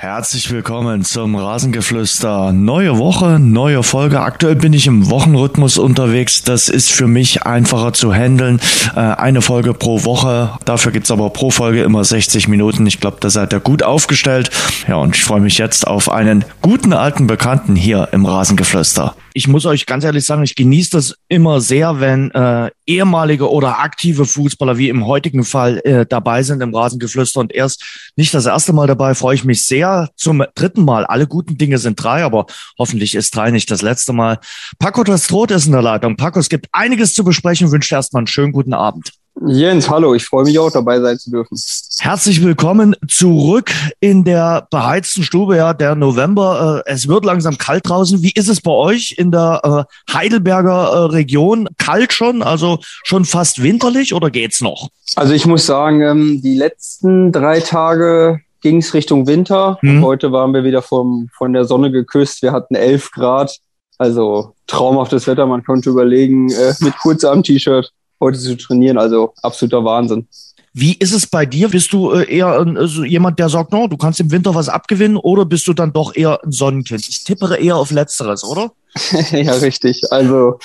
Herzlich 0.00 0.50
willkommen 0.50 1.04
zum 1.04 1.36
Rasengeflüster. 1.36 2.52
Neue 2.52 2.96
Woche, 2.96 3.38
neue 3.38 3.82
Folge. 3.82 4.22
Aktuell 4.22 4.56
bin 4.56 4.72
ich 4.72 4.86
im 4.86 5.10
Wochenrhythmus 5.10 5.76
unterwegs. 5.76 6.42
Das 6.42 6.70
ist 6.70 6.90
für 6.90 7.06
mich 7.06 7.42
einfacher 7.42 7.92
zu 7.92 8.10
handeln. 8.10 8.62
Äh, 8.96 9.00
eine 9.00 9.42
Folge 9.42 9.74
pro 9.74 10.02
Woche. 10.04 10.58
Dafür 10.64 10.92
gibt's 10.92 11.10
aber 11.10 11.28
pro 11.28 11.50
Folge 11.50 11.82
immer 11.82 12.02
60 12.02 12.48
Minuten. 12.48 12.86
Ich 12.86 12.98
glaube, 12.98 13.18
da 13.20 13.28
seid 13.28 13.52
ihr 13.52 13.60
gut 13.60 13.82
aufgestellt. 13.82 14.48
Ja, 14.88 14.96
und 14.96 15.16
ich 15.16 15.22
freue 15.22 15.42
mich 15.42 15.58
jetzt 15.58 15.86
auf 15.86 16.10
einen 16.10 16.46
guten 16.62 16.94
alten 16.94 17.26
Bekannten 17.26 17.76
hier 17.76 18.08
im 18.12 18.24
Rasengeflüster 18.24 19.14
ich 19.34 19.48
muss 19.48 19.66
euch 19.66 19.86
ganz 19.86 20.04
ehrlich 20.04 20.24
sagen, 20.24 20.42
ich 20.42 20.54
genieße 20.54 20.90
das 20.90 21.16
immer 21.28 21.60
sehr, 21.60 22.00
wenn 22.00 22.30
äh, 22.32 22.70
ehemalige 22.86 23.50
oder 23.50 23.78
aktive 23.78 24.26
Fußballer 24.26 24.78
wie 24.78 24.88
im 24.88 25.06
heutigen 25.06 25.44
Fall 25.44 25.78
äh, 25.84 26.06
dabei 26.06 26.42
sind 26.42 26.62
im 26.62 26.74
Rasengeflüster 26.74 27.40
und 27.40 27.54
erst 27.54 27.84
nicht 28.16 28.34
das 28.34 28.46
erste 28.46 28.72
Mal 28.72 28.86
dabei, 28.86 29.14
freue 29.14 29.34
ich 29.34 29.44
mich 29.44 29.64
sehr 29.64 29.89
zum 30.16 30.44
dritten 30.54 30.84
Mal. 30.84 31.04
Alle 31.06 31.26
guten 31.26 31.58
Dinge 31.58 31.78
sind 31.78 32.02
drei, 32.02 32.24
aber 32.24 32.46
hoffentlich 32.78 33.14
ist 33.14 33.34
drei 33.34 33.50
nicht 33.50 33.70
das 33.70 33.82
letzte 33.82 34.12
Mal. 34.12 34.38
Paco 34.78 35.04
Tastrot 35.04 35.50
ist 35.50 35.66
in 35.66 35.72
der 35.72 35.82
Leitung. 35.82 36.16
Paco, 36.16 36.38
es 36.38 36.48
gibt 36.48 36.66
einiges 36.72 37.14
zu 37.14 37.24
besprechen. 37.24 37.70
Wünsche 37.70 37.94
erstmal 37.94 38.20
einen 38.20 38.26
schönen 38.26 38.52
guten 38.52 38.74
Abend. 38.74 39.12
Jens, 39.46 39.88
hallo, 39.88 40.14
ich 40.14 40.26
freue 40.26 40.44
mich 40.44 40.58
auch 40.58 40.70
dabei 40.70 41.00
sein 41.00 41.18
zu 41.18 41.30
dürfen. 41.30 41.58
Herzlich 42.00 42.42
willkommen 42.42 42.94
zurück 43.08 43.72
in 43.98 44.22
der 44.24 44.66
beheizten 44.70 45.22
Stube, 45.22 45.56
ja, 45.56 45.72
der 45.72 45.94
November. 45.94 46.82
Äh, 46.86 46.92
es 46.92 47.08
wird 47.08 47.24
langsam 47.24 47.56
kalt 47.56 47.88
draußen. 47.88 48.22
Wie 48.22 48.32
ist 48.32 48.48
es 48.48 48.60
bei 48.60 48.72
euch 48.72 49.14
in 49.16 49.30
der 49.30 49.86
äh, 49.88 50.12
Heidelberger 50.12 50.92
äh, 50.92 50.98
Region? 51.12 51.68
Kalt 51.78 52.12
schon, 52.12 52.42
also 52.42 52.80
schon 52.82 53.24
fast 53.24 53.62
winterlich 53.62 54.12
oder 54.12 54.30
geht's 54.30 54.60
noch? 54.60 54.90
Also 55.16 55.32
ich 55.32 55.46
muss 55.46 55.64
sagen, 55.64 56.02
ähm, 56.02 56.42
die 56.42 56.56
letzten 56.56 57.32
drei 57.32 57.60
Tage 57.60 58.40
ging 58.60 58.78
es 58.78 58.94
Richtung 58.94 59.26
Winter. 59.26 59.78
Hm. 59.80 60.04
Heute 60.04 60.32
waren 60.32 60.52
wir 60.54 60.64
wieder 60.64 60.82
vom, 60.82 61.28
von 61.32 61.52
der 61.52 61.64
Sonne 61.64 61.90
geküsst. 61.90 62.42
Wir 62.42 62.52
hatten 62.52 62.74
elf 62.74 63.10
Grad. 63.10 63.58
Also 63.98 64.54
traumhaftes 64.66 65.26
Wetter. 65.26 65.46
Man 65.46 65.62
konnte 65.64 65.90
überlegen, 65.90 66.46
mit 66.80 66.96
kurzem 66.98 67.42
T-Shirt 67.42 67.92
heute 68.20 68.38
zu 68.38 68.56
trainieren. 68.56 68.98
Also 68.98 69.34
absoluter 69.42 69.84
Wahnsinn. 69.84 70.26
Wie 70.72 70.94
ist 70.94 71.12
es 71.12 71.26
bei 71.26 71.46
dir? 71.46 71.68
Bist 71.68 71.92
du 71.92 72.12
äh, 72.12 72.32
eher 72.32 72.46
also 72.46 73.02
jemand, 73.04 73.38
der 73.38 73.48
sagt, 73.48 73.72
no, 73.72 73.88
du 73.88 73.96
kannst 73.96 74.20
im 74.20 74.30
Winter 74.30 74.54
was 74.54 74.68
abgewinnen 74.68 75.16
oder 75.16 75.44
bist 75.44 75.66
du 75.66 75.72
dann 75.72 75.92
doch 75.92 76.14
eher 76.14 76.42
ein 76.44 76.52
Sonnenkind? 76.52 77.08
Ich 77.08 77.24
tippere 77.24 77.58
eher 77.58 77.76
auf 77.76 77.90
Letzteres, 77.90 78.44
oder? 78.44 78.70
ja, 79.32 79.52
richtig. 79.54 80.00
Also 80.10 80.58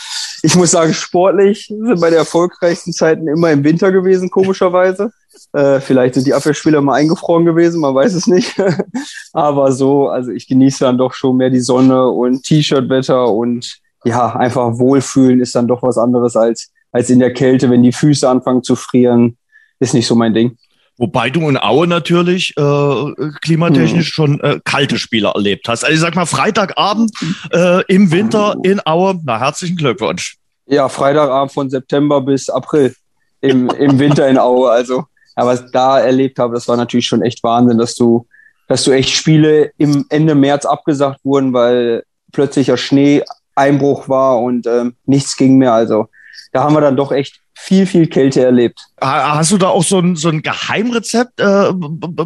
ich 0.43 0.55
muss 0.55 0.71
sagen, 0.71 0.93
sportlich 0.93 1.67
sind 1.67 1.99
meine 1.99 2.17
erfolgreichsten 2.17 2.93
Zeiten 2.93 3.27
immer 3.27 3.51
im 3.51 3.63
Winter 3.63 3.91
gewesen, 3.91 4.29
komischerweise. 4.29 5.11
Äh, 5.53 5.79
vielleicht 5.79 6.15
sind 6.15 6.27
die 6.27 6.33
Abwehrspieler 6.33 6.81
mal 6.81 6.95
eingefroren 6.95 7.45
gewesen, 7.45 7.81
man 7.81 7.95
weiß 7.95 8.13
es 8.13 8.27
nicht. 8.27 8.55
Aber 9.33 9.71
so, 9.71 10.09
also 10.09 10.31
ich 10.31 10.47
genieße 10.47 10.83
dann 10.83 10.97
doch 10.97 11.13
schon 11.13 11.37
mehr 11.37 11.49
die 11.49 11.59
Sonne 11.59 12.07
und 12.09 12.43
T-Shirt-Wetter 12.43 13.29
und 13.29 13.77
ja, 14.03 14.35
einfach 14.35 14.77
wohlfühlen 14.77 15.41
ist 15.41 15.55
dann 15.55 15.67
doch 15.67 15.81
was 15.81 15.97
anderes 15.97 16.35
als 16.35 16.71
als 16.95 17.09
in 17.09 17.19
der 17.19 17.33
Kälte, 17.33 17.69
wenn 17.69 17.83
die 17.83 17.91
Füße 17.91 18.27
anfangen 18.27 18.63
zu 18.63 18.77
frieren, 18.77 19.37
ist 19.79 19.93
nicht 19.93 20.07
so 20.07 20.15
mein 20.15 20.33
Ding. 20.33 20.57
Wobei 20.97 21.29
du 21.29 21.49
in 21.49 21.57
Aue 21.57 21.87
natürlich 21.87 22.53
äh, 22.55 23.31
klimatechnisch 23.41 24.07
hm. 24.07 24.13
schon 24.13 24.39
äh, 24.39 24.61
kalte 24.63 24.97
Spiele 24.97 25.29
erlebt 25.35 25.67
hast. 25.67 25.83
Also 25.83 25.93
ich 25.93 25.99
sag 25.99 26.15
mal, 26.15 26.25
Freitagabend 26.25 27.11
äh, 27.51 27.83
im 27.93 28.11
Winter 28.11 28.55
in 28.63 28.79
Aue, 28.85 29.19
na 29.25 29.37
herzlichen 29.39 29.75
Glückwunsch. 29.75 30.37
Ja, 30.67 30.87
Freitagabend 30.87 31.51
von 31.51 31.69
September 31.69 32.21
bis 32.21 32.49
April 32.49 32.95
im, 33.41 33.69
im 33.71 33.99
Winter 33.99 34.29
in 34.29 34.37
Aue. 34.37 34.71
Also, 34.71 35.03
ja, 35.37 35.45
was 35.45 35.61
ich 35.61 35.71
da 35.71 35.99
erlebt 35.99 36.39
habe, 36.39 36.53
das 36.53 36.67
war 36.67 36.77
natürlich 36.77 37.07
schon 37.07 37.21
echt 37.21 37.43
Wahnsinn, 37.43 37.77
dass 37.77 37.95
du, 37.95 38.27
dass 38.67 38.83
du 38.83 38.91
echt 38.91 39.09
Spiele 39.09 39.71
im 39.77 40.05
Ende 40.09 40.35
März 40.35 40.65
abgesagt 40.65 41.19
wurden, 41.23 41.53
weil 41.53 42.03
plötzlicher 42.31 42.77
Schneeeinbruch 42.77 44.09
war 44.09 44.39
und 44.41 44.67
ähm, 44.67 44.95
nichts 45.05 45.37
ging 45.37 45.57
mehr. 45.57 45.73
Also 45.73 46.07
da 46.51 46.63
haben 46.63 46.73
wir 46.73 46.81
dann 46.81 46.97
doch 46.97 47.11
echt 47.11 47.41
viel, 47.53 47.85
viel 47.85 48.07
Kälte 48.07 48.43
erlebt. 48.43 48.79
Hast 49.01 49.51
du 49.51 49.57
da 49.57 49.69
auch 49.69 49.83
so 49.83 49.99
ein, 49.99 50.15
so 50.15 50.29
ein 50.29 50.41
Geheimrezept 50.41 51.39
äh, 51.39 51.71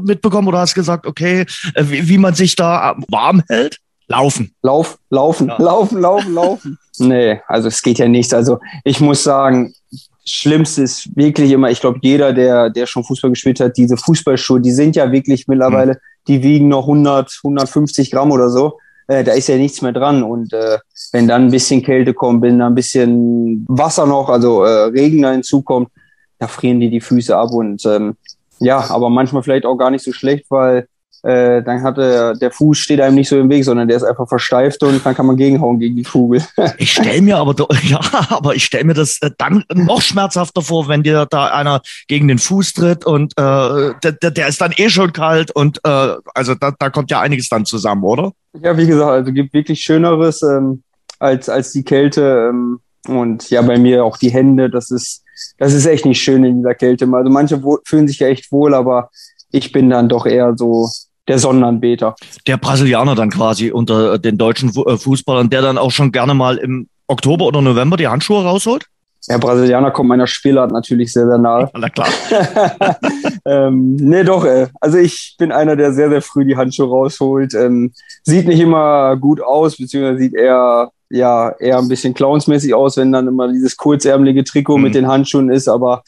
mitbekommen 0.02 0.48
oder 0.48 0.60
hast 0.60 0.76
gesagt, 0.76 1.06
okay, 1.06 1.46
äh, 1.76 1.84
wie, 1.86 2.10
wie 2.10 2.18
man 2.18 2.34
sich 2.34 2.56
da 2.56 2.96
warm 3.10 3.44
hält? 3.48 3.78
Laufen. 4.08 4.56
Lauf, 4.64 4.98
laufen, 5.12 5.50
ja. 5.50 5.58
laufen, 5.62 6.02
laufen, 6.02 6.34
laufen. 6.34 6.78
nee, 6.98 7.40
also 7.48 7.68
es 7.68 7.82
geht 7.82 8.00
ja 8.00 8.08
nichts. 8.08 8.34
Also 8.34 8.60
ich 8.84 9.00
muss 9.00 9.24
sagen, 9.24 9.74
Schlimmste 10.30 10.84
ist 10.84 11.16
wirklich 11.16 11.52
immer, 11.52 11.70
ich 11.70 11.82
glaube, 11.82 12.00
jeder, 12.02 12.34
der, 12.34 12.70
der 12.70 12.86
schon 12.86 13.04
Fußball 13.04 13.32
gespielt 13.32 13.60
hat, 13.60 13.78
diese 13.78 13.98
Fußballschuhe, 13.98 14.62
die 14.62 14.72
sind 14.72 14.96
ja 14.96 15.12
wirklich 15.12 15.48
mittlerweile, 15.48 15.94
hm. 15.94 16.00
die 16.28 16.44
wiegen 16.44 16.68
noch 16.68 16.84
100, 16.84 17.40
150 17.44 18.12
Gramm 18.12 18.32
oder 18.32 18.50
so 18.50 18.78
äh, 19.10 19.24
da 19.24 19.34
ist 19.34 19.48
ja 19.48 19.58
nichts 19.58 19.82
mehr 19.82 19.92
dran. 19.92 20.24
Und 20.24 20.54
äh, 20.54 20.78
wenn 21.12 21.28
dann 21.28 21.46
ein 21.46 21.52
bisschen 21.52 21.82
Kälte 21.82 22.14
kommt, 22.14 22.44
wenn 22.44 22.60
da 22.60 22.68
ein 22.68 22.76
bisschen 22.76 23.66
Wasser 23.68 24.06
noch, 24.06 24.30
also 24.30 24.64
äh, 24.64 24.84
Regen 24.86 25.24
da 25.24 25.32
hinzukommt, 25.32 25.90
da 26.38 26.48
frieren 26.48 26.80
die 26.80 26.90
die 26.90 27.02
Füße 27.02 27.36
ab. 27.36 27.52
Und 27.52 27.86
ähm, 27.86 28.16
ja, 28.60 28.90
aber 28.90 29.10
manchmal 29.10 29.44
vielleicht 29.44 29.66
auch 29.66 29.78
gar 29.78 29.90
nicht 29.90 30.04
so 30.04 30.14
schlecht, 30.14 30.46
weil 30.50 30.88
äh, 31.24 31.62
dann 31.62 31.84
hat 31.84 31.98
der, 31.98 32.34
der 32.34 32.52
Fuß 32.52 32.78
steht 32.78 33.02
einem 33.02 33.16
nicht 33.16 33.28
so 33.28 33.38
im 33.38 33.50
Weg, 33.50 33.66
sondern 33.66 33.88
der 33.88 33.98
ist 33.98 34.04
einfach 34.04 34.28
versteift 34.28 34.82
und 34.84 35.06
dann 35.06 35.16
kann 35.16 35.26
man 35.26 35.36
gegenhauen 35.36 35.80
gegen 35.80 35.96
die 35.96 36.04
Kugel. 36.04 36.42
ich 36.78 36.94
stelle 36.94 37.22
mir 37.22 37.38
aber 37.38 37.56
ja, 37.84 38.00
aber 38.30 38.56
ich 38.56 38.66
stelle 38.66 38.86
mir 38.86 38.94
das 38.94 39.22
äh, 39.22 39.32
dann 39.38 39.64
noch 39.74 40.02
schmerzhafter 40.02 40.62
vor, 40.62 40.88
wenn 40.88 41.04
dir 41.04 41.28
da 41.30 41.48
einer 41.48 41.82
gegen 42.08 42.28
den 42.28 42.40
Fuß 42.40 42.74
tritt 42.74 43.06
und 43.06 43.34
äh, 43.38 43.94
der, 44.04 44.32
der 44.32 44.48
ist 44.48 44.62
dann 44.62 44.74
eh 44.78 44.90
schon 44.90 45.12
kalt 45.12 45.52
und 45.52 45.80
äh, 45.84 46.16
also 46.34 46.56
da, 46.56 46.74
da 46.78 46.90
kommt 46.90 47.12
ja 47.12 47.20
einiges 47.20 47.50
dann 47.50 47.66
zusammen, 47.66 48.04
oder? 48.04 48.32
Ja, 48.62 48.78
wie 48.78 48.88
gesagt, 48.88 49.12
also 49.12 49.32
gibt 49.32 49.54
wirklich 49.54 49.82
Schöneres 49.82 50.42
ähm, 50.42 50.84
als 51.20 51.50
als 51.50 51.74
die 51.74 51.84
Kälte 51.84 52.50
ähm, 52.50 52.80
und 53.08 53.50
ja 53.50 53.62
bei 53.62 53.78
mir 53.78 54.06
auch 54.06 54.18
die 54.18 54.32
Hände. 54.32 54.70
Das 54.70 54.90
ist 54.90 55.24
das 55.58 55.74
ist 55.74 55.86
echt 55.86 56.06
nicht 56.06 56.22
schön 56.22 56.44
in 56.44 56.58
dieser 56.58 56.76
Kälte. 56.76 57.08
Also 57.12 57.30
manche 57.30 57.62
fühlen 57.86 58.08
sich 58.08 58.20
ja 58.20 58.28
echt 58.28 58.52
wohl, 58.52 58.74
aber 58.74 59.10
ich 59.52 59.72
bin 59.72 59.90
dann 59.90 60.10
doch 60.10 60.26
eher 60.26 60.54
so 60.56 60.90
der 61.30 61.40
Sonnenanbeter. 61.40 62.16
Der 62.48 62.58
Brasilianer 62.58 63.16
dann 63.16 63.30
quasi 63.30 63.72
unter 63.72 64.18
den 64.18 64.38
deutschen 64.38 64.70
äh, 64.70 64.98
Fußballern, 64.98 65.50
der 65.50 65.62
dann 65.62 65.78
auch 65.78 65.92
schon 65.92 66.12
gerne 66.12 66.34
mal 66.34 66.58
im 66.58 66.90
Oktober 67.08 67.46
oder 67.46 67.62
November 67.62 67.98
die 67.98 68.08
Handschuhe 68.08 68.44
rausholt? 68.44 68.86
Der 69.30 69.38
Brasilianer 69.38 69.92
kommt 69.92 70.10
meiner 70.10 70.26
Spielart 70.26 70.72
natürlich 70.72 71.14
sehr, 71.14 71.28
sehr 71.28 71.38
nahe. 71.38 71.70
Na 71.78 71.90
klar. 71.90 72.08
ähm, 73.46 73.96
nee, 73.96 74.24
doch. 74.24 74.44
Äh, 74.44 74.68
also 74.82 74.98
ich 74.98 75.36
bin 75.38 75.52
einer, 75.52 75.76
der 75.76 75.94
sehr, 75.94 76.10
sehr 76.10 76.22
früh 76.22 76.46
die 76.46 76.58
Handschuhe 76.58 76.88
rausholt. 76.88 77.54
Ähm, 77.54 77.92
sieht 78.24 78.48
nicht 78.48 78.60
immer 78.60 79.16
gut 79.18 79.40
aus, 79.42 79.78
beziehungsweise 79.78 80.20
sieht 80.20 80.34
eher, 80.34 80.90
ja, 81.10 81.50
eher 81.60 81.78
ein 81.78 81.88
bisschen 81.88 82.16
clownsmäßig 82.16 82.74
aus, 82.74 82.98
wenn 82.98 83.12
dann 83.12 83.28
immer 83.28 83.50
dieses 83.50 83.78
kurzärmelige 83.78 84.44
Trikot 84.44 84.78
mhm. 84.78 84.84
mit 84.84 84.96
den 84.96 85.08
Handschuhen 85.08 85.52
ist. 85.52 85.68
Aber 85.68 86.02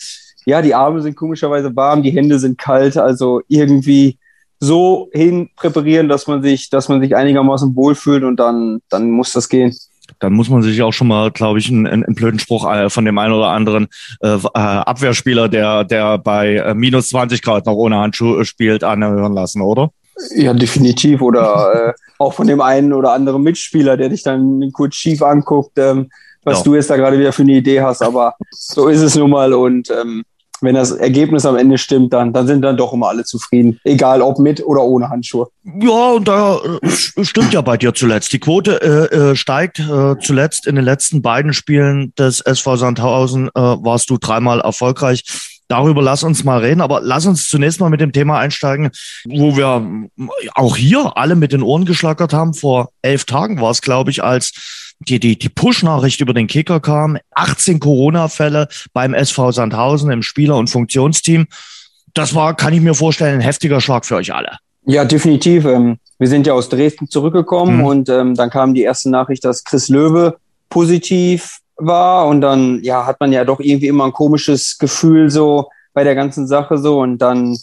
ja, 0.46 0.64
die 0.64 0.74
Arme 0.74 1.02
sind 1.02 1.16
komischerweise 1.16 1.76
warm, 1.76 2.02
die 2.02 2.12
Hände 2.12 2.40
sind 2.40 2.58
kalt. 2.58 2.98
Also 2.98 3.42
irgendwie 3.48 4.18
so 4.62 5.10
hin 5.12 5.50
präparieren, 5.56 6.08
dass 6.08 6.28
man 6.28 6.44
sich, 6.44 6.70
dass 6.70 6.88
man 6.88 7.02
sich 7.02 7.16
einigermaßen 7.16 7.76
wohlfühlt 7.76 8.24
und 8.24 8.40
dann, 8.40 8.80
dann 8.90 9.10
muss 9.10 9.34
das 9.34 9.50
gehen. 9.50 9.76
Dann 10.20 10.34
muss 10.34 10.50
man 10.50 10.62
sich 10.62 10.82
auch 10.84 10.92
schon 10.92 11.08
mal, 11.08 11.32
glaube 11.32 11.58
ich, 11.58 11.70
einen, 11.70 11.88
einen 11.88 12.16
blöden 12.16 12.40
Spruch 12.40 12.72
äh, 12.72 12.90
von 12.90 13.04
dem 13.04 13.18
einen 13.18 13.34
oder 13.34 13.48
anderen 13.48 13.88
äh, 14.22 14.36
äh 14.36 14.50
Abwehrspieler, 14.54 15.50
der, 15.50 15.84
der 15.84 16.20
bei 16.20 16.58
äh, 16.58 16.76
minus 16.76 17.10
20 17.10 17.42
Grad 17.42 17.66
noch 17.66 17.74
ohne 17.74 17.98
Handschuhe 17.98 18.46
spielt, 18.46 18.84
anhören 18.84 19.34
lassen, 19.34 19.62
oder? 19.62 19.92
Ja, 20.36 20.54
definitiv. 20.54 21.22
Oder 21.22 21.90
äh, 21.90 21.94
auch 22.20 22.34
von 22.34 22.46
dem 22.46 22.62
einen 22.62 22.94
oder 22.94 23.14
anderen 23.14 23.42
Mitspieler, 23.42 23.98
der 23.98 24.10
dich 24.10 24.22
dann 24.22 24.72
kurz 24.74 24.96
schief 24.96 25.24
anguckt, 25.24 25.80
ähm, 25.80 26.12
was 26.44 26.60
ja. 26.60 26.64
du 26.66 26.76
jetzt 26.76 26.92
da 26.92 26.98
gerade 26.98 27.18
wieder 27.18 27.34
für 27.34 27.42
eine 27.42 27.54
Idee 27.54 27.82
hast. 27.82 28.04
Aber 28.04 28.36
so 28.52 28.90
ist 28.90 29.02
es 29.02 29.16
nun 29.16 29.32
mal. 29.32 29.54
Und 29.54 29.90
ähm, 29.90 30.24
wenn 30.62 30.76
das 30.76 30.92
Ergebnis 30.92 31.46
am 31.46 31.58
Ende 31.58 31.78
stimmt, 31.78 32.14
dann, 32.14 32.34
dann 32.34 32.48
sind 32.48 32.62
dann 32.62 32.78
doch 32.78 32.94
immer 32.94 33.10
alle 33.10 33.24
zufrieden. 33.24 33.80
Egal 33.84 34.22
ob 34.22 34.40
mit 34.40 34.64
oder 34.66 34.84
ohne 34.84 35.10
Handschuhe. 35.10 35.48
Ja, 35.64 36.12
und 36.12 36.28
da 36.28 36.60
äh, 36.82 37.24
stimmt 37.24 37.54
ja 37.54 37.62
bei 37.62 37.78
dir 37.78 37.94
zuletzt. 37.94 38.32
Die 38.34 38.40
Quote 38.40 38.82
äh, 38.82 39.16
äh, 39.16 39.36
steigt 39.36 39.80
äh, 39.80 40.16
zuletzt 40.20 40.68
in 40.68 40.76
den 40.76 40.86
letzten 40.86 41.22
beiden 41.22 41.54
Spielen 41.54 42.14
des 42.16 42.42
SV 42.42 42.78
Sandhausen 42.78 43.48
äh, 43.50 43.60
warst 43.60 44.10
du 44.10 44.18
dreimal 44.18 44.60
erfolgreich. 44.62 45.24
Darüber 45.68 46.02
lass 46.02 46.24
uns 46.24 46.44
mal 46.44 46.60
reden, 46.60 46.82
aber 46.82 47.00
lass 47.02 47.26
uns 47.26 47.48
zunächst 47.48 47.80
mal 47.80 47.90
mit 47.90 48.02
dem 48.02 48.12
Thema 48.12 48.40
einsteigen, 48.40 48.90
wo 49.26 49.56
wir 49.56 49.88
auch 50.54 50.76
hier 50.76 51.16
alle 51.16 51.36
mit 51.36 51.54
den 51.54 51.64
Ohren 51.64 51.86
geschlackert 51.86 52.34
haben. 52.34 52.54
Vor 52.54 52.90
elf 53.02 53.24
Tagen 53.24 53.62
war 53.62 53.72
es, 53.72 53.82
glaube 53.82 54.12
ich, 54.12 54.22
als 54.22 54.81
die, 55.08 55.20
die, 55.20 55.38
die 55.38 55.50
Push-Nachricht 55.50 56.22
über 56.22 56.34
den 56.34 56.48
Kicker 56.48 56.80
kam, 56.80 57.18
18 57.32 57.80
Corona-Fälle 57.80 58.68
beim 58.94 59.14
SV 59.14 59.52
Sandhausen 59.52 60.12
im 60.12 60.22
Spieler- 60.22 60.58
und 60.58 60.70
Funktionsteam. 60.70 61.48
Das 62.14 62.36
war, 62.36 62.56
kann 62.56 62.74
ich 62.74 62.82
mir 62.82 62.94
vorstellen, 62.94 63.36
ein 63.36 63.42
heftiger 63.42 63.82
Schlag 63.82 64.06
für 64.06 64.16
euch 64.16 64.34
alle. 64.34 64.58
Ja, 64.86 65.06
definitiv. 65.06 65.66
Ähm, 65.66 65.98
wir 66.20 66.28
sind 66.28 66.46
ja 66.46 66.54
aus 66.54 66.70
Dresden 66.70 67.08
zurückgekommen 67.08 67.78
mhm. 67.78 67.84
und 67.84 68.10
ähm, 68.10 68.36
dann 68.36 68.50
kam 68.50 68.74
die 68.74 68.84
erste 68.84 69.10
Nachricht, 69.10 69.46
dass 69.46 69.64
Chris 69.64 69.90
Löwe 69.90 70.38
positiv 70.70 71.60
war 71.78 72.28
und 72.28 72.42
dann 72.42 72.82
ja 72.84 73.06
hat 73.06 73.20
man 73.20 73.32
ja 73.32 73.44
doch 73.44 73.60
irgendwie 73.60 73.88
immer 73.88 74.06
ein 74.06 74.14
komisches 74.14 74.78
Gefühl 74.78 75.30
so 75.30 75.70
bei 75.94 76.04
der 76.04 76.16
ganzen 76.16 76.48
Sache 76.48 76.78
so 76.78 77.00
und 77.00 77.18
dann 77.18 77.58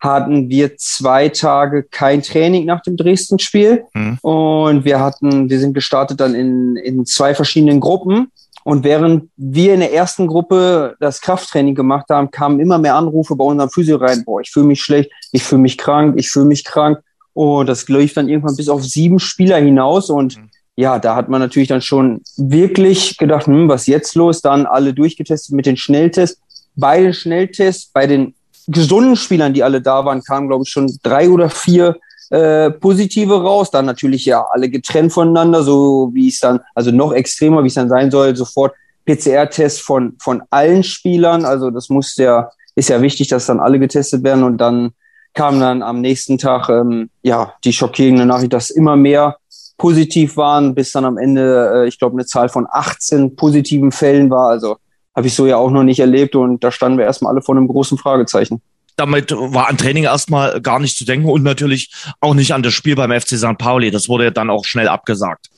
hatten 0.00 0.50
wir 0.50 0.76
zwei 0.76 1.28
Tage 1.30 1.82
kein 1.82 2.22
Training 2.22 2.66
nach 2.66 2.82
dem 2.82 2.96
Dresden-Spiel. 2.96 3.84
Mhm. 3.94 4.18
Und 4.20 4.84
wir 4.84 5.00
hatten, 5.00 5.48
wir 5.48 5.58
sind 5.58 5.72
gestartet 5.74 6.20
dann 6.20 6.34
in, 6.34 6.76
in 6.76 7.06
zwei 7.06 7.34
verschiedenen 7.34 7.80
Gruppen. 7.80 8.30
Und 8.64 8.82
während 8.82 9.28
wir 9.36 9.74
in 9.74 9.80
der 9.80 9.92
ersten 9.92 10.26
Gruppe 10.26 10.96
das 10.98 11.20
Krafttraining 11.20 11.74
gemacht 11.74 12.06
haben, 12.08 12.30
kamen 12.30 12.60
immer 12.60 12.78
mehr 12.78 12.96
Anrufe 12.96 13.36
bei 13.36 13.44
unserem 13.44 13.70
Physio 13.70 13.96
rein. 13.96 14.24
Boah, 14.24 14.40
ich 14.40 14.50
fühle 14.50 14.66
mich 14.66 14.80
schlecht, 14.80 15.10
ich 15.32 15.42
fühle 15.42 15.60
mich 15.60 15.76
krank, 15.76 16.14
ich 16.18 16.30
fühle 16.30 16.46
mich 16.46 16.64
krank. 16.64 16.98
Und 17.34 17.68
das 17.68 17.88
lief 17.88 18.14
dann 18.14 18.28
irgendwann 18.28 18.56
bis 18.56 18.70
auf 18.70 18.82
sieben 18.82 19.18
Spieler 19.18 19.58
hinaus. 19.58 20.08
Und 20.08 20.38
mhm. 20.38 20.48
ja, 20.76 20.98
da 20.98 21.14
hat 21.14 21.28
man 21.28 21.40
natürlich 21.40 21.68
dann 21.68 21.82
schon 21.82 22.22
wirklich 22.38 23.18
gedacht, 23.18 23.46
hm, 23.46 23.68
was 23.68 23.86
jetzt 23.86 24.14
los? 24.14 24.40
Dann 24.40 24.64
alle 24.64 24.94
durchgetestet 24.94 25.54
mit 25.54 25.66
den 25.66 25.76
Schnelltests. 25.76 26.40
Bei 26.74 27.02
den 27.02 27.12
Schnelltests, 27.12 27.90
bei 27.92 28.06
den 28.06 28.34
gesunden 28.66 29.16
Spielern, 29.16 29.54
die 29.54 29.62
alle 29.62 29.80
da 29.80 30.04
waren, 30.04 30.22
kamen, 30.22 30.48
glaube 30.48 30.64
ich, 30.64 30.70
schon 30.70 30.90
drei 31.02 31.28
oder 31.28 31.50
vier 31.50 31.96
äh, 32.30 32.70
positive 32.70 33.42
raus. 33.42 33.70
Dann 33.70 33.86
natürlich 33.86 34.24
ja 34.24 34.44
alle 34.50 34.68
getrennt 34.68 35.12
voneinander, 35.12 35.62
so 35.62 36.10
wie 36.12 36.28
es 36.28 36.40
dann, 36.40 36.60
also 36.74 36.90
noch 36.90 37.12
extremer, 37.12 37.62
wie 37.62 37.68
es 37.68 37.74
dann 37.74 37.88
sein 37.88 38.10
soll, 38.10 38.34
sofort 38.36 38.74
PCR-Test 39.06 39.82
von, 39.82 40.14
von 40.18 40.42
allen 40.50 40.82
Spielern. 40.82 41.44
Also 41.44 41.70
das 41.70 41.88
muss 41.88 42.16
ja, 42.16 42.50
ist 42.74 42.88
ja 42.88 43.02
wichtig, 43.02 43.28
dass 43.28 43.46
dann 43.46 43.60
alle 43.60 43.78
getestet 43.78 44.22
werden 44.22 44.44
und 44.44 44.58
dann 44.58 44.92
kam 45.34 45.60
dann 45.60 45.82
am 45.82 46.00
nächsten 46.00 46.38
Tag 46.38 46.68
ähm, 46.68 47.10
ja 47.22 47.52
die 47.64 47.72
schockierende 47.72 48.24
Nachricht, 48.24 48.52
dass 48.52 48.70
immer 48.70 48.96
mehr 48.96 49.36
positiv 49.76 50.36
waren, 50.36 50.74
bis 50.74 50.92
dann 50.92 51.04
am 51.04 51.18
Ende, 51.18 51.72
äh, 51.74 51.88
ich 51.88 51.98
glaube, 51.98 52.14
eine 52.14 52.26
Zahl 52.26 52.48
von 52.48 52.66
18 52.70 53.34
positiven 53.36 53.90
Fällen 53.90 54.30
war. 54.30 54.48
Also 54.48 54.76
habe 55.14 55.26
ich 55.26 55.34
so 55.34 55.46
ja 55.46 55.56
auch 55.56 55.70
noch 55.70 55.84
nicht 55.84 56.00
erlebt 56.00 56.34
und 56.34 56.64
da 56.64 56.70
standen 56.70 56.98
wir 56.98 57.04
erstmal 57.04 57.32
alle 57.32 57.42
vor 57.42 57.56
einem 57.56 57.68
großen 57.68 57.98
Fragezeichen. 57.98 58.60
Damit 58.96 59.32
war 59.32 59.68
an 59.68 59.76
Training 59.76 60.04
erstmal 60.04 60.60
gar 60.60 60.78
nicht 60.78 60.96
zu 60.96 61.04
denken 61.04 61.28
und 61.28 61.42
natürlich 61.42 61.92
auch 62.20 62.34
nicht 62.34 62.54
an 62.54 62.62
das 62.62 62.74
Spiel 62.74 62.94
beim 62.94 63.10
FC 63.10 63.36
St. 63.36 63.58
Pauli. 63.58 63.90
Das 63.90 64.08
wurde 64.08 64.24
ja 64.24 64.30
dann 64.30 64.50
auch 64.50 64.64
schnell 64.64 64.88
abgesagt. 64.88 65.48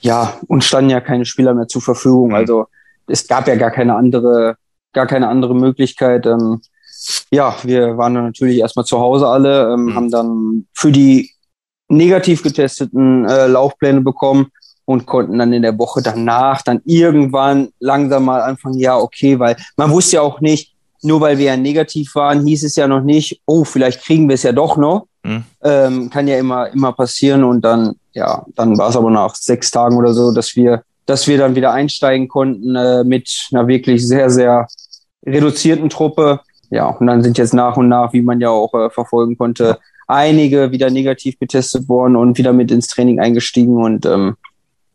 Ja, 0.00 0.38
und 0.46 0.64
standen 0.64 0.90
ja 0.90 1.00
keine 1.00 1.26
Spieler 1.26 1.54
mehr 1.54 1.68
zur 1.68 1.82
Verfügung. 1.82 2.28
Mhm. 2.28 2.34
Also 2.34 2.66
es 3.06 3.26
gab 3.26 3.46
ja 3.48 3.56
gar 3.56 3.70
keine 3.70 3.94
andere, 3.94 4.56
gar 4.92 5.06
keine 5.06 5.28
andere 5.28 5.54
Möglichkeit. 5.54 6.24
Ähm, 6.24 6.62
ja, 7.30 7.56
wir 7.62 7.98
waren 7.98 8.14
natürlich 8.14 8.58
erstmal 8.58 8.84
zu 8.84 8.98
Hause 9.00 9.28
alle, 9.28 9.72
ähm, 9.72 9.84
mhm. 9.84 9.94
haben 9.94 10.10
dann 10.10 10.66
für 10.72 10.92
die 10.92 11.30
negativ 11.88 12.42
getesteten 12.42 13.26
äh, 13.26 13.46
Laufpläne 13.46 14.00
bekommen 14.00 14.48
und 14.88 15.04
konnten 15.04 15.38
dann 15.38 15.52
in 15.52 15.60
der 15.60 15.78
Woche 15.78 16.00
danach 16.00 16.62
dann 16.62 16.80
irgendwann 16.86 17.68
langsam 17.78 18.24
mal 18.24 18.40
anfangen, 18.40 18.78
ja, 18.78 18.96
okay, 18.96 19.38
weil 19.38 19.54
man 19.76 19.90
wusste 19.90 20.16
ja 20.16 20.22
auch 20.22 20.40
nicht, 20.40 20.72
nur 21.02 21.20
weil 21.20 21.36
wir 21.36 21.44
ja 21.44 21.56
negativ 21.58 22.14
waren, 22.14 22.46
hieß 22.46 22.64
es 22.64 22.74
ja 22.74 22.88
noch 22.88 23.02
nicht, 23.02 23.42
oh, 23.44 23.64
vielleicht 23.64 24.02
kriegen 24.02 24.28
wir 24.28 24.34
es 24.34 24.44
ja 24.44 24.52
doch 24.52 24.78
noch. 24.78 25.06
Mhm. 25.24 25.44
Ähm, 25.62 26.08
kann 26.08 26.26
ja 26.26 26.38
immer, 26.38 26.72
immer 26.72 26.94
passieren 26.94 27.44
und 27.44 27.60
dann, 27.60 27.96
ja, 28.14 28.46
dann 28.54 28.78
war 28.78 28.88
es 28.88 28.96
aber 28.96 29.10
nach 29.10 29.34
sechs 29.34 29.70
Tagen 29.70 29.98
oder 29.98 30.14
so, 30.14 30.32
dass 30.32 30.56
wir, 30.56 30.82
dass 31.04 31.28
wir 31.28 31.36
dann 31.36 31.54
wieder 31.54 31.72
einsteigen 31.72 32.26
konnten 32.26 32.74
äh, 32.74 33.04
mit 33.04 33.30
einer 33.52 33.68
wirklich 33.68 34.08
sehr, 34.08 34.30
sehr 34.30 34.68
reduzierten 35.26 35.90
Truppe. 35.90 36.40
Ja, 36.70 36.86
und 36.86 37.06
dann 37.08 37.22
sind 37.22 37.36
jetzt 37.36 37.52
nach 37.52 37.76
und 37.76 37.88
nach, 37.88 38.14
wie 38.14 38.22
man 38.22 38.40
ja 38.40 38.48
auch 38.48 38.72
äh, 38.72 38.88
verfolgen 38.88 39.36
konnte, 39.36 39.78
einige 40.06 40.72
wieder 40.72 40.88
negativ 40.88 41.38
getestet 41.38 41.90
worden 41.90 42.16
und 42.16 42.38
wieder 42.38 42.54
mit 42.54 42.70
ins 42.70 42.86
Training 42.86 43.20
eingestiegen 43.20 43.76
und 43.76 44.06
ähm, 44.06 44.36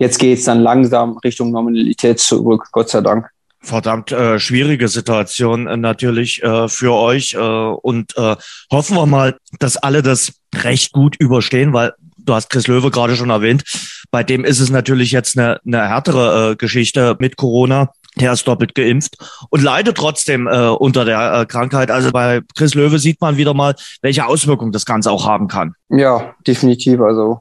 jetzt 0.03 0.19
geht 0.19 0.37
es 0.37 0.45
dann 0.45 0.59
langsam 0.59 1.17
Richtung 1.17 1.51
Normalität 1.51 2.19
zurück, 2.19 2.67
Gott 2.71 2.89
sei 2.89 3.01
Dank. 3.01 3.29
Verdammt 3.61 4.11
äh, 4.11 4.39
schwierige 4.39 4.89
Situation 4.89 5.67
äh, 5.67 5.77
natürlich 5.77 6.43
äh, 6.43 6.67
für 6.67 6.93
euch 6.93 7.33
äh, 7.33 7.37
und 7.37 8.15
äh, 8.17 8.35
hoffen 8.69 8.97
wir 8.97 9.05
mal, 9.05 9.37
dass 9.59 9.77
alle 9.77 10.01
das 10.01 10.33
recht 10.53 10.91
gut 10.91 11.15
überstehen, 11.15 11.71
weil 11.71 11.93
du 12.17 12.33
hast 12.33 12.49
Chris 12.49 12.67
Löwe 12.67 12.91
gerade 12.91 13.15
schon 13.15 13.29
erwähnt, 13.29 13.63
bei 14.11 14.21
dem 14.23 14.43
ist 14.43 14.59
es 14.59 14.69
natürlich 14.69 15.11
jetzt 15.11 15.37
eine, 15.37 15.59
eine 15.65 15.87
härtere 15.87 16.51
äh, 16.51 16.55
Geschichte 16.57 17.15
mit 17.19 17.37
Corona. 17.37 17.91
Der 18.19 18.33
ist 18.33 18.47
doppelt 18.47 18.75
geimpft 18.75 19.15
und 19.49 19.63
leidet 19.63 19.97
trotzdem 19.97 20.45
äh, 20.45 20.67
unter 20.67 21.03
der 21.03 21.33
äh, 21.33 21.45
Krankheit. 21.47 21.89
Also 21.89 22.11
bei 22.11 22.41
Chris 22.55 22.75
Löwe 22.75 22.99
sieht 22.99 23.19
man 23.21 23.37
wieder 23.37 23.55
mal, 23.55 23.73
welche 24.03 24.27
Auswirkungen 24.27 24.71
das 24.71 24.85
Ganze 24.85 25.09
auch 25.09 25.25
haben 25.25 25.47
kann. 25.47 25.73
Ja, 25.89 26.35
definitiv. 26.45 27.01
Also 27.01 27.39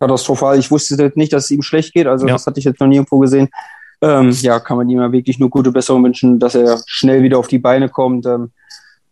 katastrophal. 0.00 0.58
Ich 0.58 0.70
wusste 0.70 1.12
nicht, 1.14 1.32
dass 1.32 1.44
es 1.44 1.50
ihm 1.50 1.62
schlecht 1.62 1.92
geht. 1.92 2.06
Also 2.06 2.26
ja. 2.26 2.34
das 2.34 2.46
hatte 2.46 2.58
ich 2.58 2.64
jetzt 2.64 2.80
noch 2.80 2.86
nirgendwo 2.86 3.18
gesehen. 3.18 3.48
Ähm, 4.02 4.30
ja, 4.30 4.60
kann 4.60 4.76
man 4.76 4.88
ihm 4.88 5.00
ja 5.00 5.10
wirklich 5.10 5.38
nur 5.38 5.50
gute 5.50 5.72
Besserung 5.72 6.04
wünschen, 6.04 6.38
dass 6.38 6.54
er 6.54 6.80
schnell 6.86 7.22
wieder 7.22 7.38
auf 7.38 7.48
die 7.48 7.58
Beine 7.58 7.88
kommt. 7.88 8.26
Ähm, 8.26 8.50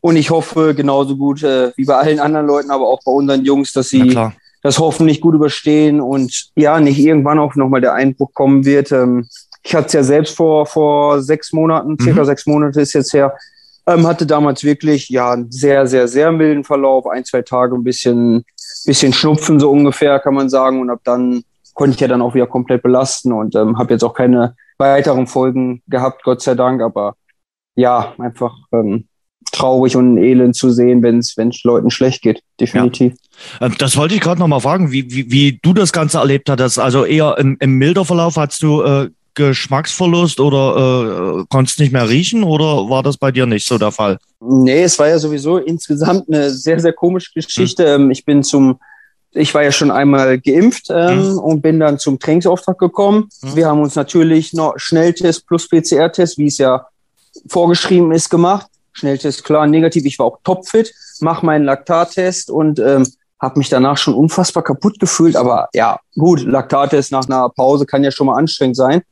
und 0.00 0.16
ich 0.16 0.30
hoffe 0.30 0.74
genauso 0.74 1.16
gut 1.16 1.42
äh, 1.42 1.72
wie 1.76 1.86
bei 1.86 1.96
allen 1.96 2.20
anderen 2.20 2.46
Leuten, 2.46 2.70
aber 2.70 2.86
auch 2.86 3.00
bei 3.04 3.12
unseren 3.12 3.44
Jungs, 3.44 3.72
dass 3.72 3.88
sie 3.88 4.14
das 4.62 4.78
hoffentlich 4.78 5.20
gut 5.20 5.34
überstehen 5.34 6.00
und 6.00 6.50
ja, 6.56 6.80
nicht 6.80 6.98
irgendwann 6.98 7.38
auch 7.38 7.54
nochmal 7.54 7.80
der 7.80 7.94
Einbruch 7.94 8.32
kommen 8.34 8.64
wird. 8.64 8.92
Ähm, 8.92 9.28
ich 9.62 9.74
hatte 9.74 9.86
es 9.86 9.92
ja 9.94 10.02
selbst 10.02 10.36
vor, 10.36 10.66
vor 10.66 11.22
sechs 11.22 11.52
Monaten, 11.52 11.98
circa 12.00 12.20
mhm. 12.20 12.26
sechs 12.26 12.46
Monate 12.46 12.80
ist 12.82 12.92
jetzt 12.92 13.14
her, 13.14 13.34
ähm, 13.86 14.06
hatte 14.06 14.26
damals 14.26 14.62
wirklich 14.62 15.08
ja 15.08 15.32
einen 15.32 15.50
sehr, 15.50 15.86
sehr, 15.86 16.08
sehr 16.08 16.32
milden 16.32 16.64
Verlauf, 16.64 17.06
ein, 17.06 17.24
zwei 17.24 17.42
Tage 17.42 17.74
ein 17.74 17.84
bisschen 17.84 18.44
bisschen 18.84 19.12
Schnupfen 19.12 19.60
so 19.60 19.70
ungefähr, 19.70 20.18
kann 20.20 20.34
man 20.34 20.48
sagen. 20.48 20.80
Und 20.80 20.90
ab 20.90 21.00
dann 21.04 21.42
konnte 21.74 21.94
ich 21.94 22.00
ja 22.00 22.08
dann 22.08 22.22
auch 22.22 22.34
wieder 22.34 22.46
komplett 22.46 22.82
belasten 22.82 23.32
und 23.32 23.54
ähm, 23.54 23.78
habe 23.78 23.92
jetzt 23.92 24.04
auch 24.04 24.14
keine 24.14 24.54
weiteren 24.78 25.26
Folgen 25.26 25.82
gehabt, 25.88 26.22
Gott 26.22 26.42
sei 26.42 26.54
Dank. 26.54 26.82
Aber 26.82 27.16
ja, 27.76 28.14
einfach 28.18 28.54
ähm, 28.72 29.06
traurig 29.52 29.96
und 29.96 30.18
elend 30.18 30.56
zu 30.56 30.70
sehen, 30.70 31.02
wenn 31.02 31.18
es 31.18 31.64
Leuten 31.64 31.90
schlecht 31.90 32.22
geht, 32.22 32.42
definitiv. 32.60 33.14
Ja. 33.60 33.66
Ähm, 33.66 33.74
das 33.78 33.96
wollte 33.96 34.14
ich 34.14 34.20
gerade 34.20 34.40
nochmal 34.40 34.60
fragen, 34.60 34.90
wie, 34.90 35.10
wie, 35.10 35.30
wie 35.30 35.58
du 35.62 35.72
das 35.72 35.92
Ganze 35.92 36.18
erlebt 36.18 36.48
hattest. 36.50 36.78
Also 36.78 37.04
eher 37.04 37.36
im, 37.38 37.56
im 37.60 37.74
milder 37.74 38.04
Verlauf 38.04 38.36
hast 38.36 38.62
du 38.62 38.82
äh, 38.82 39.10
Geschmacksverlust 39.34 40.40
oder 40.40 41.40
äh, 41.40 41.44
konntest 41.48 41.80
nicht 41.80 41.92
mehr 41.92 42.08
riechen 42.08 42.44
oder 42.44 42.88
war 42.88 43.02
das 43.02 43.16
bei 43.16 43.32
dir 43.32 43.46
nicht 43.46 43.66
so 43.66 43.78
der 43.78 43.90
Fall? 43.90 44.18
Nee, 44.40 44.82
es 44.82 44.98
war 44.98 45.08
ja 45.08 45.18
sowieso 45.18 45.58
insgesamt 45.58 46.28
eine 46.28 46.50
sehr, 46.50 46.78
sehr 46.78 46.92
komische 46.92 47.32
Geschichte. 47.34 47.94
Hm. 47.94 48.10
Ich 48.10 48.24
bin 48.24 48.42
zum, 48.42 48.78
ich 49.32 49.54
war 49.54 49.62
ja 49.62 49.72
schon 49.72 49.90
einmal 49.90 50.38
geimpft 50.38 50.86
ähm, 50.90 51.22
hm. 51.22 51.38
und 51.38 51.62
bin 51.62 51.80
dann 51.80 51.98
zum 51.98 52.18
Trainingsauftrag 52.18 52.78
gekommen. 52.78 53.28
Hm. 53.42 53.56
Wir 53.56 53.66
haben 53.66 53.80
uns 53.80 53.94
natürlich 53.94 54.52
noch 54.52 54.74
Schnelltest 54.76 55.46
plus 55.46 55.68
PCR-Test, 55.68 56.38
wie 56.38 56.46
es 56.46 56.58
ja 56.58 56.86
vorgeschrieben 57.48 58.12
ist, 58.12 58.30
gemacht. 58.30 58.66
Schnelltest 58.92 59.44
klar, 59.44 59.66
negativ. 59.66 60.04
Ich 60.04 60.18
war 60.18 60.26
auch 60.26 60.38
topfit, 60.44 60.94
mache 61.20 61.44
meinen 61.44 61.64
Laktattest 61.64 62.50
und 62.50 62.78
ähm, 62.78 63.06
habe 63.40 63.58
mich 63.58 63.68
danach 63.68 63.96
schon 63.96 64.14
unfassbar 64.14 64.62
kaputt 64.62 65.00
gefühlt. 65.00 65.36
Aber 65.36 65.68
ja, 65.74 65.98
gut, 66.16 66.42
Laktattest 66.42 67.10
nach 67.12 67.26
einer 67.26 67.48
Pause 67.48 67.86
kann 67.86 68.04
ja 68.04 68.10
schon 68.10 68.26
mal 68.26 68.36
anstrengend 68.36 68.76
sein. 68.76 69.02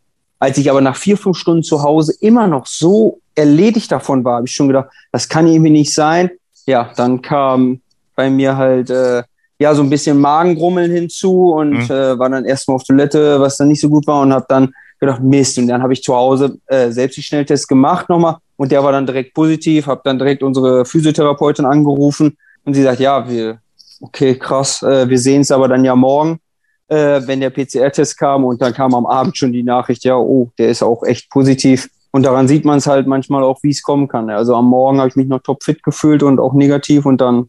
Als 0.42 0.58
ich 0.58 0.68
aber 0.68 0.80
nach 0.80 0.96
vier, 0.96 1.16
fünf 1.16 1.38
Stunden 1.38 1.62
zu 1.62 1.84
Hause 1.84 2.14
immer 2.20 2.49
noch 2.49 2.66
so 2.66 3.20
erledigt 3.37 3.92
davon 3.92 4.25
war, 4.25 4.38
habe 4.38 4.49
ich 4.49 4.52
schon 4.52 4.66
gedacht, 4.66 4.88
das 5.12 5.28
kann 5.28 5.46
irgendwie 5.46 5.70
nicht 5.70 5.94
sein. 5.94 6.32
Ja, 6.66 6.90
dann 6.96 7.22
kam 7.22 7.80
bei 8.16 8.28
mir 8.28 8.56
halt 8.56 8.90
äh, 8.90 9.22
ja 9.61 9.72
so 9.72 9.84
ein 9.84 9.88
bisschen 9.88 10.18
Magengrummeln 10.18 10.90
hinzu 10.90 11.52
und 11.52 11.88
mhm. 11.88 11.94
äh, 11.94 12.18
war 12.18 12.28
dann 12.28 12.44
erstmal 12.44 12.75
auf 12.75 12.82
Toilette, 12.82 13.38
was 13.38 13.56
dann 13.56 13.68
nicht 13.68 13.80
so 13.80 13.88
gut 13.88 14.04
war 14.08 14.20
und 14.20 14.32
habe 14.32 14.44
dann 14.49 14.75
gedacht, 14.99 15.22
Mist. 15.22 15.58
Und 15.58 15.68
dann 15.68 15.80
habe 15.80 15.92
ich 15.92 16.02
zu 16.02 16.12
Hause 16.12 16.58
äh, 16.66 16.90
selbst 16.90 17.18
die 17.18 17.22
Schnelltest 17.22 17.68
gemacht 17.68 18.08
nochmal 18.08 18.38
und 18.56 18.72
der 18.72 18.82
war 18.82 18.90
dann 18.90 19.06
direkt 19.06 19.34
positiv, 19.34 19.87
habe 19.87 20.00
dann 20.02 20.18
direkt 20.18 20.42
unsere 20.42 20.84
Physiotherapeutin 20.84 21.66
angerufen 21.66 22.37
und 22.64 22.75
sie 22.75 22.82
sagt, 22.82 22.99
ja, 22.99 23.28
wir, 23.28 23.58
okay, 24.00 24.37
krass, 24.37 24.82
äh, 24.82 25.08
wir 25.08 25.20
sehen 25.20 25.42
es 25.42 25.52
aber 25.52 25.68
dann 25.68 25.84
ja 25.84 25.94
morgen 25.94 26.40
äh, 26.88 27.20
wenn 27.26 27.40
der 27.40 27.50
PCR-Test 27.50 28.18
kam 28.18 28.44
und 28.44 28.60
dann 28.60 28.74
kam 28.74 28.94
am 28.94 29.06
Abend 29.06 29.36
schon 29.36 29.52
die 29.52 29.62
Nachricht, 29.62 30.04
ja, 30.04 30.16
oh, 30.16 30.50
der 30.58 30.68
ist 30.68 30.82
auch 30.82 31.02
echt 31.04 31.30
positiv. 31.30 31.88
Und 32.10 32.24
daran 32.24 32.46
sieht 32.46 32.64
man 32.64 32.78
es 32.78 32.86
halt 32.86 33.06
manchmal 33.06 33.42
auch, 33.42 33.62
wie 33.62 33.70
es 33.70 33.82
kommen 33.82 34.06
kann. 34.06 34.28
Also 34.28 34.54
am 34.54 34.66
Morgen 34.66 34.98
habe 34.98 35.08
ich 35.08 35.16
mich 35.16 35.28
noch 35.28 35.40
topfit 35.40 35.82
gefühlt 35.82 36.22
und 36.22 36.38
auch 36.38 36.52
negativ 36.52 37.06
und 37.06 37.20
dann, 37.20 37.48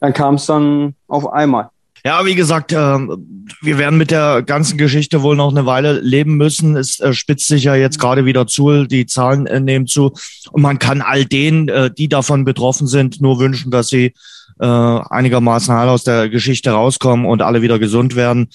dann 0.00 0.14
kam 0.14 0.36
es 0.36 0.46
dann 0.46 0.94
auf 1.08 1.30
einmal. 1.30 1.68
Ja, 2.04 2.24
wie 2.24 2.34
gesagt, 2.34 2.72
äh, 2.72 2.76
wir 2.76 3.78
werden 3.78 3.98
mit 3.98 4.10
der 4.10 4.42
ganzen 4.42 4.78
Geschichte 4.78 5.22
wohl 5.22 5.36
noch 5.36 5.50
eine 5.50 5.66
Weile 5.66 6.00
leben 6.00 6.36
müssen. 6.36 6.76
Es 6.76 7.00
äh, 7.00 7.12
spitzt 7.12 7.48
sich 7.48 7.64
ja 7.64 7.74
jetzt 7.74 7.98
gerade 7.98 8.24
wieder 8.24 8.46
zu, 8.46 8.84
die 8.84 9.06
Zahlen 9.06 9.46
äh, 9.46 9.60
nehmen 9.60 9.86
zu. 9.86 10.12
Und 10.52 10.62
man 10.62 10.78
kann 10.78 11.02
all 11.02 11.24
denen, 11.24 11.68
äh, 11.68 11.90
die 11.90 12.08
davon 12.08 12.44
betroffen 12.44 12.86
sind, 12.86 13.20
nur 13.20 13.40
wünschen, 13.40 13.70
dass 13.70 13.88
sie 13.88 14.14
äh, 14.60 14.66
einigermaßen 14.66 15.74
heil 15.74 15.88
aus 15.88 16.04
der 16.04 16.28
Geschichte 16.28 16.70
rauskommen 16.70 17.26
und 17.26 17.42
alle 17.42 17.62
wieder 17.62 17.78
gesund 17.78 18.16
werden 18.16 18.48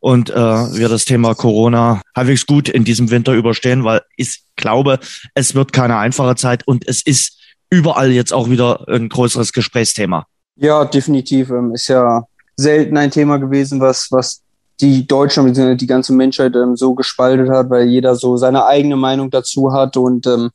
und 0.00 0.30
äh, 0.30 0.34
wir 0.34 0.88
das 0.88 1.04
Thema 1.04 1.34
Corona 1.34 2.02
halbwegs 2.14 2.46
gut 2.46 2.68
in 2.68 2.84
diesem 2.84 3.10
Winter 3.10 3.32
überstehen, 3.32 3.84
weil 3.84 4.02
ich 4.16 4.42
glaube, 4.56 4.98
es 5.34 5.54
wird 5.54 5.72
keine 5.72 5.96
einfache 5.96 6.36
Zeit 6.36 6.66
und 6.66 6.86
es 6.86 7.02
ist 7.04 7.38
überall 7.70 8.10
jetzt 8.10 8.32
auch 8.32 8.48
wieder 8.48 8.86
ein 8.88 9.08
größeres 9.08 9.52
Gesprächsthema. 9.52 10.26
Ja, 10.56 10.84
definitiv. 10.84 11.50
Ähm, 11.50 11.74
ist 11.74 11.88
ja 11.88 12.24
selten 12.56 12.96
ein 12.96 13.10
Thema 13.10 13.38
gewesen, 13.38 13.80
was, 13.80 14.08
was 14.10 14.42
die 14.80 15.06
Deutschland 15.06 15.48
bzw. 15.48 15.74
die 15.74 15.86
ganze 15.86 16.12
Menschheit 16.12 16.54
ähm, 16.56 16.76
so 16.76 16.94
gespaltet 16.94 17.48
hat, 17.48 17.70
weil 17.70 17.88
jeder 17.88 18.14
so 18.16 18.36
seine 18.36 18.66
eigene 18.66 18.96
Meinung 18.96 19.30
dazu 19.30 19.72
hat 19.72 19.96
und 19.96 20.26
ähm, 20.26 20.50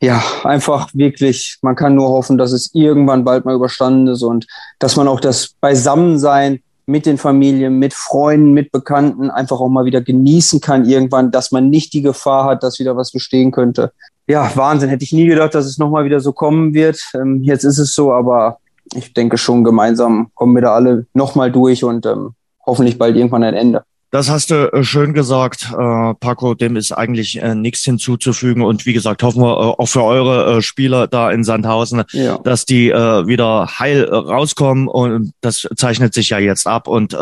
ja, 0.00 0.22
einfach 0.42 0.88
wirklich, 0.94 1.58
man 1.62 1.76
kann 1.76 1.94
nur 1.94 2.08
hoffen, 2.08 2.38
dass 2.38 2.52
es 2.52 2.70
irgendwann 2.74 3.24
bald 3.24 3.44
mal 3.44 3.54
überstanden 3.54 4.08
ist 4.08 4.22
und 4.22 4.46
dass 4.78 4.96
man 4.96 5.08
auch 5.08 5.20
das 5.20 5.54
Beisammensein 5.60 6.60
mit 6.86 7.06
den 7.06 7.18
Familien, 7.18 7.78
mit 7.78 7.94
Freunden, 7.94 8.52
mit 8.52 8.70
Bekannten 8.70 9.30
einfach 9.30 9.60
auch 9.60 9.68
mal 9.68 9.86
wieder 9.86 10.02
genießen 10.02 10.60
kann 10.60 10.84
irgendwann, 10.84 11.30
dass 11.30 11.50
man 11.50 11.70
nicht 11.70 11.92
die 11.94 12.02
Gefahr 12.02 12.44
hat, 12.44 12.62
dass 12.62 12.78
wieder 12.78 12.96
was 12.96 13.10
bestehen 13.12 13.52
könnte. 13.52 13.92
Ja, 14.26 14.50
Wahnsinn. 14.54 14.90
Hätte 14.90 15.04
ich 15.04 15.12
nie 15.12 15.26
gedacht, 15.26 15.54
dass 15.54 15.66
es 15.66 15.78
nochmal 15.78 16.04
wieder 16.04 16.20
so 16.20 16.32
kommen 16.32 16.74
wird. 16.74 16.98
Ähm, 17.14 17.42
jetzt 17.42 17.64
ist 17.64 17.78
es 17.78 17.94
so, 17.94 18.12
aber 18.12 18.58
ich 18.94 19.12
denke 19.14 19.38
schon, 19.38 19.64
gemeinsam 19.64 20.30
kommen 20.34 20.54
wir 20.54 20.62
da 20.62 20.74
alle 20.74 21.06
nochmal 21.14 21.50
durch 21.50 21.84
und 21.84 22.06
ähm, 22.06 22.34
hoffentlich 22.66 22.98
bald 22.98 23.16
irgendwann 23.16 23.44
ein 23.44 23.54
Ende. 23.54 23.84
Das 24.14 24.30
hast 24.30 24.52
du 24.52 24.72
äh, 24.72 24.84
schön 24.84 25.12
gesagt, 25.12 25.72
äh, 25.72 26.14
Paco. 26.14 26.54
Dem 26.54 26.76
ist 26.76 26.92
eigentlich 26.92 27.42
äh, 27.42 27.56
nichts 27.56 27.82
hinzuzufügen. 27.82 28.62
Und 28.62 28.86
wie 28.86 28.92
gesagt, 28.92 29.24
hoffen 29.24 29.42
wir 29.42 29.50
äh, 29.50 29.82
auch 29.82 29.86
für 29.86 30.04
eure 30.04 30.58
äh, 30.58 30.62
Spieler 30.62 31.08
da 31.08 31.32
in 31.32 31.42
Sandhausen, 31.42 32.04
ja. 32.12 32.38
dass 32.38 32.64
die 32.64 32.90
äh, 32.90 33.26
wieder 33.26 33.68
heil 33.80 34.04
rauskommen. 34.04 34.86
Und 34.86 35.32
das 35.40 35.66
zeichnet 35.74 36.14
sich 36.14 36.30
ja 36.30 36.38
jetzt 36.38 36.68
ab 36.68 36.86
und 36.86 37.12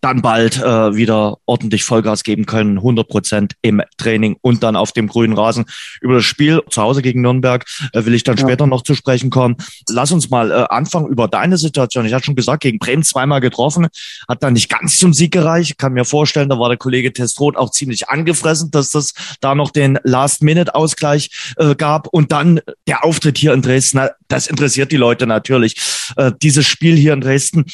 dann 0.00 0.22
bald 0.22 0.58
wieder 0.58 1.38
ordentlich 1.46 1.84
Vollgas 1.84 2.22
geben 2.22 2.46
können, 2.46 2.78
100 2.78 3.08
Prozent 3.08 3.54
im 3.62 3.82
Training 3.96 4.36
und 4.40 4.62
dann 4.62 4.76
auf 4.76 4.92
dem 4.92 5.08
grünen 5.08 5.34
Rasen. 5.34 5.64
Über 6.00 6.16
das 6.16 6.24
Spiel 6.24 6.62
zu 6.70 6.82
Hause 6.82 7.02
gegen 7.02 7.22
Nürnberg 7.22 7.64
will 7.92 8.14
ich 8.14 8.22
dann 8.22 8.36
ja. 8.36 8.42
später 8.42 8.66
noch 8.66 8.82
zu 8.82 8.94
sprechen 8.94 9.30
kommen. 9.30 9.56
Lass 9.88 10.12
uns 10.12 10.30
mal 10.30 10.52
anfangen 10.68 11.08
über 11.08 11.28
deine 11.28 11.56
Situation. 11.56 12.06
Ich 12.06 12.14
hatte 12.14 12.26
schon 12.26 12.36
gesagt, 12.36 12.62
gegen 12.62 12.78
Bremen 12.78 13.02
zweimal 13.02 13.40
getroffen, 13.40 13.88
hat 14.28 14.42
dann 14.42 14.52
nicht 14.52 14.68
ganz 14.68 14.98
zum 14.98 15.12
Sieg 15.12 15.32
gereicht. 15.32 15.78
Kann 15.78 15.92
mir 15.94 16.04
vorstellen, 16.04 16.27
vorstellen, 16.28 16.50
da 16.50 16.58
war 16.58 16.68
der 16.68 16.76
Kollege 16.76 17.12
Testrot 17.12 17.56
auch 17.56 17.70
ziemlich 17.70 18.10
angefressen, 18.10 18.70
dass 18.70 18.90
das 18.90 19.14
da 19.40 19.54
noch 19.54 19.70
den 19.70 19.98
Last-Minute-Ausgleich 20.02 21.54
äh, 21.56 21.74
gab. 21.74 22.06
Und 22.08 22.32
dann 22.32 22.60
der 22.86 23.04
Auftritt 23.04 23.38
hier 23.38 23.54
in 23.54 23.62
Dresden, 23.62 24.08
das 24.28 24.46
interessiert 24.46 24.92
die 24.92 24.98
Leute 24.98 25.26
natürlich. 25.26 25.76
Äh, 26.16 26.32
dieses 26.42 26.66
Spiel 26.66 26.96
hier 26.96 27.14
in 27.14 27.22
Dresden. 27.22 27.64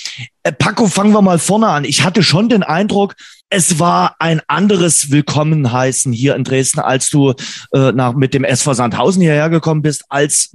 Äh, 0.45 0.53
Paco, 0.53 0.87
fangen 0.87 1.13
wir 1.13 1.23
mal 1.23 1.41
vorne 1.41 1.67
an. 1.67 1.85
Ich 1.85 2.05
hatte 2.05 2.23
schon 2.23 2.49
den 2.49 2.63
Eindruck, 2.63 3.17
es 3.51 3.81
war 3.81 4.15
ein 4.21 4.41
anderes 4.47 5.11
Willkommenheißen 5.11 6.13
hier 6.13 6.37
in 6.37 6.45
Dresden, 6.45 6.79
als 6.79 7.11
du 7.11 7.35
äh, 7.73 7.93
nach, 7.93 8.15
mit 8.15 8.35
dem 8.35 8.45
SV 8.45 8.75
Sandhausen 8.75 9.21
hierher 9.21 9.51
gekommen 9.51 9.83
bist, 9.83 10.05
als 10.09 10.51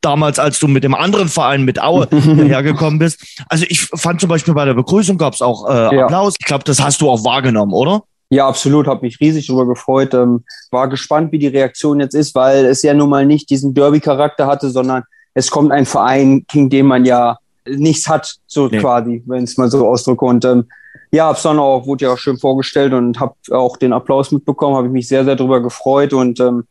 damals, 0.00 0.38
als 0.38 0.58
du 0.58 0.68
mit 0.68 0.84
dem 0.84 0.94
anderen 0.94 1.28
Verein, 1.28 1.64
mit 1.64 1.80
Aue, 1.80 2.08
hergekommen 2.10 2.98
bist. 2.98 3.24
Also 3.48 3.64
ich 3.68 3.82
fand 3.82 4.20
zum 4.20 4.28
Beispiel 4.28 4.54
bei 4.54 4.64
der 4.64 4.74
Begrüßung 4.74 5.18
gab 5.18 5.34
es 5.34 5.42
auch 5.42 5.68
äh, 5.68 5.96
ja. 5.96 6.04
Applaus. 6.04 6.34
Ich 6.38 6.46
glaube, 6.46 6.64
das 6.64 6.82
hast 6.82 7.00
du 7.00 7.08
auch 7.10 7.24
wahrgenommen, 7.24 7.72
oder? 7.72 8.02
Ja, 8.30 8.46
absolut. 8.46 8.86
Habe 8.86 9.02
mich 9.02 9.20
riesig 9.20 9.46
darüber 9.46 9.66
gefreut. 9.66 10.12
Ähm, 10.14 10.44
war 10.70 10.88
gespannt, 10.88 11.32
wie 11.32 11.38
die 11.38 11.46
Reaktion 11.46 12.00
jetzt 12.00 12.14
ist, 12.14 12.34
weil 12.34 12.66
es 12.66 12.82
ja 12.82 12.94
nun 12.94 13.08
mal 13.08 13.24
nicht 13.24 13.48
diesen 13.50 13.74
Derby-Charakter 13.74 14.46
hatte, 14.46 14.70
sondern 14.70 15.04
es 15.34 15.50
kommt 15.50 15.72
ein 15.72 15.86
Verein, 15.86 16.44
gegen 16.48 16.68
den 16.68 16.86
man 16.86 17.04
ja 17.04 17.38
nichts 17.66 18.08
hat, 18.08 18.36
so 18.46 18.68
nee. 18.68 18.78
quasi, 18.78 19.22
wenn 19.26 19.44
es 19.44 19.56
mal 19.56 19.70
so 19.70 19.86
ausdrücke. 19.86 20.24
Und 20.24 20.44
ähm, 20.44 20.64
ja, 21.10 21.26
hab's 21.26 21.42
dann 21.42 21.58
auch, 21.58 21.86
wurde 21.86 22.06
ja 22.06 22.12
auch 22.12 22.18
schön 22.18 22.38
vorgestellt 22.38 22.92
und 22.92 23.18
habe 23.18 23.34
auch 23.50 23.76
den 23.76 23.92
Applaus 23.92 24.30
mitbekommen, 24.30 24.76
habe 24.76 24.88
ich 24.88 24.92
mich 24.92 25.08
sehr, 25.08 25.24
sehr 25.24 25.36
darüber 25.36 25.62
gefreut. 25.62 26.12
Und 26.12 26.40
ähm, 26.40 26.64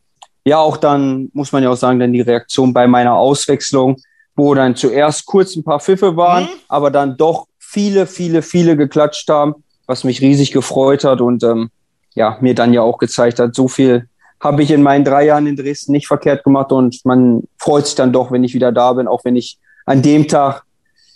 ja, 0.44 0.58
auch 0.58 0.76
dann 0.76 1.30
muss 1.32 1.52
man 1.52 1.62
ja 1.62 1.70
auch 1.70 1.76
sagen, 1.76 1.98
dann 1.98 2.12
die 2.12 2.20
Reaktion 2.20 2.72
bei 2.72 2.86
meiner 2.86 3.14
Auswechslung, 3.14 3.96
wo 4.34 4.54
dann 4.54 4.76
zuerst 4.76 5.26
kurz 5.26 5.56
ein 5.56 5.64
paar 5.64 5.80
Pfiffe 5.80 6.16
waren, 6.16 6.44
mhm. 6.44 6.48
aber 6.68 6.90
dann 6.90 7.16
doch 7.16 7.46
viele, 7.58 8.06
viele, 8.06 8.42
viele 8.42 8.76
geklatscht 8.76 9.28
haben, 9.28 9.56
was 9.86 10.04
mich 10.04 10.20
riesig 10.20 10.52
gefreut 10.52 11.04
hat 11.04 11.20
und 11.20 11.42
ähm, 11.42 11.70
ja, 12.14 12.38
mir 12.40 12.54
dann 12.54 12.72
ja 12.72 12.82
auch 12.82 12.98
gezeigt 12.98 13.38
hat, 13.38 13.54
so 13.54 13.68
viel 13.68 14.08
habe 14.40 14.62
ich 14.62 14.70
in 14.70 14.82
meinen 14.82 15.04
drei 15.04 15.26
Jahren 15.26 15.46
in 15.46 15.56
Dresden 15.56 15.92
nicht 15.92 16.06
verkehrt 16.06 16.44
gemacht 16.44 16.70
und 16.72 17.04
man 17.04 17.42
freut 17.58 17.86
sich 17.86 17.96
dann 17.96 18.12
doch, 18.12 18.30
wenn 18.30 18.44
ich 18.44 18.54
wieder 18.54 18.72
da 18.72 18.92
bin, 18.92 19.08
auch 19.08 19.24
wenn 19.24 19.36
ich 19.36 19.58
an 19.84 20.02
dem 20.02 20.28
Tag 20.28 20.62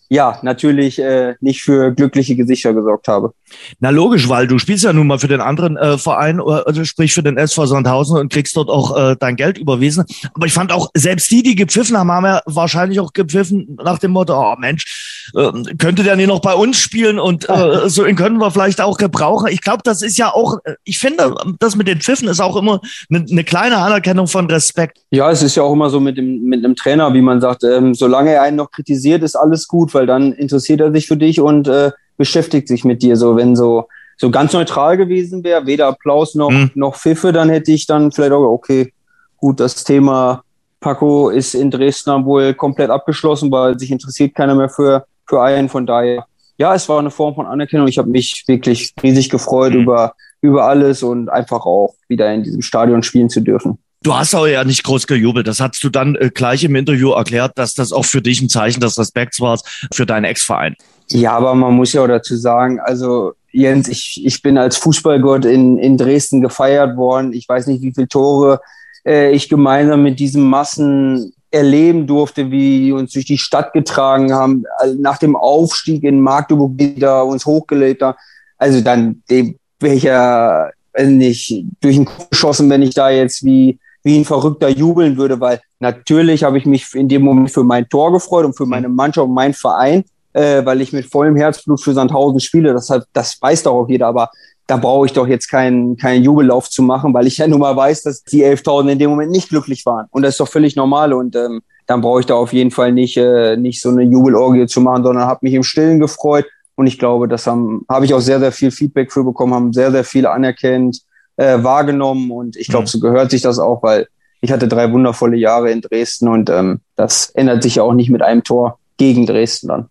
ja, 0.08 0.38
natürlich 0.42 0.98
äh, 0.98 1.36
nicht 1.40 1.62
für 1.62 1.90
glückliche 1.92 2.36
Gesichter 2.36 2.74
gesorgt 2.74 3.08
habe. 3.08 3.32
Na 3.80 3.90
logisch, 3.90 4.28
weil 4.28 4.46
du 4.46 4.58
spielst 4.58 4.84
ja 4.84 4.92
nun 4.92 5.06
mal 5.06 5.18
für 5.18 5.28
den 5.28 5.40
anderen 5.40 5.76
äh, 5.76 5.96
Verein, 5.96 6.38
äh, 6.38 6.42
also 6.42 6.84
sprich 6.84 7.14
für 7.14 7.22
den 7.22 7.38
SV 7.38 7.66
Sandhausen 7.66 8.18
und 8.18 8.32
kriegst 8.32 8.56
dort 8.56 8.68
auch 8.68 8.96
äh, 8.96 9.16
dein 9.18 9.36
Geld 9.36 9.58
überwiesen. 9.58 10.04
Aber 10.34 10.46
ich 10.46 10.52
fand 10.52 10.72
auch, 10.72 10.90
selbst 10.94 11.30
die, 11.30 11.42
die 11.42 11.54
gepfiffen 11.54 11.96
haben, 11.96 12.12
haben 12.12 12.26
ja 12.26 12.42
wahrscheinlich 12.46 13.00
auch 13.00 13.12
gepfiffen 13.12 13.78
nach 13.82 13.98
dem 13.98 14.12
Motto, 14.12 14.34
oh 14.34 14.54
Mensch, 14.58 15.30
äh, 15.34 15.50
könnte 15.78 16.02
der 16.02 16.16
nicht 16.16 16.28
noch 16.28 16.40
bei 16.40 16.54
uns 16.54 16.78
spielen 16.78 17.18
und 17.18 17.48
äh, 17.48 17.88
so 17.88 18.04
ihn 18.04 18.16
können 18.16 18.38
wir 18.38 18.50
vielleicht 18.50 18.80
auch 18.80 18.98
gebrauchen. 18.98 19.48
Ich 19.50 19.62
glaube, 19.62 19.82
das 19.84 20.02
ist 20.02 20.18
ja 20.18 20.32
auch, 20.32 20.58
äh, 20.64 20.74
ich 20.84 20.98
finde, 20.98 21.34
das 21.58 21.74
mit 21.76 21.88
den 21.88 22.00
Pfiffen 22.00 22.28
ist 22.28 22.40
auch 22.40 22.56
immer 22.56 22.80
eine, 23.10 23.24
eine 23.30 23.44
kleine 23.44 23.78
Anerkennung 23.78 24.26
von 24.26 24.46
Respekt. 24.50 24.98
Ja, 25.10 25.30
es 25.30 25.42
ist 25.42 25.56
ja 25.56 25.62
auch 25.62 25.72
immer 25.72 25.90
so 25.90 26.00
mit 26.00 26.18
dem 26.18 26.42
mit 26.44 26.64
einem 26.64 26.76
Trainer, 26.76 27.14
wie 27.14 27.22
man 27.22 27.40
sagt, 27.40 27.64
ähm, 27.64 27.94
solange 27.94 28.32
er 28.32 28.42
einen 28.42 28.56
noch 28.56 28.70
kritisiert, 28.70 29.22
ist 29.22 29.36
alles 29.36 29.68
gut, 29.68 29.94
weil 29.94 30.02
weil 30.02 30.06
dann 30.08 30.32
interessiert 30.32 30.80
er 30.80 30.90
sich 30.90 31.06
für 31.06 31.16
dich 31.16 31.38
und 31.38 31.68
äh, 31.68 31.92
beschäftigt 32.16 32.68
sich 32.68 32.84
mit 32.84 33.02
dir. 33.02 33.16
So, 33.16 33.36
wenn 33.36 33.56
so, 33.56 33.88
so 34.16 34.30
ganz 34.30 34.52
neutral 34.52 34.96
gewesen 34.96 35.44
wäre, 35.44 35.66
weder 35.66 35.88
Applaus 35.88 36.34
noch, 36.34 36.50
mhm. 36.50 36.70
noch 36.74 36.96
Pfiffe, 36.96 37.32
dann 37.32 37.48
hätte 37.48 37.72
ich 37.72 37.86
dann 37.86 38.12
vielleicht 38.12 38.32
auch, 38.32 38.44
okay, 38.44 38.92
gut, 39.36 39.60
das 39.60 39.84
Thema 39.84 40.42
Paco 40.80 41.30
ist 41.30 41.54
in 41.54 41.70
Dresden 41.70 42.24
wohl 42.24 42.54
komplett 42.54 42.90
abgeschlossen, 42.90 43.50
weil 43.50 43.78
sich 43.78 43.90
interessiert 43.90 44.34
keiner 44.34 44.54
mehr 44.54 44.68
für, 44.68 45.06
für 45.26 45.42
einen. 45.42 45.68
Von 45.68 45.86
daher, 45.86 46.26
ja, 46.58 46.74
es 46.74 46.88
war 46.88 46.98
eine 46.98 47.10
Form 47.10 47.34
von 47.34 47.46
Anerkennung. 47.46 47.88
Ich 47.88 47.98
habe 47.98 48.10
mich 48.10 48.44
wirklich 48.46 48.92
riesig 49.02 49.30
gefreut 49.30 49.72
mhm. 49.72 49.82
über, 49.82 50.14
über 50.40 50.64
alles 50.64 51.02
und 51.02 51.28
einfach 51.28 51.64
auch 51.64 51.94
wieder 52.08 52.32
in 52.32 52.42
diesem 52.42 52.62
Stadion 52.62 53.02
spielen 53.02 53.30
zu 53.30 53.40
dürfen. 53.40 53.78
Du 54.02 54.14
hast 54.14 54.34
auch 54.34 54.46
ja 54.46 54.64
nicht 54.64 54.82
groß 54.82 55.06
gejubelt. 55.06 55.46
Das 55.46 55.60
hast 55.60 55.82
du 55.84 55.88
dann 55.88 56.16
äh, 56.16 56.30
gleich 56.34 56.64
im 56.64 56.74
Interview 56.74 57.10
erklärt, 57.12 57.52
dass 57.56 57.74
das 57.74 57.92
auch 57.92 58.04
für 58.04 58.20
dich 58.20 58.42
ein 58.42 58.48
Zeichen 58.48 58.80
des 58.80 58.98
Respekts 58.98 59.40
war 59.40 59.60
für 59.92 60.06
deinen 60.06 60.24
Ex-Verein. 60.24 60.74
Ja, 61.08 61.32
aber 61.32 61.54
man 61.54 61.74
muss 61.74 61.92
ja 61.92 62.02
auch 62.02 62.08
dazu 62.08 62.36
sagen, 62.36 62.80
also 62.80 63.34
Jens, 63.52 63.88
ich, 63.88 64.22
ich 64.24 64.42
bin 64.42 64.58
als 64.58 64.76
Fußballgott 64.78 65.44
in, 65.44 65.78
in 65.78 65.96
Dresden 65.96 66.40
gefeiert 66.40 66.96
worden. 66.96 67.32
Ich 67.32 67.48
weiß 67.48 67.66
nicht, 67.66 67.82
wie 67.82 67.92
viele 67.92 68.08
Tore 68.08 68.60
äh, 69.06 69.30
ich 69.30 69.48
gemeinsam 69.48 70.02
mit 70.02 70.18
diesen 70.18 70.42
Massen 70.42 71.32
erleben 71.50 72.06
durfte, 72.06 72.50
wie 72.50 72.80
die 72.80 72.92
uns 72.92 73.12
durch 73.12 73.26
die 73.26 73.38
Stadt 73.38 73.74
getragen 73.74 74.32
haben, 74.32 74.64
nach 74.96 75.18
dem 75.18 75.36
Aufstieg 75.36 76.02
in 76.02 76.20
Magdeburg 76.20 76.72
wieder 76.78 77.26
uns 77.26 77.44
hochgelebt 77.44 78.00
haben. 78.00 78.16
Also 78.56 78.80
dann 78.80 79.22
wäre 79.28 79.54
ich 79.94 80.02
ja 80.02 80.70
nicht 80.98 81.64
durch 81.82 81.96
den 81.96 82.06
Kopf 82.06 82.30
geschossen, 82.30 82.70
wenn 82.70 82.80
ich 82.80 82.94
da 82.94 83.10
jetzt 83.10 83.44
wie 83.44 83.78
wie 84.02 84.18
ein 84.18 84.24
Verrückter 84.24 84.68
jubeln 84.68 85.16
würde, 85.16 85.40
weil 85.40 85.60
natürlich 85.80 86.44
habe 86.44 86.58
ich 86.58 86.66
mich 86.66 86.94
in 86.94 87.08
dem 87.08 87.22
Moment 87.22 87.50
für 87.50 87.64
mein 87.64 87.88
Tor 87.88 88.12
gefreut 88.12 88.44
und 88.44 88.56
für 88.56 88.66
meine 88.66 88.88
Mannschaft 88.88 89.28
und 89.28 89.34
meinen 89.34 89.54
Verein, 89.54 90.04
äh, 90.32 90.64
weil 90.64 90.80
ich 90.80 90.92
mit 90.92 91.06
vollem 91.06 91.36
Herzblut 91.36 91.80
für 91.80 91.94
Sandhausen 91.94 92.40
spiele. 92.40 92.72
Das, 92.72 92.90
hat, 92.90 93.06
das 93.12 93.40
weiß 93.40 93.62
doch 93.62 93.74
auch 93.74 93.88
jeder, 93.88 94.08
aber 94.08 94.30
da 94.66 94.76
brauche 94.76 95.06
ich 95.06 95.12
doch 95.12 95.26
jetzt 95.26 95.48
keinen, 95.48 95.96
keinen 95.96 96.24
Jubellauf 96.24 96.70
zu 96.70 96.82
machen, 96.82 97.12
weil 97.14 97.26
ich 97.26 97.38
ja 97.38 97.46
nun 97.46 97.60
mal 97.60 97.76
weiß, 97.76 98.02
dass 98.02 98.22
die 98.22 98.44
11.000 98.44 98.92
in 98.92 98.98
dem 98.98 99.10
Moment 99.10 99.30
nicht 99.30 99.48
glücklich 99.48 99.84
waren. 99.86 100.06
Und 100.10 100.22
das 100.22 100.34
ist 100.34 100.40
doch 100.40 100.48
völlig 100.48 100.76
normal 100.76 101.12
und 101.12 101.36
ähm, 101.36 101.60
dann 101.86 102.00
brauche 102.00 102.20
ich 102.20 102.26
da 102.26 102.34
auf 102.34 102.52
jeden 102.52 102.70
Fall 102.70 102.92
nicht, 102.92 103.16
äh, 103.16 103.56
nicht 103.56 103.80
so 103.82 103.90
eine 103.90 104.02
Jubelorgie 104.02 104.66
zu 104.66 104.80
machen, 104.80 105.02
sondern 105.02 105.26
habe 105.26 105.40
mich 105.42 105.54
im 105.54 105.62
Stillen 105.62 106.00
gefreut. 106.00 106.46
Und 106.74 106.86
ich 106.86 106.98
glaube, 106.98 107.28
das 107.28 107.46
haben, 107.46 107.84
habe 107.88 108.06
ich 108.06 108.14
auch 108.14 108.20
sehr, 108.20 108.40
sehr 108.40 108.52
viel 108.52 108.70
Feedback 108.70 109.12
für 109.12 109.24
bekommen, 109.24 109.52
haben 109.52 109.72
sehr, 109.72 109.90
sehr 109.90 110.04
viele 110.04 110.30
anerkennt, 110.30 111.02
äh, 111.36 111.62
wahrgenommen 111.62 112.30
und 112.30 112.56
ich 112.56 112.68
glaube, 112.68 112.84
mhm. 112.84 112.88
so 112.88 113.00
gehört 113.00 113.30
sich 113.30 113.42
das 113.42 113.58
auch, 113.58 113.82
weil 113.82 114.08
ich 114.40 114.50
hatte 114.50 114.68
drei 114.68 114.92
wundervolle 114.92 115.36
Jahre 115.36 115.70
in 115.70 115.80
Dresden 115.80 116.28
und 116.28 116.50
ähm, 116.50 116.80
das 116.96 117.30
ändert 117.30 117.62
sich 117.62 117.76
ja 117.76 117.82
auch 117.82 117.94
nicht 117.94 118.10
mit 118.10 118.22
einem 118.22 118.42
Tor 118.42 118.78
gegen 118.96 119.26
Dresden 119.26 119.68
dann 119.68 119.88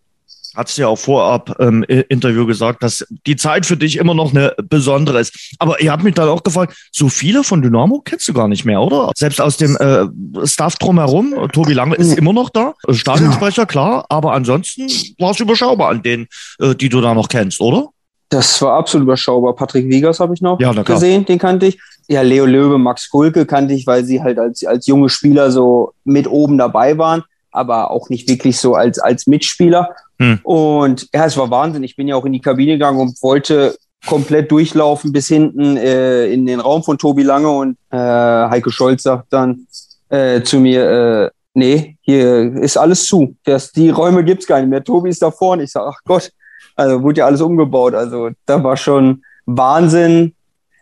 hast 0.55 0.77
du 0.77 0.81
ja 0.81 0.87
auch 0.87 0.97
vorab 0.97 1.55
im 1.59 1.85
ähm, 1.87 2.03
Interview 2.09 2.45
gesagt, 2.45 2.83
dass 2.83 3.05
die 3.25 3.35
Zeit 3.35 3.65
für 3.65 3.77
dich 3.77 3.97
immer 3.97 4.13
noch 4.13 4.31
eine 4.31 4.53
besondere 4.63 5.19
ist. 5.19 5.55
Aber 5.59 5.81
ihr 5.81 5.91
habt 5.91 6.03
mich 6.03 6.15
dann 6.15 6.29
auch 6.29 6.43
gefragt, 6.43 6.75
so 6.91 7.09
viele 7.09 7.43
von 7.43 7.61
Dynamo 7.61 8.01
kennst 8.03 8.27
du 8.27 8.33
gar 8.33 8.47
nicht 8.47 8.65
mehr, 8.65 8.81
oder? 8.81 9.11
Selbst 9.15 9.39
aus 9.39 9.57
dem 9.57 9.77
äh, 9.77 10.05
Staff 10.45 10.75
drumherum, 10.75 11.49
Tobi 11.53 11.73
Lange 11.73 11.95
ist 11.95 12.17
immer 12.17 12.33
noch 12.33 12.49
da, 12.49 12.73
Stadionsprecher, 12.89 13.65
klar, 13.65 14.05
aber 14.09 14.33
ansonsten 14.33 14.87
war 15.19 15.31
es 15.31 15.39
überschaubar 15.39 15.89
an 15.89 16.03
denen, 16.03 16.27
äh, 16.59 16.75
die 16.75 16.89
du 16.89 17.01
da 17.01 17.13
noch 17.13 17.29
kennst, 17.29 17.61
oder? 17.61 17.89
Das 18.31 18.61
war 18.61 18.77
absolut 18.77 19.03
überschaubar. 19.03 19.53
Patrick 19.53 19.89
Wiegers 19.89 20.21
habe 20.21 20.33
ich 20.33 20.41
noch 20.41 20.57
ja, 20.61 20.71
gesehen, 20.71 21.25
den 21.25 21.37
kannte 21.37 21.65
ich. 21.65 21.77
Ja, 22.07 22.21
Leo 22.21 22.45
Löwe, 22.45 22.77
Max 22.77 23.09
Kulke 23.09 23.45
kannte 23.45 23.73
ich, 23.73 23.85
weil 23.85 24.05
sie 24.05 24.23
halt 24.23 24.39
als, 24.39 24.65
als 24.65 24.87
junge 24.87 25.09
Spieler 25.09 25.51
so 25.51 25.91
mit 26.05 26.27
oben 26.27 26.57
dabei 26.57 26.97
waren, 26.97 27.23
aber 27.51 27.91
auch 27.91 28.09
nicht 28.09 28.29
wirklich 28.29 28.57
so 28.57 28.73
als, 28.73 28.99
als 28.99 29.27
Mitspieler. 29.27 29.89
Hm. 30.17 30.39
Und 30.43 31.09
ja, 31.13 31.25
es 31.25 31.35
war 31.35 31.51
Wahnsinn. 31.51 31.83
Ich 31.83 31.97
bin 31.97 32.07
ja 32.07 32.15
auch 32.15 32.23
in 32.23 32.31
die 32.31 32.39
Kabine 32.39 32.73
gegangen 32.73 33.01
und 33.01 33.21
wollte 33.21 33.75
komplett 34.07 34.49
durchlaufen 34.49 35.11
bis 35.11 35.27
hinten 35.27 35.75
äh, 35.75 36.27
in 36.27 36.45
den 36.45 36.61
Raum 36.61 36.83
von 36.83 36.97
Tobi 36.97 37.23
Lange 37.23 37.49
und 37.49 37.77
äh, 37.91 37.97
Heike 37.97 38.71
Scholz 38.71 39.03
sagt 39.03 39.25
dann 39.31 39.67
äh, 40.07 40.41
zu 40.41 40.61
mir, 40.61 40.89
äh, 40.89 41.29
nee, 41.53 41.97
hier 42.01 42.55
ist 42.55 42.77
alles 42.77 43.05
zu. 43.07 43.35
Das, 43.43 43.73
die 43.73 43.89
Räume 43.89 44.23
gibt's 44.23 44.47
gar 44.47 44.61
nicht 44.61 44.69
mehr. 44.69 44.83
Tobi 44.83 45.09
ist 45.09 45.21
da 45.21 45.31
vorne. 45.31 45.63
Ich 45.63 45.71
sage, 45.71 45.91
ach 45.93 45.99
Gott, 46.05 46.31
also 46.75 47.01
wurde 47.03 47.19
ja 47.19 47.25
alles 47.25 47.41
umgebaut. 47.41 47.93
Also 47.93 48.31
da 48.45 48.63
war 48.63 48.77
schon 48.77 49.23
Wahnsinn, 49.45 50.33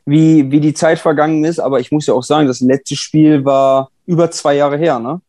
wie, 0.05 0.49
wie 0.51 0.59
die 0.59 0.73
Zeit 0.73 0.99
vergangen 0.99 1.43
ist. 1.43 1.59
Aber 1.59 1.79
ich 1.79 1.91
muss 1.91 2.07
ja 2.07 2.13
auch 2.13 2.23
sagen, 2.23 2.47
das 2.47 2.61
letzte 2.61 2.95
Spiel 2.95 3.45
war 3.45 3.89
über 4.05 4.31
zwei 4.31 4.55
Jahre 4.55 4.77
her, 4.77 4.99
ne? 4.99 5.21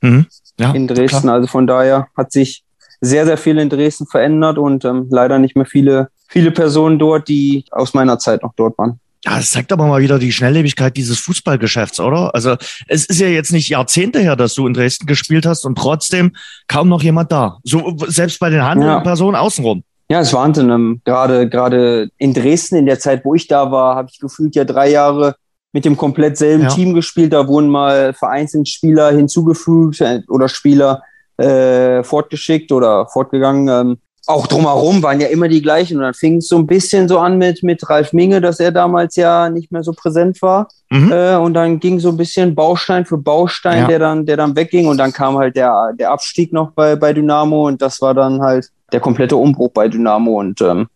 Mhm. 0.00 0.26
Ja, 0.58 0.72
in 0.72 0.86
Dresden. 0.86 1.22
Klar. 1.22 1.34
Also 1.34 1.48
von 1.48 1.66
daher 1.66 2.08
hat 2.16 2.32
sich 2.32 2.64
sehr, 3.00 3.26
sehr 3.26 3.36
viel 3.36 3.58
in 3.58 3.68
Dresden 3.68 4.06
verändert 4.06 4.58
und 4.58 4.84
ähm, 4.84 5.06
leider 5.10 5.38
nicht 5.38 5.56
mehr 5.56 5.66
viele, 5.66 6.08
viele 6.28 6.50
Personen 6.50 6.98
dort, 6.98 7.28
die 7.28 7.64
aus 7.70 7.94
meiner 7.94 8.18
Zeit 8.18 8.42
noch 8.42 8.54
dort 8.56 8.78
waren. 8.78 9.00
Ja, 9.24 9.38
es 9.38 9.52
zeigt 9.52 9.72
aber 9.72 9.86
mal 9.86 10.02
wieder 10.02 10.18
die 10.18 10.32
Schnelllebigkeit 10.32 10.96
dieses 10.96 11.18
Fußballgeschäfts, 11.20 11.98
oder? 11.98 12.34
Also 12.34 12.56
es 12.88 13.06
ist 13.06 13.20
ja 13.20 13.28
jetzt 13.28 13.52
nicht 13.52 13.70
Jahrzehnte 13.70 14.20
her, 14.20 14.36
dass 14.36 14.54
du 14.54 14.66
in 14.66 14.74
Dresden 14.74 15.06
gespielt 15.06 15.46
hast 15.46 15.64
und 15.64 15.78
trotzdem 15.78 16.36
kaum 16.68 16.90
noch 16.90 17.02
jemand 17.02 17.32
da. 17.32 17.58
So 17.64 17.96
selbst 18.06 18.38
bei 18.38 18.50
den 18.50 18.62
handelnden 18.62 18.98
ja. 18.98 19.02
Personen 19.02 19.34
außenrum. 19.34 19.82
Ja, 20.08 20.20
es 20.20 20.28
ist 20.28 20.34
Wahnsinn. 20.34 20.70
Ähm, 20.70 21.00
gerade 21.04 21.48
gerade 21.48 22.10
in 22.18 22.34
Dresden 22.34 22.76
in 22.76 22.86
der 22.86 22.98
Zeit, 22.98 23.24
wo 23.24 23.34
ich 23.34 23.46
da 23.46 23.70
war, 23.70 23.96
habe 23.96 24.08
ich 24.10 24.18
gefühlt 24.18 24.54
ja 24.54 24.64
drei 24.64 24.90
Jahre 24.90 25.36
mit 25.72 25.84
dem 25.84 25.96
komplett 25.96 26.36
selben 26.36 26.64
ja. 26.64 26.68
Team 26.68 26.94
gespielt. 26.94 27.32
Da 27.32 27.48
wurden 27.48 27.68
mal 27.68 28.12
vereinzelt 28.12 28.68
Spieler 28.68 29.10
hinzugefügt 29.10 30.00
äh, 30.00 30.22
oder 30.28 30.48
Spieler 30.48 31.02
äh, 31.36 32.02
fortgeschickt 32.04 32.70
oder 32.70 33.06
fortgegangen. 33.08 33.68
Ähm, 33.68 33.98
auch 34.26 34.46
drumherum 34.46 35.02
waren 35.02 35.20
ja 35.20 35.26
immer 35.26 35.48
die 35.48 35.60
gleichen. 35.60 35.98
Und 35.98 36.04
dann 36.04 36.14
fing 36.14 36.38
es 36.38 36.48
so 36.48 36.56
ein 36.56 36.66
bisschen 36.66 37.08
so 37.08 37.18
an 37.18 37.36
mit, 37.36 37.62
mit 37.62 37.88
Ralf 37.90 38.12
Minge, 38.12 38.40
dass 38.40 38.60
er 38.60 38.72
damals 38.72 39.16
ja 39.16 39.50
nicht 39.50 39.70
mehr 39.70 39.82
so 39.82 39.92
präsent 39.92 40.40
war. 40.40 40.68
Mhm. 40.90 41.12
Äh, 41.12 41.36
und 41.36 41.54
dann 41.54 41.80
ging 41.80 41.98
so 41.98 42.08
ein 42.08 42.16
bisschen 42.16 42.54
Baustein 42.54 43.04
für 43.04 43.18
Baustein, 43.18 43.82
ja. 43.82 43.86
der 43.86 43.98
dann, 43.98 44.24
der 44.24 44.36
dann 44.36 44.56
wegging. 44.56 44.86
Und 44.86 44.98
dann 44.98 45.12
kam 45.12 45.36
halt 45.36 45.56
der, 45.56 45.92
der 45.98 46.10
Abstieg 46.10 46.52
noch 46.52 46.70
bei, 46.70 46.96
bei 46.96 47.12
Dynamo. 47.12 47.66
Und 47.66 47.82
das 47.82 48.00
war 48.00 48.14
dann 48.14 48.40
halt 48.40 48.70
der 48.94 49.00
komplette 49.00 49.36
Umbruch 49.36 49.72
bei 49.72 49.88
Dynamo. 49.88 50.38
Und 50.38 50.60
ähm, 50.62 50.86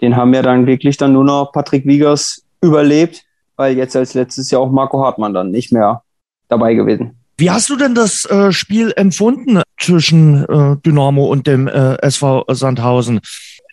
den 0.00 0.16
haben 0.16 0.32
ja 0.32 0.40
dann 0.40 0.66
wirklich 0.66 0.96
dann 0.96 1.12
nur 1.12 1.24
noch 1.24 1.52
Patrick 1.52 1.84
Wiegers 1.84 2.42
überlebt, 2.62 3.22
weil 3.56 3.76
jetzt 3.76 3.94
als 3.94 4.14
letztes 4.14 4.50
Jahr 4.50 4.62
auch 4.62 4.70
Marco 4.70 5.04
Hartmann 5.04 5.34
dann 5.34 5.50
nicht 5.50 5.70
mehr 5.70 6.02
dabei 6.48 6.74
gewesen. 6.74 7.18
Wie 7.36 7.50
hast 7.50 7.68
du 7.68 7.76
denn 7.76 7.94
das 7.94 8.24
äh, 8.24 8.50
Spiel 8.50 8.94
empfunden 8.96 9.60
zwischen 9.78 10.44
äh, 10.44 10.76
Dynamo 10.86 11.26
und 11.26 11.46
dem 11.46 11.68
äh, 11.68 11.96
SV 11.96 12.44
Sandhausen? 12.48 13.20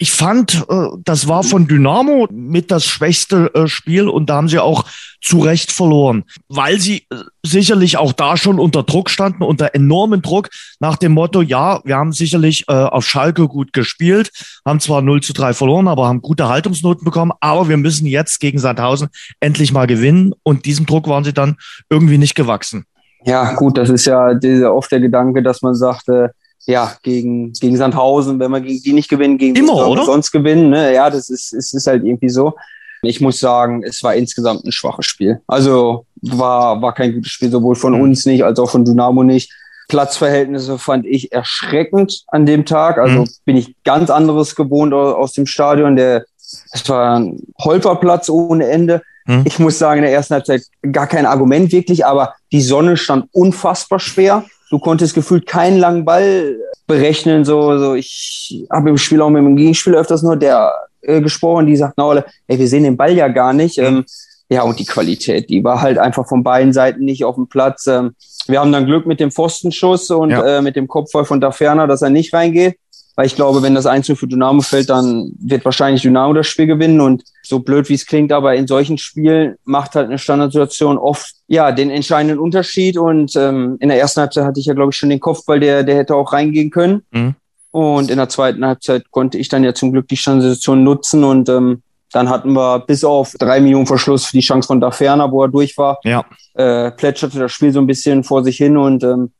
Ich 0.01 0.11
fand, 0.11 0.65
äh, 0.67 0.87
das 1.05 1.27
war 1.27 1.43
von 1.43 1.67
Dynamo 1.67 2.27
mit 2.31 2.71
das 2.71 2.85
schwächste 2.85 3.53
äh, 3.53 3.67
Spiel 3.67 4.07
und 4.07 4.31
da 4.31 4.37
haben 4.37 4.49
sie 4.49 4.57
auch 4.57 4.85
zu 5.21 5.41
Recht 5.41 5.71
verloren, 5.71 6.23
weil 6.49 6.79
sie 6.79 7.05
äh, 7.11 7.17
sicherlich 7.43 7.97
auch 7.97 8.11
da 8.11 8.35
schon 8.35 8.57
unter 8.57 8.81
Druck 8.81 9.11
standen, 9.11 9.43
unter 9.43 9.75
enormen 9.75 10.23
Druck 10.23 10.49
nach 10.79 10.97
dem 10.97 11.11
Motto, 11.11 11.43
ja, 11.43 11.81
wir 11.83 11.97
haben 11.97 12.13
sicherlich 12.13 12.65
äh, 12.67 12.73
auf 12.73 13.05
Schalke 13.05 13.47
gut 13.47 13.73
gespielt, 13.73 14.31
haben 14.65 14.79
zwar 14.79 15.03
0 15.03 15.21
zu 15.21 15.33
3 15.33 15.53
verloren, 15.53 15.87
aber 15.87 16.07
haben 16.07 16.23
gute 16.23 16.49
Haltungsnoten 16.49 17.05
bekommen, 17.05 17.33
aber 17.39 17.69
wir 17.69 17.77
müssen 17.77 18.07
jetzt 18.07 18.39
gegen 18.39 18.57
Sandhausen 18.57 19.09
endlich 19.39 19.71
mal 19.71 19.85
gewinnen 19.85 20.33
und 20.41 20.65
diesem 20.65 20.87
Druck 20.87 21.07
waren 21.07 21.23
sie 21.23 21.33
dann 21.33 21.57
irgendwie 21.91 22.17
nicht 22.17 22.33
gewachsen. 22.33 22.85
Ja, 23.23 23.53
gut, 23.53 23.77
das 23.77 23.91
ist 23.91 24.05
ja 24.05 24.31
oft 24.71 24.91
der 24.91 24.99
Gedanke, 24.99 25.43
dass 25.43 25.61
man 25.61 25.75
sagte, 25.75 26.31
ja, 26.65 26.95
gegen, 27.03 27.53
gegen 27.53 27.77
Sandhausen, 27.77 28.39
wenn 28.39 28.51
man 28.51 28.63
gegen 28.63 28.81
die 28.81 28.93
nicht 28.93 29.09
gewinnen, 29.09 29.37
gegen 29.37 29.55
Immer, 29.55 29.87
oder? 29.87 30.05
sonst 30.05 30.31
gewinnen, 30.31 30.69
ne? 30.69 30.93
Ja, 30.93 31.09
das 31.09 31.29
ist, 31.29 31.53
es 31.53 31.73
ist 31.73 31.87
halt 31.87 32.03
irgendwie 32.03 32.29
so. 32.29 32.53
Ich 33.03 33.19
muss 33.19 33.39
sagen, 33.39 33.83
es 33.83 34.03
war 34.03 34.13
insgesamt 34.13 34.63
ein 34.63 34.71
schwaches 34.71 35.07
Spiel. 35.07 35.41
Also 35.47 36.05
war, 36.21 36.81
war 36.81 36.93
kein 36.93 37.13
gutes 37.13 37.31
Spiel, 37.31 37.49
sowohl 37.49 37.75
von 37.75 37.95
mhm. 37.95 38.01
uns 38.01 38.25
nicht 38.25 38.43
als 38.43 38.59
auch 38.59 38.69
von 38.69 38.85
Dynamo 38.85 39.23
nicht. 39.23 39.51
Platzverhältnisse 39.87 40.77
fand 40.77 41.05
ich 41.05 41.31
erschreckend 41.31 42.23
an 42.27 42.45
dem 42.45 42.65
Tag. 42.65 42.99
Also 42.99 43.21
mhm. 43.21 43.29
bin 43.43 43.57
ich 43.57 43.75
ganz 43.83 44.11
anderes 44.11 44.55
gewohnt 44.55 44.93
aus 44.93 45.33
dem 45.33 45.47
Stadion. 45.47 45.95
Der, 45.95 46.25
es 46.71 46.87
war 46.87 47.19
ein 47.19 47.41
Holperplatz 47.59 48.29
ohne 48.29 48.67
Ende. 48.67 49.01
Hm. 49.25 49.43
Ich 49.45 49.59
muss 49.59 49.77
sagen, 49.77 49.99
in 49.99 50.03
der 50.03 50.13
ersten 50.13 50.35
Halbzeit 50.35 50.63
gar 50.91 51.07
kein 51.07 51.25
Argument 51.25 51.71
wirklich, 51.71 52.05
aber 52.05 52.33
die 52.51 52.61
Sonne 52.61 52.97
stand 52.97 53.27
unfassbar 53.31 53.99
schwer. 53.99 54.45
Du 54.71 54.79
konntest 54.79 55.13
gefühlt 55.13 55.45
keinen 55.45 55.79
langen 55.79 56.05
Ball 56.05 56.55
berechnen. 56.87 57.43
So, 57.43 57.77
so 57.77 57.93
ich 57.93 58.65
habe 58.71 58.89
im 58.89 58.97
Spiel 58.97 59.21
auch 59.21 59.29
mit 59.29 59.43
dem 59.43 59.57
Gegenspieler 59.57 59.99
öfters 59.99 60.23
nur 60.23 60.37
der 60.37 60.71
äh, 61.01 61.19
gesprochen, 61.19 61.67
die 61.67 61.75
sagt, 61.75 61.95
na, 61.97 62.05
Olle, 62.05 62.25
ey, 62.47 62.57
wir 62.57 62.67
sehen 62.69 62.83
den 62.83 62.95
Ball 62.95 63.13
ja 63.13 63.27
gar 63.27 63.51
nicht. 63.51 63.77
Hm. 63.77 63.85
Ähm, 63.85 64.05
ja, 64.47 64.63
und 64.63 64.79
die 64.79 64.85
Qualität, 64.85 65.49
die 65.49 65.63
war 65.63 65.81
halt 65.81 65.97
einfach 65.97 66.25
von 66.25 66.41
beiden 66.41 66.71
Seiten 66.71 67.03
nicht 67.03 67.25
auf 67.25 67.35
dem 67.35 67.47
Platz. 67.47 67.85
Ähm, 67.87 68.15
wir 68.47 68.61
haben 68.61 68.71
dann 68.71 68.85
Glück 68.85 69.05
mit 69.05 69.19
dem 69.19 69.31
Pfostenschuss 69.31 70.09
und 70.09 70.29
ja. 70.29 70.57
äh, 70.57 70.61
mit 70.61 70.77
dem 70.77 70.87
Kopfball 70.87 71.25
von 71.25 71.41
da 71.41 71.51
ferner, 71.51 71.85
dass 71.85 72.01
er 72.01 72.09
nicht 72.09 72.33
reingeht. 72.33 72.77
Weil 73.15 73.25
ich 73.25 73.35
glaube, 73.35 73.61
wenn 73.61 73.75
das 73.75 73.85
1 73.85 74.07
für 74.15 74.27
Dynamo 74.27 74.61
fällt, 74.61 74.89
dann 74.89 75.33
wird 75.39 75.65
wahrscheinlich 75.65 76.01
Dynamo 76.01 76.33
das 76.33 76.47
Spiel 76.47 76.67
gewinnen. 76.67 77.01
Und 77.01 77.23
so 77.43 77.59
blöd 77.59 77.89
wie 77.89 77.95
es 77.95 78.05
klingt, 78.05 78.31
aber 78.31 78.55
in 78.55 78.67
solchen 78.67 78.97
Spielen 78.97 79.55
macht 79.63 79.95
halt 79.95 80.07
eine 80.07 80.17
Standardsituation 80.17 80.97
oft 80.97 81.33
ja 81.47 81.71
den 81.71 81.89
entscheidenden 81.89 82.39
Unterschied. 82.39 82.97
Und 82.97 83.35
ähm, 83.35 83.77
in 83.79 83.89
der 83.89 83.99
ersten 83.99 84.21
Halbzeit 84.21 84.45
hatte 84.45 84.59
ich 84.59 84.65
ja, 84.65 84.73
glaube 84.73 84.91
ich, 84.91 84.97
schon 84.97 85.09
den 85.09 85.19
Kopf, 85.19 85.41
weil 85.47 85.59
der, 85.59 85.83
der 85.83 85.95
hätte 85.95 86.15
auch 86.15 86.33
reingehen 86.33 86.69
können. 86.69 87.03
Mhm. 87.11 87.35
Und 87.71 88.11
in 88.11 88.17
der 88.17 88.29
zweiten 88.29 88.65
Halbzeit 88.65 89.09
konnte 89.11 89.37
ich 89.37 89.47
dann 89.47 89.63
ja 89.63 89.73
zum 89.73 89.91
Glück 89.91 90.07
die 90.07 90.17
Standardsituation 90.17 90.83
nutzen 90.83 91.23
und 91.23 91.47
ähm, 91.47 91.81
dann 92.11 92.29
hatten 92.29 92.51
wir 92.51 92.79
bis 92.79 93.03
auf 93.03 93.33
drei 93.39 93.61
Millionen 93.61 93.87
Verschluss 93.87 94.31
die 94.31 94.41
Chance 94.41 94.67
von 94.67 94.81
da 94.81 94.91
ferner, 94.91 95.31
wo 95.31 95.43
er 95.43 95.47
durch 95.47 95.77
war. 95.77 95.99
Ja. 96.03 96.25
Äh, 96.53 96.91
plätscherte 96.91 97.39
das 97.39 97.51
Spiel 97.51 97.71
so 97.71 97.79
ein 97.79 97.87
bisschen 97.87 98.23
vor 98.23 98.43
sich 98.43 98.57
hin 98.57 98.75
und 98.75 99.03
ähm, 99.03 99.31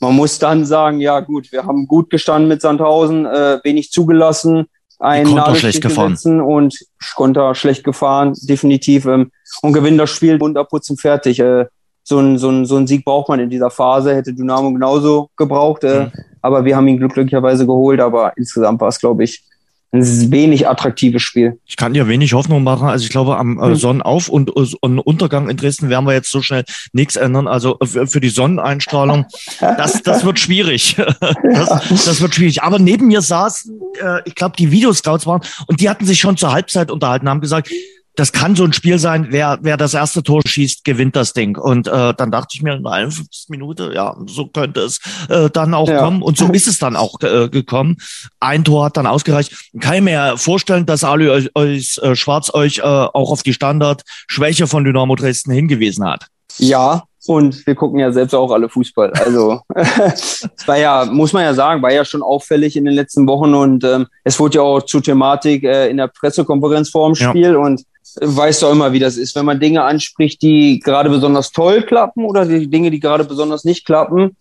man 0.00 0.14
muss 0.14 0.38
dann 0.38 0.64
sagen, 0.64 1.00
ja 1.00 1.20
gut, 1.20 1.52
wir 1.52 1.64
haben 1.64 1.86
gut 1.86 2.10
gestanden 2.10 2.48
mit 2.48 2.60
Sandhausen, 2.60 3.26
äh, 3.26 3.60
wenig 3.62 3.90
zugelassen, 3.90 4.66
ein 4.98 5.26
schlecht 5.54 5.82
gefahren 5.82 6.40
und 6.40 6.78
Konter 7.16 7.54
schlecht 7.54 7.84
gefahren, 7.84 8.34
definitiv 8.42 9.06
ähm, 9.06 9.30
und 9.62 9.72
gewinnen 9.72 9.98
das 9.98 10.10
Spiel 10.10 10.40
unterputzen 10.40 10.96
fertig. 10.96 11.40
Äh, 11.40 11.66
so 12.04 12.18
ein, 12.18 12.38
so, 12.38 12.50
ein, 12.50 12.64
so 12.64 12.76
ein 12.76 12.86
Sieg 12.86 13.04
braucht 13.04 13.28
man 13.28 13.40
in 13.40 13.50
dieser 13.50 13.70
Phase, 13.70 14.14
hätte 14.14 14.34
Dynamo 14.34 14.72
genauso 14.72 15.30
gebraucht, 15.36 15.84
äh, 15.84 16.04
mhm. 16.04 16.12
aber 16.40 16.64
wir 16.64 16.76
haben 16.76 16.88
ihn 16.88 16.98
glücklicherweise 16.98 17.66
geholt, 17.66 18.00
aber 18.00 18.32
insgesamt 18.36 18.80
war 18.80 18.88
es, 18.88 18.98
glaube 18.98 19.24
ich, 19.24 19.44
ein 19.92 20.32
wenig 20.32 20.66
attraktives 20.66 21.22
Spiel. 21.22 21.58
Ich 21.66 21.76
kann 21.76 21.92
dir 21.92 22.08
wenig 22.08 22.32
Hoffnung 22.32 22.62
machen. 22.62 22.88
Also 22.88 23.04
ich 23.04 23.10
glaube, 23.10 23.36
am 23.36 23.58
äh, 23.58 23.66
hm. 23.66 23.74
Sonnenauf- 23.74 24.30
und, 24.30 24.50
und 24.50 24.98
äh, 24.98 25.00
Untergang 25.00 25.50
in 25.50 25.56
Dresden 25.56 25.90
werden 25.90 26.06
wir 26.06 26.14
jetzt 26.14 26.30
so 26.30 26.40
schnell 26.40 26.64
nichts 26.92 27.16
ändern. 27.16 27.46
Also 27.46 27.76
für, 27.84 28.06
für 28.06 28.20
die 28.20 28.30
Sonneneinstrahlung, 28.30 29.26
das, 29.60 30.02
das 30.02 30.24
wird 30.24 30.38
schwierig. 30.38 30.96
Das, 31.52 31.68
das 32.04 32.20
wird 32.20 32.34
schwierig. 32.34 32.62
Aber 32.62 32.78
neben 32.78 33.08
mir 33.08 33.20
saßen, 33.20 33.78
äh, 34.00 34.20
ich 34.24 34.34
glaube, 34.34 34.56
die 34.56 34.70
Videoscouts 34.70 35.26
waren 35.26 35.42
und 35.66 35.80
die 35.80 35.90
hatten 35.90 36.06
sich 36.06 36.18
schon 36.18 36.36
zur 36.36 36.52
Halbzeit 36.52 36.90
unterhalten, 36.90 37.28
haben 37.28 37.40
gesagt, 37.40 37.70
das 38.14 38.32
kann 38.32 38.56
so 38.56 38.64
ein 38.64 38.72
Spiel 38.72 38.98
sein, 38.98 39.28
wer, 39.30 39.58
wer 39.62 39.76
das 39.76 39.94
erste 39.94 40.22
Tor 40.22 40.42
schießt, 40.44 40.84
gewinnt 40.84 41.16
das 41.16 41.32
Ding. 41.32 41.56
Und 41.56 41.88
äh, 41.88 42.14
dann 42.14 42.30
dachte 42.30 42.48
ich 42.54 42.62
mir 42.62 42.74
in 42.74 42.82
der 42.82 42.92
51. 42.92 43.46
Minute, 43.48 43.92
ja, 43.94 44.14
so 44.26 44.46
könnte 44.46 44.80
es 44.80 45.00
äh, 45.28 45.48
dann 45.50 45.72
auch 45.74 45.88
ja. 45.88 45.98
kommen. 45.98 46.22
Und 46.22 46.36
so 46.36 46.48
ist 46.52 46.68
es 46.68 46.78
dann 46.78 46.96
auch 46.96 47.20
äh, 47.22 47.48
gekommen. 47.48 47.96
Ein 48.40 48.64
Tor 48.64 48.86
hat 48.86 48.96
dann 48.96 49.06
ausgereicht. 49.06 49.70
Kann 49.80 49.94
ich 49.94 50.02
mir 50.02 50.36
vorstellen, 50.36 50.84
dass 50.84 51.04
Ali 51.04 51.28
euch, 51.28 51.50
euch 51.54 51.98
äh, 52.02 52.14
Schwarz 52.14 52.52
euch 52.52 52.78
äh, 52.78 52.82
auch 52.82 53.30
auf 53.30 53.42
die 53.42 53.54
Standardschwäche 53.54 54.66
von 54.66 54.84
Dynamo 54.84 55.14
Dresden 55.14 55.52
hingewiesen 55.52 56.04
hat. 56.04 56.26
Ja, 56.58 57.04
und 57.26 57.66
wir 57.66 57.74
gucken 57.74 58.00
ja 58.00 58.12
selbst 58.12 58.34
auch 58.34 58.50
alle 58.50 58.68
Fußball. 58.68 59.12
Also 59.12 59.60
es 59.74 60.48
war 60.66 60.78
ja, 60.78 61.04
muss 61.04 61.32
man 61.32 61.44
ja 61.44 61.54
sagen, 61.54 61.82
war 61.82 61.92
ja 61.92 62.04
schon 62.04 62.22
auffällig 62.22 62.76
in 62.76 62.84
den 62.84 62.94
letzten 62.94 63.26
Wochen 63.26 63.54
und 63.54 63.84
ähm, 63.84 64.06
es 64.24 64.38
wurde 64.40 64.56
ja 64.56 64.62
auch 64.62 64.82
zur 64.82 65.02
Thematik 65.02 65.64
äh, 65.64 65.88
in 65.88 65.98
der 65.98 66.08
Pressekonferenz 66.08 66.90
vor 66.90 67.08
dem 67.08 67.14
Spiel 67.14 67.52
ja. 67.52 67.56
und 67.56 67.82
weißt 68.20 68.62
du 68.62 68.66
auch 68.66 68.72
immer, 68.72 68.92
wie 68.92 68.98
das 68.98 69.16
ist, 69.16 69.34
wenn 69.36 69.44
man 69.44 69.60
Dinge 69.60 69.84
anspricht, 69.84 70.42
die 70.42 70.80
gerade 70.80 71.08
besonders 71.08 71.52
toll 71.52 71.82
klappen 71.82 72.24
oder 72.24 72.44
die 72.44 72.68
Dinge, 72.68 72.90
die 72.90 73.00
gerade 73.00 73.24
besonders 73.24 73.64
nicht 73.64 73.86
klappen, 73.86 74.36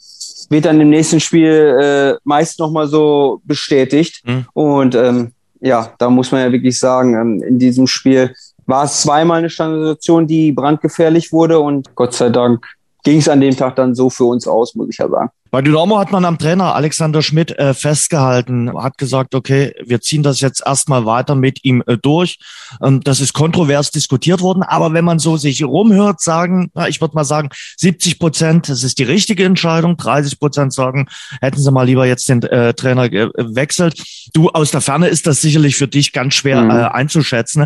wird 0.49 0.65
dann 0.65 0.81
im 0.81 0.89
nächsten 0.89 1.19
Spiel 1.19 1.77
äh, 1.81 2.19
meist 2.23 2.59
nochmal 2.59 2.87
so 2.87 3.41
bestätigt. 3.45 4.21
Mhm. 4.25 4.45
Und 4.53 4.95
ähm, 4.95 5.31
ja, 5.61 5.93
da 5.99 6.09
muss 6.09 6.31
man 6.31 6.41
ja 6.41 6.51
wirklich 6.51 6.79
sagen, 6.79 7.13
ähm, 7.13 7.43
in 7.43 7.59
diesem 7.59 7.87
Spiel 7.87 8.33
war 8.71 8.85
es 8.85 9.01
zweimal 9.01 9.39
eine 9.39 9.49
Standardisation, 9.49 10.25
die 10.25 10.51
brandgefährlich 10.51 11.31
wurde 11.31 11.59
und 11.59 11.93
Gott 11.93 12.13
sei 12.13 12.29
Dank 12.29 12.65
ging 13.03 13.17
es 13.17 13.27
an 13.27 13.41
dem 13.41 13.55
Tag 13.55 13.75
dann 13.75 13.93
so 13.93 14.09
für 14.09 14.23
uns 14.23 14.47
aus, 14.47 14.75
muss 14.75 14.89
ich 14.89 14.97
ja 14.97 15.09
sagen. 15.09 15.29
Bei 15.51 15.61
Dynamo 15.61 15.99
hat 15.99 16.13
man 16.13 16.23
am 16.23 16.37
Trainer 16.37 16.75
Alexander 16.75 17.21
Schmidt 17.21 17.51
äh, 17.59 17.73
festgehalten, 17.73 18.71
hat 18.81 18.97
gesagt, 18.97 19.35
okay, 19.35 19.73
wir 19.83 19.99
ziehen 19.99 20.23
das 20.23 20.39
jetzt 20.39 20.63
erstmal 20.65 21.05
weiter 21.05 21.35
mit 21.35 21.65
ihm 21.65 21.83
äh, 21.87 21.97
durch. 21.97 22.39
Ähm, 22.81 23.01
das 23.01 23.19
ist 23.19 23.33
kontrovers 23.33 23.91
diskutiert 23.91 24.39
worden, 24.39 24.63
aber 24.63 24.93
wenn 24.93 25.03
man 25.03 25.19
so 25.19 25.35
sich 25.35 25.61
rumhört, 25.61 26.21
sagen, 26.21 26.71
na, 26.73 26.87
ich 26.87 27.01
würde 27.01 27.15
mal 27.15 27.25
sagen, 27.25 27.49
70 27.75 28.17
Prozent, 28.17 28.69
das 28.69 28.83
ist 28.83 28.97
die 28.97 29.03
richtige 29.03 29.43
Entscheidung, 29.43 29.97
30 29.97 30.39
Prozent 30.39 30.73
sagen, 30.73 31.07
hätten 31.41 31.59
sie 31.59 31.71
mal 31.71 31.83
lieber 31.83 32.05
jetzt 32.05 32.29
den 32.29 32.41
äh, 32.43 32.73
Trainer 32.73 33.09
gewechselt. 33.09 34.01
Du, 34.33 34.49
aus 34.51 34.71
der 34.71 34.79
Ferne 34.79 35.09
ist 35.09 35.27
das 35.27 35.41
sicherlich 35.41 35.75
für 35.75 35.89
dich 35.89 36.13
ganz 36.13 36.33
schwer 36.33 36.61
mhm. 36.61 36.69
äh, 36.69 36.73
einzuschätzen, 36.73 37.65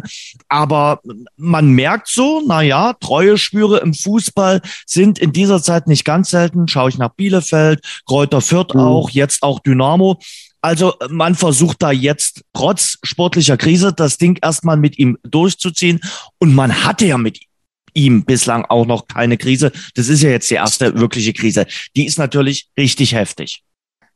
aber 0.50 1.02
man 1.38 1.70
merkt 1.70 2.08
so, 2.08 2.42
na 2.48 2.64
ja, 2.64 2.94
treue 2.94 3.38
Spüre 3.38 3.78
im 3.78 3.94
Fußball 3.94 4.62
sind 4.88 5.20
in 5.20 5.34
dieser 5.34 5.62
Zeit 5.62 5.86
nicht 5.86 6.04
ganz 6.04 6.32
selten. 6.32 6.68
Schaue 6.68 6.90
ich 6.90 6.98
nach 6.98 7.14
Bielefeld, 7.14 7.75
Bielefeld, 7.76 8.04
Kräuter 8.06 8.42
Fürth 8.42 8.74
mhm. 8.74 8.80
auch, 8.80 9.10
jetzt 9.10 9.44
auch 9.44 9.60
Dynamo. 9.60 10.18
Also 10.62 10.94
man 11.10 11.36
versucht 11.36 11.82
da 11.84 11.92
jetzt 11.92 12.42
trotz 12.54 12.98
sportlicher 13.04 13.58
Krise 13.58 13.94
das 13.94 14.18
Ding 14.18 14.40
erstmal 14.42 14.78
mit 14.78 14.98
ihm 14.98 15.18
durchzuziehen. 15.24 16.00
Und 16.40 16.56
man 16.56 16.84
hatte 16.84 17.06
ja 17.06 17.18
mit 17.18 17.40
ihm 17.94 18.26
bislang 18.26 18.66
auch 18.66 18.86
noch 18.86 19.08
keine 19.08 19.38
Krise. 19.38 19.72
Das 19.96 20.10
ist 20.10 20.24
ja 20.24 20.30
jetzt 20.30 20.50
die 20.50 20.56
erste 20.56 21.00
wirkliche 21.00 21.34
Krise. 21.34 21.68
Die 21.96 22.06
ist 22.06 22.18
natürlich 22.18 22.70
richtig 22.78 23.14
heftig. 23.14 23.64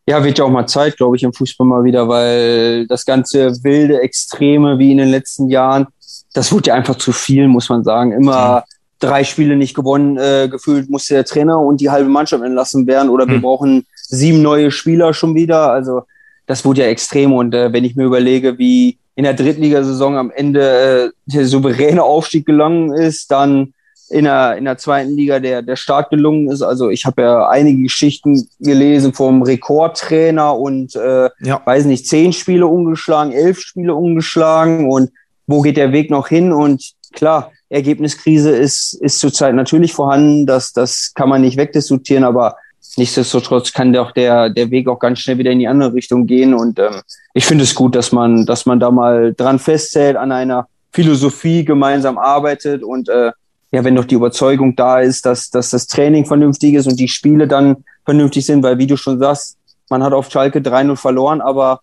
Ja, 0.08 0.24
wird 0.24 0.40
ja 0.40 0.46
auch 0.46 0.50
mal 0.50 0.66
Zeit, 0.66 0.98
glaube 0.98 1.18
ich, 1.18 1.24
im 1.24 1.34
Fußball 1.34 1.68
mal 1.68 1.84
wieder, 1.84 2.10
weil 2.10 2.88
das 2.88 3.06
ganze 3.06 3.52
wilde 3.64 4.02
Extreme 4.02 4.80
wie 4.80 4.92
in 4.92 4.98
den 4.98 5.10
letzten 5.10 5.50
Jahren, 5.50 5.86
das 6.34 6.52
wurde 6.52 6.70
ja 6.70 6.74
einfach 6.74 6.96
zu 6.96 7.12
viel, 7.12 7.48
muss 7.48 7.70
man 7.70 7.84
sagen. 7.84 8.12
Immer 8.14 8.64
drei 9.00 9.24
Spiele 9.24 9.56
nicht 9.56 9.76
gewonnen, 9.76 10.18
äh, 10.18 10.48
gefühlt 10.50 10.90
musste 10.90 11.16
der 11.16 11.26
Trainer 11.26 11.60
und 11.60 11.82
die 11.82 11.90
halbe 11.90 12.10
Mannschaft 12.10 12.44
entlassen 12.44 12.86
werden 12.88 13.10
oder 13.10 13.28
wir 13.28 13.36
hm. 13.36 13.42
brauchen 13.42 13.86
sieben 13.96 14.42
neue 14.42 14.72
Spieler 14.72 15.14
schon 15.14 15.36
wieder. 15.36 15.72
Also 15.72 16.04
das 16.46 16.66
wurde 16.66 16.82
ja 16.82 16.88
extrem 16.88 17.34
und 17.34 17.54
äh, 17.54 17.72
wenn 17.72 17.86
ich 17.86 17.96
mir 17.96 18.06
überlege, 18.06 18.58
wie 18.58 18.98
in 19.16 19.24
der 19.24 19.34
Drittligasaison 19.34 20.16
am 20.16 20.32
Ende 20.32 20.62
äh, 20.62 21.12
der 21.26 21.46
souveräne 21.46 22.04
Aufstieg 22.04 22.46
gelungen 22.46 22.94
ist, 22.94 23.32
dann 23.32 23.74
in 24.10 24.26
der, 24.26 24.58
in 24.58 24.66
der 24.66 24.78
zweiten 24.78 25.12
Liga 25.12 25.40
der, 25.40 25.62
der 25.62 25.76
Start 25.76 26.10
gelungen 26.10 26.50
ist. 26.50 26.62
Also 26.62 26.90
ich 26.90 27.06
habe 27.06 27.22
ja 27.22 27.50
einige 27.50 27.84
Geschichten 27.84 28.48
gelesen 28.60 29.14
vom 29.14 29.42
Rekordtrainer 29.44 30.58
und 30.58 30.96
äh, 30.96 31.30
ja. 31.42 31.62
weiß 31.64 31.86
nicht, 31.86 32.08
zehn 32.08 32.34
Spiele 32.34 32.66
ungeschlagen, 32.66 33.32
elf 33.32 33.60
Spiele 33.60 33.94
ungeschlagen 33.94 34.90
und 34.90 35.12
wo 35.48 35.62
geht 35.62 35.78
der 35.78 35.92
Weg 35.92 36.10
noch 36.12 36.28
hin? 36.28 36.54
Und 36.54 36.94
klar, 37.12 37.52
Ergebniskrise 37.70 38.52
ist, 38.52 38.94
ist 38.94 39.20
zurzeit 39.20 39.54
natürlich 39.54 39.94
vorhanden, 39.94 40.46
das, 40.46 40.74
das 40.74 41.12
kann 41.14 41.30
man 41.30 41.42
nicht 41.42 41.58
wegdiskutieren, 41.58 42.24
aber 42.24 42.56
nichtsdestotrotz 42.98 43.72
kann 43.72 43.94
doch 43.94 44.12
der, 44.12 44.50
der 44.50 44.72
Weg 44.72 44.88
auch 44.88 45.00
ganz 45.00 45.20
schnell 45.20 45.38
wieder 45.38 45.52
in 45.52 45.60
die 45.60 45.68
andere 45.68 45.94
Richtung 45.94 46.26
gehen. 46.26 46.54
Und 46.54 46.80
ähm, 46.80 47.02
ich 47.34 47.46
finde 47.46 47.64
es 47.64 47.76
gut, 47.76 47.96
dass 47.96 48.12
man, 48.12 48.46
dass 48.46 48.66
man 48.66 48.80
da 48.80 48.90
mal 48.90 49.34
dran 49.34 49.60
festhält, 49.60 50.18
an 50.18 50.32
einer 50.32 50.68
Philosophie 50.92 51.64
gemeinsam 51.64 52.18
arbeitet 52.18 52.84
und 52.84 53.10
äh, 53.10 53.32
ja, 53.72 53.84
wenn 53.84 53.96
doch 53.96 54.06
die 54.06 54.16
Überzeugung 54.16 54.76
da 54.76 55.00
ist, 55.00 55.26
dass, 55.28 55.52
dass 55.52 55.70
das 55.70 55.86
Training 55.86 56.26
vernünftig 56.26 56.74
ist 56.74 56.88
und 56.88 57.00
die 57.00 57.08
Spiele 57.08 57.48
dann 57.48 57.84
vernünftig 58.04 58.46
sind, 58.46 58.64
weil 58.64 58.80
wie 58.80 58.88
du 58.88 58.98
schon 58.98 59.20
sagst, 59.20 59.58
man 59.90 60.04
hat 60.04 60.14
auf 60.14 60.32
Schalke 60.32 60.60
3-0 60.60 60.96
verloren, 60.96 61.42
aber 61.42 61.82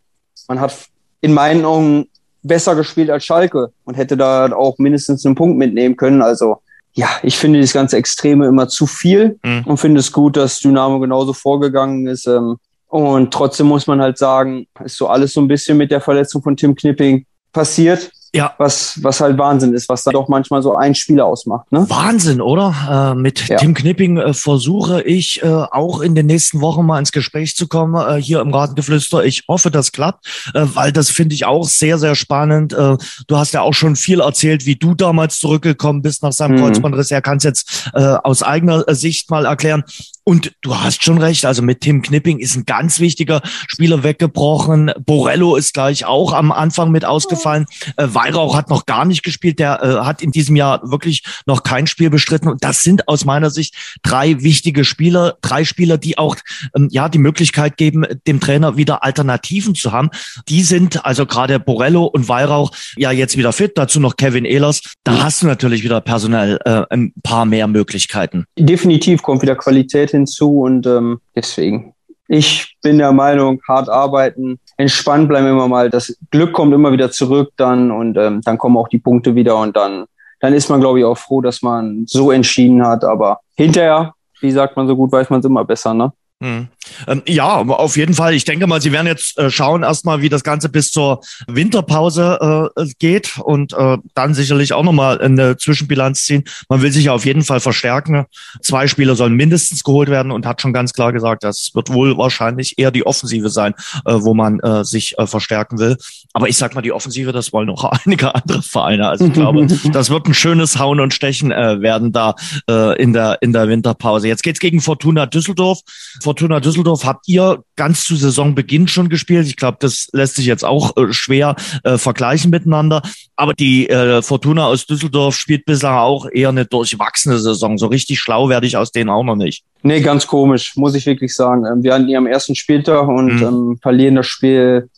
man 0.49 0.61
hat 0.61 0.88
in 1.20 1.33
meinen 1.33 1.64
Augen 1.64 2.09
besser 2.47 2.75
gespielt 2.75 3.11
als 3.11 3.25
Schalke 3.25 3.71
und 3.85 3.95
hätte 3.95 4.17
da 4.17 4.53
auch 4.53 4.79
mindestens 4.79 5.25
einen 5.25 5.35
Punkt 5.35 5.59
mitnehmen 5.59 5.97
können. 5.97 6.23
Also 6.23 6.61
ja, 6.93 7.09
ich 7.23 7.37
finde 7.37 7.61
das 7.61 7.73
ganze 7.73 7.99
Extreme 7.99 8.47
immer 8.47 8.69
zu 8.69 8.87
viel 8.87 9.39
mhm. 9.45 9.65
und 9.67 9.77
finde 9.77 10.01
es 10.01 10.13
gut, 10.13 10.37
dass 10.37 10.61
Dynamo 10.61 10.99
genauso 10.99 11.33
vorgegangen 11.33 12.07
ist. 12.07 12.27
Ähm, 12.27 12.57
und 12.89 13.33
trotzdem 13.33 13.67
muss 13.67 13.87
man 13.87 14.01
halt 14.01 14.17
sagen, 14.17 14.67
ist 14.83 14.97
so 14.97 15.09
alles 15.09 15.35
so 15.35 15.41
ein 15.41 15.49
bisschen 15.49 15.77
mit 15.77 15.91
der 15.91 16.01
Verletzung 16.01 16.43
von 16.43 16.57
Tim 16.57 16.75
Knipping 16.75 17.27
passiert. 17.53 18.11
Ja. 18.37 18.55
Was, 18.59 19.03
was 19.03 19.20
halt 19.20 19.38
Wahnsinn 19.38 19.72
ist, 19.72 19.88
was 19.88 20.05
da 20.05 20.11
doch 20.11 20.29
manchmal 20.29 20.62
so 20.62 20.77
ein 20.77 20.94
Spieler 20.94 21.25
ausmacht. 21.25 21.72
Ne? 21.72 21.87
Wahnsinn, 21.88 22.40
oder? 22.40 23.14
Äh, 23.14 23.18
mit 23.18 23.49
ja. 23.49 23.57
Tim 23.57 23.72
Knipping 23.72 24.18
äh, 24.18 24.35
versuche 24.35 25.03
ich 25.03 25.42
äh, 25.42 25.46
auch 25.46 26.01
in 26.01 26.14
den 26.14 26.27
nächsten 26.27 26.61
Wochen 26.61 26.85
mal 26.85 26.99
ins 26.99 27.12
Gespräch 27.12 27.57
zu 27.57 27.66
kommen, 27.66 27.94
äh, 27.94 28.20
hier 28.20 28.40
im 28.40 28.53
Ratengeflüster. 28.53 29.25
Ich 29.25 29.44
hoffe, 29.49 29.70
das 29.70 29.90
klappt, 29.90 30.27
äh, 30.55 30.66
weil 30.75 30.92
das 30.92 31.09
finde 31.11 31.35
ich 31.35 31.46
auch 31.46 31.64
sehr, 31.64 31.99
sehr 31.99 32.14
spannend. 32.14 32.75
Äh, 32.75 32.96
du 33.27 33.37
hast 33.37 33.55
ja 33.55 33.62
auch 33.62 33.75
schon 33.75 33.96
viel 33.96 34.20
erzählt, 34.20 34.66
wie 34.66 34.77
du 34.77 34.94
damals 34.94 35.38
zurückgekommen 35.38 36.03
bist 36.03 36.22
nach 36.22 36.33
seinem 36.33 36.57
mhm. 36.57 36.61
Kreuzbandriss. 36.61 37.11
Er 37.11 37.22
kann 37.22 37.38
es 37.38 37.44
jetzt 37.44 37.90
äh, 37.94 38.16
aus 38.22 38.42
eigener 38.42 38.85
Sicht 38.94 39.31
mal 39.31 39.46
erklären. 39.46 39.83
Und 40.29 40.55
du 40.62 40.75
hast 40.75 41.05
schon 41.05 41.19
recht, 41.19 41.45
also 41.45 41.62
mit 41.62 41.83
Tim 41.83 42.03
Knipping 42.03 42.41
ist 42.41 42.57
ein 42.57 42.65
ganz 42.67 42.99
wichtiger 42.99 43.43
Spieler 43.45 44.03
weggebrochen. 44.03 44.91
Borello 44.99 45.55
ist 45.55 45.73
gleich 45.73 46.05
auch 46.05 46.33
am 46.33 46.51
Anfang 46.51 46.91
mit 46.91 47.05
ausgefallen. 47.05 47.67
Äh, 47.97 48.09
Weihrauch 48.09 48.57
hat 48.57 48.69
noch 48.69 48.87
gar 48.87 49.05
nicht 49.05 49.23
gespielt, 49.23 49.61
der 49.61 49.81
äh, 49.81 50.05
hat 50.05 50.23
in 50.23 50.33
diesem 50.33 50.57
Jahr 50.57 50.81
wirklich 50.91 51.23
noch 51.47 51.62
kein 51.62 51.87
Spiel 51.87 52.11
bestritten. 52.11 52.49
Und 52.49 52.65
das 52.65 52.83
sind 52.83 53.07
aus 53.07 53.25
meiner 53.25 53.51
Sicht 53.51 53.77
drei 54.03 54.43
wichtige 54.43 54.85
Spieler, 54.85 55.37
drei 55.43 55.62
Spieler, 55.62 55.97
die 55.97 56.19
auch 56.19 56.35
ähm, 56.75 56.89
ja 56.91 57.09
die 57.09 57.19
Möglichkeit 57.19 57.77
geben, 57.77 58.05
dem 58.27 58.41
Trainer 58.41 58.77
wieder 58.77 59.05
Alternativen 59.05 59.77
zu 59.77 59.93
haben. 59.93 60.11
Die 60.49 60.62
sind 60.65 61.07
also 61.07 61.25
gerade 61.25 61.61
Borello 61.61 62.05
und 62.05 62.29
Weihrauch 62.29 62.73
ja 62.97 63.12
jetzt 63.12 63.37
wieder 63.37 63.53
fit. 63.53 63.79
Dazu 63.79 64.01
noch 64.01 64.17
Kevin 64.17 64.45
Ehlers. 64.45 64.81
Da 65.05 65.23
hast 65.23 65.43
du 65.43 65.47
natürlich 65.47 65.85
wieder 65.85 66.01
personell 66.01 66.59
äh, 66.65 66.83
ein 66.91 67.12
paar 67.23 67.45
mehr 67.45 67.69
Möglichkeiten. 67.69 68.47
Definitiv 68.59 69.23
kommt 69.23 69.43
wieder 69.43 69.55
Qualität 69.55 70.15
hinzu 70.16 70.61
und 70.61 70.87
ähm, 70.87 71.20
deswegen. 71.35 71.94
Ich 72.29 72.76
bin 72.83 72.98
der 72.98 73.12
Meinung, 73.12 73.61
hart 73.68 73.88
arbeiten, 73.88 74.59
entspannt 74.76 75.29
bleiben 75.29 75.46
immer 75.46 75.68
mal. 75.68 75.90
Das 75.90 76.16
Glück 76.31 76.52
kommt 76.52 76.74
immer 76.74 76.90
wieder 76.90 77.11
zurück 77.11 77.52
dann 77.57 77.90
und 77.90 78.16
ähm, 78.16 78.40
dann 78.42 78.59
kommen 78.59 78.76
auch 78.76 78.88
die 78.88 78.98
Punkte 78.98 79.35
wieder 79.35 79.57
und 79.59 79.76
dann, 79.76 80.07
dann 80.40 80.52
ist 80.52 80.68
man, 80.68 80.81
glaube 80.81 80.98
ich, 80.98 81.05
auch 81.05 81.16
froh, 81.16 81.40
dass 81.40 81.62
man 81.62 82.05
so 82.07 82.33
entschieden 82.33 82.85
hat. 82.85 83.05
Aber 83.05 83.40
hinterher, 83.55 84.12
wie 84.40 84.50
sagt 84.50 84.76
man 84.76 84.88
so 84.88 84.96
gut, 84.96 85.12
weiß 85.12 85.31
man 85.31 85.40
es 85.40 85.46
immer 85.46 85.64
besser, 85.64 85.94
ne? 85.94 86.12
Hm. 86.42 86.68
Ähm, 87.07 87.22
ja, 87.27 87.57
auf 87.57 87.96
jeden 87.96 88.14
Fall. 88.14 88.35
Ich 88.35 88.44
denke 88.44 88.66
mal, 88.66 88.81
Sie 88.81 88.92
werden 88.92 89.07
jetzt 89.07 89.38
äh, 89.38 89.51
schauen 89.51 89.83
erstmal, 89.83 90.22
wie 90.22 90.29
das 90.29 90.44
Ganze 90.44 90.68
bis 90.68 90.90
zur 90.90 91.20
Winterpause 91.46 92.72
äh, 92.77 92.87
geht 92.99 93.38
und 93.38 93.72
äh, 93.72 93.99
dann 94.14 94.35
sicherlich 94.35 94.72
auch 94.72 94.83
nochmal 94.83 95.20
eine 95.20 95.57
Zwischenbilanz 95.57 96.25
ziehen. 96.25 96.44
Man 96.68 96.83
will 96.83 96.92
sich 96.92 97.05
ja 97.05 97.12
auf 97.12 97.25
jeden 97.25 97.42
Fall 97.42 97.61
verstärken. 97.61 98.27
Zwei 98.62 98.87
Spieler 98.87 99.16
sollen 99.16 99.35
mindestens 99.35 99.85
geholt 99.85 100.09
werden 100.09 100.33
und 100.33 100.46
hat 100.46 100.61
schon 100.61 100.72
ganz 100.72 100.92
klar 100.92 101.12
gesagt, 101.12 101.44
das 101.44 101.70
wird 101.75 101.92
wohl 101.92 102.16
wahrscheinlich 102.16 102.79
eher 102.79 102.90
die 102.90 103.07
Offensive 103.07 103.51
sein, 103.51 103.75
äh, 104.05 104.14
wo 104.14 104.35
man 104.35 104.61
äh, 104.61 104.85
sich 104.85 105.18
äh, 105.18 105.27
verstärken 105.27 105.79
will. 105.79 105.96
Aber 106.33 106.49
ich 106.49 106.57
sag 106.57 106.75
mal, 106.75 106.83
die 106.83 106.92
Offensive, 106.92 107.33
das 107.33 107.53
wollen 107.53 107.70
auch 107.70 107.85
einige 108.05 108.35
andere 108.35 108.62
Vereine. 108.62 109.09
Also 109.09 109.27
ich 109.27 109.33
glaube, 109.33 109.66
das 109.92 110.11
wird 110.11 110.27
ein 110.27 110.35
schönes 110.35 110.79
Hauen 110.79 111.01
und 111.01 111.14
Stechen 111.14 111.51
äh, 111.51 111.81
werden 111.81 112.12
da 112.12 112.35
äh, 112.68 113.01
in 113.01 113.12
der 113.12 113.38
in 113.42 113.53
der 113.53 113.68
Winterpause. 113.68 114.29
Jetzt 114.29 114.42
geht's 114.42 114.61
gegen 114.61 114.81
Fortuna 114.81 115.27
Düsseldorf. 115.27 115.81
Fortuna 116.22 116.61
Düsseldorf 116.61 116.76
habt 116.85 117.29
ihr 117.29 117.62
ganz 117.77 118.05
zu 118.05 118.17
Saisonbeginn 118.17 118.89
schon 118.89 119.09
gespielt. 119.09 119.47
Ich 119.47 119.57
glaube, 119.57 119.79
das 119.81 120.09
lässt 120.12 120.37
sich 120.37 120.47
jetzt 120.47 120.65
auch 120.65 120.97
äh, 120.97 121.12
schwer 121.12 121.57
äh, 121.85 121.99
vergleichen 121.99 122.51
miteinander. 122.51 123.03
Aber 123.37 123.55
die 123.55 123.89
äh, 123.89 124.23
Fortuna 124.23 124.67
aus 124.67 124.87
Düsseldorf 124.87 125.37
spielt 125.37 125.65
bislang 125.65 125.97
auch 125.97 126.27
eher 126.31 126.51
eine 126.51 126.67
durchwachsene 126.67 127.39
Saison. 127.39 127.79
So 127.79 127.87
richtig 127.87 128.21
schlau 128.21 128.49
werde 128.49 128.67
ich 128.67 128.77
aus 128.77 128.93
denen 128.93 129.11
auch 129.11 129.25
noch 129.25 129.37
nicht. 129.37 129.65
Nee, 129.83 130.01
ganz 130.01 130.27
komisch, 130.27 130.77
muss 130.77 130.95
ich 130.95 131.07
wirklich 131.07 131.35
sagen. 131.35 131.65
Ähm, 131.65 131.83
wir 131.83 131.95
hatten 131.95 132.07
die 132.07 132.17
am 132.17 132.27
ersten 132.27 132.55
Spieltag 132.55 133.09
und 133.09 133.37
mhm. 133.37 133.43
ähm, 133.43 133.79
verlieren 133.81 134.17
das 134.17 134.27
Spiel 134.27 134.89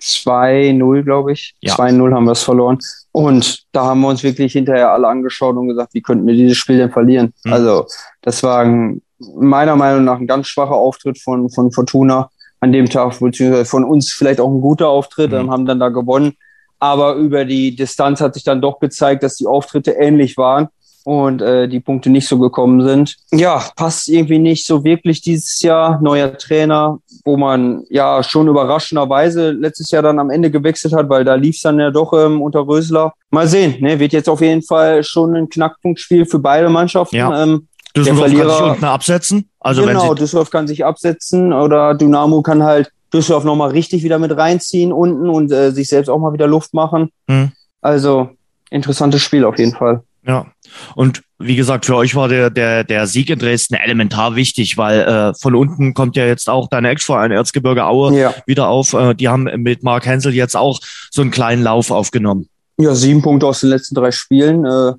2-0, 0.00 1.02
glaube 1.02 1.32
ich. 1.32 1.54
Ja. 1.60 1.74
2-0 1.74 2.14
haben 2.14 2.24
wir 2.24 2.32
es 2.32 2.42
verloren. 2.42 2.78
Und 3.12 3.64
da 3.72 3.86
haben 3.86 4.00
wir 4.00 4.08
uns 4.08 4.22
wirklich 4.22 4.52
hinterher 4.52 4.92
alle 4.92 5.08
angeschaut 5.08 5.56
und 5.56 5.68
gesagt, 5.68 5.94
wie 5.94 6.02
könnten 6.02 6.26
wir 6.26 6.34
dieses 6.34 6.56
Spiel 6.56 6.78
denn 6.78 6.90
verlieren? 6.90 7.32
Mhm. 7.44 7.52
Also, 7.52 7.86
das 8.22 8.42
war 8.42 8.60
ein 8.60 9.02
meiner 9.34 9.76
Meinung 9.76 10.04
nach 10.04 10.18
ein 10.18 10.26
ganz 10.26 10.46
schwacher 10.48 10.74
Auftritt 10.74 11.18
von, 11.18 11.50
von 11.50 11.72
Fortuna 11.72 12.30
an 12.60 12.72
dem 12.72 12.88
Tag, 12.88 13.18
beziehungsweise 13.20 13.64
von 13.64 13.84
uns 13.84 14.12
vielleicht 14.12 14.40
auch 14.40 14.50
ein 14.50 14.60
guter 14.60 14.88
Auftritt, 14.88 15.32
mhm. 15.32 15.50
haben 15.50 15.66
dann 15.66 15.80
da 15.80 15.88
gewonnen. 15.88 16.34
Aber 16.80 17.14
über 17.14 17.44
die 17.44 17.74
Distanz 17.74 18.20
hat 18.20 18.34
sich 18.34 18.44
dann 18.44 18.60
doch 18.60 18.78
gezeigt, 18.78 19.22
dass 19.22 19.36
die 19.36 19.46
Auftritte 19.46 19.92
ähnlich 19.92 20.36
waren 20.36 20.68
und 21.04 21.40
äh, 21.40 21.68
die 21.68 21.80
Punkte 21.80 22.10
nicht 22.10 22.28
so 22.28 22.38
gekommen 22.38 22.82
sind. 22.86 23.16
Ja, 23.32 23.64
passt 23.76 24.08
irgendwie 24.08 24.38
nicht 24.38 24.66
so 24.66 24.84
wirklich 24.84 25.22
dieses 25.22 25.60
Jahr. 25.62 26.00
Neuer 26.02 26.36
Trainer, 26.36 26.98
wo 27.24 27.38
man 27.38 27.84
ja 27.88 28.22
schon 28.22 28.46
überraschenderweise 28.46 29.52
letztes 29.52 29.90
Jahr 29.90 30.02
dann 30.02 30.18
am 30.18 30.30
Ende 30.30 30.50
gewechselt 30.50 30.92
hat, 30.92 31.08
weil 31.08 31.24
da 31.24 31.34
lief 31.34 31.56
es 31.56 31.62
dann 31.62 31.80
ja 31.80 31.90
doch 31.90 32.12
ähm, 32.12 32.42
unter 32.42 32.66
Rösler. 32.66 33.14
Mal 33.30 33.48
sehen, 33.48 33.76
ne, 33.80 33.98
wird 33.98 34.12
jetzt 34.12 34.28
auf 34.28 34.42
jeden 34.42 34.62
Fall 34.62 35.02
schon 35.02 35.34
ein 35.34 35.48
Knackpunktspiel 35.48 36.26
für 36.26 36.40
beide 36.40 36.68
Mannschaften. 36.68 37.16
Ja. 37.16 37.42
Ähm, 37.42 37.67
Düsseldorf 37.96 38.32
kann 38.32 38.50
sich 38.50 38.60
unten 38.60 38.84
absetzen. 38.84 39.48
Also 39.60 39.84
genau, 39.84 40.14
Düsseldorf 40.14 40.50
kann 40.50 40.66
sich 40.66 40.84
absetzen 40.84 41.52
oder 41.52 41.94
Dynamo 41.94 42.42
kann 42.42 42.62
halt 42.62 42.90
Düsseldorf 43.12 43.44
nochmal 43.44 43.70
richtig 43.70 44.02
wieder 44.02 44.18
mit 44.18 44.36
reinziehen 44.36 44.92
unten 44.92 45.28
und 45.28 45.50
äh, 45.50 45.70
sich 45.72 45.88
selbst 45.88 46.08
auch 46.08 46.18
mal 46.18 46.32
wieder 46.32 46.46
Luft 46.46 46.74
machen. 46.74 47.10
Hm. 47.28 47.52
Also 47.80 48.30
interessantes 48.70 49.22
Spiel 49.22 49.44
auf 49.44 49.58
jeden 49.58 49.72
Fall. 49.72 50.02
Ja, 50.26 50.46
und 50.94 51.22
wie 51.38 51.56
gesagt, 51.56 51.86
für 51.86 51.96
euch 51.96 52.14
war 52.14 52.28
der, 52.28 52.50
der, 52.50 52.84
der 52.84 53.06
Sieg 53.06 53.30
in 53.30 53.38
Dresden 53.38 53.74
elementar 53.74 54.34
wichtig, 54.34 54.76
weil 54.76 55.00
äh, 55.00 55.34
von 55.34 55.54
unten 55.54 55.94
kommt 55.94 56.16
ja 56.16 56.26
jetzt 56.26 56.50
auch 56.50 56.68
deine 56.68 56.90
Ex-Verein 56.90 57.30
Erzgebirge 57.30 57.86
Aue 57.86 58.18
ja. 58.18 58.34
wieder 58.44 58.68
auf. 58.68 58.92
Äh, 58.92 59.14
die 59.14 59.28
haben 59.28 59.44
mit 59.44 59.82
Mark 59.82 60.04
Hensel 60.04 60.34
jetzt 60.34 60.56
auch 60.56 60.80
so 61.10 61.22
einen 61.22 61.30
kleinen 61.30 61.62
Lauf 61.62 61.90
aufgenommen. 61.90 62.48
Ja, 62.76 62.94
sieben 62.94 63.22
Punkte 63.22 63.46
aus 63.46 63.60
den 63.60 63.70
letzten 63.70 63.94
drei 63.94 64.10
Spielen. 64.10 64.66
Äh, 64.66 64.92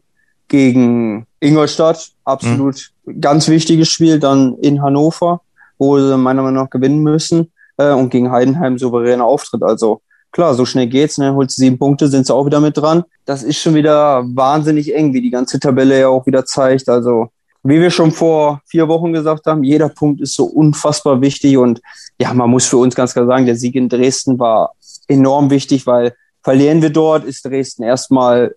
gegen 0.48 1.28
Ingolstadt, 1.40 2.12
absolut 2.26 2.92
mhm. 3.06 3.22
ganz 3.22 3.48
wichtiges 3.48 3.90
Spiel. 3.90 4.20
Dann 4.20 4.58
in 4.60 4.82
Hannover, 4.82 5.42
wo 5.78 6.00
sie 6.00 6.18
meiner 6.18 6.42
Meinung 6.42 6.64
nach 6.64 6.70
gewinnen 6.70 7.02
müssen. 7.02 7.52
Äh, 7.78 7.94
und 7.94 8.10
gegen 8.10 8.32
Heidenheim 8.32 8.78
souveräner 8.78 9.26
Auftritt. 9.26 9.64
Also 9.64 10.02
klar, 10.32 10.54
so 10.54 10.66
schnell 10.66 10.88
geht's. 10.88 11.18
Ne? 11.18 11.34
Holt 11.34 11.52
sieben 11.52 11.80
Punkte, 11.80 12.10
sind 12.10 12.28
sie 12.28 12.34
auch 12.34 12.46
wieder 12.46 12.60
mit 12.60 12.78
dran. 12.78 13.04
Das 13.26 13.42
ist 13.42 13.58
schon 13.58 13.74
wieder 13.74 14.24
wahnsinnig 14.36 14.94
eng, 14.94 15.14
wie 15.14 15.22
die 15.22 15.32
ganze 15.32 15.60
Tabelle 15.60 16.00
ja 16.00 16.08
auch 16.10 16.26
wieder 16.26 16.46
zeigt. 16.46 16.90
Also 16.90 17.30
wie 17.64 17.80
wir 17.82 17.92
schon 17.92 18.12
vor 18.12 18.62
vier 18.66 18.88
Wochen 18.88 19.14
gesagt 19.14 19.46
haben, 19.46 19.64
jeder 19.64 19.90
Punkt 19.90 20.22
ist 20.22 20.34
so 20.34 20.46
unfassbar 20.46 21.22
wichtig. 21.22 21.58
Und 21.58 21.82
ja, 22.20 22.34
man 22.34 22.50
muss 22.50 22.66
für 22.66 22.78
uns 22.78 22.96
ganz 22.96 23.14
klar 23.14 23.26
sagen, 23.26 23.46
der 23.46 23.56
Sieg 23.56 23.76
in 23.76 23.90
Dresden 23.90 24.40
war 24.40 24.74
enorm 25.08 25.50
wichtig, 25.50 25.88
weil 25.88 26.14
verlieren 26.44 26.82
wir 26.82 26.90
dort, 26.90 27.26
ist 27.26 27.46
Dresden 27.46 27.84
erstmal 27.84 28.56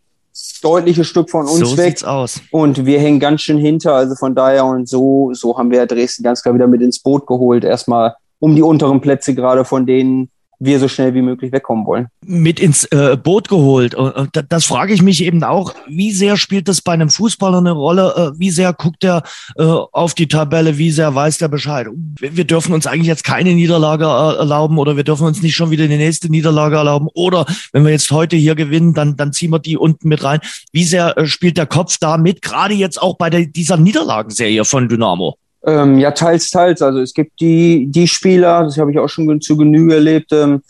deutliches 0.63 1.07
Stück 1.07 1.31
von 1.31 1.47
uns 1.47 1.71
so 1.71 1.77
weg. 1.77 2.03
aus. 2.05 2.41
Und 2.51 2.87
wir 2.87 2.99
hängen 2.99 3.21
ganz 3.21 3.43
schön 3.43 3.59
hinter. 3.59 3.95
Also 3.95 4.15
von 4.15 4.35
daher 4.35 4.65
und 4.65 4.89
so, 4.89 5.31
so 5.35 5.57
haben 5.57 5.71
wir 5.71 5.87
Dresden 5.87 6.23
ganz 6.23 6.43
klar 6.43 6.55
wieder 6.55 6.67
mit 6.67 6.83
ins 6.83 6.99
Boot 6.99 7.27
geholt. 7.27 7.65
Erstmal 7.65 8.15
um 8.39 8.57
die 8.57 8.63
unteren 8.63 9.01
Plätze 9.01 9.35
gerade 9.35 9.65
von 9.65 9.87
denen 9.87 10.31
wir 10.65 10.79
so 10.79 10.89
schnell 10.89 11.15
wie 11.15 11.23
möglich 11.23 11.53
wegkommen 11.53 11.87
wollen. 11.87 12.07
Mit 12.25 12.61
ins 12.61 12.85
äh, 12.87 13.17
Boot 13.17 13.49
geholt. 13.49 13.97
Das, 14.33 14.45
das 14.49 14.65
frage 14.65 14.95
ich 14.95 15.03
mich 15.03 15.23
eben 15.25 15.43
auch, 15.43 15.75
wie 15.89 16.13
sehr 16.13 16.37
spielt 16.37 16.69
das 16.69 16.81
bei 16.81 16.93
einem 16.93 17.11
Fußballer 17.11 17.59
eine 17.59 17.73
Rolle? 17.73 18.15
Äh, 18.17 18.39
wie 18.39 18.51
sehr 18.51 18.73
guckt 18.73 19.03
er 19.03 19.23
äh, 19.57 19.63
auf 19.63 20.15
die 20.15 20.29
Tabelle? 20.29 20.79
Wie 20.79 20.91
sehr 20.91 21.15
weiß 21.15 21.39
der 21.39 21.49
Bescheid? 21.49 21.89
Wir, 22.19 22.37
wir 22.37 22.45
dürfen 22.45 22.73
uns 22.73 22.87
eigentlich 22.87 23.09
jetzt 23.09 23.25
keine 23.25 23.55
Niederlage 23.55 24.05
äh, 24.05 24.39
erlauben 24.39 24.79
oder 24.79 24.97
wir 24.97 25.05
dürfen 25.05 25.27
uns 25.27 25.43
nicht 25.43 25.57
schon 25.57 25.71
wieder 25.71 25.89
die 25.89 25.97
nächste 25.97 26.31
Niederlage 26.31 26.77
erlauben. 26.77 27.09
Oder 27.15 27.45
wenn 27.73 27.85
wir 27.85 27.91
jetzt 27.91 28.11
heute 28.13 28.37
hier 28.37 28.55
gewinnen, 28.55 28.95
dann, 28.95 29.17
dann 29.17 29.33
ziehen 29.33 29.51
wir 29.51 29.59
die 29.59 29.77
unten 29.77 30.09
mit 30.09 30.23
rein. 30.23 30.41
Wie 30.71 30.85
sehr 30.85 31.19
äh, 31.19 31.27
spielt 31.27 31.57
der 31.57 31.67
Kopf 31.67 31.99
da 31.99 32.17
mit? 32.19 32.41
Gerade 32.41 32.75
jetzt 32.75 33.03
auch 33.03 33.17
bei 33.17 33.31
der, 33.31 33.47
dieser 33.47 33.77
Niederlagenserie 33.77 34.65
von 34.65 34.89
Dynamo. 34.89 35.37
Ähm, 35.65 35.99
ja, 35.99 36.11
teils, 36.11 36.51
teils. 36.51 36.83
Also 36.83 37.01
es 37.01 37.15
gibt 37.15 37.41
die, 37.41 37.87
die 37.89 38.09
Spieler, 38.09 38.65
das 38.65 38.79
habe 38.79 38.91
ich 38.91 38.99
auch 38.99 39.09
schon 39.09 39.41
zu 39.41 39.57
Genüge 39.57 39.95
erlebt, 39.95 40.33
ähm, 40.33 40.63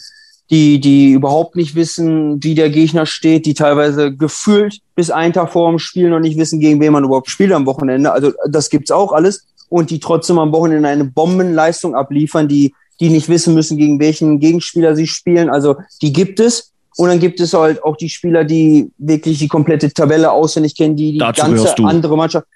die, 0.50 0.80
die 0.80 1.12
überhaupt 1.12 1.56
nicht 1.56 1.74
wissen, 1.74 2.42
wie 2.42 2.54
der 2.54 2.68
Gegner 2.68 3.06
steht, 3.06 3.46
die 3.46 3.54
teilweise 3.54 4.14
gefühlt 4.14 4.80
bis 4.94 5.10
einen 5.10 5.32
Tag 5.32 5.50
vor 5.50 5.70
dem 5.70 5.78
Spiel 5.78 6.10
noch 6.10 6.20
nicht 6.20 6.36
wissen, 6.36 6.60
gegen 6.60 6.78
wen 6.78 6.92
man 6.92 7.04
überhaupt 7.04 7.30
spielt 7.30 7.52
am 7.52 7.64
Wochenende. 7.64 8.12
Also 8.12 8.32
das 8.48 8.68
gibt's 8.68 8.90
auch 8.90 9.12
alles. 9.12 9.46
Und 9.70 9.88
die 9.88 9.98
trotzdem 9.98 10.38
am 10.38 10.52
Wochenende 10.52 10.86
eine 10.86 11.04
Bombenleistung 11.04 11.94
abliefern, 11.94 12.48
die, 12.48 12.74
die 13.00 13.08
nicht 13.08 13.30
wissen 13.30 13.54
müssen, 13.54 13.78
gegen 13.78 13.98
welchen 13.98 14.40
Gegenspieler 14.40 14.94
sie 14.94 15.06
spielen. 15.06 15.48
Also 15.48 15.76
die 16.02 16.12
gibt 16.12 16.38
es. 16.38 16.72
Und 16.98 17.08
dann 17.08 17.20
gibt 17.20 17.40
es 17.40 17.54
halt 17.54 17.82
auch 17.82 17.96
die 17.96 18.10
Spieler, 18.10 18.44
die 18.44 18.90
wirklich 18.98 19.38
die 19.38 19.48
komplette 19.48 19.90
Tabelle 19.90 20.30
auswendig 20.30 20.76
kennen, 20.76 20.96
die 20.96 21.12
die 21.12 21.18
Dazu 21.18 21.40
ganze 21.40 21.74
andere 21.78 22.14
Mannschaft. 22.14 22.46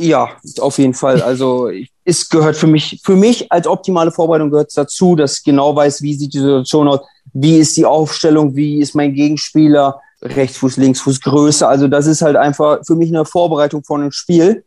Ja, 0.00 0.30
auf 0.60 0.78
jeden 0.78 0.94
Fall. 0.94 1.20
Also 1.22 1.70
es 2.04 2.28
gehört 2.28 2.56
für 2.56 2.68
mich, 2.68 3.00
für 3.04 3.16
mich 3.16 3.50
als 3.50 3.66
optimale 3.66 4.12
Vorbereitung 4.12 4.50
gehört 4.50 4.68
es 4.68 4.74
dazu, 4.74 5.16
dass 5.16 5.38
ich 5.38 5.44
genau 5.44 5.74
weiß, 5.74 6.02
wie 6.02 6.14
sieht 6.14 6.34
die 6.34 6.38
Situation 6.38 6.86
aus, 6.86 7.00
wie 7.32 7.58
ist 7.58 7.76
die 7.76 7.84
Aufstellung, 7.84 8.54
wie 8.54 8.80
ist 8.80 8.94
mein 8.94 9.12
Gegenspieler, 9.12 10.00
Rechtsfuß, 10.22 10.76
Linksfuß, 10.76 11.20
Größe. 11.20 11.66
Also 11.66 11.88
das 11.88 12.06
ist 12.06 12.22
halt 12.22 12.36
einfach 12.36 12.78
für 12.86 12.94
mich 12.94 13.08
eine 13.10 13.24
Vorbereitung 13.24 13.82
von 13.82 14.02
einem 14.02 14.12
Spiel. 14.12 14.64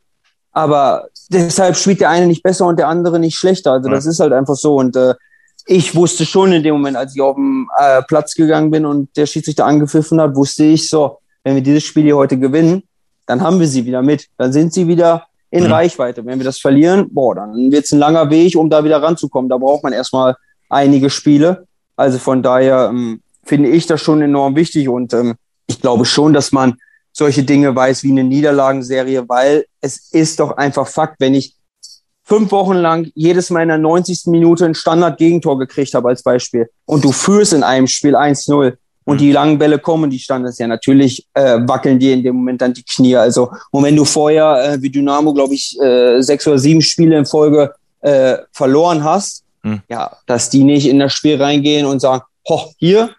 Aber 0.52 1.08
deshalb 1.30 1.78
spielt 1.78 2.02
der 2.02 2.10
eine 2.10 2.28
nicht 2.28 2.44
besser 2.44 2.66
und 2.66 2.78
der 2.78 2.90
andere 2.90 3.18
nicht 3.18 3.38
schlechter. 3.38 3.72
Also 3.72 3.90
das 3.90 4.06
ist 4.06 4.20
halt 4.20 4.34
einfach 4.34 4.56
so. 4.56 4.76
Und 4.76 4.98
äh, 4.98 5.16
ich 5.66 5.96
wusste 5.96 6.26
schon 6.26 6.52
in 6.52 6.64
dem 6.64 6.74
Moment, 6.74 6.98
als 6.98 7.16
ich 7.16 7.22
auf 7.22 7.36
den 7.38 7.68
äh, 7.78 8.02
Platz 8.04 8.36
gegangen 8.36 8.70
bin 8.70 8.86
und 8.86 9.16
der 9.16 9.28
Schiedsrichter 9.28 9.66
angepfiffen 9.66 10.20
hat, 10.20 10.36
wusste 10.36 10.66
ich 10.66 10.90
so, 10.90 11.20
wenn 11.46 11.56
wir 11.56 11.64
dieses 11.64 11.84
Spiel 11.84 12.04
hier 12.04 12.18
heute 12.18 12.38
gewinnen, 12.38 12.84
dann 13.32 13.42
haben 13.42 13.62
wir 13.62 13.68
sie 13.68 13.86
wieder 13.86 14.02
mit. 14.02 14.28
Dann 14.38 14.52
sind 14.52 14.74
sie 14.74 14.90
wieder 14.90 15.26
in 15.52 15.64
mhm. 15.64 15.72
Reichweite. 15.72 16.26
Wenn 16.26 16.38
wir 16.38 16.44
das 16.44 16.60
verlieren, 16.60 17.08
boah, 17.12 17.34
dann 17.34 17.72
wird 17.72 17.86
es 17.86 17.94
ein 17.94 18.00
langer 18.00 18.30
Weg, 18.30 18.58
um 18.58 18.70
da 18.70 18.84
wieder 18.84 19.02
ranzukommen. 19.02 19.48
Da 19.48 19.58
braucht 19.58 19.84
man 19.84 19.94
erstmal 19.94 20.36
einige 20.70 21.10
Spiele. 21.10 21.66
Also 21.96 22.18
von 22.18 22.44
daher 22.44 22.90
ähm, 22.92 23.22
finde 23.46 23.70
ich 23.70 23.88
das 23.88 24.02
schon 24.02 24.22
enorm 24.22 24.58
wichtig 24.58 24.90
und 24.90 25.14
ähm, 25.14 25.36
ich 25.68 25.80
glaube 25.80 26.04
schon, 26.04 26.34
dass 26.34 26.52
man 26.52 26.76
solche 27.14 27.44
Dinge 27.44 27.74
weiß 27.74 28.04
wie 28.04 28.12
eine 28.12 28.26
Niederlagenserie, 28.26 29.30
weil 29.30 29.66
es 29.80 30.12
ist 30.12 30.42
doch 30.42 30.58
einfach 30.58 30.88
Fakt, 30.88 31.22
wenn 31.22 31.34
ich 31.34 31.56
fünf 32.26 32.52
Wochen 32.52 32.76
lang 32.76 33.12
jedes 33.16 33.50
Mal 33.50 33.62
in 33.62 33.70
der 33.70 33.78
90. 33.78 34.24
Minute 34.26 34.66
ein 34.66 34.76
Standard-Gegentor 34.76 35.58
gekriegt 35.58 35.94
habe 35.94 36.10
als 36.10 36.22
Beispiel 36.22 36.70
und 36.84 37.06
du 37.06 37.14
führst 37.14 37.54
in 37.54 37.64
einem 37.64 37.88
Spiel 37.88 38.18
1-0, 38.18 38.76
und 39.04 39.20
die 39.20 39.32
langen 39.32 39.58
Bälle 39.58 39.80
kommen, 39.80 40.10
die 40.10 40.20
standen 40.20 40.48
es 40.48 40.58
ja 40.58 40.68
natürlich, 40.68 41.26
äh, 41.34 41.60
wackeln 41.62 42.00
dir 42.00 42.14
in 42.14 42.24
dem 42.24 42.36
Moment 42.36 42.62
dann 42.62 42.74
die 42.74 42.84
Knie. 42.84 43.16
Also, 43.16 43.52
und 43.72 43.84
wenn 43.84 43.96
du 43.96 44.06
vorher, 44.06 44.74
äh, 44.74 44.82
wie 44.82 44.90
Dynamo, 44.90 45.34
glaube 45.34 45.56
ich, 45.56 45.80
äh, 45.82 46.22
sechs 46.22 46.48
oder 46.48 46.60
sieben 46.60 46.82
Spiele 46.82 47.18
in 47.18 47.26
Folge 47.26 47.74
äh, 48.02 48.38
verloren 48.52 49.04
hast, 49.04 49.44
hm. 49.64 49.82
ja, 49.90 50.12
dass 50.28 50.50
die 50.50 50.64
nicht 50.64 50.88
in 50.88 51.00
das 51.00 51.14
Spiel 51.14 51.42
reingehen 51.42 51.86
und 51.86 52.00
sagen, 52.00 52.24
ho, 52.48 52.72
hier 52.78 53.10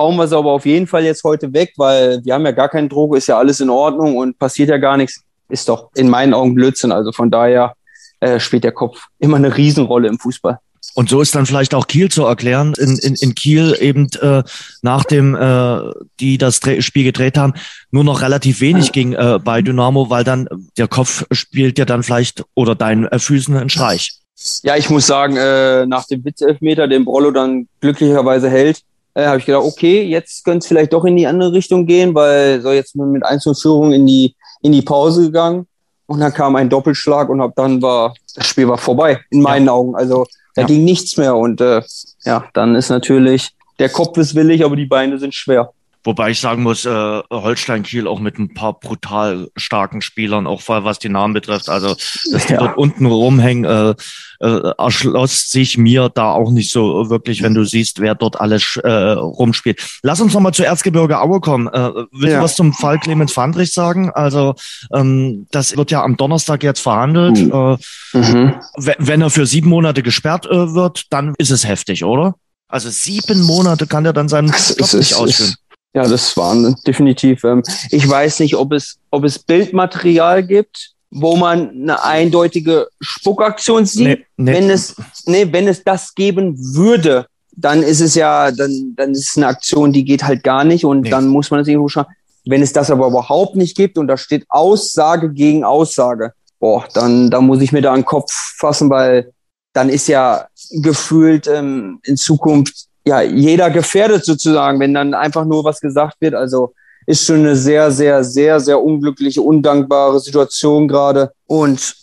hauen 0.00 0.16
wir 0.16 0.24
es 0.24 0.32
aber 0.32 0.50
auf 0.50 0.64
jeden 0.64 0.86
Fall 0.86 1.04
jetzt 1.04 1.22
heute 1.24 1.52
weg, 1.52 1.74
weil 1.76 2.24
wir 2.24 2.34
haben 2.34 2.44
ja 2.44 2.52
gar 2.52 2.70
keinen 2.70 2.88
Druck, 2.88 3.16
ist 3.16 3.26
ja 3.26 3.38
alles 3.38 3.60
in 3.60 3.68
Ordnung 3.68 4.16
und 4.16 4.38
passiert 4.38 4.70
ja 4.70 4.78
gar 4.78 4.96
nichts, 4.96 5.22
ist 5.50 5.68
doch 5.68 5.90
in 5.94 6.08
meinen 6.08 6.32
Augen 6.32 6.54
Blödsinn. 6.54 6.90
Also 6.90 7.12
von 7.12 7.30
daher 7.30 7.74
äh, 8.20 8.40
spielt 8.40 8.64
der 8.64 8.72
Kopf 8.72 9.06
immer 9.18 9.36
eine 9.36 9.54
Riesenrolle 9.54 10.08
im 10.08 10.18
Fußball. 10.18 10.58
Und 10.94 11.08
so 11.08 11.20
ist 11.20 11.34
dann 11.34 11.46
vielleicht 11.46 11.74
auch 11.74 11.86
Kiel 11.86 12.10
zu 12.10 12.24
erklären. 12.24 12.74
In, 12.78 12.98
in, 12.98 13.14
in 13.14 13.34
Kiel 13.34 13.76
eben 13.80 14.08
äh, 14.20 14.42
nachdem 14.82 15.34
äh, 15.34 15.92
die 16.18 16.36
das 16.36 16.60
Spiel 16.80 17.04
gedreht 17.04 17.38
haben, 17.38 17.54
nur 17.90 18.04
noch 18.04 18.22
relativ 18.22 18.60
wenig 18.60 18.92
ging 18.92 19.12
äh, 19.12 19.38
bei 19.42 19.62
Dynamo, 19.62 20.10
weil 20.10 20.24
dann 20.24 20.48
der 20.76 20.88
Kopf 20.88 21.24
spielt 21.30 21.78
ja 21.78 21.84
dann 21.84 22.02
vielleicht 22.02 22.44
oder 22.54 22.74
deinen 22.74 23.06
äh, 23.06 23.18
Füßen 23.18 23.56
einen 23.56 23.70
Streich. 23.70 24.20
Ja, 24.62 24.76
ich 24.76 24.88
muss 24.88 25.06
sagen, 25.06 25.36
äh, 25.36 25.86
nach 25.86 26.06
dem 26.06 26.24
Witzelfmeter, 26.24 26.88
den 26.88 27.04
Brollo 27.04 27.30
dann 27.30 27.68
glücklicherweise 27.80 28.48
hält, 28.48 28.82
äh, 29.14 29.26
habe 29.26 29.38
ich 29.38 29.46
gedacht, 29.46 29.64
okay, 29.64 30.02
jetzt 30.02 30.44
könnte 30.44 30.58
es 30.58 30.66
vielleicht 30.66 30.92
doch 30.92 31.04
in 31.04 31.16
die 31.16 31.26
andere 31.26 31.52
Richtung 31.52 31.86
gehen, 31.86 32.14
weil 32.14 32.60
so 32.62 32.72
jetzt 32.72 32.96
mit 32.96 33.24
Einzelführung 33.24 33.92
in 33.92 34.06
die 34.06 34.34
in 34.62 34.72
die 34.72 34.82
Pause 34.82 35.22
gegangen 35.22 35.66
und 36.06 36.20
dann 36.20 36.32
kam 36.32 36.56
ein 36.56 36.68
Doppelschlag 36.68 37.28
und 37.28 37.40
ab 37.40 37.52
dann 37.56 37.80
war 37.80 38.14
das 38.34 38.46
Spiel 38.46 38.68
war 38.68 38.78
vorbei 38.78 39.20
in 39.30 39.40
meinen 39.42 39.66
ja. 39.66 39.72
Augen. 39.72 39.94
Also 39.94 40.26
da 40.54 40.62
ja. 40.62 40.66
ging 40.66 40.84
nichts 40.84 41.16
mehr 41.16 41.36
und 41.36 41.60
äh, 41.60 41.82
ja, 42.24 42.44
dann 42.52 42.74
ist 42.74 42.88
natürlich, 42.88 43.50
der 43.78 43.88
Kopf 43.88 44.16
ist 44.18 44.34
willig, 44.34 44.64
aber 44.64 44.76
die 44.76 44.86
Beine 44.86 45.18
sind 45.18 45.34
schwer. 45.34 45.72
Wobei 46.02 46.30
ich 46.30 46.40
sagen 46.40 46.62
muss, 46.62 46.86
äh, 46.86 47.20
Holstein 47.30 47.82
Kiel 47.82 48.06
auch 48.06 48.20
mit 48.20 48.38
ein 48.38 48.54
paar 48.54 48.78
brutal 48.78 49.48
starken 49.56 50.00
Spielern, 50.00 50.46
auch 50.46 50.62
was 50.66 50.98
die 50.98 51.10
Namen 51.10 51.34
betrifft. 51.34 51.68
Also, 51.68 51.94
dass 52.32 52.46
die 52.46 52.54
ja. 52.54 52.60
dort 52.60 52.78
unten 52.78 53.04
rumhängen, 53.04 53.64
äh, 53.64 53.94
äh, 54.40 54.72
erschloss 54.78 55.50
sich 55.50 55.76
mir 55.76 56.08
da 56.08 56.32
auch 56.32 56.50
nicht 56.50 56.70
so 56.70 57.10
wirklich, 57.10 57.42
wenn 57.42 57.52
du 57.52 57.64
siehst, 57.64 58.00
wer 58.00 58.14
dort 58.14 58.40
alles 58.40 58.76
äh, 58.82 58.90
rumspielt. 58.90 59.80
Lass 60.02 60.20
uns 60.22 60.32
nochmal 60.32 60.54
zu 60.54 60.64
Erzgebirge 60.64 61.20
Aue 61.20 61.40
kommen. 61.40 61.68
Äh, 61.68 61.90
willst 62.12 62.32
ja. 62.32 62.38
du 62.38 62.44
was 62.44 62.56
zum 62.56 62.72
Fall 62.72 62.98
Clemens 62.98 63.32
Fandrich 63.32 63.72
sagen? 63.72 64.10
Also, 64.10 64.54
ähm, 64.94 65.46
das 65.50 65.76
wird 65.76 65.90
ja 65.90 66.02
am 66.02 66.16
Donnerstag 66.16 66.62
jetzt 66.62 66.80
verhandelt. 66.80 67.38
Mhm. 67.38 67.76
Äh, 68.14 68.18
mhm. 68.18 68.54
Wenn 68.76 69.20
er 69.20 69.30
für 69.30 69.44
sieben 69.44 69.68
Monate 69.68 70.02
gesperrt 70.02 70.46
äh, 70.46 70.74
wird, 70.74 71.04
dann 71.10 71.34
ist 71.36 71.50
es 71.50 71.66
heftig, 71.66 72.04
oder? 72.04 72.36
Also 72.68 72.88
sieben 72.88 73.42
Monate 73.42 73.86
kann 73.86 74.06
er 74.06 74.12
dann 74.12 74.28
seinen 74.28 74.48
Job 74.48 74.92
nicht 74.94 75.14
ausführen. 75.14 75.56
Ja, 75.94 76.06
das 76.06 76.36
waren 76.36 76.76
definitiv. 76.86 77.44
Ähm, 77.44 77.62
ich 77.90 78.08
weiß 78.08 78.40
nicht, 78.40 78.56
ob 78.56 78.72
es, 78.72 78.98
ob 79.10 79.24
es 79.24 79.38
Bildmaterial 79.38 80.46
gibt, 80.46 80.92
wo 81.10 81.36
man 81.36 81.70
eine 81.70 82.04
eindeutige 82.04 82.88
Spuckaktion 83.00 83.84
sieht. 83.84 84.06
Nee, 84.06 84.26
nee. 84.36 84.52
Wenn 84.52 84.70
es, 84.70 84.94
nee, 85.26 85.48
wenn 85.50 85.66
es 85.66 85.82
das 85.82 86.14
geben 86.14 86.56
würde, 86.58 87.26
dann 87.56 87.82
ist 87.82 88.00
es 88.00 88.14
ja, 88.14 88.52
dann, 88.52 88.94
dann 88.96 89.10
ist 89.10 89.30
es 89.30 89.36
eine 89.36 89.48
Aktion, 89.48 89.92
die 89.92 90.04
geht 90.04 90.22
halt 90.22 90.44
gar 90.44 90.64
nicht 90.64 90.84
und 90.84 91.02
nee. 91.02 91.10
dann 91.10 91.26
muss 91.26 91.50
man 91.50 91.60
es 91.60 91.68
irgendwo 91.68 91.88
schauen. 91.88 92.06
Wenn 92.46 92.62
es 92.62 92.72
das 92.72 92.90
aber 92.90 93.08
überhaupt 93.08 93.56
nicht 93.56 93.76
gibt 93.76 93.98
und 93.98 94.06
da 94.06 94.16
steht 94.16 94.46
Aussage 94.48 95.32
gegen 95.32 95.64
Aussage, 95.64 96.32
boah, 96.58 96.86
dann, 96.94 97.30
dann 97.30 97.46
muss 97.46 97.60
ich 97.60 97.72
mir 97.72 97.82
da 97.82 97.92
einen 97.92 98.04
Kopf 98.04 98.32
fassen, 98.32 98.88
weil 98.88 99.32
dann 99.72 99.88
ist 99.88 100.08
ja 100.08 100.46
gefühlt 100.70 101.48
ähm, 101.48 102.00
in 102.04 102.16
Zukunft 102.16 102.86
ja, 103.04 103.22
jeder 103.22 103.70
gefährdet 103.70 104.24
sozusagen, 104.24 104.78
wenn 104.80 104.94
dann 104.94 105.14
einfach 105.14 105.44
nur 105.44 105.64
was 105.64 105.80
gesagt 105.80 106.16
wird. 106.20 106.34
Also 106.34 106.74
ist 107.06 107.24
schon 107.24 107.40
eine 107.40 107.56
sehr, 107.56 107.90
sehr, 107.90 108.22
sehr, 108.24 108.60
sehr 108.60 108.80
unglückliche, 108.80 109.42
undankbare 109.42 110.20
Situation 110.20 110.86
gerade. 110.86 111.32
Und 111.46 111.94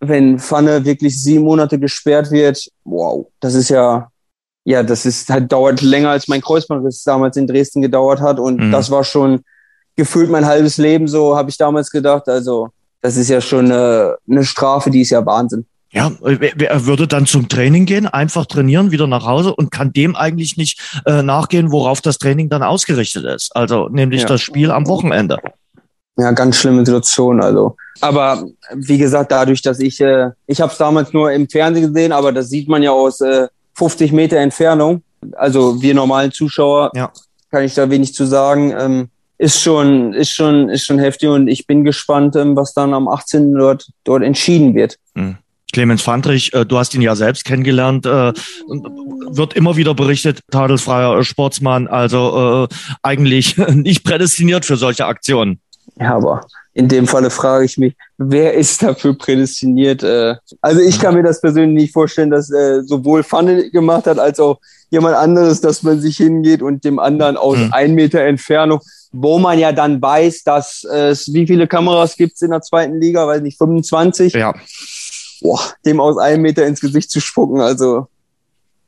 wenn 0.00 0.38
Pfanne 0.38 0.84
wirklich 0.84 1.20
sieben 1.20 1.44
Monate 1.44 1.78
gesperrt 1.78 2.30
wird, 2.30 2.68
wow, 2.84 3.26
das 3.40 3.54
ist 3.54 3.68
ja, 3.68 4.08
ja, 4.64 4.82
das 4.82 5.06
ist 5.06 5.28
halt 5.28 5.50
dauert 5.52 5.80
länger 5.82 6.10
als 6.10 6.28
mein 6.28 6.40
Kreuzbandriss 6.40 7.02
damals 7.02 7.36
in 7.36 7.46
Dresden 7.46 7.82
gedauert 7.82 8.20
hat. 8.20 8.38
Und 8.38 8.58
mhm. 8.58 8.72
das 8.72 8.90
war 8.90 9.04
schon 9.04 9.40
gefühlt 9.96 10.30
mein 10.30 10.46
halbes 10.46 10.76
Leben, 10.78 11.08
so 11.08 11.36
habe 11.36 11.50
ich 11.50 11.56
damals 11.56 11.90
gedacht. 11.90 12.28
Also, 12.28 12.70
das 13.00 13.16
ist 13.16 13.28
ja 13.28 13.40
schon 13.40 13.66
eine, 13.66 14.16
eine 14.28 14.44
Strafe, 14.44 14.90
die 14.90 15.02
ist 15.02 15.10
ja 15.10 15.24
Wahnsinn. 15.24 15.66
Ja, 15.90 16.12
er 16.20 16.84
würde 16.84 17.08
dann 17.08 17.24
zum 17.24 17.48
Training 17.48 17.86
gehen, 17.86 18.06
einfach 18.06 18.44
trainieren, 18.44 18.90
wieder 18.90 19.06
nach 19.06 19.24
Hause 19.24 19.54
und 19.54 19.70
kann 19.70 19.92
dem 19.92 20.16
eigentlich 20.16 20.58
nicht 20.58 21.00
äh, 21.06 21.22
nachgehen, 21.22 21.72
worauf 21.72 22.02
das 22.02 22.18
Training 22.18 22.50
dann 22.50 22.62
ausgerichtet 22.62 23.24
ist. 23.24 23.56
Also 23.56 23.88
nämlich 23.88 24.22
ja. 24.22 24.28
das 24.28 24.42
Spiel 24.42 24.70
am 24.70 24.86
Wochenende. 24.86 25.38
Ja, 26.18 26.32
ganz 26.32 26.56
schlimme 26.56 26.84
Situation. 26.84 27.40
Also, 27.40 27.76
aber 28.00 28.44
wie 28.74 28.98
gesagt, 28.98 29.32
dadurch, 29.32 29.62
dass 29.62 29.78
ich, 29.78 30.00
äh, 30.00 30.30
ich 30.46 30.60
habe 30.60 30.72
es 30.72 30.78
damals 30.78 31.12
nur 31.12 31.32
im 31.32 31.48
Fernsehen 31.48 31.92
gesehen, 31.92 32.12
aber 32.12 32.32
das 32.32 32.50
sieht 32.50 32.68
man 32.68 32.82
ja 32.82 32.90
aus 32.90 33.20
äh, 33.20 33.48
50 33.74 34.12
Meter 34.12 34.36
Entfernung. 34.36 35.02
Also 35.36 35.80
wir 35.80 35.94
normalen 35.94 36.32
Zuschauer, 36.32 36.90
ja. 36.94 37.10
kann 37.50 37.64
ich 37.64 37.74
da 37.74 37.88
wenig 37.88 38.14
zu 38.14 38.26
sagen. 38.26 38.74
Ähm, 38.78 39.08
ist 39.38 39.60
schon, 39.60 40.12
ist 40.12 40.30
schon, 40.30 40.68
ist 40.68 40.84
schon 40.84 40.98
heftig 40.98 41.28
und 41.28 41.46
ich 41.46 41.66
bin 41.66 41.84
gespannt, 41.84 42.34
ähm, 42.34 42.56
was 42.56 42.74
dann 42.74 42.92
am 42.92 43.06
18. 43.06 43.54
dort, 43.54 43.88
dort 44.02 44.24
entschieden 44.24 44.74
wird. 44.74 44.98
Mhm. 45.14 45.38
Clemens 45.72 46.02
Fandrich, 46.02 46.52
äh, 46.54 46.64
du 46.64 46.78
hast 46.78 46.94
ihn 46.94 47.02
ja 47.02 47.14
selbst 47.14 47.44
kennengelernt, 47.44 48.06
äh, 48.06 48.32
wird 48.66 49.54
immer 49.54 49.76
wieder 49.76 49.94
berichtet, 49.94 50.40
tadelsfreier 50.50 51.22
Sportsmann, 51.24 51.86
also 51.88 52.68
äh, 52.70 52.74
eigentlich 53.02 53.56
nicht 53.72 54.04
prädestiniert 54.04 54.64
für 54.64 54.76
solche 54.76 55.06
Aktionen. 55.06 55.60
Ja, 56.00 56.16
aber 56.16 56.42
in 56.74 56.88
dem 56.88 57.06
Falle 57.06 57.28
frage 57.30 57.64
ich 57.64 57.76
mich, 57.76 57.96
wer 58.18 58.54
ist 58.54 58.82
dafür 58.82 59.16
prädestiniert? 59.18 60.02
Äh, 60.02 60.36
also 60.60 60.80
ich 60.80 61.00
kann 61.00 61.14
mir 61.14 61.22
das 61.22 61.40
persönlich 61.40 61.82
nicht 61.82 61.92
vorstellen, 61.92 62.30
dass 62.30 62.50
äh, 62.50 62.82
sowohl 62.82 63.24
Pfanne 63.24 63.70
gemacht 63.70 64.06
hat, 64.06 64.18
als 64.18 64.38
auch 64.38 64.60
jemand 64.90 65.16
anderes, 65.16 65.60
dass 65.60 65.82
man 65.82 66.00
sich 66.00 66.16
hingeht 66.16 66.62
und 66.62 66.84
dem 66.84 66.98
anderen 66.98 67.36
aus 67.36 67.58
mhm. 67.58 67.72
ein 67.72 67.94
Meter 67.94 68.20
Entfernung, 68.20 68.80
wo 69.12 69.38
man 69.38 69.58
ja 69.58 69.72
dann 69.72 70.00
weiß, 70.00 70.44
dass 70.44 70.84
es, 70.84 71.32
wie 71.32 71.46
viele 71.46 71.66
Kameras 71.66 72.16
gibt 72.16 72.36
es 72.36 72.42
in 72.42 72.50
der 72.50 72.62
zweiten 72.62 73.00
Liga, 73.00 73.26
weiß 73.26 73.42
nicht, 73.42 73.58
25? 73.58 74.34
Ja. 74.34 74.54
Boah, 75.40 75.60
dem 75.84 76.00
aus 76.00 76.18
einem 76.18 76.42
Meter 76.42 76.66
ins 76.66 76.80
Gesicht 76.80 77.10
zu 77.10 77.20
spucken, 77.20 77.60
also 77.60 78.08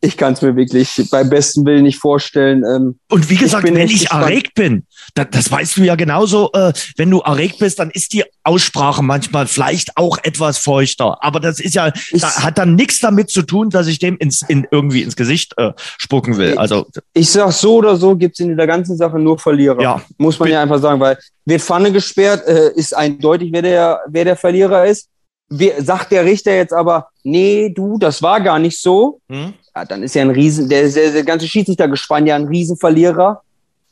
ich 0.02 0.16
kann 0.16 0.32
es 0.32 0.40
mir 0.40 0.56
wirklich 0.56 1.08
beim 1.10 1.28
besten 1.28 1.66
Willen 1.66 1.82
nicht 1.82 1.98
vorstellen. 1.98 2.64
Ähm, 2.64 2.98
und 3.10 3.28
wie 3.28 3.36
gesagt, 3.36 3.68
ich 3.68 3.74
wenn 3.74 3.86
ich 3.86 4.00
gespannt. 4.00 4.22
erregt 4.22 4.54
bin, 4.54 4.86
das, 5.14 5.26
das 5.30 5.50
weißt 5.50 5.76
du 5.76 5.82
ja 5.82 5.94
genauso, 5.94 6.50
äh, 6.54 6.72
wenn 6.96 7.10
du 7.10 7.20
erregt 7.20 7.58
bist, 7.58 7.78
dann 7.78 7.90
ist 7.90 8.14
die 8.14 8.24
Aussprache 8.42 9.02
manchmal 9.02 9.46
vielleicht 9.46 9.96
auch 9.98 10.16
etwas 10.22 10.56
feuchter. 10.56 11.22
Aber 11.22 11.38
das 11.38 11.60
ist 11.60 11.74
ja, 11.74 11.92
ich, 12.10 12.22
da 12.22 12.42
hat 12.42 12.56
dann 12.56 12.76
nichts 12.76 13.00
damit 13.00 13.30
zu 13.30 13.42
tun, 13.42 13.68
dass 13.68 13.86
ich 13.88 13.98
dem 13.98 14.16
ins, 14.16 14.42
in, 14.48 14.66
irgendwie 14.70 15.02
ins 15.02 15.16
Gesicht 15.16 15.52
äh, 15.58 15.72
spucken 15.76 16.38
will. 16.38 16.56
Also 16.56 16.86
ich 17.12 17.30
sag 17.30 17.52
so 17.52 17.76
oder 17.76 17.96
so 17.96 18.16
gibt's 18.16 18.40
in 18.40 18.56
der 18.56 18.66
ganzen 18.66 18.96
Sache 18.96 19.18
nur 19.18 19.38
Verlierer. 19.38 19.82
Ja. 19.82 20.02
Muss 20.16 20.38
man 20.38 20.48
ja 20.48 20.62
einfach 20.62 20.80
sagen, 20.80 20.98
weil 21.00 21.18
wird 21.44 21.60
Pfanne 21.60 21.92
gesperrt, 21.92 22.46
äh, 22.46 22.72
ist 22.74 22.96
eindeutig, 22.96 23.50
wer 23.52 23.62
der, 23.62 24.00
wer 24.08 24.24
der 24.24 24.36
Verlierer 24.36 24.86
ist. 24.86 25.09
Wie, 25.52 25.72
sagt 25.78 26.12
der 26.12 26.24
Richter 26.24 26.54
jetzt 26.54 26.72
aber, 26.72 27.08
nee, 27.24 27.70
du, 27.70 27.98
das 27.98 28.22
war 28.22 28.40
gar 28.40 28.58
nicht 28.58 28.80
so, 28.80 29.20
hm? 29.28 29.52
ja, 29.74 29.84
dann 29.84 30.02
ist 30.02 30.14
ja 30.14 30.22
ein 30.22 30.30
Riesen, 30.30 30.68
der, 30.68 30.88
der, 30.88 31.10
der 31.10 31.24
ganze 31.24 31.48
Schiedsrichtergespann 31.48 32.26
ja 32.26 32.36
ein 32.36 32.46
Riesenverlierer, 32.46 33.42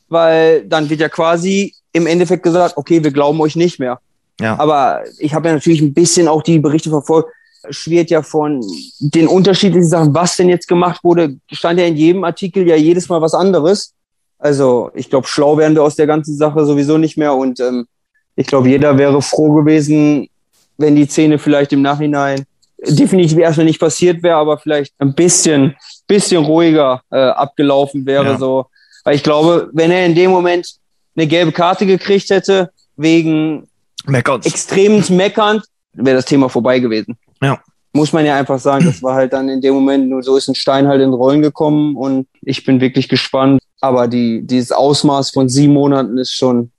weil 0.07 0.65
dann 0.65 0.89
wird 0.89 1.01
ja 1.01 1.09
quasi 1.09 1.73
im 1.91 2.07
Endeffekt 2.07 2.43
gesagt, 2.43 2.77
okay, 2.77 3.03
wir 3.03 3.11
glauben 3.11 3.41
euch 3.41 3.55
nicht 3.55 3.79
mehr. 3.79 3.99
Ja. 4.39 4.57
Aber 4.57 5.03
ich 5.17 5.33
habe 5.33 5.49
ja 5.49 5.53
natürlich 5.53 5.81
ein 5.81 5.93
bisschen 5.93 6.27
auch 6.27 6.43
die 6.43 6.59
Berichte 6.59 6.89
verfolgt, 6.89 7.29
schwirrt 7.69 8.09
ja 8.09 8.21
von 8.21 8.65
den 8.99 9.27
unterschiedlichen 9.27 9.87
Sachen, 9.87 10.13
was 10.13 10.37
denn 10.37 10.49
jetzt 10.49 10.67
gemacht 10.67 11.03
wurde, 11.03 11.35
stand 11.51 11.79
ja 11.79 11.85
in 11.85 11.97
jedem 11.97 12.23
Artikel 12.23 12.65
ja 12.67 12.75
jedes 12.75 13.09
Mal 13.09 13.21
was 13.21 13.33
anderes. 13.33 13.93
Also 14.37 14.91
ich 14.93 15.09
glaube, 15.09 15.27
schlau 15.27 15.57
werden 15.57 15.75
wir 15.75 15.83
aus 15.83 15.97
der 15.97 16.07
ganzen 16.07 16.37
Sache 16.37 16.65
sowieso 16.65 16.97
nicht 16.97 17.17
mehr 17.17 17.33
und 17.33 17.59
ähm, 17.59 17.85
ich 18.37 18.47
glaube, 18.47 18.69
jeder 18.69 18.97
wäre 18.97 19.21
froh 19.21 19.51
gewesen, 19.51 20.29
wenn 20.79 20.95
die 20.95 21.05
Szene 21.05 21.37
vielleicht 21.37 21.73
im 21.73 21.81
Nachhinein 21.81 22.45
definitiv 22.87 23.37
erstmal 23.37 23.65
nicht 23.65 23.79
passiert 23.79 24.23
wäre, 24.23 24.37
aber 24.37 24.57
vielleicht 24.57 24.93
ein 24.99 25.13
bisschen, 25.13 25.75
bisschen 26.07 26.43
ruhiger 26.43 27.01
äh, 27.11 27.17
abgelaufen 27.17 28.05
wäre. 28.05 28.31
Ja. 28.31 28.37
So. 28.37 28.67
Weil 29.03 29.15
ich 29.15 29.23
glaube, 29.23 29.69
wenn 29.73 29.91
er 29.91 30.05
in 30.05 30.15
dem 30.15 30.31
Moment 30.31 30.75
eine 31.15 31.27
gelbe 31.27 31.51
Karte 31.51 31.85
gekriegt 31.85 32.29
hätte, 32.29 32.71
wegen 32.95 33.67
Meckerns. 34.05 34.45
extremen 34.45 35.03
Meckerns, 35.09 35.67
wäre 35.93 36.17
das 36.17 36.25
Thema 36.25 36.49
vorbei 36.49 36.79
gewesen. 36.79 37.17
Ja. 37.41 37.59
Muss 37.91 38.13
man 38.13 38.25
ja 38.25 38.37
einfach 38.37 38.59
sagen, 38.59 38.85
das 38.85 39.01
war 39.01 39.15
halt 39.15 39.33
dann 39.33 39.49
in 39.49 39.61
dem 39.61 39.73
Moment, 39.73 40.07
nur 40.07 40.23
so 40.23 40.37
ist 40.37 40.47
ein 40.47 40.55
Stein 40.55 40.87
halt 40.87 41.01
in 41.01 41.11
Rollen 41.11 41.41
gekommen 41.41 41.95
und 41.95 42.27
ich 42.41 42.63
bin 42.63 42.79
wirklich 42.79 43.09
gespannt. 43.09 43.61
Aber 43.81 44.07
die, 44.07 44.41
dieses 44.45 44.71
Ausmaß 44.71 45.31
von 45.31 45.49
sieben 45.49 45.73
Monaten 45.73 46.17
ist 46.17 46.33
schon, 46.33 46.71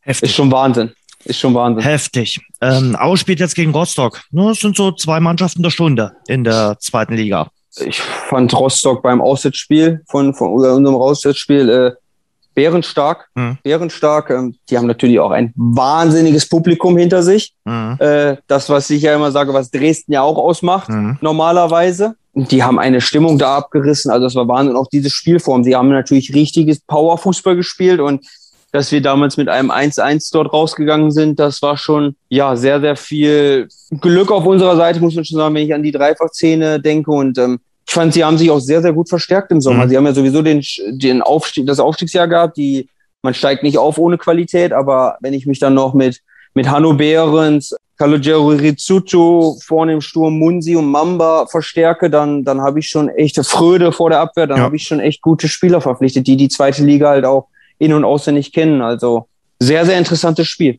Heftig. 0.00 0.30
ist 0.30 0.36
schon 0.36 0.50
Wahnsinn. 0.50 0.92
Ist 1.26 1.40
schon 1.40 1.54
Wahnsinn. 1.54 1.82
Heftig. 1.82 2.40
Ähm, 2.60 2.96
Aue 2.98 3.16
spielt 3.16 3.40
jetzt 3.40 3.56
gegen 3.56 3.72
Rostock. 3.72 4.22
Das 4.30 4.60
sind 4.60 4.76
so 4.76 4.92
zwei 4.92 5.18
Mannschaften 5.18 5.62
der 5.62 5.70
Stunde 5.70 6.12
in 6.28 6.44
der 6.44 6.76
zweiten 6.80 7.14
Liga. 7.14 7.48
Ich 7.84 8.00
fand 8.00 8.54
Rostock 8.54 9.02
beim 9.02 9.20
Auswärtsspiel 9.20 10.02
von, 10.08 10.34
von 10.34 10.52
unserem 10.52 10.94
Auswärtsspiel 10.94 11.68
äh, 11.68 11.92
bärenstark. 12.54 13.28
Mhm. 13.34 13.58
Bärenstark. 13.62 14.30
Ähm, 14.30 14.54
die 14.70 14.78
haben 14.78 14.86
natürlich 14.86 15.18
auch 15.18 15.32
ein 15.32 15.52
wahnsinniges 15.56 16.48
Publikum 16.48 16.96
hinter 16.96 17.22
sich. 17.22 17.52
Mhm. 17.64 17.96
Äh, 17.98 18.36
das, 18.46 18.68
was 18.68 18.88
ich 18.90 19.02
ja 19.02 19.14
immer 19.14 19.32
sage, 19.32 19.52
was 19.52 19.70
Dresden 19.70 20.12
ja 20.12 20.22
auch 20.22 20.38
ausmacht, 20.38 20.88
mhm. 20.88 21.18
normalerweise. 21.20 22.14
Die 22.34 22.62
haben 22.62 22.78
eine 22.78 23.00
Stimmung 23.00 23.38
da 23.38 23.56
abgerissen. 23.56 24.10
Also 24.10 24.26
es 24.26 24.34
war 24.34 24.46
Wahnsinn. 24.46 24.76
Auch 24.76 24.88
diese 24.88 25.10
Spielform. 25.10 25.64
Sie 25.64 25.74
haben 25.74 25.88
natürlich 25.88 26.34
richtiges 26.34 26.80
Powerfußball 26.80 27.56
gespielt 27.56 27.98
und 27.98 28.24
dass 28.72 28.92
wir 28.92 29.00
damals 29.00 29.36
mit 29.36 29.48
einem 29.48 29.70
1-1 29.70 30.30
dort 30.32 30.52
rausgegangen 30.52 31.10
sind, 31.10 31.38
das 31.38 31.62
war 31.62 31.76
schon 31.76 32.16
ja 32.28 32.56
sehr, 32.56 32.80
sehr 32.80 32.96
viel 32.96 33.68
Glück 34.00 34.30
auf 34.30 34.44
unserer 34.44 34.76
Seite, 34.76 35.00
muss 35.00 35.14
man 35.14 35.24
schon 35.24 35.38
sagen, 35.38 35.54
wenn 35.54 35.64
ich 35.64 35.74
an 35.74 35.82
die 35.82 35.92
Dreifachszene 35.92 36.80
denke. 36.80 37.10
Und 37.10 37.38
ähm, 37.38 37.58
ich 37.86 37.94
fand, 37.94 38.12
sie 38.12 38.24
haben 38.24 38.38
sich 38.38 38.50
auch 38.50 38.58
sehr, 38.58 38.82
sehr 38.82 38.92
gut 38.92 39.08
verstärkt 39.08 39.52
im 39.52 39.60
Sommer. 39.60 39.84
Mhm. 39.84 39.88
Sie 39.88 39.96
haben 39.96 40.06
ja 40.06 40.12
sowieso 40.12 40.42
den, 40.42 40.62
den 40.88 41.22
Aufstieg, 41.22 41.66
das 41.66 41.80
Aufstiegsjahr 41.80 42.28
gehabt, 42.28 42.56
die 42.56 42.88
man 43.22 43.34
steigt 43.34 43.62
nicht 43.62 43.78
auf 43.78 43.98
ohne 43.98 44.18
Qualität, 44.18 44.72
aber 44.72 45.16
wenn 45.20 45.32
ich 45.32 45.46
mich 45.46 45.58
dann 45.58 45.74
noch 45.74 45.94
mit 45.94 46.20
mit 46.56 46.70
Hanno 46.70 46.94
Behrens, 46.94 47.76
Calogero 47.98 48.48
Rizzuto, 48.48 49.58
vorne 49.62 49.92
im 49.92 50.00
Sturm 50.00 50.38
Munsi 50.38 50.74
und 50.74 50.86
Mamba 50.86 51.46
verstärke, 51.46 52.08
dann, 52.08 52.44
dann 52.44 52.62
habe 52.62 52.78
ich 52.78 52.88
schon 52.88 53.10
echt 53.10 53.38
Fröde 53.44 53.92
vor 53.92 54.08
der 54.08 54.20
Abwehr, 54.20 54.46
dann 54.46 54.58
ja. 54.58 54.64
habe 54.64 54.76
ich 54.76 54.86
schon 54.86 54.98
echt 54.98 55.20
gute 55.20 55.48
Spieler 55.48 55.82
verpflichtet, 55.82 56.26
die 56.26 56.36
die 56.36 56.48
zweite 56.48 56.82
Liga 56.82 57.10
halt 57.10 57.26
auch 57.26 57.48
in- 57.78 57.92
und 57.92 58.04
auswendig 58.04 58.52
kennen. 58.52 58.82
Also 58.82 59.28
sehr, 59.58 59.86
sehr 59.86 59.98
interessantes 59.98 60.48
Spiel. 60.48 60.78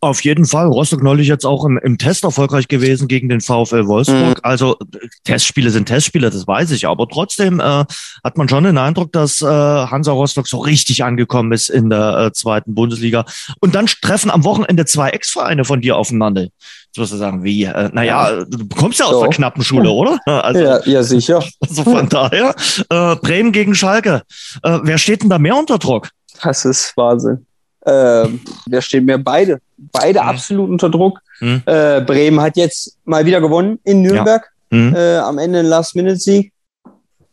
Auf 0.00 0.24
jeden 0.24 0.46
Fall. 0.46 0.66
Rostock 0.66 1.04
neulich 1.04 1.28
jetzt 1.28 1.44
auch 1.44 1.64
im, 1.64 1.78
im 1.78 1.96
Test 1.96 2.24
erfolgreich 2.24 2.66
gewesen 2.66 3.06
gegen 3.06 3.28
den 3.28 3.40
VfL 3.40 3.86
Wolfsburg. 3.86 4.38
Mhm. 4.38 4.42
Also 4.42 4.76
Testspiele 5.22 5.70
sind 5.70 5.86
Testspiele, 5.86 6.30
das 6.30 6.44
weiß 6.44 6.72
ich. 6.72 6.88
Aber 6.88 7.06
trotzdem 7.08 7.60
äh, 7.60 7.84
hat 8.24 8.36
man 8.36 8.48
schon 8.48 8.64
den 8.64 8.78
Eindruck, 8.78 9.12
dass 9.12 9.40
äh, 9.40 9.46
Hansa 9.46 10.10
Rostock 10.10 10.48
so 10.48 10.58
richtig 10.58 11.04
angekommen 11.04 11.52
ist 11.52 11.68
in 11.68 11.88
der 11.88 12.18
äh, 12.18 12.32
zweiten 12.32 12.74
Bundesliga. 12.74 13.24
Und 13.60 13.76
dann 13.76 13.86
treffen 13.86 14.32
am 14.32 14.42
Wochenende 14.42 14.86
zwei 14.86 15.10
Ex-Vereine 15.10 15.64
von 15.64 15.80
dir 15.80 15.96
aufeinander. 15.96 16.42
Jetzt 16.42 16.98
wirst 16.98 17.12
du 17.12 17.16
sagen, 17.16 17.44
wie? 17.44 17.62
Äh, 17.64 17.90
naja, 17.92 18.44
du 18.44 18.66
kommst 18.76 18.98
ja 18.98 19.06
aus 19.06 19.12
so. 19.12 19.20
der 19.20 19.30
knappen 19.30 19.62
Schule, 19.62 19.90
oder? 19.92 20.18
Also, 20.26 20.60
ja, 20.60 20.84
ja, 20.84 21.02
sicher. 21.04 21.44
Also 21.60 21.84
von 21.84 22.08
daher, 22.08 22.56
äh, 22.90 23.16
Bremen 23.16 23.52
gegen 23.52 23.76
Schalke. 23.76 24.22
Äh, 24.64 24.80
wer 24.82 24.98
steht 24.98 25.22
denn 25.22 25.30
da 25.30 25.38
mehr 25.38 25.56
unter 25.56 25.78
Druck? 25.78 26.10
Das 26.42 26.64
ist 26.64 26.96
Wahnsinn. 26.96 27.46
Ähm, 27.84 28.40
wer 28.66 28.80
steht 28.80 29.04
mehr? 29.04 29.18
Beide. 29.18 29.60
Beide 29.76 30.20
mhm. 30.20 30.28
absolut 30.28 30.70
unter 30.70 30.88
Druck. 30.88 31.20
Mhm. 31.40 31.62
Äh, 31.66 32.00
Bremen 32.02 32.40
hat 32.40 32.56
jetzt 32.56 32.96
mal 33.04 33.26
wieder 33.26 33.40
gewonnen 33.40 33.78
in 33.84 34.02
Nürnberg. 34.02 34.50
Ja. 34.70 34.78
Mhm. 34.78 34.94
Äh, 34.94 35.16
am 35.18 35.38
Ende 35.38 35.58
ein 35.60 35.66
Last-Minute-Sieg. 35.66 36.52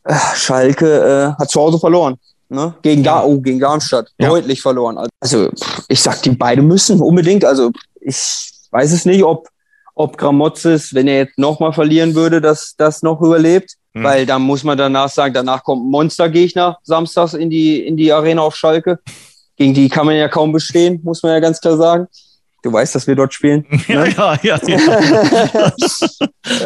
Äh, 0.03 0.15
Schalke 0.35 1.35
äh, 1.37 1.39
hat 1.39 1.49
zu 1.49 1.61
Hause 1.61 1.79
verloren. 1.79 2.17
Ne? 2.49 2.73
Gegen, 2.81 3.03
Gar 3.03 3.27
oh, 3.27 3.39
gegen 3.39 3.59
Darmstadt. 3.59 4.11
Ja. 4.19 4.29
Deutlich 4.29 4.61
verloren. 4.61 5.07
Also 5.19 5.49
ich 5.87 6.01
sag, 6.01 6.21
die 6.23 6.31
beide 6.31 6.63
müssen 6.63 6.99
unbedingt. 6.99 7.45
Also 7.45 7.71
ich 8.01 8.51
weiß 8.71 8.91
es 8.91 9.05
nicht, 9.05 9.23
ob, 9.23 9.47
ob 9.93 10.17
Gramozis, 10.17 10.93
wenn 10.95 11.07
er 11.07 11.17
jetzt 11.17 11.37
nochmal 11.37 11.73
verlieren 11.73 12.15
würde, 12.15 12.41
dass 12.41 12.73
das 12.75 13.03
noch 13.03 13.21
überlebt. 13.21 13.75
Mhm. 13.93 14.03
Weil 14.03 14.25
dann 14.25 14.41
muss 14.41 14.63
man 14.63 14.77
danach 14.77 15.09
sagen, 15.09 15.33
danach 15.33 15.63
kommt 15.63 15.83
ein 15.83 15.89
Monstergegner 15.89 16.77
samstags 16.83 17.33
in 17.33 17.49
die, 17.49 17.85
in 17.85 17.97
die 17.97 18.11
Arena 18.11 18.41
auf 18.41 18.55
Schalke. 18.55 18.99
Gegen 19.55 19.73
die 19.73 19.89
kann 19.89 20.05
man 20.05 20.15
ja 20.15 20.27
kaum 20.27 20.51
bestehen, 20.51 21.01
muss 21.03 21.23
man 21.23 21.33
ja 21.33 21.39
ganz 21.39 21.59
klar 21.59 21.77
sagen. 21.77 22.07
Du 22.61 22.73
weißt, 22.73 22.93
dass 22.95 23.07
wir 23.07 23.15
dort 23.15 23.33
spielen. 23.33 23.65
Ja, 23.87 24.03
ne? 24.03 24.13
ja, 24.15 24.39
ja. 24.43 24.59
ja. 24.67 25.73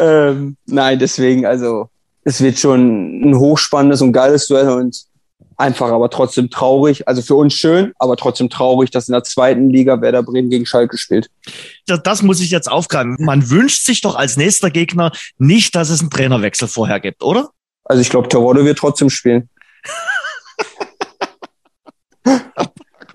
ähm, 0.00 0.56
nein, 0.66 0.98
deswegen, 0.98 1.46
also 1.46 1.88
es 2.24 2.40
wird 2.40 2.58
schon 2.58 3.30
ein 3.30 3.38
hochspannendes 3.38 4.00
und 4.02 4.12
geiles 4.12 4.46
Duell 4.46 4.68
und 4.70 4.96
einfach 5.56 5.90
aber 5.90 6.10
trotzdem 6.10 6.50
traurig. 6.50 7.06
Also 7.08 7.22
für 7.22 7.34
uns 7.34 7.54
schön, 7.54 7.92
aber 7.98 8.16
trotzdem 8.16 8.50
traurig, 8.50 8.90
dass 8.90 9.08
in 9.08 9.12
der 9.12 9.24
zweiten 9.24 9.70
Liga 9.70 10.00
Werder 10.00 10.22
Bremen 10.22 10.50
gegen 10.50 10.66
Schalke 10.66 10.98
spielt. 10.98 11.30
Das, 11.86 12.02
das 12.02 12.22
muss 12.22 12.40
ich 12.40 12.50
jetzt 12.50 12.70
aufgreifen. 12.70 13.16
Man 13.18 13.50
wünscht 13.50 13.84
sich 13.84 14.00
doch 14.00 14.14
als 14.16 14.36
nächster 14.36 14.70
Gegner 14.70 15.12
nicht, 15.38 15.74
dass 15.74 15.90
es 15.90 16.00
einen 16.00 16.10
Trainerwechsel 16.10 16.68
vorher 16.68 17.00
gibt, 17.00 17.22
oder? 17.22 17.50
Also 17.84 18.00
ich 18.00 18.10
glaube, 18.10 18.28
Terodde 18.28 18.64
wird 18.64 18.78
trotzdem 18.78 19.10
spielen. 19.10 19.48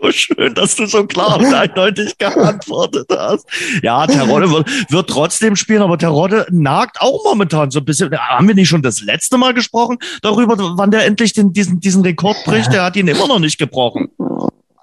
Oh, 0.01 0.11
schön, 0.11 0.53
dass 0.53 0.75
du 0.75 0.85
so 0.85 1.05
klar 1.05 1.39
und 1.39 1.53
eindeutig 1.53 2.17
geantwortet 2.17 3.07
hast. 3.09 3.45
Ja, 3.83 4.07
Terodde 4.07 4.49
wird, 4.49 4.91
wird 4.91 5.09
trotzdem 5.09 5.55
spielen, 5.55 5.81
aber 5.81 5.97
Terodde 5.97 6.47
nagt 6.51 7.01
auch 7.01 7.23
momentan 7.25 7.69
so 7.71 7.79
ein 7.79 7.85
bisschen. 7.85 8.11
Haben 8.17 8.47
wir 8.47 8.55
nicht 8.55 8.69
schon 8.69 8.81
das 8.81 9.01
letzte 9.01 9.37
Mal 9.37 9.53
gesprochen 9.53 9.97
darüber, 10.21 10.55
wann 10.77 10.91
der 10.91 11.05
endlich 11.05 11.33
den, 11.33 11.53
diesen, 11.53 11.79
diesen 11.79 12.03
Rekord 12.03 12.37
bricht? 12.45 12.71
Der 12.71 12.83
hat 12.83 12.95
ihn 12.95 13.07
immer 13.07 13.27
noch 13.27 13.39
nicht 13.39 13.57
gebrochen 13.57 14.09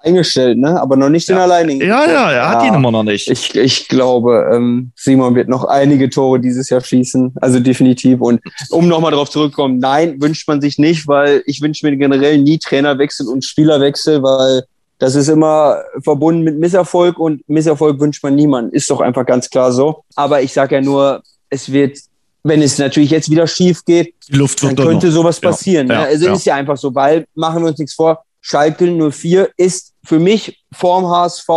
eingestellt, 0.07 0.57
ne? 0.57 0.79
aber 0.79 0.95
noch 0.95 1.09
nicht 1.09 1.27
ja. 1.27 1.35
den 1.35 1.41
alleinigen. 1.41 1.81
Ja, 1.81 2.05
ja, 2.05 2.31
er 2.31 2.49
hat 2.49 2.61
ja, 2.63 2.69
ihn 2.69 2.75
immer 2.75 2.91
noch 2.91 3.03
nicht. 3.03 3.29
Ich, 3.29 3.55
ich 3.55 3.87
glaube, 3.87 4.49
ähm, 4.53 4.91
Simon 4.95 5.35
wird 5.35 5.49
noch 5.49 5.65
einige 5.65 6.09
Tore 6.09 6.39
dieses 6.39 6.69
Jahr 6.69 6.81
schießen, 6.81 7.33
also 7.41 7.59
definitiv. 7.59 8.21
Und 8.21 8.41
um 8.69 8.87
nochmal 8.87 9.11
darauf 9.11 9.29
zurückzukommen, 9.29 9.79
nein, 9.79 10.21
wünscht 10.21 10.47
man 10.47 10.61
sich 10.61 10.77
nicht, 10.77 11.07
weil 11.07 11.43
ich 11.45 11.61
wünsche 11.61 11.85
mir 11.85 11.95
generell 11.97 12.37
nie 12.37 12.57
Trainerwechsel 12.57 13.27
und 13.27 13.43
Spielerwechsel, 13.43 14.23
weil 14.23 14.63
das 14.99 15.15
ist 15.15 15.27
immer 15.27 15.83
verbunden 16.01 16.43
mit 16.43 16.57
Misserfolg 16.57 17.19
und 17.19 17.47
Misserfolg 17.47 17.99
wünscht 17.99 18.23
man 18.23 18.35
niemand. 18.35 18.73
Ist 18.73 18.89
doch 18.89 19.01
einfach 19.01 19.25
ganz 19.25 19.49
klar 19.49 19.71
so. 19.71 20.03
Aber 20.15 20.41
ich 20.41 20.53
sage 20.53 20.75
ja 20.75 20.81
nur, 20.81 21.21
es 21.49 21.71
wird, 21.71 21.99
wenn 22.43 22.61
es 22.61 22.77
natürlich 22.77 23.11
jetzt 23.11 23.29
wieder 23.29 23.45
schief 23.45 23.85
geht, 23.85 24.15
dann 24.29 24.75
könnte 24.75 25.11
sowas 25.11 25.39
passieren. 25.39 25.87
Ja, 25.87 26.01
ne? 26.01 26.07
also 26.07 26.25
ja. 26.25 26.33
ist 26.33 26.45
ja 26.45 26.55
einfach 26.55 26.77
so, 26.77 26.93
weil, 26.95 27.25
machen 27.35 27.61
wir 27.61 27.69
uns 27.69 27.77
nichts 27.77 27.93
vor, 27.93 28.23
Schalke 28.41 29.11
04 29.11 29.49
ist 29.57 29.93
für 30.03 30.19
mich 30.19 30.63
vorm 30.71 31.07
HSV 31.07 31.49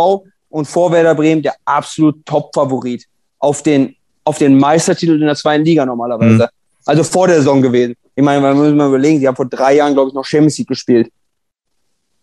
und 0.49 0.65
vor 0.65 0.91
Werder 0.91 1.15
Bremen 1.15 1.41
der 1.41 1.55
absolut 1.65 2.23
Top-Favorit 2.25 3.05
auf 3.39 3.63
den, 3.63 3.95
auf 4.23 4.37
den 4.37 4.57
Meistertitel 4.57 5.13
in 5.13 5.25
der 5.25 5.35
zweiten 5.35 5.65
Liga 5.65 5.85
normalerweise. 5.85 6.43
Mhm. 6.43 6.47
Also 6.85 7.03
vor 7.03 7.27
der 7.27 7.37
Saison 7.37 7.61
gewesen. 7.61 7.95
Ich 8.15 8.23
meine, 8.23 8.41
man 8.41 8.57
muss 8.57 8.73
mal 8.73 8.89
überlegen, 8.89 9.19
die 9.19 9.27
haben 9.27 9.35
vor 9.35 9.47
drei 9.47 9.75
Jahren, 9.75 9.93
glaube 9.93 10.09
ich, 10.09 10.13
noch 10.13 10.25
Champions 10.25 10.57
League 10.57 10.67
gespielt 10.67 11.09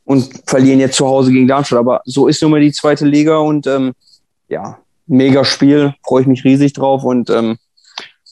und 0.09 0.41
verlieren 0.47 0.81
jetzt 0.81 0.97
zu 0.97 1.07
Hause 1.07 1.31
gegen 1.31 1.47
Darmstadt. 1.47 1.79
Aber 1.79 2.01
so 2.07 2.29
ist 2.29 2.41
nun 2.41 2.51
mal 2.51 2.61
die 2.63 2.73
zweite 2.73 3.05
Liga 3.05 3.37
und 3.37 3.67
ähm, 3.67 3.93
ja, 4.49 4.79
mega 5.07 5.45
Spiel, 5.45 5.95
freue 6.03 6.23
ich 6.23 6.27
mich 6.27 6.45
riesig 6.45 6.73
drauf 6.73 7.05
und 7.05 7.29
ähm, 7.29 7.59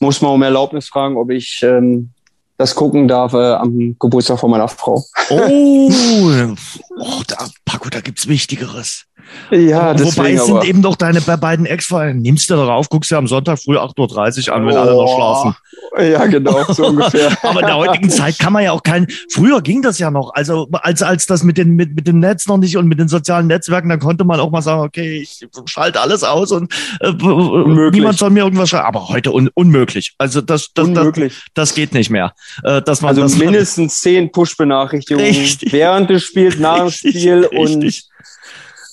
muss 0.01 0.22
mal 0.22 0.31
um 0.31 0.43
Erlaubnis 0.43 0.89
fragen, 0.89 1.18
ob 1.18 1.31
ich 1.31 1.61
ähm, 1.62 2.12
das 2.59 2.74
gucken 2.74 3.09
darf 3.09 3.32
äh, 3.34 3.54
am 3.54 3.96
Geburtstag 3.98 4.38
von 4.38 4.50
meiner 4.50 4.68
Frau. 4.68 5.04
Oh, 5.30 5.90
oh 6.98 7.22
da, 7.26 7.36
Paco, 7.64 7.88
da 7.90 8.00
gibt's 8.00 8.28
Wichtigeres. 8.28 9.07
Ja, 9.50 9.94
deswegen, 9.94 10.16
Wobei 10.16 10.32
es 10.32 10.46
sind 10.46 10.64
eben 10.64 10.82
doch 10.82 10.96
deine 10.96 11.20
beiden 11.20 11.66
Ex-Freunde. 11.66 12.20
Nimmst 12.20 12.50
du 12.50 12.54
darauf, 12.54 12.88
guckst 12.88 13.11
du 13.11 13.16
am 13.16 13.26
Sonntag 13.26 13.59
früh 13.59 13.76
8.30 13.76 14.48
Uhr 14.48 14.54
an, 14.54 14.66
wenn 14.66 14.74
oh. 14.74 14.80
alle 14.80 14.92
noch 14.92 15.14
schlafen. 15.14 15.57
Ja, 15.98 16.26
genau, 16.26 16.64
so 16.72 16.86
ungefähr. 16.86 17.36
Aber 17.42 17.61
in 17.61 17.66
der 17.66 17.76
heutigen 17.76 18.11
Zeit 18.11 18.38
kann 18.38 18.52
man 18.52 18.64
ja 18.64 18.72
auch 18.72 18.82
kein, 18.82 19.07
früher 19.30 19.62
ging 19.62 19.82
das 19.82 19.98
ja 19.98 20.11
noch, 20.11 20.34
also 20.34 20.68
als, 20.72 21.02
als 21.02 21.26
das 21.26 21.42
mit, 21.42 21.59
den, 21.59 21.70
mit, 21.74 21.94
mit 21.94 22.07
dem 22.07 22.18
Netz 22.18 22.46
noch 22.46 22.59
nicht 22.59 22.76
und 22.76 22.86
mit 22.86 22.98
den 22.98 23.09
sozialen 23.09 23.46
Netzwerken, 23.46 23.88
da 23.88 23.96
konnte 23.96 24.24
man 24.24 24.40
auch 24.40 24.50
mal 24.50 24.62
sagen, 24.62 24.82
okay, 24.82 25.20
ich 25.20 25.46
schalte 25.66 26.00
alles 26.00 26.24
aus 26.24 26.50
und 26.52 26.72
äh, 27.00 27.12
niemand 27.12 28.18
soll 28.18 28.30
mir 28.30 28.44
irgendwas 28.44 28.70
schreiben. 28.70 28.86
Aber 28.86 29.09
heute 29.09 29.32
un, 29.32 29.48
unmöglich. 29.54 30.14
Also 30.18 30.40
das, 30.40 30.72
das, 30.74 30.86
unmöglich. 30.86 31.34
Das, 31.54 31.68
das 31.68 31.74
geht 31.74 31.94
nicht 31.94 32.11
mehr. 32.11 32.32
Äh, 32.62 32.82
dass 32.82 33.01
man, 33.03 33.11
also 33.11 33.22
dass 33.22 33.36
mindestens 33.36 33.78
man, 33.78 33.88
zehn 33.90 34.32
Push-Benachrichtigungen 34.32 35.34
während 35.70 36.11
des 36.11 36.22
Spiels, 36.22 36.59
nach 36.59 36.78
dem 36.78 36.90
Spiel 36.90 37.44
richtig, 37.44 37.59
und 37.59 37.82
richtig. 37.82 38.09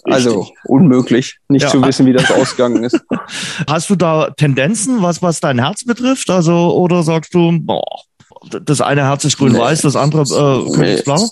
Also 0.05 0.49
unmöglich, 0.65 1.37
nicht 1.47 1.63
ja. 1.63 1.69
zu 1.69 1.81
wissen, 1.81 2.05
wie 2.05 2.11
das 2.11 2.29
ausgegangen 2.29 2.83
ist. 2.83 2.99
Hast 3.67 3.89
du 3.89 3.95
da 3.95 4.31
Tendenzen, 4.31 5.01
was, 5.01 5.21
was 5.21 5.39
dein 5.39 5.59
Herz 5.59 5.85
betrifft? 5.85 6.29
Also, 6.29 6.75
oder 6.75 7.03
sagst 7.03 7.33
du, 7.33 7.57
boah, 7.61 8.01
das 8.49 8.81
eine 8.81 9.03
Herz 9.03 9.23
ist 9.23 9.37
grün-weiß, 9.37 9.81
das 9.81 9.95
andere 9.95 10.23
äh, 10.23 10.73
Königsblau? 10.73 11.29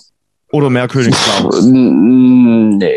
Oder 0.52 0.70
mehr 0.70 0.88
Königsblau? 0.88 1.50
Nee, 1.62 2.92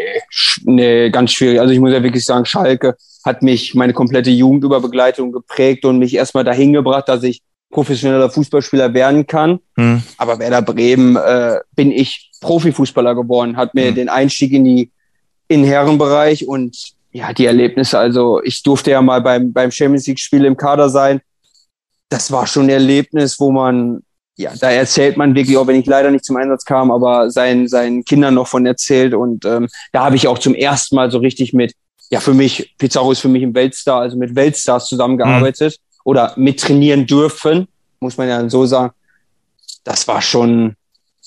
nee, 0.64 1.10
ganz 1.10 1.32
schwierig. 1.32 1.60
Also 1.60 1.74
ich 1.74 1.80
muss 1.80 1.92
ja 1.92 2.04
wirklich 2.04 2.24
sagen, 2.24 2.46
Schalke 2.46 2.96
hat 3.26 3.42
mich 3.42 3.76
meine 3.76 3.94
komplette 3.94 4.30
Jugend 4.30 4.64
über 4.64 4.80
Begleitung 4.82 5.32
geprägt 5.32 5.84
und 5.84 5.98
mich 5.98 6.16
erstmal 6.16 6.44
dahin 6.44 6.74
gebracht, 6.74 7.10
dass 7.10 7.24
ich 7.24 7.42
professioneller 7.76 8.30
Fußballspieler 8.30 8.94
werden 8.94 9.28
kann. 9.28 9.60
Hm. 9.76 10.02
Aber 10.18 10.40
Werder 10.40 10.62
Bremen 10.62 11.18
äh, 11.18 11.60
bin 11.76 11.92
ich 11.92 12.32
Profifußballer 12.40 13.14
geworden, 13.16 13.58
hat 13.58 13.76
mir 13.76 13.90
hm. 13.90 13.96
den 13.96 14.10
Einstieg 14.10 14.54
in 14.54 14.64
die 14.64 14.92
in 15.48 15.64
Herrenbereich 15.64 16.48
und 16.48 16.94
ja, 17.12 17.34
die 17.34 17.46
Erlebnisse, 17.46 18.00
also 18.00 18.42
ich 18.44 18.64
durfte 18.64 18.92
ja 18.92 19.02
mal 19.02 19.22
beim, 19.22 19.54
beim 19.54 19.72
Champions 19.72 20.08
League-Spiel 20.08 20.44
im 20.44 20.58
Kader 20.58 20.90
sein. 20.90 21.22
Das 22.10 22.32
war 22.32 22.48
schon 22.48 22.64
ein 22.64 22.70
Erlebnis, 22.70 23.40
wo 23.40 23.52
man, 23.52 24.02
ja, 24.38 24.54
da 24.60 24.72
erzählt 24.72 25.16
man 25.16 25.36
wirklich, 25.36 25.56
auch 25.56 25.68
wenn 25.68 25.80
ich 25.80 25.86
leider 25.86 26.12
nicht 26.12 26.26
zum 26.26 26.38
Einsatz 26.38 26.66
kam, 26.66 26.92
aber 26.92 27.30
seinen, 27.30 27.68
seinen 27.68 28.04
Kindern 28.04 28.34
noch 28.34 28.48
von 28.48 28.66
erzählt. 28.66 29.14
Und 29.14 29.46
ähm, 29.46 29.68
da 29.92 30.04
habe 30.06 30.16
ich 30.16 30.28
auch 30.28 30.40
zum 30.40 30.56
ersten 30.56 30.96
Mal 30.96 31.12
so 31.12 31.20
richtig 31.20 31.54
mit, 31.54 31.74
ja, 32.10 32.20
für 32.20 32.34
mich, 32.34 32.74
Pizarro 32.78 33.12
ist 33.12 33.20
für 33.20 33.30
mich 33.30 33.44
ein 33.44 33.54
Weltstar, 33.54 34.02
also 34.02 34.18
mit 34.18 34.36
Weltstars 34.36 34.88
zusammengearbeitet 34.88 35.78
mhm. 35.78 35.85
Oder 36.06 36.32
mit 36.38 36.62
trainieren 36.62 37.06
dürfen, 37.06 37.68
muss 38.00 38.18
man 38.18 38.30
ja 38.30 38.48
so 38.48 38.66
sagen. 38.66 38.94
Das 39.84 40.08
war 40.08 40.22
schon, 40.22 40.76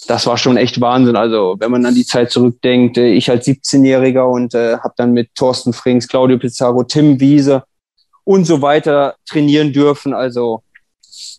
das 0.06 0.26
war 0.26 0.38
schon 0.38 0.56
echt 0.56 0.80
Wahnsinn. 0.80 1.16
Also 1.16 1.56
wenn 1.58 1.70
man 1.70 1.84
an 1.84 1.94
die 1.94 2.06
Zeit 2.06 2.30
zurückdenkt, 2.30 2.96
äh, 2.96 3.08
ich 3.08 3.28
als 3.28 3.46
17-Jähriger 3.46 4.22
und 4.22 4.54
äh, 4.54 4.78
habe 4.78 4.94
dann 4.96 5.12
mit 5.12 5.34
Thorsten 5.34 5.74
Frings, 5.74 6.08
Claudio 6.08 6.38
Pizarro, 6.38 6.84
Tim 6.84 7.20
Wiese 7.20 7.64
und 8.24 8.46
so 8.46 8.62
weiter 8.62 9.16
trainieren 9.28 9.72
dürfen. 9.72 10.14
Also 10.14 10.62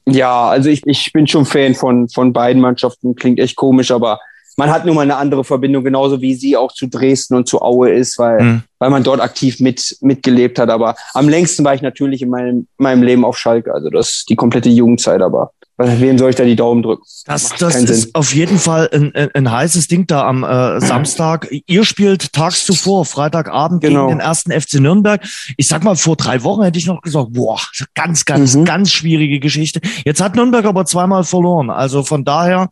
ja, 0.06 0.50
also 0.50 0.70
ich, 0.70 0.86
ich 0.86 1.12
bin 1.14 1.26
schon 1.26 1.46
Fan 1.46 1.76
von, 1.76 2.10
von 2.10 2.34
beiden 2.34 2.62
Mannschaften. 2.62 3.16
Klingt 3.16 3.40
echt 3.40 3.56
komisch, 3.56 3.92
aber 3.92 4.20
man 4.60 4.70
hat 4.72 4.86
nun 4.86 4.94
mal 4.94 5.04
eine 5.04 5.16
andere 5.16 5.46
Verbindung, 5.46 5.86
genauso 5.86 6.20
wie 6.20 6.34
sie 6.34 6.58
auch 6.58 6.74
zu 6.74 6.88
Dresden 6.88 7.36
und 7.36 7.48
zu 7.48 7.62
Aue 7.62 7.92
ist, 7.92 8.20
weil, 8.20 8.42
mhm. 8.42 8.64
weil 8.78 8.90
man 8.90 9.04
dort 9.04 9.22
aktiv 9.22 9.62
mit, 9.62 9.98
mitgelebt 10.02 10.60
hat. 10.60 10.70
Aber 10.70 10.96
am 11.14 11.30
längsten 11.30 11.64
war 11.64 11.74
ich 11.74 11.82
natürlich 11.82 12.22
in 12.22 12.30
meinem, 12.30 12.68
meinem 12.78 13.02
Leben 13.02 13.24
auf 13.24 13.38
Schalke. 13.38 13.74
Also 13.74 13.90
das 13.90 14.10
ist 14.10 14.30
die 14.30 14.36
komplette 14.36 14.68
Jugendzeit, 14.68 15.22
aber 15.22 15.52
Wem 15.82 16.18
soll 16.18 16.32
ich 16.32 16.36
da 16.36 16.44
die 16.44 16.58
Daumen 16.58 16.84
drücken? 16.84 17.04
Das, 17.26 17.56
das 17.58 17.74
ist 17.74 17.88
Sinn. 17.88 18.12
auf 18.12 18.34
jeden 18.34 18.60
Fall 18.60 18.90
ein, 18.92 19.16
ein, 19.16 19.30
ein, 19.34 19.50
heißes 19.50 19.88
Ding 19.88 20.08
da 20.08 20.28
am 20.28 20.44
äh, 20.44 20.82
Samstag. 20.82 21.48
Ihr 21.68 21.86
spielt 21.86 22.34
tags 22.34 22.66
zuvor, 22.66 23.06
Freitagabend 23.06 23.80
genau. 23.80 24.08
gegen 24.08 24.18
den 24.18 24.20
ersten 24.20 24.52
FC 24.52 24.82
Nürnberg. 24.82 25.24
Ich 25.56 25.70
sag 25.70 25.86
mal, 25.86 25.96
vor 25.96 26.18
drei 26.18 26.44
Wochen 26.44 26.64
hätte 26.64 26.78
ich 26.78 26.86
noch 26.86 27.00
gesagt, 27.02 27.32
boah, 27.32 27.62
ganz, 27.96 28.26
ganz, 28.26 28.56
mhm. 28.56 28.66
ganz 28.66 28.92
schwierige 28.92 29.40
Geschichte. 29.40 29.80
Jetzt 30.04 30.20
hat 30.20 30.36
Nürnberg 30.36 30.66
aber 30.66 30.86
zweimal 30.86 31.24
verloren. 31.24 31.70
Also 31.70 32.04
von 32.04 32.26
daher, 32.26 32.68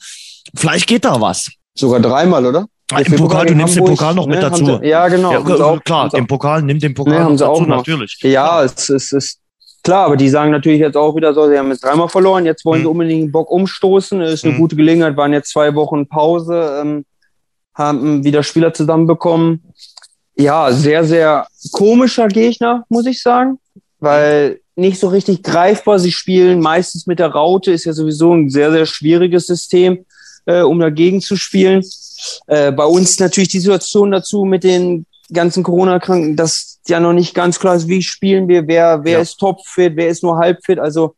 vielleicht 0.54 0.88
geht 0.88 1.06
da 1.06 1.22
was. 1.22 1.50
Sogar 1.78 2.00
dreimal, 2.00 2.46
oder? 2.46 2.68
Ah, 2.92 3.00
Im 3.00 3.16
Pokal, 3.16 3.46
du 3.46 3.56
nimmst 3.56 3.76
Hamburg, 3.76 3.90
den 3.90 3.98
Pokal 3.98 4.16
noch 4.16 4.28
ne, 4.28 4.36
mit 4.36 4.44
dazu. 4.44 4.66
Sie, 4.66 4.88
ja, 4.88 5.08
genau. 5.10 5.32
Ja, 5.32 5.40
auch, 5.40 5.84
klar, 5.84 6.14
im 6.14 6.26
Pokal, 6.26 6.62
nimm 6.62 6.80
den 6.80 6.94
Pokal 6.94 7.16
ne, 7.16 7.24
haben 7.24 7.38
sie 7.38 7.44
dazu, 7.44 7.52
auch 7.52 7.68
noch. 7.68 7.78
natürlich. 7.78 8.18
Ja, 8.22 8.64
es, 8.64 8.90
es 8.90 9.12
ist 9.12 9.40
Klar, 9.88 10.08
aber 10.08 10.18
die 10.18 10.28
sagen 10.28 10.52
natürlich 10.52 10.82
jetzt 10.82 10.98
auch 10.98 11.16
wieder 11.16 11.34
so, 11.34 11.48
sie 11.48 11.58
haben 11.58 11.70
jetzt 11.70 11.82
dreimal 11.82 12.10
verloren, 12.10 12.46
jetzt 12.46 12.66
wollen 12.66 12.82
mhm. 12.82 12.84
sie 12.84 12.90
unbedingt 12.90 13.32
Bock 13.32 13.50
umstoßen. 13.50 14.20
Ist 14.20 14.44
eine 14.44 14.56
mhm. 14.56 14.58
gute 14.58 14.76
Gelegenheit, 14.76 15.16
waren 15.16 15.32
jetzt 15.32 15.52
zwei 15.52 15.76
Wochen 15.76 16.10
Pause, 16.10 16.82
ähm, 16.82 17.06
haben 17.74 18.22
wieder 18.26 18.44
Spieler 18.44 18.74
zusammenbekommen. 18.74 19.64
Ja, 20.36 20.74
sehr, 20.74 21.06
sehr 21.06 21.48
komischer 21.72 22.28
Gegner, 22.28 22.84
muss 22.90 23.06
ich 23.06 23.22
sagen, 23.22 23.60
weil 24.02 24.60
nicht 24.76 25.00
so 25.00 25.08
richtig 25.08 25.42
greifbar. 25.42 26.00
Sie 26.00 26.12
spielen 26.12 26.60
meistens 26.60 27.08
mit 27.08 27.20
der 27.20 27.32
Raute, 27.32 27.72
ist 27.72 27.86
ja 27.86 27.94
sowieso 27.94 28.34
ein 28.34 28.50
sehr, 28.50 28.74
sehr 28.74 28.86
schwieriges 28.86 29.48
System, 29.48 30.06
äh, 30.48 30.62
um 30.62 30.80
dagegen 30.80 31.22
zu 31.22 31.36
spielen. 31.36 31.84
Äh, 32.48 32.72
bei 32.72 32.86
uns 32.86 33.20
natürlich 33.20 33.50
die 33.50 33.60
Situation 33.60 34.12
dazu 34.12 34.46
mit 34.46 34.64
den 34.64 35.06
ganzen 35.32 35.62
Corona-Kranken, 35.62 36.36
dass 36.36 36.80
ja 36.88 37.00
noch 37.00 37.14
nicht 37.14 37.36
ganz 37.36 37.60
klar 37.60 37.76
ist, 37.76 37.88
wie 37.88 38.02
spielen 38.02 38.48
wir, 38.48 38.68
wer, 38.68 39.04
wer 39.04 39.14
ja. 39.14 39.20
ist 39.20 39.38
topfit, 39.38 39.96
wer 39.96 40.08
ist 40.08 40.24
nur 40.24 40.38
halbfit. 40.38 40.80
Also 40.80 41.16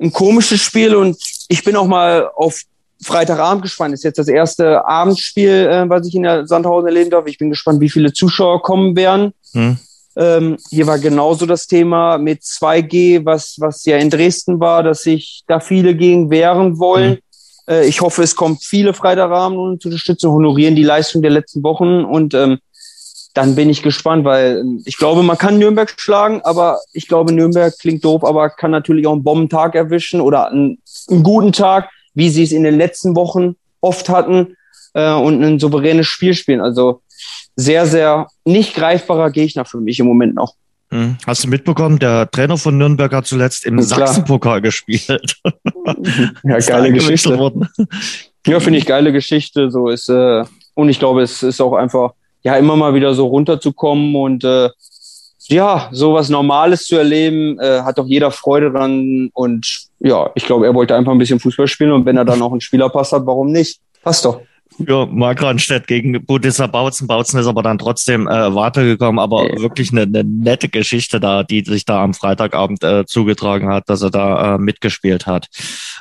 ein 0.00 0.12
komisches 0.12 0.60
Spiel 0.60 0.94
und 0.94 1.18
ich 1.48 1.64
bin 1.64 1.76
auch 1.76 1.86
mal 1.86 2.30
auf 2.34 2.62
Freitagabend 3.02 3.62
gespannt. 3.62 3.94
Ist 3.94 4.04
jetzt 4.04 4.18
das 4.18 4.28
erste 4.28 4.86
Abendspiel, 4.86 5.50
äh, 5.50 5.88
was 5.88 6.06
ich 6.06 6.14
in 6.14 6.22
der 6.22 6.46
Sandhausen 6.46 6.88
erleben 6.88 7.10
darf. 7.10 7.26
Ich 7.26 7.38
bin 7.38 7.50
gespannt, 7.50 7.80
wie 7.80 7.90
viele 7.90 8.12
Zuschauer 8.12 8.62
kommen 8.62 8.96
werden. 8.96 9.32
Hm. 9.52 9.78
Ähm, 10.18 10.56
hier 10.70 10.86
war 10.86 10.98
genauso 10.98 11.44
das 11.44 11.66
Thema 11.66 12.16
mit 12.16 12.40
2G, 12.40 13.24
was, 13.24 13.56
was 13.58 13.84
ja 13.84 13.98
in 13.98 14.08
Dresden 14.08 14.60
war, 14.60 14.82
dass 14.82 15.02
sich 15.02 15.42
da 15.46 15.60
viele 15.60 15.94
gegen 15.94 16.30
wehren 16.30 16.78
wollen. 16.78 17.14
Hm. 17.14 17.18
Äh, 17.68 17.86
ich 17.86 18.00
hoffe, 18.00 18.22
es 18.22 18.36
kommt 18.36 18.64
viele 18.64 18.94
Freitagabend 18.94 19.58
und 19.58 19.84
unterstützen, 19.84 20.30
honorieren 20.30 20.76
die 20.76 20.82
Leistung 20.82 21.22
der 21.22 21.30
letzten 21.30 21.62
Wochen 21.62 22.04
und 22.04 22.34
ähm, 22.34 22.58
dann 23.34 23.54
bin 23.54 23.68
ich 23.68 23.82
gespannt, 23.82 24.24
weil 24.24 24.58
ähm, 24.58 24.82
ich 24.86 24.96
glaube, 24.96 25.22
man 25.22 25.38
kann 25.38 25.58
Nürnberg 25.58 25.92
schlagen, 25.98 26.40
aber 26.42 26.80
ich 26.92 27.06
glaube, 27.06 27.32
Nürnberg 27.32 27.78
klingt 27.78 28.04
doof, 28.04 28.24
aber 28.24 28.50
kann 28.50 28.70
natürlich 28.70 29.06
auch 29.06 29.12
einen 29.12 29.24
Bombentag 29.24 29.74
erwischen 29.74 30.20
oder 30.20 30.50
einen, 30.50 30.78
einen 31.10 31.22
guten 31.22 31.52
Tag, 31.52 31.90
wie 32.14 32.30
sie 32.30 32.42
es 32.42 32.52
in 32.52 32.62
den 32.62 32.78
letzten 32.78 33.14
Wochen 33.14 33.56
oft 33.80 34.08
hatten 34.08 34.56
äh, 34.94 35.12
und 35.12 35.42
ein 35.42 35.58
souveränes 35.58 36.06
Spiel 36.06 36.34
spielen. 36.34 36.60
Also 36.60 37.02
sehr, 37.56 37.86
sehr 37.86 38.28
nicht 38.44 38.74
greifbarer 38.74 39.30
Gegner 39.30 39.64
für 39.64 39.80
mich 39.80 40.00
im 40.00 40.06
Moment 40.06 40.34
noch. 40.34 40.54
Hm. 40.90 41.16
Hast 41.26 41.44
du 41.44 41.48
mitbekommen, 41.48 41.98
der 41.98 42.30
Trainer 42.30 42.56
von 42.56 42.78
Nürnberg 42.78 43.12
hat 43.12 43.26
zuletzt 43.26 43.66
im 43.66 43.80
Sachsenpokal 43.82 44.60
gespielt. 44.60 45.36
ja, 46.44 46.58
geile 46.58 46.92
Geschichte. 46.92 47.36
Worden. 47.38 47.68
Ja, 48.46 48.60
finde 48.60 48.78
ich 48.78 48.86
geile 48.86 49.12
Geschichte. 49.12 49.70
So 49.70 49.88
ist, 49.88 50.08
äh, 50.08 50.44
und 50.74 50.88
ich 50.88 50.98
glaube, 50.98 51.22
es 51.22 51.42
ist 51.42 51.60
auch 51.60 51.72
einfach 51.72 52.12
ja 52.42 52.56
immer 52.56 52.76
mal 52.76 52.94
wieder 52.94 53.14
so 53.14 53.26
runterzukommen 53.26 54.14
und 54.14 54.44
äh, 54.44 54.70
ja, 55.48 55.88
sowas 55.92 56.28
Normales 56.28 56.86
zu 56.86 56.96
erleben, 56.96 57.58
äh, 57.60 57.82
hat 57.82 57.98
doch 57.98 58.06
jeder 58.06 58.30
Freude 58.30 58.70
dran. 58.70 59.30
Und 59.32 59.86
ja, 60.00 60.30
ich 60.34 60.44
glaube, 60.44 60.66
er 60.66 60.74
wollte 60.74 60.94
einfach 60.94 61.12
ein 61.12 61.18
bisschen 61.18 61.40
Fußball 61.40 61.68
spielen 61.68 61.92
und 61.92 62.04
wenn 62.04 62.16
er 62.16 62.24
dann 62.24 62.42
auch 62.42 62.52
einen 62.52 62.60
Spielerpass 62.60 63.12
hat, 63.12 63.26
warum 63.26 63.52
nicht? 63.52 63.80
Passt 64.02 64.24
doch. 64.24 64.40
Ja, 64.78 65.06
Markranstädt 65.06 65.86
gegen 65.86 66.24
Budissa 66.24 66.66
Bautzen. 66.66 67.06
Bautzen 67.06 67.40
ist 67.40 67.46
aber 67.46 67.62
dann 67.62 67.78
trotzdem 67.78 68.26
äh, 68.26 68.54
weitergekommen, 68.54 69.18
aber 69.18 69.50
ja. 69.50 69.60
wirklich 69.60 69.90
eine, 69.90 70.02
eine 70.02 70.22
nette 70.24 70.68
Geschichte 70.68 71.18
da, 71.18 71.44
die 71.44 71.64
sich 71.64 71.84
da 71.84 72.02
am 72.02 72.14
Freitagabend 72.14 72.84
äh, 72.84 73.06
zugetragen 73.06 73.68
hat, 73.68 73.88
dass 73.88 74.02
er 74.02 74.10
da 74.10 74.54
äh, 74.54 74.58
mitgespielt 74.58 75.26
hat. 75.26 75.48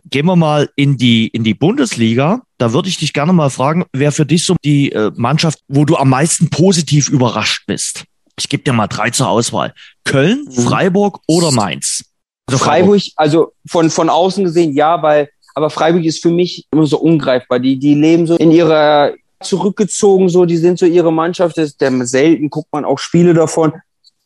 Gehen 0.09 0.25
wir 0.25 0.35
mal 0.35 0.69
in 0.75 0.97
die, 0.97 1.27
in 1.27 1.43
die 1.43 1.53
Bundesliga. 1.53 2.41
Da 2.57 2.73
würde 2.73 2.89
ich 2.89 2.97
dich 2.97 3.13
gerne 3.13 3.33
mal 3.33 3.49
fragen, 3.49 3.85
wer 3.93 4.11
für 4.11 4.25
dich 4.25 4.45
so 4.45 4.55
die 4.63 4.91
äh, 4.91 5.11
Mannschaft, 5.15 5.59
wo 5.67 5.85
du 5.85 5.95
am 5.95 6.09
meisten 6.09 6.49
positiv 6.49 7.09
überrascht 7.09 7.63
bist? 7.67 8.03
Ich 8.37 8.49
gebe 8.49 8.63
dir 8.63 8.73
mal 8.73 8.87
drei 8.87 9.09
zur 9.09 9.29
Auswahl. 9.29 9.73
Köln, 10.03 10.45
mhm. 10.45 10.51
Freiburg 10.51 11.19
oder 11.27 11.51
Mainz? 11.51 12.03
Also 12.47 12.63
Freiburg, 12.63 13.01
also 13.15 13.53
von, 13.67 13.89
von 13.89 14.09
außen 14.09 14.43
gesehen, 14.43 14.73
ja, 14.73 15.01
weil, 15.01 15.29
aber 15.55 15.69
Freiburg 15.69 16.03
ist 16.03 16.21
für 16.21 16.29
mich 16.29 16.67
immer 16.71 16.85
so 16.85 16.99
ungreifbar. 16.99 17.59
Die, 17.59 17.77
die 17.77 17.95
leben 17.95 18.27
so 18.27 18.35
in 18.35 18.51
ihrer 18.51 19.13
zurückgezogen, 19.41 20.29
so, 20.29 20.45
die 20.45 20.57
sind 20.57 20.77
so 20.77 20.85
ihre 20.85 21.13
Mannschaft. 21.13 21.57
Das, 21.57 21.77
der, 21.77 21.91
selten 22.05 22.49
guckt 22.49 22.71
man 22.71 22.85
auch 22.85 22.99
Spiele 22.99 23.33
davon. 23.33 23.73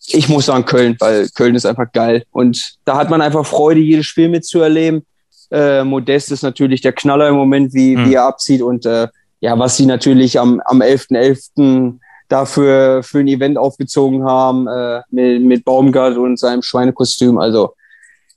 Ich 0.07 0.27
muss 0.27 0.47
sagen 0.47 0.65
Köln, 0.65 0.95
weil 0.99 1.29
Köln 1.29 1.55
ist 1.55 1.65
einfach 1.65 1.91
geil. 1.91 2.23
Und 2.31 2.77
da 2.83 2.97
hat 2.97 3.11
man 3.11 3.21
einfach 3.21 3.45
Freude, 3.45 3.79
jedes 3.79 4.07
Spiel 4.07 4.29
mitzuerleben. 4.29 5.05
Äh, 5.51 5.83
Modest 5.83 6.31
ist 6.31 6.41
natürlich 6.41 6.81
der 6.81 6.93
Knaller 6.93 7.29
im 7.29 7.35
Moment, 7.35 7.73
wie, 7.73 7.95
mhm. 7.95 8.05
wie 8.05 8.13
er 8.15 8.25
abzieht. 8.25 8.63
Und 8.63 8.85
äh, 8.87 9.07
ja, 9.39 9.57
was 9.59 9.77
sie 9.77 9.85
natürlich 9.85 10.39
am, 10.39 10.61
am 10.65 10.81
11.11. 10.81 11.57
.11. 11.57 11.99
dafür 12.27 13.03
für 13.03 13.19
ein 13.19 13.27
Event 13.27 13.57
aufgezogen 13.57 14.23
haben, 14.23 14.67
äh, 14.67 15.01
mit, 15.11 15.43
mit 15.43 15.65
Baumgart 15.65 16.17
und 16.17 16.39
seinem 16.39 16.63
Schweinekostüm. 16.63 17.37
Also 17.37 17.73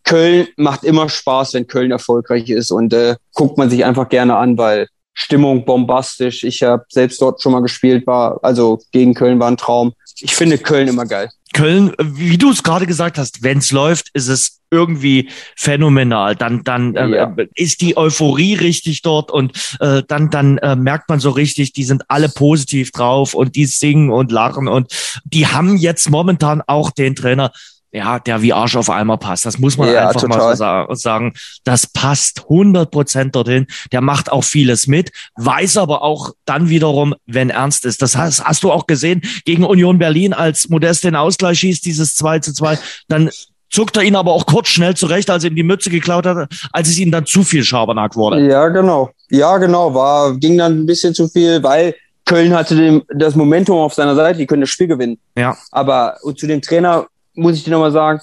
Köln 0.05 0.49
macht 0.57 0.85
immer 0.85 1.09
Spaß, 1.09 1.55
wenn 1.55 1.67
Köln 1.67 1.91
erfolgreich 1.91 2.49
ist 2.51 2.71
und 2.71 2.93
äh, 2.93 3.17
guckt 3.35 3.59
man 3.59 3.71
sich 3.71 3.85
einfach 3.85 4.09
gerne 4.09 4.37
an, 4.37 4.59
weil 4.59 4.89
Stimmung 5.15 5.65
bombastisch. 5.65 6.43
Ich 6.43 6.63
habe 6.63 6.85
selbst 6.89 7.21
dort 7.21 7.43
schon 7.43 7.53
mal 7.53 7.61
gespielt, 7.61 8.07
war 8.07 8.41
also 8.43 8.81
gegen 8.93 9.15
Köln 9.15 9.39
war 9.39 9.51
ein 9.51 9.57
Traum. 9.57 9.93
Ich 10.21 10.35
finde 10.35 10.59
Köln 10.59 10.89
immer 10.89 11.07
geil. 11.07 11.31
Köln, 11.53 11.93
wie 12.01 12.39
du 12.39 12.51
es 12.51 12.63
gerade 12.63 12.87
gesagt 12.87 13.19
hast, 13.19 13.43
wenn 13.43 13.59
es 13.59 13.73
läuft, 13.73 14.09
ist 14.15 14.29
es 14.29 14.61
irgendwie 14.71 15.29
phänomenal. 15.55 16.35
Dann, 16.35 16.65
dann 16.65 16.97
äh, 16.97 17.09
ja. 17.09 17.37
ist 17.55 17.83
die 17.83 17.97
Euphorie 17.97 18.55
richtig 18.55 19.03
dort 19.03 19.31
und 19.31 19.77
äh, 19.81 20.03
dann, 20.09 20.31
dann 20.31 20.57
äh, 20.59 20.77
merkt 20.77 21.11
man 21.11 21.21
so 21.21 21.31
richtig, 21.31 21.75
die 21.75 21.85
sind 21.85 22.05
alle 22.09 22.31
positiv 22.31 22.91
drauf 22.91 23.35
und 23.35 23.55
die 23.55 23.67
singen 23.67 24.11
und 24.11 24.33
lachen 24.33 24.67
und 24.67 24.91
die 25.25 25.47
haben 25.47 25.77
jetzt 25.77 26.11
momentan 26.11 26.63
auch 26.67 26.91
den 26.91 27.15
Trainer 27.15 27.53
ja, 27.93 28.19
der 28.19 28.41
wie 28.41 28.53
Arsch 28.55 28.75
auf 28.77 28.89
einmal 28.89 29.19
passt. 29.19 29.45
Das 29.45 29.59
muss 29.59 29.77
man 29.77 29.93
ja, 29.93 30.09
einfach 30.09 30.23
total. 30.23 30.57
mal 30.57 30.87
so 30.89 30.95
sagen. 30.95 31.35
Das 31.65 31.87
passt 31.87 32.45
100 32.45 32.91
Prozent 32.91 33.37
dorthin. 33.37 33.67
Der 33.93 34.01
macht 34.01 34.33
auch 34.33 34.45
vieles 34.45 34.87
mit, 34.87 35.13
weiß 35.37 35.77
aber 35.77 36.03
auch 36.03 36.33
dann 36.47 36.71
wiederum, 36.71 37.15
wenn 37.27 37.51
ernst 37.51 37.85
ist. 37.85 38.01
Das 38.01 38.17
heißt, 38.17 38.45
hast 38.45 38.63
du 38.65 38.73
auch 38.73 38.87
gesehen, 38.87 39.21
gegen 39.45 39.65
Union 39.65 39.99
Berlin, 39.99 40.33
als 40.33 40.71
Modest 40.71 41.05
den 41.05 41.17
Ausgleich 41.17 41.61
schießt, 41.61 41.85
dieses 41.85 42.15
2 42.17 42.39
zu 42.39 42.55
2, 42.55 42.79
dann 43.09 43.31
zuckt 43.69 43.97
er 43.97 44.03
ihn 44.03 44.17
aber 44.17 44.33
auch 44.33 44.47
kurz 44.47 44.69
schnell 44.69 44.95
zurecht, 44.95 45.29
als 45.29 45.45
er 45.45 45.51
ihm 45.51 45.57
die 45.57 45.63
Mütze 45.63 45.91
geklaut 45.91 46.27
hat, 46.27 46.49
als 46.73 46.89
es 46.89 46.99
ihm 46.99 47.11
dann 47.11 47.27
zu 47.27 47.43
viel 47.43 47.63
Schabernack 47.63 48.17
wurde. 48.17 48.41
Ja, 48.47 48.69
genau. 48.69 49.11
Ja, 49.31 49.59
genau. 49.59 49.95
War, 49.95 50.35
ging 50.37 50.59
dann 50.59 50.81
ein 50.81 50.87
bisschen 50.87 51.15
zu 51.15 51.29
viel, 51.29 51.63
weil 51.63 51.95
Köln 52.25 52.55
hatte 52.55 52.77
den, 52.77 53.03
das 53.15 53.35
Momentum 53.35 53.79
auf 53.79 53.95
seiner 53.95 54.15
Seite, 54.15 54.39
die 54.39 54.47
können 54.47 54.63
das 54.63 54.71
Spiel 54.71 54.87
gewinnen. 54.87 55.19
Ja. 55.37 55.57
Aber 55.71 56.17
zu 56.37 56.47
dem 56.47 56.63
Trainer 56.63 57.07
muss 57.35 57.57
ich 57.57 57.65
dir 57.65 57.71
nochmal 57.71 57.93
sagen, 57.93 58.21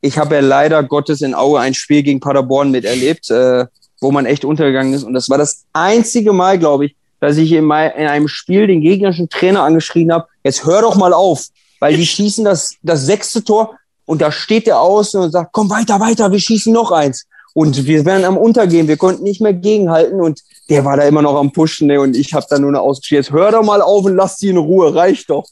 ich 0.00 0.18
habe 0.18 0.36
ja 0.36 0.40
leider 0.40 0.82
Gottes 0.82 1.22
in 1.22 1.34
Aue 1.34 1.60
ein 1.60 1.74
Spiel 1.74 2.02
gegen 2.02 2.20
Paderborn 2.20 2.70
miterlebt, 2.70 3.30
äh, 3.30 3.66
wo 4.00 4.12
man 4.12 4.26
echt 4.26 4.44
untergegangen 4.44 4.92
ist. 4.92 5.02
Und 5.02 5.14
das 5.14 5.28
war 5.28 5.38
das 5.38 5.64
einzige 5.72 6.32
Mal, 6.32 6.58
glaube 6.58 6.86
ich, 6.86 6.96
dass 7.20 7.36
ich 7.36 7.52
in, 7.52 7.64
mein, 7.64 7.90
in 7.92 8.06
einem 8.06 8.28
Spiel 8.28 8.66
den 8.68 8.80
gegnerischen 8.80 9.28
Trainer 9.28 9.62
angeschrien 9.62 10.12
habe, 10.12 10.26
jetzt 10.44 10.64
hör 10.64 10.82
doch 10.82 10.94
mal 10.94 11.12
auf, 11.12 11.46
weil 11.80 11.96
die 11.96 12.06
schießen 12.06 12.44
das, 12.44 12.76
das 12.82 13.06
sechste 13.06 13.42
Tor 13.42 13.76
und 14.06 14.22
da 14.22 14.30
steht 14.30 14.66
der 14.68 14.80
außen 14.80 15.20
und 15.20 15.32
sagt, 15.32 15.50
komm 15.52 15.68
weiter, 15.68 15.98
weiter, 15.98 16.30
wir 16.30 16.40
schießen 16.40 16.72
noch 16.72 16.92
eins. 16.92 17.26
Und 17.54 17.86
wir 17.86 18.04
werden 18.04 18.24
am 18.24 18.36
Untergehen, 18.36 18.86
wir 18.86 18.96
konnten 18.96 19.24
nicht 19.24 19.40
mehr 19.40 19.52
gegenhalten 19.52 20.20
und 20.20 20.40
der 20.68 20.84
war 20.84 20.96
da 20.96 21.02
immer 21.04 21.22
noch 21.22 21.34
am 21.34 21.50
Pushen 21.50 21.88
ne? 21.88 22.00
und 22.00 22.14
ich 22.14 22.32
habe 22.34 22.46
da 22.48 22.58
nur 22.58 22.68
eine 22.68 22.80
ausgeschrieben, 22.80 23.24
jetzt 23.24 23.32
hör 23.32 23.50
doch 23.50 23.64
mal 23.64 23.82
auf 23.82 24.04
und 24.04 24.14
lass 24.14 24.36
die 24.36 24.48
in 24.48 24.58
Ruhe, 24.58 24.94
reicht 24.94 25.28
doch 25.30 25.44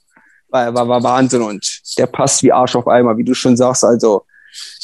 war, 0.57 0.75
war, 0.75 0.89
war 0.89 1.03
Wahnsinn 1.03 1.43
und 1.43 1.81
der 1.99 2.07
passt 2.07 2.43
wie 2.43 2.53
Arsch 2.53 2.77
auf 2.77 2.89
Eimer, 2.89 3.17
wie 3.17 3.25
du 3.25 3.35
schon 3.35 3.57
sagst. 3.57 3.85
Also, 3.85 4.25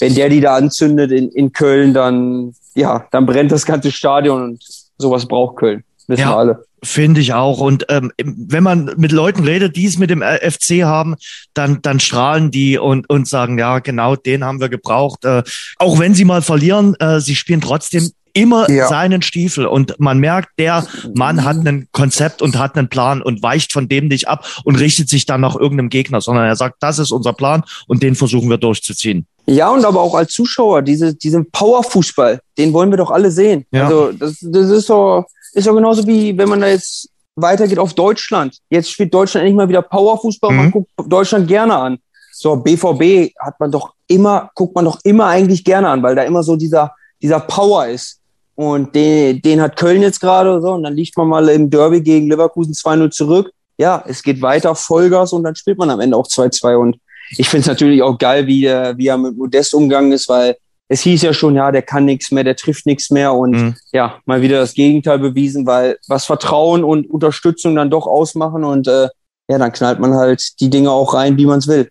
wenn 0.01 0.15
der 0.15 0.29
die 0.29 0.41
da 0.41 0.57
anzündet 0.57 1.13
in, 1.13 1.31
in 1.31 1.53
Köln, 1.53 1.95
dann, 1.95 2.55
ja, 2.75 3.07
dann 3.11 3.27
brennt 3.27 3.53
das 3.53 3.65
ganze 3.65 3.91
Stadion 3.91 4.43
und 4.43 4.65
sowas 4.99 5.27
braucht 5.27 5.57
Köln. 5.57 5.85
Wissen 6.07 6.23
ja. 6.23 6.31
wir 6.31 6.37
alle. 6.37 6.65
Finde 6.85 7.21
ich 7.21 7.33
auch. 7.33 7.61
Und 7.61 7.87
ähm, 7.91 8.11
wenn 8.19 8.65
man 8.65 8.93
mit 8.97 9.13
Leuten 9.13 9.45
redet, 9.45 9.77
die 9.77 9.87
es 9.87 9.99
mit 9.99 10.11
dem 10.11 10.21
FC 10.21 10.83
haben, 10.83 11.15
dann, 11.55 11.81
dann 11.81 12.01
strahlen 12.01 12.51
die 12.51 12.77
und, 12.77 13.09
und 13.09 13.29
sagen, 13.29 13.57
ja, 13.57 13.79
genau, 13.79 14.17
den 14.17 14.45
haben 14.45 14.61
wir 14.61 14.69
gebraucht. 14.69 15.25
Äh, 15.25 15.45
auch 15.79 16.01
wenn 16.01 16.15
sie 16.15 16.25
mal 16.25 16.43
verlieren, 16.43 16.97
äh, 16.99 17.21
sie 17.21 17.37
spielen 17.37 17.61
trotzdem 17.61 18.11
immer 18.33 18.71
ja. 18.71 18.89
seinen 18.89 19.23
Stiefel 19.23 19.67
und 19.67 19.99
man 19.99 20.19
merkt, 20.19 20.51
der 20.59 20.87
Mann 21.15 21.45
hat 21.45 21.57
ein 21.67 21.89
Konzept 21.93 22.43
und 22.43 22.59
hat 22.59 22.77
einen 22.77 22.89
Plan 22.89 23.23
und 23.23 23.43
weicht 23.43 23.73
von 23.73 23.89
dem 23.89 24.09
nicht 24.09 24.29
ab 24.29 24.47
und 24.65 24.77
richtet 24.77 25.09
sich 25.09 25.27
dann 25.27 25.41
nach 25.41 25.55
irgendeinem 25.55 25.89
Gegner, 25.89 26.21
sondern 26.21 26.47
er 26.47 26.57
sagt, 26.57 26.77
das 26.81 26.99
ist 26.99 27.13
unser 27.13 27.33
Plan 27.33 27.63
und 27.89 28.03
den 28.03 28.15
versuchen 28.15 28.49
wir 28.49 28.59
durchzuziehen. 28.59 29.27
Ja, 29.47 29.71
und 29.71 29.85
aber 29.85 30.01
auch 30.01 30.15
als 30.15 30.33
Zuschauer, 30.33 30.83
diese, 30.83 31.15
diesen 31.15 31.51
Powerfußball, 31.51 32.41
den 32.59 32.73
wollen 32.73 32.91
wir 32.91 32.97
doch 32.97 33.11
alle 33.11 33.31
sehen. 33.31 33.67
Ja. 33.73 33.85
Also 33.85 34.13
das, 34.13 34.39
das 34.41 34.71
ist 34.71 34.87
so, 34.87 35.25
ist 35.53 35.65
so 35.65 35.75
genauso 35.75 36.07
wie 36.07 36.37
wenn 36.39 36.49
man 36.49 36.61
da 36.61 36.69
jetzt 36.69 37.09
weitergeht 37.35 37.79
auf 37.79 37.95
Deutschland. 37.95 38.59
Jetzt 38.71 38.91
spielt 38.91 39.13
Deutschland 39.13 39.45
endlich 39.45 39.57
mal 39.57 39.69
wieder 39.69 39.83
Powerfußball, 39.83 40.51
mhm. 40.51 40.57
man 40.57 40.71
guckt 40.71 40.91
Deutschland 41.07 41.49
gerne 41.49 41.77
an. 41.77 41.99
So, 42.33 42.57
BVB 42.57 43.35
hat 43.39 43.61
man 43.61 43.71
doch 43.71 43.95
immer, 44.07 44.51
guckt 44.55 44.75
man 44.75 44.85
doch 44.85 44.99
immer 45.05 45.27
eigentlich 45.27 45.65
gerne 45.65 45.89
an, 45.89 46.03
weil 46.03 46.15
da 46.15 46.23
immer 46.23 46.43
so 46.43 46.57
dieser, 46.57 46.95
dieser 47.21 47.41
Power 47.41 47.87
ist. 47.87 48.19
Und 48.63 48.95
den, 48.95 49.43
den 49.43 49.61
hat 49.61 49.77
Köln 49.77 50.03
jetzt 50.03 50.21
gerade 50.21 50.61
so. 50.61 50.71
Und 50.73 50.85
dann 50.85 50.95
liegt 50.95 51.17
man 51.17 51.27
mal 51.27 51.49
im 51.49 51.69
Derby 51.69 52.01
gegen 52.01 52.29
Leverkusen 52.29 52.75
2-0 52.75 53.11
zurück. 53.11 53.51
Ja, 53.77 54.05
es 54.07 54.23
geht 54.23 54.41
weiter, 54.41 54.77
Vollgas 54.77 55.33
und 55.33 55.43
dann 55.43 55.57
spielt 55.57 55.79
man 55.79 55.91
am 55.91 55.99
Ende 55.99 56.17
auch 56.17 56.29
2-2. 56.29 56.77
Und 56.77 56.97
ich 57.37 57.49
finde 57.49 57.63
es 57.63 57.67
natürlich 57.67 58.03
auch 58.03 58.17
geil, 58.19 58.47
wie, 58.47 58.61
der, 58.61 58.97
wie 58.97 59.09
er 59.09 59.19
mit 59.19 59.37
Modest 59.37 59.75
umgegangen 59.75 60.13
ist, 60.13 60.29
weil 60.29 60.57
es 60.87 61.01
hieß 61.01 61.23
ja 61.23 61.33
schon, 61.33 61.57
ja, 61.57 61.73
der 61.73 61.83
kann 61.83 62.05
nichts 62.05 62.31
mehr, 62.31 62.45
der 62.45 62.55
trifft 62.55 62.87
nichts 62.87 63.11
mehr 63.11 63.33
und 63.33 63.51
mhm. 63.51 63.75
ja, 63.93 64.21
mal 64.27 64.43
wieder 64.43 64.61
das 64.61 64.75
Gegenteil 64.75 65.19
bewiesen, 65.19 65.67
weil 65.67 65.97
was 66.07 66.27
Vertrauen 66.27 66.85
und 66.85 67.11
Unterstützung 67.11 67.75
dann 67.75 67.91
doch 67.91 68.07
ausmachen 68.07 68.63
und 68.63 68.87
äh, 68.87 69.09
ja, 69.49 69.59
dann 69.59 69.73
knallt 69.73 69.99
man 69.99 70.15
halt 70.15 70.61
die 70.61 70.71
Dinge 70.71 70.91
auch 70.91 71.15
rein, 71.15 71.37
wie 71.37 71.47
man 71.47 71.59
es 71.59 71.67
will. 71.67 71.89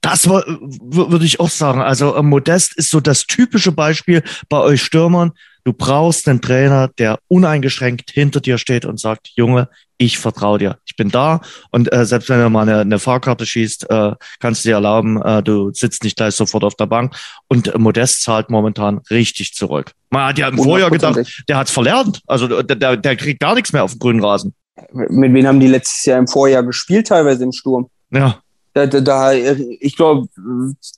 Das 0.00 0.28
würde 0.28 1.24
ich 1.24 1.40
auch 1.40 1.50
sagen. 1.50 1.80
Also 1.80 2.14
äh, 2.16 2.22
Modest 2.22 2.76
ist 2.76 2.90
so 2.90 3.00
das 3.00 3.26
typische 3.26 3.70
Beispiel 3.70 4.22
bei 4.48 4.58
euch 4.58 4.82
Stürmern. 4.82 5.32
Du 5.64 5.72
brauchst 5.72 6.28
einen 6.28 6.40
Trainer, 6.40 6.88
der 6.88 7.18
uneingeschränkt 7.28 8.10
hinter 8.10 8.40
dir 8.40 8.58
steht 8.58 8.84
und 8.84 8.98
sagt, 8.98 9.28
Junge, 9.36 9.68
ich 9.96 10.18
vertraue 10.18 10.58
dir. 10.58 10.78
Ich 10.84 10.96
bin 10.96 11.10
da 11.10 11.40
und 11.70 11.92
äh, 11.92 12.04
selbst 12.04 12.28
wenn 12.28 12.40
du 12.40 12.50
mal 12.50 12.62
eine, 12.62 12.80
eine 12.80 12.98
Fahrkarte 12.98 13.46
schießt, 13.46 13.88
äh, 13.88 14.12
kannst 14.40 14.64
du 14.64 14.70
dir 14.70 14.74
erlauben, 14.74 15.22
äh, 15.22 15.42
du 15.42 15.72
sitzt 15.72 16.02
nicht 16.02 16.16
gleich 16.16 16.34
sofort 16.34 16.64
auf 16.64 16.74
der 16.74 16.86
Bank. 16.86 17.14
Und 17.46 17.68
äh, 17.68 17.78
Modest 17.78 18.22
zahlt 18.22 18.50
momentan 18.50 19.00
richtig 19.10 19.54
zurück. 19.54 19.92
Man 20.10 20.26
hat 20.26 20.38
ja 20.38 20.48
im 20.48 20.58
Vorjahr 20.58 20.90
gedacht, 20.90 21.44
der 21.48 21.56
hat's 21.56 21.70
verlernt. 21.70 22.20
Also 22.26 22.62
der, 22.62 22.76
der, 22.76 22.96
der 22.96 23.16
kriegt 23.16 23.40
gar 23.40 23.54
nichts 23.54 23.72
mehr 23.72 23.84
auf 23.84 23.92
dem 23.92 24.00
grünen 24.00 24.24
Rasen. 24.24 24.54
Mit 24.92 25.32
wem 25.32 25.46
haben 25.46 25.60
die 25.60 25.68
letztes 25.68 26.04
Jahr 26.04 26.18
im 26.18 26.26
Vorjahr 26.26 26.64
gespielt, 26.64 27.06
teilweise 27.06 27.44
im 27.44 27.52
Sturm? 27.52 27.88
Ja. 28.10 28.41
Da, 28.74 28.86
da, 28.86 29.00
da, 29.00 29.32
ich 29.32 29.96
glaube, 29.96 30.28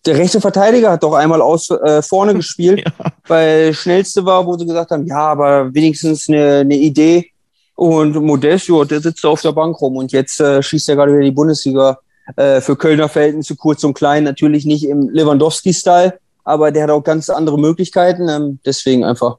der 0.07 0.17
rechte 0.17 0.41
Verteidiger 0.41 0.93
hat 0.93 1.03
doch 1.03 1.15
einmal 1.15 1.43
aus 1.43 1.71
äh, 1.71 2.03
vorne 2.03 2.35
gespielt, 2.37 2.85
ja. 2.85 2.93
weil 3.27 3.75
schnellste 3.75 4.25
war, 4.25 4.47
wo 4.47 4.57
sie 4.57 4.67
gesagt 4.67 4.93
haben, 4.93 5.07
ja, 5.07 5.19
aber 5.19 5.75
wenigstens 5.75 6.29
eine, 6.29 6.59
eine 6.59 6.77
Idee. 6.77 7.31
Und 7.75 8.15
Modest, 8.15 8.69
jo, 8.69 8.85
der 8.85 9.01
sitzt 9.01 9.27
auf 9.27 9.43
der 9.43 9.51
Bank 9.51 9.81
rum 9.81 9.97
und 9.97 10.13
jetzt 10.13 10.39
äh, 10.41 10.63
schießt 10.63 10.89
er 10.91 10.97
gerade 10.97 11.13
wieder 11.13 11.25
die 11.25 11.33
Bundesliga 11.33 11.99
äh, 12.37 12.61
für 12.61 12.77
Kölner 12.77 13.09
Verhältnisse 13.09 13.57
kurz 13.57 13.83
und 13.83 13.95
klein, 13.95 14.23
natürlich 14.23 14.65
nicht 14.65 14.85
im 14.85 15.09
Lewandowski-Style, 15.09 16.19
aber 16.45 16.71
der 16.71 16.85
hat 16.85 16.91
auch 16.91 17.03
ganz 17.03 17.29
andere 17.29 17.59
Möglichkeiten. 17.59 18.29
Ähm, 18.29 18.61
deswegen 18.65 19.05
einfach 19.05 19.39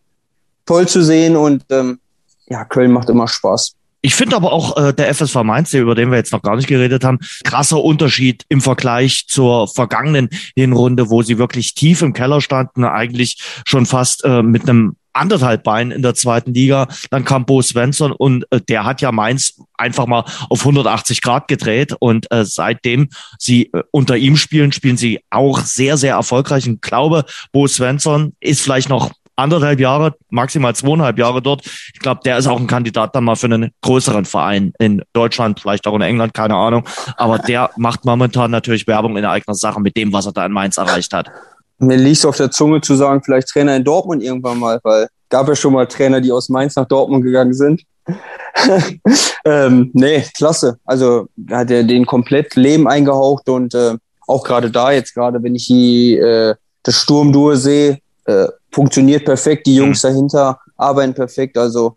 toll 0.65 0.87
zu 0.87 1.01
sehen 1.01 1.37
und 1.37 1.63
ähm, 1.69 1.99
ja, 2.47 2.65
Köln 2.65 2.91
macht 2.91 3.09
immer 3.09 3.27
Spaß. 3.27 3.75
Ich 4.05 4.13
finde 4.13 4.35
aber 4.35 4.53
auch 4.53 4.77
äh, 4.77 4.93
der 4.93 5.11
FSV 5.15 5.37
Mainz, 5.37 5.73
über 5.73 5.95
den 5.95 6.11
wir 6.11 6.17
jetzt 6.17 6.31
noch 6.31 6.43
gar 6.43 6.55
nicht 6.55 6.67
geredet 6.67 7.03
haben, 7.03 7.17
krasser 7.43 7.83
Unterschied 7.83 8.43
im 8.49 8.61
Vergleich 8.61 9.25
zur 9.27 9.67
vergangenen 9.67 10.29
Hinrunde, 10.55 11.09
wo 11.09 11.23
sie 11.23 11.39
wirklich 11.39 11.73
tief 11.73 12.03
im 12.03 12.13
Keller 12.13 12.39
standen, 12.39 12.83
eigentlich 12.83 13.41
schon 13.65 13.87
fast 13.87 14.23
äh, 14.23 14.43
mit 14.43 14.69
einem 14.69 14.95
anderthalb 15.13 15.63
Bein 15.63 15.89
in 15.89 16.03
der 16.03 16.13
zweiten 16.13 16.53
Liga. 16.53 16.87
Dann 17.09 17.25
kam 17.25 17.47
Bo 17.47 17.63
Svensson 17.63 18.11
und 18.11 18.45
äh, 18.51 18.61
der 18.61 18.85
hat 18.85 19.01
ja 19.01 19.11
Mainz 19.11 19.59
einfach 19.73 20.05
mal 20.05 20.23
auf 20.51 20.59
180 20.59 21.23
Grad 21.23 21.47
gedreht 21.47 21.95
und 21.97 22.31
äh, 22.31 22.45
seitdem 22.45 23.09
sie 23.39 23.71
äh, 23.73 23.81
unter 23.89 24.17
ihm 24.17 24.37
spielen, 24.37 24.71
spielen 24.71 24.97
sie 24.97 25.21
auch 25.31 25.61
sehr, 25.61 25.97
sehr 25.97 26.13
erfolgreich. 26.13 26.67
Und 26.67 26.83
glaube, 26.83 27.25
Bo 27.51 27.65
Svensson 27.65 28.33
ist 28.39 28.61
vielleicht 28.61 28.89
noch 28.89 29.13
anderthalb 29.35 29.79
Jahre, 29.79 30.15
maximal 30.29 30.75
zweieinhalb 30.75 31.17
Jahre 31.17 31.41
dort. 31.41 31.65
Ich 31.65 31.99
glaube, 31.99 32.21
der 32.25 32.37
ist 32.37 32.47
auch 32.47 32.59
ein 32.59 32.67
Kandidat 32.67 33.15
dann 33.15 33.23
mal 33.23 33.35
für 33.35 33.47
einen 33.47 33.71
größeren 33.81 34.25
Verein 34.25 34.73
in 34.79 35.01
Deutschland, 35.13 35.59
vielleicht 35.59 35.87
auch 35.87 35.95
in 35.95 36.01
England, 36.01 36.33
keine 36.33 36.55
Ahnung. 36.55 36.87
Aber 37.17 37.39
der 37.39 37.69
macht 37.77 38.05
momentan 38.05 38.51
natürlich 38.51 38.87
Werbung 38.87 39.17
in 39.17 39.25
eigener 39.25 39.55
Sache 39.55 39.79
mit 39.81 39.95
dem, 39.97 40.13
was 40.13 40.25
er 40.25 40.33
da 40.33 40.45
in 40.45 40.51
Mainz 40.51 40.77
erreicht 40.77 41.13
hat. 41.13 41.29
Mir 41.77 41.97
liegt 41.97 42.25
auf 42.25 42.37
der 42.37 42.51
Zunge 42.51 42.81
zu 42.81 42.95
sagen, 42.95 43.21
vielleicht 43.23 43.49
Trainer 43.49 43.75
in 43.75 43.83
Dortmund 43.83 44.23
irgendwann 44.23 44.59
mal, 44.59 44.79
weil 44.83 45.07
gab 45.29 45.47
ja 45.47 45.55
schon 45.55 45.73
mal 45.73 45.87
Trainer, 45.87 46.21
die 46.21 46.31
aus 46.31 46.49
Mainz 46.49 46.75
nach 46.75 46.87
Dortmund 46.87 47.23
gegangen 47.23 47.53
sind. 47.53 47.83
ähm, 49.45 49.89
nee, 49.93 50.23
klasse. 50.37 50.77
Also 50.85 51.27
hat 51.49 51.71
er 51.71 51.83
den 51.83 52.05
komplett 52.05 52.55
Leben 52.55 52.87
eingehaucht 52.87 53.49
und 53.49 53.73
äh, 53.73 53.95
auch 54.27 54.43
gerade 54.43 54.71
da 54.71 54.91
jetzt 54.91 55.13
gerade, 55.13 55.41
wenn 55.43 55.55
ich 55.55 55.67
die 55.67 56.15
äh, 56.17 56.55
das 56.83 57.01
Sturmduo 57.01 57.55
sehe, 57.55 57.99
äh, 58.25 58.47
funktioniert 58.75 59.23
perfekt. 59.23 59.65
Die 59.65 59.75
Jungs 59.75 60.03
mhm. 60.03 60.07
dahinter 60.07 60.59
arbeiten 60.75 61.13
perfekt. 61.13 61.57
Also 61.57 61.95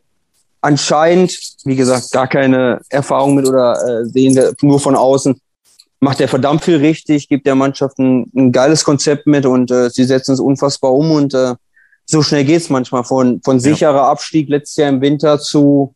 anscheinend, 0.61 1.37
wie 1.65 1.75
gesagt, 1.75 2.13
gar 2.13 2.29
keine 2.29 2.81
Erfahrung 2.89 3.35
mit 3.35 3.47
oder 3.47 3.73
äh, 3.73 4.05
sehen 4.07 4.37
wir 4.37 4.55
nur 4.63 4.79
von 4.79 4.95
außen. 4.95 5.39
Macht 6.01 6.21
er 6.21 6.29
verdammt 6.29 6.63
viel 6.63 6.77
richtig, 6.77 7.29
gibt 7.29 7.47
der 7.47 7.57
Mannschaft 7.57 7.99
ein, 7.99 8.31
ein 8.37 8.53
geiles 8.53 8.85
Konzept 8.85 9.27
mit 9.27 9.45
und 9.45 9.73
äh, 9.73 9.91
sie 9.91 10.05
setzen 10.05 10.33
es 10.35 10.41
unfassbar 10.41 10.93
um 10.93 11.11
und 11.11 11.35
äh, 11.35 11.55
so 12.07 12.23
schnell 12.23 12.45
geht's 12.45 12.71
manchmal 12.71 13.03
von, 13.03 13.43
von 13.43 13.59
sicherer 13.59 13.97
ja. 13.97 14.11
Abstieg 14.11 14.49
letztes 14.49 14.77
Jahr 14.77 14.91
im 14.91 15.01
Winter 15.01 15.41
zu 15.41 15.95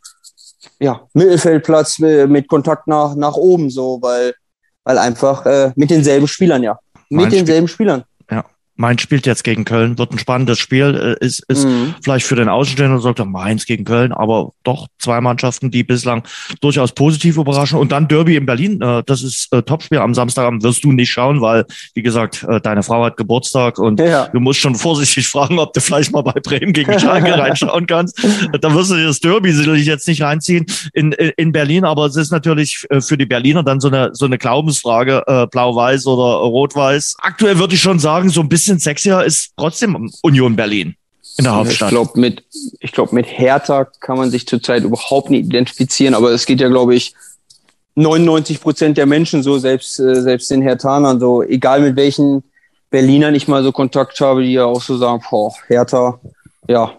ja, 0.81 1.03
Mittelfeldplatz 1.15 2.01
mit, 2.01 2.29
mit 2.29 2.49
Kontakt 2.49 2.89
nach, 2.89 3.15
nach 3.15 3.37
oben, 3.37 3.71
so, 3.71 3.99
weil, 4.03 4.35
weil 4.83 4.99
einfach 4.99 5.47
äh, 5.47 5.73
mit 5.77 5.91
denselben 5.91 6.27
Spielern, 6.27 6.65
ja. 6.65 6.81
Mit 7.09 7.31
denselben 7.31 7.69
Spielern. 7.69 8.03
Mainz 8.75 9.03
spielt 9.03 9.27
jetzt 9.27 9.45
gegen 9.45 9.65
Köln, 9.65 9.99
wird 9.99 10.13
ein 10.13 10.19
spannendes 10.19 10.59
Spiel, 10.59 11.17
äh, 11.21 11.25
ist, 11.25 11.45
ist 11.49 11.67
mhm. 11.67 11.95
vielleicht 12.03 12.27
für 12.27 12.37
den 12.37 12.49
Außenstehenden 12.49 13.01
sagt 13.01 13.19
er 13.19 13.27
Mainz 13.27 13.67
gegen 13.67 13.85
Köln, 13.85 14.13
aber 14.13 14.53
doch 14.65 14.89
zwei 14.99 15.21
Mannschaften, 15.21 15.71
die 15.71 15.85
bislang 15.85 16.23
durchaus 16.61 16.93
positiv 16.93 17.37
überraschen. 17.37 17.79
Und 17.79 17.93
dann 17.93 18.09
Derby 18.09 18.37
in 18.37 18.47
Berlin, 18.47 18.81
äh, 18.81 19.03
das 19.05 19.23
ist 19.23 19.53
äh, 19.53 19.63
Topspiel 19.63 19.99
am 19.99 20.15
Samstagabend, 20.15 20.63
wirst 20.63 20.85
du 20.85 20.93
nicht 20.93 21.11
schauen, 21.11 21.43
weil, 21.43 21.67
wie 21.95 22.03
gesagt, 22.03 22.47
deine 22.63 22.83
Frau 22.83 23.05
hat 23.05 23.17
Geburtstag 23.17 23.79
und 23.79 24.01
ja. 24.01 24.29
du 24.29 24.41
musst 24.41 24.61
schon 24.61 24.75
vorsichtig 24.75 25.29
fragen, 25.29 25.59
ob 25.59 25.73
du 25.75 25.81
vielleicht 25.81 26.13
mal 26.13 26.23
bei 26.23 26.33
Bremen 26.33 26.73
gegen 26.73 26.99
Schalke 26.99 27.33
reinschauen 27.39 27.87
kannst. 27.87 28.25
Da 28.61 28.75
wirst 28.75 28.91
du 28.91 28.97
dir 28.97 29.07
das 29.07 29.21
Derby 29.21 29.53
sicherlich 29.53 29.87
jetzt 29.87 30.09
nicht 30.09 30.23
reinziehen 30.23 30.67
in, 30.95 31.13
in 31.13 31.53
Berlin, 31.53 31.85
aber 31.85 32.07
es 32.07 32.17
ist 32.17 32.31
natürlich 32.31 32.87
für 33.01 33.19
die 33.19 33.27
Berliner 33.27 33.63
dann 33.63 33.81
so 33.81 33.89
eine, 33.89 34.11
so 34.13 34.25
eine 34.25 34.39
Glaubensfrage, 34.39 35.23
äh, 35.27 35.47
blau-weiß 35.47 36.07
oder 36.07 36.39
rot-weiß. 36.47 37.17
Aktuell 37.21 37.59
würde 37.59 37.75
ich 37.75 37.81
schon 37.81 37.99
sagen, 37.99 38.31
so 38.31 38.41
ein 38.41 38.49
bisschen 38.49 38.62
bisschen 38.63 38.79
sexier 38.79 39.25
ist 39.25 39.53
trotzdem 39.57 40.11
Union 40.23 40.57
Berlin 40.57 40.95
in 41.39 41.45
der 41.45 41.55
Hauptstadt. 41.55 41.89
Ich 41.89 41.95
glaube, 41.95 42.21
mit, 42.21 42.45
ich 42.81 42.93
glaube, 42.93 43.15
mit 43.15 43.27
Hertha 43.27 43.85
kann 44.01 44.19
man 44.19 44.31
sich 44.31 44.47
zurzeit 44.47 44.85
überhaupt 44.85 45.31
nicht 45.31 45.47
identifizieren, 45.47 46.15
aber 46.15 46.31
es 46.31 46.47
geht 46.47 46.61
ja, 46.61 46.69
glaube 46.69 46.95
ich, 46.95 47.15
99 47.95 48.61
Prozent 48.61 48.97
der 48.97 49.07
Menschen 49.07 49.43
so, 49.43 49.59
selbst, 49.59 49.99
äh, 49.99 50.23
selbst 50.23 50.51
den 50.51 50.63
Herthanern, 50.63 51.21
so, 51.21 51.43
egal 51.43 51.81
mit 51.81 51.97
welchen 51.97 52.43
Berlinern 52.91 53.35
ich 53.35 53.49
mal 53.49 53.63
so 53.63 53.73
Kontakt 53.73 54.21
habe, 54.21 54.43
die 54.43 54.53
ja 54.53 54.65
auch 54.65 54.81
so 54.81 54.97
sagen, 54.97 55.23
boah, 55.29 55.53
Hertha, 55.67 56.19
ja, 56.69 56.93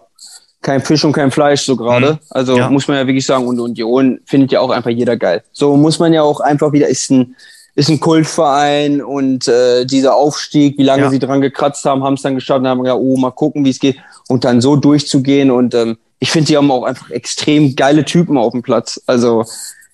kein 0.62 0.82
Fisch 0.82 1.04
und 1.04 1.12
kein 1.12 1.30
Fleisch 1.30 1.62
so 1.62 1.76
gerade. 1.76 2.14
Mhm. 2.14 2.18
Also 2.30 2.56
ja. 2.56 2.70
muss 2.70 2.88
man 2.88 2.96
ja 2.96 3.06
wirklich 3.06 3.26
sagen, 3.26 3.46
und 3.46 3.60
Union 3.60 4.20
findet 4.24 4.52
ja 4.52 4.60
auch 4.60 4.70
einfach 4.70 4.90
jeder 4.90 5.16
geil. 5.16 5.42
So 5.52 5.76
muss 5.76 5.98
man 5.98 6.12
ja 6.12 6.22
auch 6.22 6.40
einfach 6.40 6.72
wieder, 6.72 6.88
ist 6.88 7.10
ein, 7.10 7.36
ist 7.74 7.88
ein 7.88 8.00
Kultverein 8.00 9.02
und 9.02 9.48
äh, 9.48 9.84
dieser 9.84 10.14
Aufstieg, 10.14 10.78
wie 10.78 10.84
lange 10.84 11.04
ja. 11.04 11.10
sie 11.10 11.18
dran 11.18 11.40
gekratzt 11.40 11.84
haben, 11.84 12.04
haben 12.04 12.14
es 12.14 12.22
dann 12.22 12.36
geschafft 12.36 12.60
und 12.60 12.68
haben 12.68 12.82
gesagt, 12.82 13.00
oh, 13.02 13.16
mal 13.16 13.32
gucken, 13.32 13.64
wie 13.64 13.70
es 13.70 13.80
geht 13.80 13.96
und 14.28 14.44
dann 14.44 14.60
so 14.60 14.76
durchzugehen 14.76 15.50
und 15.50 15.74
ähm, 15.74 15.96
ich 16.20 16.30
finde, 16.30 16.48
die 16.48 16.56
haben 16.56 16.70
auch 16.70 16.84
einfach 16.84 17.10
extrem 17.10 17.74
geile 17.74 18.04
Typen 18.04 18.38
auf 18.38 18.52
dem 18.52 18.62
Platz. 18.62 19.02
Also 19.06 19.44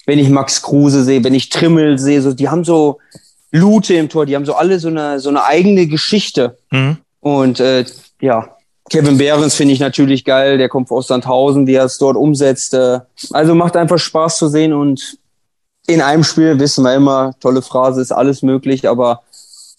wenn 0.07 0.19
ich 0.19 0.29
Max 0.29 0.63
Kruse 0.63 1.03
sehe, 1.05 1.25
wenn 1.25 1.35
ich 1.35 1.49
Trimmel 1.49 1.99
sehe, 1.99 2.21
so 2.23 2.33
die 2.33 2.49
haben 2.49 2.65
so 2.65 2.99
Lute 3.51 3.95
im 3.95 4.09
Tor, 4.09 4.27
die 4.27 4.37
haben 4.37 4.45
so 4.45 4.55
alle 4.55 4.79
so 4.79 4.89
eine 4.89 5.19
so 5.19 5.31
eine 5.31 5.45
eigene 5.45 5.87
Geschichte 5.87 6.59
mhm. 6.71 6.99
und 7.21 7.61
äh, 7.61 7.85
ja. 8.21 8.57
Kevin 8.91 9.19
Behrens 9.19 9.55
finde 9.55 9.73
ich 9.73 9.79
natürlich 9.79 10.25
geil, 10.25 10.59
der 10.59 10.69
kommt 10.69 10.91
aus 10.91 11.07
Sandhausen, 11.07 11.69
wie 11.69 11.75
er 11.75 11.85
es 11.85 11.99
dort 11.99 12.17
umsetzt. 12.17 12.75
Äh, 12.75 12.99
also 13.31 13.55
macht 13.55 13.77
einfach 13.77 13.99
Spaß 13.99 14.37
zu 14.37 14.49
sehen 14.49 14.73
und 14.73 15.17
in 15.87 16.01
einem 16.01 16.25
Spiel 16.25 16.59
wissen 16.59 16.85
wir 16.85 16.95
immer, 16.95 17.33
tolle 17.41 17.63
Phrase, 17.63 18.01
ist 18.01 18.13
alles 18.13 18.43
möglich, 18.43 18.89
aber 18.89 19.23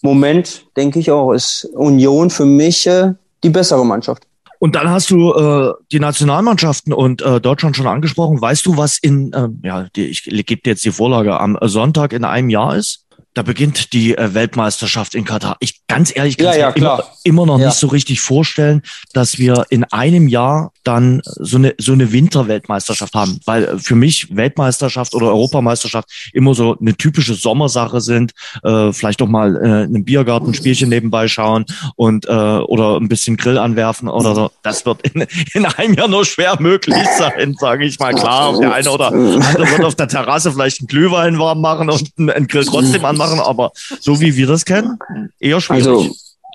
Moment, 0.02 0.66
denke 0.76 0.98
ich 0.98 1.10
auch, 1.10 1.32
ist 1.32 1.64
Union 1.74 2.30
für 2.30 2.44
mich 2.44 2.86
äh, 2.86 3.14
die 3.44 3.50
bessere 3.50 3.86
Mannschaft. 3.86 4.24
Und 4.58 4.76
dann 4.76 4.90
hast 4.90 5.10
du 5.10 5.32
äh, 5.32 5.72
die 5.90 5.98
Nationalmannschaften 5.98 6.92
und 6.92 7.20
äh, 7.22 7.40
Deutschland 7.40 7.76
schon 7.76 7.88
angesprochen. 7.88 8.40
Weißt 8.40 8.64
du, 8.64 8.76
was 8.76 8.98
in, 8.98 9.32
äh, 9.32 9.48
ja, 9.64 9.88
die, 9.96 10.06
ich 10.06 10.24
gebe 10.24 10.62
dir 10.62 10.70
jetzt 10.70 10.84
die 10.84 10.92
Vorlage, 10.92 11.40
am 11.40 11.58
Sonntag 11.62 12.12
in 12.12 12.24
einem 12.24 12.48
Jahr 12.48 12.76
ist? 12.76 13.04
Da 13.34 13.42
beginnt 13.42 13.92
die 13.92 14.16
äh, 14.16 14.34
Weltmeisterschaft 14.34 15.14
in 15.14 15.24
Katar. 15.24 15.56
Ich 15.60 15.86
ganz 15.86 16.14
ehrlich 16.14 16.36
kann 16.36 16.46
ja, 16.48 16.56
ja, 16.56 16.70
immer, 16.70 17.04
immer, 17.24 17.46
noch 17.46 17.58
ja. 17.58 17.66
nicht 17.66 17.78
so 17.78 17.86
richtig 17.86 18.20
vorstellen, 18.20 18.82
dass 19.14 19.38
wir 19.38 19.64
in 19.70 19.84
einem 19.84 20.28
Jahr 20.28 20.72
dann 20.84 21.22
so 21.24 21.56
eine 21.56 21.74
so 21.78 21.92
eine 21.92 22.12
Winterweltmeisterschaft 22.12 23.14
haben, 23.14 23.40
weil 23.46 23.64
äh, 23.64 23.78
für 23.78 23.94
mich 23.94 24.36
Weltmeisterschaft 24.36 25.14
oder 25.14 25.28
Europameisterschaft 25.28 26.30
immer 26.34 26.54
so 26.54 26.76
eine 26.78 26.94
typische 26.94 27.34
Sommersache 27.34 28.00
sind. 28.00 28.32
Äh, 28.62 28.92
vielleicht 28.92 29.20
doch 29.22 29.28
mal 29.28 29.56
äh, 29.56 29.84
einen 29.84 30.04
Biergartenspielchen 30.04 30.90
nebenbei 30.90 31.26
schauen 31.28 31.64
und 31.96 32.26
äh, 32.26 32.30
oder 32.30 32.98
ein 32.98 33.08
bisschen 33.08 33.38
Grill 33.38 33.56
anwerfen 33.56 34.08
oder 34.08 34.34
so. 34.34 34.50
Das 34.62 34.84
wird 34.84 35.02
in, 35.08 35.26
in 35.54 35.64
einem 35.64 35.94
Jahr 35.94 36.08
nur 36.08 36.26
schwer 36.26 36.60
möglich 36.60 37.06
sein, 37.16 37.56
sage 37.58 37.86
ich 37.86 37.98
mal. 37.98 38.14
Klar, 38.14 38.58
der 38.58 38.74
eine 38.74 38.90
oder 38.90 39.06
andere 39.06 39.70
wird 39.70 39.84
auf 39.84 39.94
der 39.94 40.08
Terrasse 40.08 40.52
vielleicht 40.52 40.80
einen 40.80 40.88
Glühwein 40.88 41.38
warm 41.38 41.62
machen 41.62 41.88
und 41.88 42.12
einen 42.18 42.46
Grill 42.46 42.66
trotzdem 42.66 43.04
anmachen 43.04 43.21
machen, 43.22 43.40
aber 43.40 43.72
so 44.00 44.20
wie 44.20 44.36
wir 44.36 44.46
das 44.46 44.64
kennen, 44.64 44.98
eher 45.38 45.60
schwierig. 45.60 45.86
Also, 45.86 46.14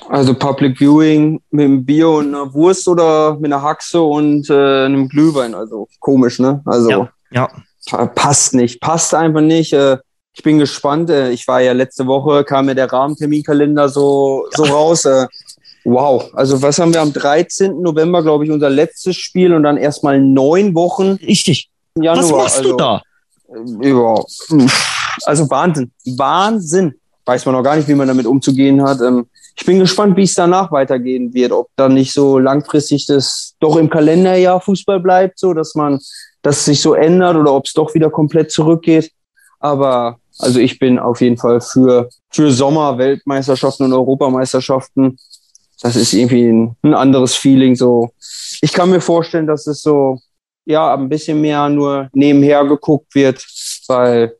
also 0.09 0.33
Public 0.33 0.77
Viewing 0.77 1.41
mit 1.51 1.65
einem 1.65 1.85
Bier 1.85 2.09
und 2.09 2.33
einer 2.33 2.53
Wurst 2.53 2.87
oder 2.87 3.35
mit 3.35 3.51
einer 3.51 3.61
Haxe 3.61 4.01
und 4.01 4.49
äh, 4.49 4.85
einem 4.85 5.07
Glühwein. 5.09 5.53
Also 5.53 5.87
komisch, 5.99 6.39
ne? 6.39 6.61
Also 6.65 6.89
ja, 6.89 7.09
ja. 7.31 8.05
passt 8.07 8.53
nicht, 8.53 8.79
passt 8.79 9.13
einfach 9.13 9.41
nicht. 9.41 9.73
Äh, 9.73 9.97
ich 10.33 10.43
bin 10.43 10.59
gespannt. 10.59 11.09
Äh, 11.09 11.31
ich 11.31 11.47
war 11.47 11.61
ja 11.61 11.73
letzte 11.73 12.05
Woche, 12.07 12.43
kam 12.43 12.67
mir 12.67 12.75
der 12.75 12.91
Rahmenterminkalender 12.91 13.89
so, 13.89 14.45
ja. 14.51 14.57
so 14.57 14.63
raus. 14.63 15.05
Äh, 15.05 15.27
wow. 15.83 16.29
Also 16.33 16.61
was 16.61 16.79
haben 16.79 16.93
wir 16.93 17.01
am 17.01 17.11
13. 17.13 17.81
November, 17.81 18.21
glaube 18.21 18.45
ich, 18.45 18.51
unser 18.51 18.69
letztes 18.69 19.15
Spiel 19.15 19.53
und 19.53 19.63
dann 19.63 19.77
erstmal 19.77 20.21
neun 20.21 20.75
Wochen. 20.75 21.13
Richtig. 21.25 21.69
Januar. 21.95 22.23
Was 22.23 22.31
machst 22.31 22.57
also, 22.59 22.71
du 22.71 22.77
da? 22.77 23.01
Ja, 23.81 24.23
also 25.25 25.49
Wahnsinn. 25.49 25.91
Wahnsinn. 26.05 26.95
Weiß 27.25 27.45
man 27.45 27.55
noch 27.55 27.63
gar 27.63 27.75
nicht, 27.75 27.87
wie 27.87 27.95
man 27.95 28.07
damit 28.07 28.25
umzugehen 28.25 28.81
hat. 28.81 29.01
Ähm, 29.01 29.27
ich 29.55 29.65
bin 29.65 29.79
gespannt, 29.79 30.15
wie 30.15 30.23
es 30.23 30.35
danach 30.35 30.71
weitergehen 30.71 31.33
wird. 31.33 31.51
Ob 31.51 31.69
dann 31.75 31.95
nicht 31.95 32.13
so 32.13 32.39
langfristig 32.39 33.05
das 33.07 33.55
doch 33.59 33.75
im 33.75 33.89
Kalenderjahr 33.89 34.61
Fußball 34.61 34.99
bleibt, 34.99 35.39
so 35.39 35.53
dass 35.53 35.75
man 35.75 35.99
das 36.41 36.63
sich 36.63 36.81
so 36.81 36.93
ändert 36.93 37.35
oder 37.35 37.53
ob 37.53 37.65
es 37.65 37.73
doch 37.73 37.93
wieder 37.93 38.09
komplett 38.09 38.51
zurückgeht. 38.51 39.11
Aber 39.59 40.19
also 40.39 40.59
ich 40.59 40.79
bin 40.79 40.99
auf 40.99 41.21
jeden 41.21 41.37
Fall 41.37 41.61
für, 41.61 42.09
für 42.29 42.51
Sommer, 42.51 42.97
Weltmeisterschaften 42.97 43.85
und 43.85 43.93
Europameisterschaften. 43.93 45.17
Das 45.81 45.95
ist 45.95 46.13
irgendwie 46.13 46.47
ein, 46.47 46.75
ein 46.83 46.93
anderes 46.93 47.35
Feeling. 47.35 47.75
So, 47.75 48.11
ich 48.61 48.71
kann 48.73 48.89
mir 48.89 49.01
vorstellen, 49.01 49.47
dass 49.47 49.67
es 49.67 49.81
so 49.81 50.19
ja 50.65 50.93
ein 50.93 51.09
bisschen 51.09 51.41
mehr 51.41 51.69
nur 51.69 52.09
nebenher 52.13 52.63
geguckt 52.65 53.15
wird, 53.15 53.43
weil 53.87 54.35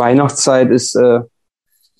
Weihnachtszeit 0.00 0.70
ist 0.70 0.96
äh, 0.96 1.20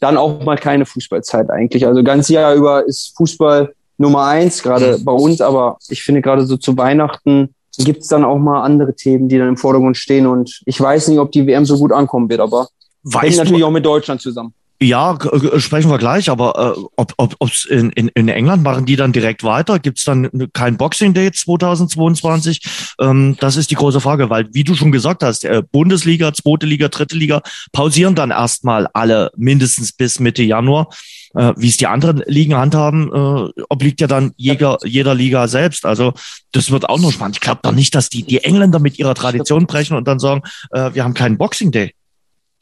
dann 0.01 0.17
auch 0.17 0.43
mal 0.43 0.59
keine 0.59 0.87
Fußballzeit 0.87 1.51
eigentlich. 1.51 1.87
Also 1.87 2.03
ganz 2.03 2.29
Jahr 2.29 2.55
über 2.55 2.85
ist 2.85 3.15
Fußball 3.17 3.73
Nummer 3.99 4.25
eins, 4.25 4.63
gerade 4.63 4.99
mhm. 4.99 5.05
bei 5.05 5.13
uns, 5.13 5.41
aber 5.41 5.77
ich 5.89 6.03
finde 6.03 6.23
gerade 6.23 6.47
so 6.47 6.57
zu 6.57 6.77
Weihnachten 6.77 7.55
gibt 7.85 8.03
es 8.03 8.09
dann 8.09 8.25
auch 8.25 8.39
mal 8.39 8.63
andere 8.63 8.95
Themen, 8.95 9.29
die 9.29 9.39
dann 9.39 9.49
im 9.49 9.57
Vordergrund 9.57 9.97
stehen 9.97 10.27
und 10.27 10.63
ich 10.67 10.81
weiß 10.81 11.09
nicht, 11.09 11.19
ob 11.19 11.33
die 11.33 11.47
WM 11.47 11.65
so 11.65 11.79
gut 11.79 11.93
ankommen 11.93 12.29
wird, 12.29 12.41
aber 12.41 12.69
weißt 13.05 13.25
hängt 13.25 13.37
natürlich 13.37 13.65
auch 13.65 13.71
mit 13.71 13.87
Deutschland 13.87 14.21
zusammen. 14.21 14.53
Ja, 14.83 15.19
sprechen 15.59 15.91
wir 15.91 15.99
gleich, 15.99 16.31
aber 16.31 16.75
äh, 16.75 16.81
ob 16.97 17.13
ob 17.19 17.37
ob's 17.39 17.67
in, 17.67 17.91
in, 17.91 18.09
in 18.09 18.29
England 18.29 18.63
machen 18.63 18.87
die 18.87 18.97
dann 18.97 19.13
direkt 19.13 19.45
weiter? 19.45 19.79
Gibt's 19.79 20.05
dann 20.05 20.31
kein 20.55 20.79
Boxing 20.79 21.13
Day 21.13 21.31
2022? 21.31 22.63
Ähm, 22.99 23.37
das 23.41 23.57
ist 23.57 23.71
die 23.71 23.75
große 23.75 24.01
Frage, 24.01 24.31
weil 24.31 24.49
wie 24.55 24.65
du 24.65 24.75
schon 24.75 24.91
gesagt 24.91 25.23
hast, 25.23 25.45
äh, 25.45 25.63
Bundesliga, 25.71 26.33
zweite 26.33 26.65
Liga, 26.65 26.89
dritte 26.89 27.15
Liga 27.15 27.43
pausieren 27.73 28.15
dann 28.15 28.31
erstmal 28.31 28.87
alle 28.95 29.31
mindestens 29.37 29.93
bis 29.93 30.19
Mitte 30.19 30.43
Januar. 30.43 30.89
Äh, 31.35 31.53
wie 31.59 31.69
es 31.69 31.77
die 31.77 31.87
anderen 31.87 32.23
Ligen 32.27 32.57
handhaben, 32.57 33.09
äh, 33.13 33.63
obliegt 33.69 34.01
ja 34.01 34.07
dann 34.07 34.33
jeder, 34.37 34.79
jeder 34.85 35.15
Liga 35.15 35.47
selbst. 35.47 35.85
Also 35.85 36.15
das 36.53 36.71
wird 36.71 36.89
auch 36.89 36.99
noch 36.99 37.13
spannend. 37.13 37.37
Ich 37.37 37.41
glaube 37.41 37.61
doch 37.63 37.73
nicht, 37.73 37.95
dass 37.95 38.09
die, 38.09 38.23
die 38.23 38.43
Engländer 38.43 38.79
mit 38.79 38.99
ihrer 38.99 39.15
Tradition 39.15 39.67
brechen 39.67 39.97
und 39.97 40.09
dann 40.09 40.19
sagen, 40.19 40.41
äh, 40.71 40.91
wir 40.95 41.05
haben 41.05 41.15
keinen 41.15 41.37
Boxing 41.37 41.71
Day 41.71 41.93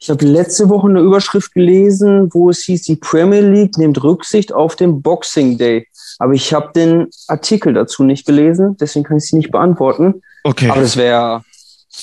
ich 0.01 0.09
habe 0.09 0.25
letzte 0.25 0.69
Woche 0.69 0.87
eine 0.87 1.01
Überschrift 1.01 1.53
gelesen, 1.53 2.29
wo 2.33 2.49
es 2.49 2.63
hieß, 2.63 2.83
die 2.83 2.95
Premier 2.95 3.41
League 3.41 3.77
nimmt 3.77 4.01
Rücksicht 4.01 4.53
auf 4.53 4.77
den 4.77 5.01
Boxing 5.01 5.57
Day. 5.57 5.87
Aber 6.19 6.33
ich 6.33 6.53
habe 6.53 6.71
den 6.73 7.07
Artikel 7.27 7.73
dazu 7.73 8.03
nicht 8.03 8.25
gelesen, 8.25 8.77
deswegen 8.79 9.03
kann 9.03 9.17
ich 9.17 9.25
sie 9.25 9.35
nicht 9.35 9.51
beantworten. 9.51 10.21
Okay. 10.45 10.69
Aber 10.69 10.81
das 10.81 10.95
wäre, 10.95 11.43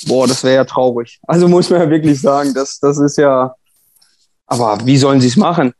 boah, 0.06 0.28
das 0.28 0.44
wäre 0.44 0.56
ja 0.56 0.64
traurig. 0.64 1.20
Also 1.26 1.48
muss 1.48 1.70
man 1.70 1.80
ja 1.80 1.90
wirklich 1.90 2.20
sagen, 2.20 2.52
das, 2.52 2.78
das 2.80 2.98
ist 2.98 3.16
ja, 3.16 3.54
aber 4.46 4.78
wie 4.84 4.98
sollen 4.98 5.22
sie 5.22 5.28
es 5.28 5.38
machen? 5.38 5.72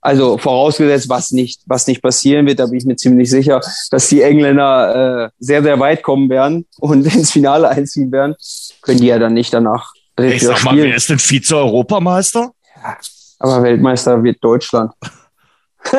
Also 0.00 0.38
vorausgesetzt, 0.38 1.10
was 1.10 1.32
nicht, 1.32 1.60
was 1.66 1.86
nicht 1.86 2.02
passieren 2.02 2.46
wird, 2.46 2.60
da 2.60 2.66
bin 2.66 2.78
ich 2.78 2.86
mir 2.86 2.96
ziemlich 2.96 3.28
sicher, 3.28 3.60
dass 3.90 4.08
die 4.08 4.22
Engländer 4.22 5.26
äh, 5.26 5.30
sehr, 5.38 5.62
sehr 5.62 5.78
weit 5.78 6.02
kommen 6.02 6.30
werden 6.30 6.66
und 6.78 7.06
ins 7.14 7.30
Finale 7.30 7.68
einziehen 7.68 8.10
werden, 8.10 8.36
können 8.80 9.00
die 9.00 9.06
ja 9.06 9.18
dann 9.18 9.34
nicht 9.34 9.52
danach 9.52 9.92
ich 10.18 10.42
sag 10.42 10.64
mal, 10.64 10.76
wer 10.76 10.94
ist 10.94 11.08
denn 11.08 11.18
Vize-Europameister? 11.18 12.52
Ja, 12.82 12.96
aber 13.38 13.62
Weltmeister 13.62 14.22
wird 14.22 14.42
Deutschland. 14.42 14.92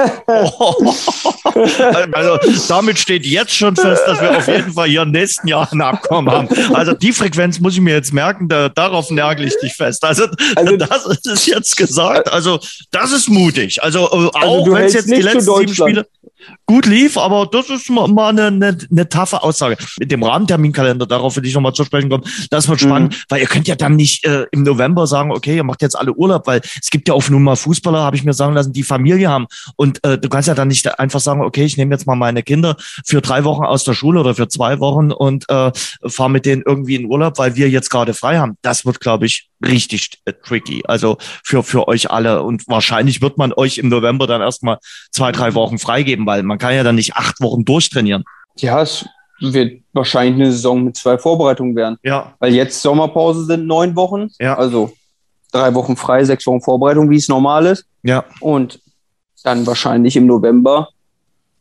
also 2.13 2.39
damit 2.69 2.97
steht 2.97 3.25
jetzt 3.25 3.53
schon 3.53 3.75
fest, 3.75 4.01
dass 4.07 4.21
wir 4.21 4.37
auf 4.37 4.47
jeden 4.47 4.71
Fall 4.71 4.87
hier 4.87 5.01
im 5.01 5.11
nächsten 5.11 5.47
Jahr 5.47 5.69
ein 5.71 5.81
Abkommen 5.81 6.31
haben. 6.31 6.47
Also 6.73 6.93
die 6.93 7.11
Frequenz 7.11 7.59
muss 7.59 7.73
ich 7.73 7.81
mir 7.81 7.93
jetzt 7.93 8.13
merken, 8.13 8.47
da, 8.47 8.69
darauf 8.69 9.11
nagel 9.11 9.45
ich 9.47 9.59
dich 9.59 9.73
fest. 9.73 10.05
Also, 10.05 10.27
also 10.55 10.77
das 10.77 11.05
ist 11.25 11.47
jetzt 11.47 11.75
gesagt. 11.75 12.31
Also 12.31 12.59
das 12.91 13.11
ist 13.11 13.27
mutig. 13.29 13.83
Also, 13.83 14.05
äh, 14.05 14.05
also 14.05 14.31
auch 14.33 14.65
wenn 14.67 14.85
es 14.85 14.93
jetzt 14.93 15.11
die 15.11 15.21
letzten 15.21 15.41
sieben 15.41 15.75
Spiele 15.75 16.07
gut 16.65 16.85
lief, 16.85 17.17
aber 17.17 17.47
das 17.51 17.69
ist 17.69 17.89
mal 17.89 18.29
eine, 18.29 18.47
eine, 18.47 18.77
eine 18.89 19.09
taffe 19.09 19.43
Aussage. 19.43 19.77
Mit 19.99 20.11
dem 20.11 20.23
Rahmenterminkalender, 20.23 21.05
darauf 21.05 21.35
will 21.35 21.45
ich 21.45 21.53
nochmal 21.53 21.73
zu 21.73 21.83
sprechen 21.83 22.09
kommen, 22.09 22.23
das 22.49 22.67
wird 22.67 22.81
spannend, 22.81 23.13
mhm. 23.13 23.17
weil 23.29 23.41
ihr 23.41 23.47
könnt 23.47 23.67
ja 23.67 23.75
dann 23.75 23.95
nicht 23.95 24.25
äh, 24.25 24.45
im 24.51 24.63
November 24.63 25.07
sagen, 25.07 25.31
okay, 25.31 25.55
ihr 25.57 25.63
macht 25.63 25.81
jetzt 25.81 25.97
alle 25.97 26.13
Urlaub, 26.13 26.47
weil 26.47 26.61
es 26.81 26.89
gibt 26.89 27.07
ja 27.07 27.13
auch 27.13 27.27
nun 27.29 27.43
mal 27.43 27.55
Fußballer, 27.55 27.99
habe 27.99 28.15
ich 28.15 28.23
mir 28.23 28.33
sagen 28.33 28.53
lassen, 28.53 28.73
die 28.73 28.83
Familie 28.83 29.29
haben 29.29 29.47
und 29.75 30.03
äh, 30.03 30.17
du 30.17 30.29
kannst 30.29 30.47
ja 30.47 30.55
dann 30.55 30.67
nicht 30.67 30.99
einfach 30.99 31.19
sagen, 31.19 31.41
okay, 31.41 31.63
ich 31.63 31.77
nehme 31.77 31.93
jetzt 31.93 32.07
mal 32.07 32.15
meine 32.15 32.43
Kinder 32.43 32.75
für 33.05 33.21
drei 33.21 33.43
Wochen 33.43 33.63
aus 33.63 33.83
der 33.83 33.93
Schule 33.93 34.19
oder 34.19 34.35
für 34.35 34.47
zwei 34.47 34.79
Wochen 34.79 35.11
und 35.11 35.49
äh, 35.49 35.71
fahre 36.07 36.29
mit 36.29 36.45
denen 36.45 36.63
irgendwie 36.65 36.95
in 36.95 37.05
Urlaub, 37.05 37.37
weil 37.37 37.55
wir 37.55 37.69
jetzt 37.69 37.89
gerade 37.89 38.13
frei 38.13 38.37
haben. 38.37 38.57
Das 38.61 38.85
wird, 38.85 38.99
glaube 38.99 39.25
ich, 39.25 39.49
richtig 39.63 40.21
äh, 40.25 40.33
tricky. 40.33 40.83
Also 40.87 41.17
für, 41.43 41.63
für 41.63 41.87
euch 41.87 42.11
alle. 42.11 42.43
Und 42.43 42.67
wahrscheinlich 42.67 43.21
wird 43.21 43.37
man 43.37 43.53
euch 43.53 43.77
im 43.77 43.89
November 43.89 44.27
dann 44.27 44.41
erstmal 44.41 44.77
zwei, 45.11 45.31
drei 45.31 45.53
Wochen 45.53 45.79
freigeben, 45.79 46.25
weil 46.25 46.43
man 46.43 46.57
kann 46.57 46.75
ja 46.75 46.83
dann 46.83 46.95
nicht 46.95 47.15
acht 47.15 47.41
Wochen 47.41 47.65
durchtrainieren. 47.65 48.23
Ja, 48.57 48.81
es 48.81 49.05
wird 49.39 49.81
wahrscheinlich 49.93 50.35
eine 50.35 50.51
Saison 50.51 50.83
mit 50.83 50.97
zwei 50.97 51.17
Vorbereitungen 51.17 51.75
werden. 51.75 51.97
Ja. 52.03 52.33
Weil 52.39 52.53
jetzt 52.53 52.81
Sommerpause 52.81 53.45
sind 53.45 53.65
neun 53.65 53.95
Wochen. 53.95 54.29
Ja. 54.39 54.57
Also 54.57 54.93
drei 55.51 55.73
Wochen 55.73 55.95
frei, 55.95 56.23
sechs 56.23 56.45
Wochen 56.47 56.61
Vorbereitung, 56.61 57.09
wie 57.09 57.17
es 57.17 57.27
normal 57.27 57.65
ist. 57.65 57.85
Ja. 58.03 58.25
Und 58.39 58.79
dann 59.43 59.65
wahrscheinlich 59.67 60.15
im 60.15 60.25
November. 60.25 60.89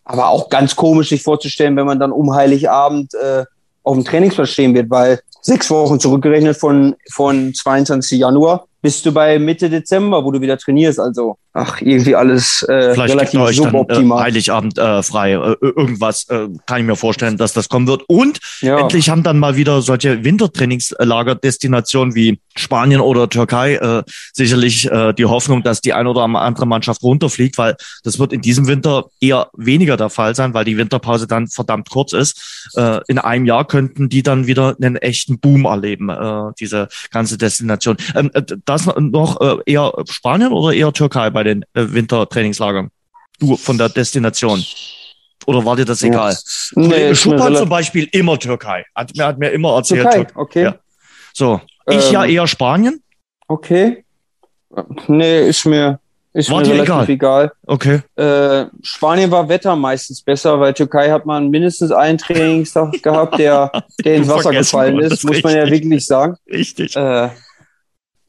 Aber 0.05 0.29
auch 0.29 0.49
ganz 0.49 0.75
komisch 0.75 1.11
sich 1.11 1.23
vorzustellen, 1.23 1.77
wenn 1.77 1.87
man 1.87 2.01
dann 2.01 2.13
um 2.13 2.35
Heiligabend 2.35 3.15
äh, 3.15 3.45
auf 3.85 3.95
dem 3.95 4.05
Trainingsplatz 4.05 4.51
stehen 4.51 4.75
wird, 4.75 4.91
weil 4.91 5.21
sechs 5.43 5.71
Wochen 5.71 6.01
zurückgerechnet 6.01 6.57
von, 6.57 6.97
von 7.11 7.53
22. 7.53 8.19
Januar 8.19 8.67
bist 8.83 9.07
du 9.07 9.13
bei 9.13 9.39
Mitte 9.39 9.71
Dezember, 9.71 10.25
wo 10.25 10.33
du 10.33 10.41
wieder 10.41 10.59
trainierst. 10.59 10.99
Also, 10.99 11.37
ach, 11.53 11.81
irgendwie 11.81 12.17
alles 12.17 12.63
äh, 12.63 12.93
Vielleicht 12.93 13.15
relativ 13.15 13.41
euch 13.41 13.57
suboptimal. 13.57 14.19
Dann, 14.19 14.19
äh, 14.19 14.23
Heiligabend 14.23 14.79
äh, 14.79 15.03
frei. 15.03 15.33
Äh, 15.33 15.57
irgendwas 15.61 16.29
äh, 16.29 16.49
kann 16.67 16.81
ich 16.81 16.87
mir 16.87 16.97
vorstellen, 16.97 17.37
dass 17.37 17.53
das 17.53 17.69
kommen 17.69 17.87
wird. 17.87 18.03
Und 18.09 18.41
ja. 18.61 18.81
endlich 18.81 19.09
haben 19.09 19.23
dann 19.23 19.39
mal 19.39 19.57
wieder 19.57 19.83
solche 19.83 20.25
Wintertrainingslagerdestinationen 20.25 22.15
wie 22.17 22.41
Spanien 22.57 23.01
oder 23.01 23.29
Türkei 23.29 23.75
äh, 23.77 24.03
sicherlich 24.33 24.91
äh, 24.91 25.13
die 25.13 25.27
Hoffnung, 25.27 25.63
dass 25.63 25.81
die 25.81 25.93
eine 25.93 26.11
oder 26.11 26.23
andere 26.23 26.67
Mannschaft 26.67 27.03
runterfliegt, 27.03 27.59
weil 27.59 27.77
das 28.03 28.19
wird 28.19 28.33
in 28.33 28.41
diesem 28.41 28.67
Winter 28.67 29.07
eher 29.21 29.49
weniger 29.57 29.97
der 29.97 30.11
Fall 30.11 30.35
sein, 30.35 30.55
weil 30.55 30.65
die 30.65 30.77
Winterpause 30.77 31.27
dann 31.27 31.47
verdammt 31.47 31.89
kurz 31.89 32.13
ist. 32.13 32.71
Äh, 32.75 33.01
in 33.07 33.19
einem 33.19 33.47
Jahr 33.47 33.67
könnten 33.67 34.09
die 34.09 34.23
dann 34.23 34.47
wieder 34.47 34.77
einen 34.81 34.97
echten 34.97 35.39
Boom 35.39 35.65
erleben, 35.65 36.09
äh, 36.09 36.53
diese 36.59 36.89
ganze 37.11 37.39
Destination. 37.39 37.97
Ähm, 38.15 38.31
äh, 38.35 38.43
das 38.73 38.91
noch 38.97 39.41
äh, 39.41 39.57
eher 39.67 39.93
Spanien 40.09 40.53
oder 40.53 40.75
eher 40.75 40.93
Türkei 40.93 41.31
bei 41.31 41.43
den 41.43 41.63
äh, 41.75 41.85
Wintertrainingslagern? 41.89 42.91
Du 43.39 43.57
von 43.57 43.79
der 43.79 43.89
Destination. 43.89 44.65
Oder 45.47 45.65
war 45.65 45.77
dir 45.77 45.85
das 45.85 46.03
egal? 46.03 46.33
Ja. 46.33 46.83
Nee, 46.83 47.15
Schuppan 47.15 47.55
zum 47.57 47.69
Beispiel 47.69 48.09
immer 48.13 48.39
Türkei. 48.39 48.85
Hat 48.95 49.17
mir, 49.17 49.27
hat 49.27 49.39
mir 49.39 49.51
immer 49.51 49.77
erzählt. 49.77 50.11
Türkei, 50.11 50.27
okay. 50.35 50.63
Ja. 50.65 50.77
So, 51.33 51.61
ich 51.89 52.07
ähm, 52.07 52.13
ja 52.13 52.25
eher 52.25 52.47
Spanien. 52.47 53.03
Okay. 53.49 54.05
Nee, 55.07 55.49
ist 55.49 55.67
mir, 55.67 55.99
ist 56.33 56.51
war 56.51 56.59
mir 56.59 56.65
dir 56.65 56.75
relativ 56.75 57.09
egal. 57.09 57.45
egal. 57.47 57.53
Okay. 57.67 58.01
Äh, 58.17 58.67
Spanien 58.83 59.31
war 59.31 59.49
Wetter 59.49 59.77
meistens 59.77 60.23
besser, 60.23 60.59
weil 60.61 60.73
Türkei 60.73 61.11
hat 61.11 61.27
man 61.27 61.51
mindestens 61.51 61.91
einen 61.93 62.19
Trainingstag 62.19 63.03
gehabt, 63.03 63.39
der, 63.39 63.71
der 64.05 64.15
ins 64.15 64.29
Wasser 64.31 64.51
gefallen 64.51 64.99
ist, 65.01 65.25
muss 65.25 65.43
man 65.43 65.57
ja 65.57 65.69
wirklich 65.69 66.07
sagen. 66.07 66.37
Richtig. 66.51 66.97
Äh, 66.97 67.31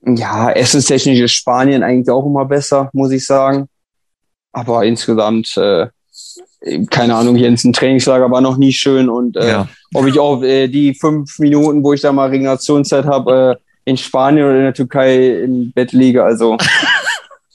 ja, 0.05 0.51
essenstechnisch 0.51 1.19
ist 1.19 1.33
Spanien 1.33 1.83
eigentlich 1.83 2.09
auch 2.09 2.25
immer 2.25 2.45
besser, 2.45 2.89
muss 2.93 3.11
ich 3.11 3.25
sagen. 3.25 3.67
Aber 4.51 4.85
insgesamt, 4.85 5.55
äh, 5.57 5.87
keine 6.89 7.15
Ahnung, 7.15 7.35
Jens, 7.35 7.63
ein 7.63 7.73
Trainingslager 7.73 8.29
war 8.29 8.41
noch 8.41 8.57
nie 8.57 8.71
schön 8.71 9.09
und 9.09 9.35
äh, 9.35 9.49
ja. 9.49 9.67
ob 9.93 10.05
ich 10.07 10.19
auch 10.19 10.43
äh, 10.43 10.67
die 10.67 10.93
fünf 10.93 11.39
Minuten, 11.39 11.83
wo 11.83 11.93
ich 11.93 12.01
da 12.01 12.11
mal 12.11 12.29
Regenerationszeit 12.29 13.05
habe, 13.05 13.57
äh, 13.59 13.63
in 13.85 13.97
Spanien 13.97 14.45
oder 14.45 14.55
in 14.57 14.63
der 14.63 14.73
Türkei 14.73 15.41
im 15.41 15.71
Bett 15.71 15.91
liege, 15.91 16.23
also 16.23 16.57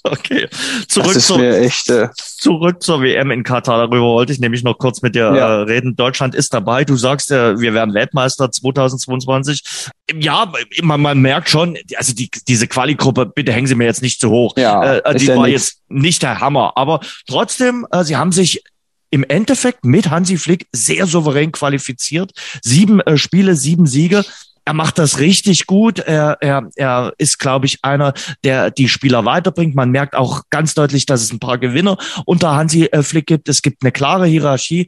Okay, 0.05 0.49
zurück, 0.89 1.21
zur, 1.21 1.41
echt, 1.41 1.91
äh 1.91 2.09
zurück 2.15 2.83
zur 2.83 3.03
WM 3.03 3.31
in 3.31 3.43
Katar. 3.43 3.79
Darüber 3.79 4.01
wollte 4.01 4.33
ich 4.33 4.39
nämlich 4.39 4.63
noch 4.63 4.79
kurz 4.79 5.03
mit 5.03 5.15
dir 5.15 5.35
ja. 5.35 5.61
äh, 5.61 5.63
reden. 5.63 5.97
Deutschland 5.97 6.35
ist 6.35 6.55
dabei. 6.55 6.85
Du 6.85 6.97
sagst, 6.97 7.31
äh, 7.31 7.59
wir 7.59 7.75
werden 7.75 7.95
Weltmeister 7.95 8.51
2022. 8.51 9.91
Ja, 10.19 10.51
man, 10.83 11.01
man 11.01 11.19
merkt 11.19 11.49
schon, 11.51 11.77
also 11.97 12.15
die, 12.15 12.31
diese 12.47 12.67
Quali-Gruppe, 12.67 13.27
bitte 13.27 13.53
hängen 13.53 13.67
Sie 13.67 13.75
mir 13.75 13.85
jetzt 13.85 14.03
nicht 14.03 14.21
zu 14.21 14.31
hoch. 14.31 14.55
Ja, 14.57 14.99
äh, 14.99 15.15
die 15.17 15.29
war 15.29 15.47
nix. 15.47 15.51
jetzt 15.51 15.83
nicht 15.89 16.23
der 16.23 16.41
Hammer. 16.41 16.73
Aber 16.77 17.01
trotzdem, 17.27 17.87
äh, 17.91 18.05
sie 18.05 18.17
haben 18.17 18.33
sich 18.33 18.63
im 19.11 19.25
Endeffekt 19.25 19.85
mit 19.85 20.11
Hansi 20.11 20.37
Flick 20.37 20.67
sehr 20.73 21.07
souverän 21.07 21.53
qualifiziert. 21.53 22.33
Sieben 22.63 23.01
äh, 23.01 23.17
Spiele, 23.17 23.57
sieben 23.57 23.87
Siege 23.87 24.25
er 24.69 24.75
macht 24.75 24.99
das 24.99 25.19
richtig 25.19 25.65
gut. 25.65 25.99
Er, 25.99 26.37
er, 26.43 26.69
er 26.77 27.15
ist, 27.17 27.39
glaube 27.39 27.65
ich, 27.65 27.79
einer, 27.81 28.13
der 28.45 28.71
die 28.71 28.91
Spieler 28.91 29.25
weiterbringt. 29.25 29.75
Man 29.75 29.91
merkt 29.91 30.15
auch 30.15 30.43
ganz 30.51 30.75
deutlich, 30.75 31.07
dass 31.07 31.23
es 31.23 31.33
ein 31.33 31.39
paar 31.39 31.57
Gewinner 31.57 31.97
unter 32.27 32.55
Hansi 32.55 32.85
äh, 32.85 33.03
Flick 33.03 33.27
gibt. 33.27 33.49
Es 33.49 33.63
gibt 33.63 33.83
eine 33.83 33.93
klare 33.93 34.27
Hierarchie. 34.27 34.87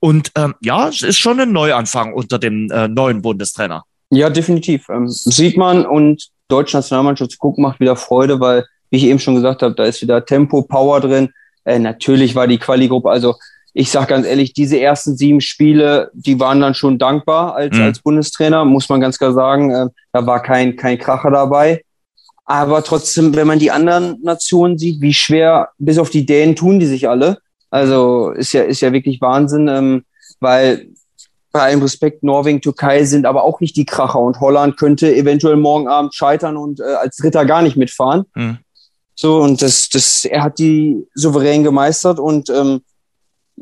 Und 0.00 0.32
ähm, 0.34 0.56
ja, 0.62 0.88
es 0.88 1.02
ist 1.02 1.20
schon 1.20 1.38
ein 1.38 1.52
Neuanfang 1.52 2.12
unter 2.12 2.40
dem 2.40 2.72
äh, 2.72 2.88
neuen 2.88 3.22
Bundestrainer. 3.22 3.84
Ja, 4.10 4.30
definitiv. 4.30 4.88
Ähm, 4.88 5.06
sieht 5.06 5.56
man 5.56 5.86
und 5.86 6.26
deutsche 6.48 6.78
Nationalmannschaft 6.78 7.30
zu 7.30 7.38
gucken 7.38 7.62
macht 7.62 7.78
wieder 7.78 7.94
Freude, 7.94 8.40
weil, 8.40 8.66
wie 8.90 8.96
ich 8.96 9.04
eben 9.04 9.20
schon 9.20 9.36
gesagt 9.36 9.62
habe, 9.62 9.76
da 9.76 9.84
ist 9.84 10.02
wieder 10.02 10.26
Tempo, 10.26 10.62
Power 10.62 11.00
drin. 11.00 11.28
Äh, 11.64 11.78
natürlich 11.78 12.34
war 12.34 12.48
die 12.48 12.58
Quali-Gruppe, 12.58 13.08
also 13.08 13.36
ich 13.72 13.90
sage 13.90 14.08
ganz 14.08 14.26
ehrlich, 14.26 14.52
diese 14.52 14.80
ersten 14.80 15.16
sieben 15.16 15.40
Spiele, 15.40 16.10
die 16.12 16.40
waren 16.40 16.60
dann 16.60 16.74
schon 16.74 16.98
dankbar 16.98 17.54
als, 17.54 17.76
mhm. 17.76 17.84
als 17.84 18.00
Bundestrainer, 18.00 18.64
muss 18.64 18.88
man 18.88 19.00
ganz 19.00 19.18
klar 19.18 19.32
sagen. 19.32 19.70
Äh, 19.70 19.86
da 20.12 20.26
war 20.26 20.42
kein, 20.42 20.76
kein 20.76 20.98
Kracher 20.98 21.30
dabei. 21.30 21.84
Aber 22.44 22.82
trotzdem, 22.82 23.34
wenn 23.36 23.46
man 23.46 23.60
die 23.60 23.70
anderen 23.70 24.20
Nationen 24.22 24.76
sieht, 24.76 25.00
wie 25.00 25.14
schwer, 25.14 25.68
bis 25.78 25.98
auf 25.98 26.10
die 26.10 26.26
Dänen 26.26 26.56
tun 26.56 26.80
die 26.80 26.86
sich 26.86 27.08
alle. 27.08 27.38
Also 27.70 28.30
ist 28.30 28.52
ja, 28.52 28.62
ist 28.62 28.80
ja 28.80 28.92
wirklich 28.92 29.20
Wahnsinn, 29.20 29.68
ähm, 29.68 30.04
weil 30.40 30.88
bei 31.52 31.60
allem 31.60 31.82
Respekt, 31.82 32.22
Norwegen, 32.22 32.60
Türkei 32.60 33.04
sind 33.04 33.26
aber 33.26 33.44
auch 33.44 33.60
nicht 33.60 33.76
die 33.76 33.84
Kracher 33.84 34.20
und 34.20 34.40
Holland 34.40 34.76
könnte 34.76 35.14
eventuell 35.14 35.56
morgen 35.56 35.88
Abend 35.88 36.14
scheitern 36.14 36.56
und 36.56 36.80
äh, 36.80 36.84
als 36.84 37.16
Dritter 37.16 37.44
gar 37.44 37.62
nicht 37.62 37.76
mitfahren. 37.76 38.24
Mhm. 38.34 38.58
So, 39.14 39.40
und 39.40 39.60
das, 39.60 39.88
das, 39.88 40.24
er 40.24 40.42
hat 40.42 40.58
die 40.58 41.06
souverän 41.14 41.62
gemeistert 41.62 42.18
und 42.18 42.48
ähm, 42.50 42.80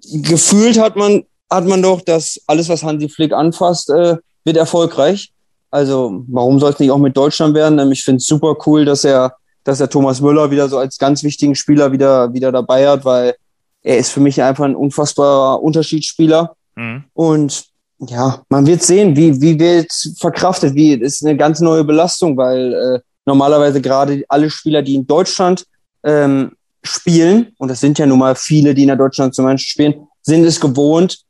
gefühlt 0.05 0.79
hat 0.79 0.97
man, 0.97 1.25
hat 1.51 1.67
man 1.67 1.83
doch, 1.83 2.01
dass 2.01 2.41
alles, 2.47 2.69
was 2.69 2.83
Hansi 2.83 3.09
Flick 3.09 3.33
anfasst, 3.33 3.91
äh, 3.91 4.17
wird 4.45 4.57
erfolgreich. 4.57 5.33
Also 5.71 6.25
warum 6.29 6.59
soll 6.59 6.73
es 6.73 6.79
nicht 6.79 6.91
auch 6.91 6.99
mit 6.99 7.17
Deutschland 7.17 7.55
werden? 7.55 7.79
Ähm, 7.79 7.93
ich 7.93 8.05
finde 8.05 8.19
es 8.19 8.27
super 8.27 8.57
cool, 8.67 8.85
dass 8.85 9.05
er, 9.05 9.35
dass 9.65 9.81
er 9.81 9.91
Thomas 9.91 10.21
Müller 10.21 10.51
wieder 10.51 10.69
so 10.69 10.79
als 10.79 10.99
ganz 10.99 11.23
wichtigen 11.23 11.55
Spieler 11.55 11.93
wieder, 11.93 12.33
wieder 12.33 12.53
dabei 12.53 12.89
hat, 12.89 13.05
weil 13.05 13.35
er 13.83 13.99
ist 13.99 14.11
für 14.11 14.21
mich 14.21 14.43
einfach 14.43 14.65
ein 14.65 14.77
unfassbarer 14.77 15.63
Unterschiedsspieler. 15.63 16.55
Mhm. 16.77 17.05
Und 17.13 17.65
ja, 18.01 18.43
man 18.49 18.67
wird 18.67 18.83
sehen, 18.83 19.17
wie, 19.17 19.41
wie 19.41 19.59
wird 19.59 19.93
verkraftet, 20.19 20.75
wie, 20.75 20.93
ist 20.93 21.25
eine 21.25 21.37
ganz 21.37 21.61
neue 21.61 21.85
Belastung, 21.85 22.37
weil 22.37 22.73
äh, 22.73 23.01
normalerweise 23.27 23.81
gerade 23.81 24.25
alle 24.29 24.51
Spieler, 24.51 24.83
die 24.83 24.95
in 24.95 25.07
Deutschland 25.07 25.65
ähm, 26.05 26.53
spielen, 26.83 27.55
und 27.59 27.69
das 27.69 27.81
sind 27.81 27.99
ja 27.99 28.07
nun 28.07 28.19
mal 28.19 28.35
viele, 28.35 28.75
die 28.75 28.83
in 28.83 28.89
der 28.89 28.97
Deutschland 28.97 29.35
zum 29.35 29.45
Beispiel 29.45 29.69
spielen, 29.69 30.09
sind 30.23 30.45
es 30.45 30.61
gewohnt, 30.61 31.21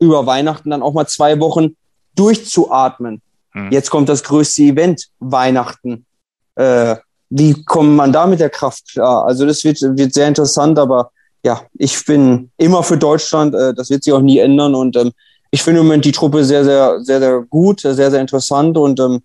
über 0.00 0.26
Weihnachten 0.26 0.70
dann 0.70 0.82
auch 0.82 0.92
mal 0.92 1.06
zwei 1.06 1.38
Wochen 1.40 1.76
durchzuatmen. 2.14 3.20
Hm. 3.52 3.72
Jetzt 3.72 3.90
kommt 3.90 4.08
das 4.08 4.22
größte 4.22 4.62
Event, 4.62 5.08
Weihnachten. 5.18 6.04
Äh, 6.54 6.96
wie 7.30 7.62
kommt 7.64 7.94
man 7.94 8.12
da 8.12 8.26
mit 8.26 8.40
der 8.40 8.50
Kraft 8.50 8.92
klar? 8.92 9.26
Also 9.26 9.46
das 9.46 9.64
wird, 9.64 9.80
wird 9.80 10.14
sehr 10.14 10.28
interessant, 10.28 10.78
aber 10.78 11.10
ja, 11.44 11.62
ich 11.74 12.04
bin 12.04 12.50
immer 12.56 12.82
für 12.82 12.96
Deutschland, 12.96 13.54
äh, 13.54 13.74
das 13.74 13.90
wird 13.90 14.04
sich 14.04 14.12
auch 14.12 14.20
nie 14.20 14.38
ändern 14.38 14.74
und 14.74 14.96
ähm, 14.96 15.12
ich 15.50 15.62
finde 15.62 15.80
im 15.80 15.86
Moment 15.86 16.04
die 16.04 16.12
Truppe 16.12 16.44
sehr, 16.44 16.64
sehr, 16.64 17.00
sehr, 17.02 17.20
sehr 17.20 17.40
gut, 17.48 17.80
sehr, 17.80 17.94
sehr 17.94 18.20
interessant 18.20 18.76
und 18.76 19.00
ähm, 19.00 19.22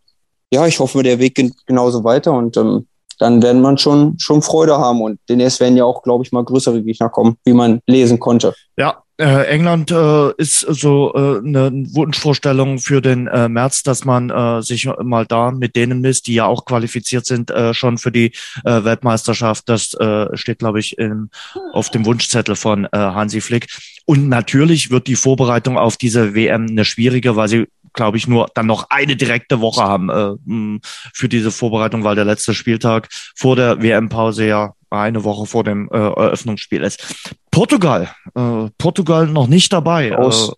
ja, 0.52 0.66
ich 0.68 0.80
hoffe, 0.80 1.04
der 1.04 1.20
Weg 1.20 1.36
geht 1.36 1.54
genauso 1.66 2.04
weiter 2.04 2.34
und 2.34 2.56
ähm, 2.58 2.88
dann 3.20 3.42
werden 3.42 3.62
man 3.62 3.78
schon, 3.78 4.16
schon 4.20 4.42
Freude 4.42 4.78
haben. 4.78 5.02
Und 5.02 5.20
demnächst 5.30 5.60
werden 5.60 5.78
ja 5.78 5.86
auch, 5.86 6.04
glaube 6.04 6.24
ich, 6.24 6.32
mal 6.32 6.44
größere 6.44 6.82
Gegner 6.82 7.10
kommen, 7.10 7.38
wie 7.46 7.54
man 7.54 7.80
lesen 7.88 8.20
konnte. 8.20 8.54
Ja, 8.78 9.04
äh, 9.18 9.46
England 9.46 9.92
äh, 9.92 10.32
ist 10.38 10.62
so 10.62 11.14
äh, 11.14 11.38
eine 11.38 11.72
Wunschvorstellung 11.94 12.80
für 12.80 13.00
den 13.00 13.28
äh, 13.28 13.48
März, 13.48 13.84
dass 13.84 14.06
man 14.06 14.32
äh, 14.32 14.64
sich 14.64 14.90
mal 15.04 15.28
da 15.28 15.52
mit 15.52 15.76
denen 15.76 16.02
misst, 16.02 16.26
die 16.26 16.34
ja 16.34 16.48
auch 16.48 16.66
qualifiziert 16.66 17.28
sind, 17.28 17.52
äh, 17.52 17.76
schon 17.76 18.00
für 18.00 18.12
die 18.12 18.32
äh, 18.66 18.84
Weltmeisterschaft. 18.84 19.70
Das 19.70 19.94
äh, 19.94 20.36
steht, 20.36 20.60
glaube 20.60 20.80
ich, 20.80 20.98
in, 20.98 21.30
auf 21.74 21.92
dem 21.92 22.06
Wunschzettel 22.06 22.56
von 22.56 22.86
äh, 22.86 22.90
Hansi 22.98 23.42
Flick. 23.42 23.68
Und 24.06 24.30
natürlich 24.30 24.90
wird 24.90 25.06
die 25.06 25.16
Vorbereitung 25.16 25.78
auf 25.78 25.96
diese 25.96 26.34
WM 26.34 26.66
eine 26.68 26.84
schwierige, 26.84 27.36
weil 27.36 27.48
sie 27.48 27.68
glaube 27.94 28.18
ich, 28.18 28.28
nur 28.28 28.50
dann 28.54 28.66
noch 28.66 28.90
eine 28.90 29.16
direkte 29.16 29.62
Woche 29.62 29.84
haben 29.84 30.10
äh, 30.10 30.80
für 31.14 31.30
diese 31.30 31.52
Vorbereitung, 31.52 32.04
weil 32.04 32.16
der 32.16 32.26
letzte 32.26 32.54
Spieltag 32.54 33.10
vor 33.36 33.56
der 33.56 33.82
WM-Pause 33.82 34.46
ja 34.48 34.74
eine 34.90 35.24
Woche 35.24 35.46
vor 35.46 35.64
dem 35.64 35.90
äh, 35.92 35.98
Eröffnungsspiel 35.98 36.82
ist. 36.82 37.04
Portugal, 37.52 38.10
äh, 38.36 38.70
Portugal 38.78 39.28
noch 39.28 39.48
nicht 39.48 39.74
dabei. 39.74 40.18
Aus. 40.18 40.50
Äh, 40.50 40.54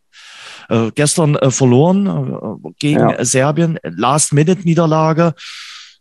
äh, 0.70 0.92
gestern 0.96 1.36
äh, 1.36 1.52
verloren 1.52 2.08
äh, 2.08 2.70
gegen 2.80 3.10
ja. 3.10 3.24
Serbien, 3.24 3.80
Last-Minute-Niederlage. 3.84 5.34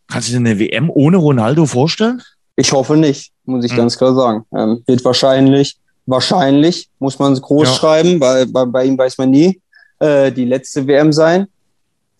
Kannst 0.08 0.28
du 0.28 0.32
dir 0.32 0.38
eine 0.38 0.58
WM 0.58 0.90
ohne 0.90 1.16
Ronaldo 1.16 1.66
vorstellen? 1.66 2.22
Ich 2.56 2.72
hoffe 2.72 2.96
nicht, 2.96 3.32
muss 3.44 3.64
ich 3.64 3.72
hm. 3.72 3.78
ganz 3.78 3.98
klar 3.98 4.14
sagen. 4.14 4.44
Ähm, 4.56 4.82
wird 4.86 5.04
wahrscheinlich, 5.04 5.76
wahrscheinlich, 6.06 6.88
muss 6.98 7.18
man 7.18 7.32
es 7.32 7.42
groß 7.42 7.68
ja. 7.68 7.74
schreiben, 7.74 8.20
weil 8.20 8.46
bei, 8.46 8.64
bei 8.64 8.84
ihm 8.84 8.96
weiß 8.96 9.18
man 9.18 9.30
nie, 9.30 9.60
äh, 9.98 10.32
die 10.32 10.44
letzte 10.44 10.86
WM 10.86 11.12
sein. 11.12 11.46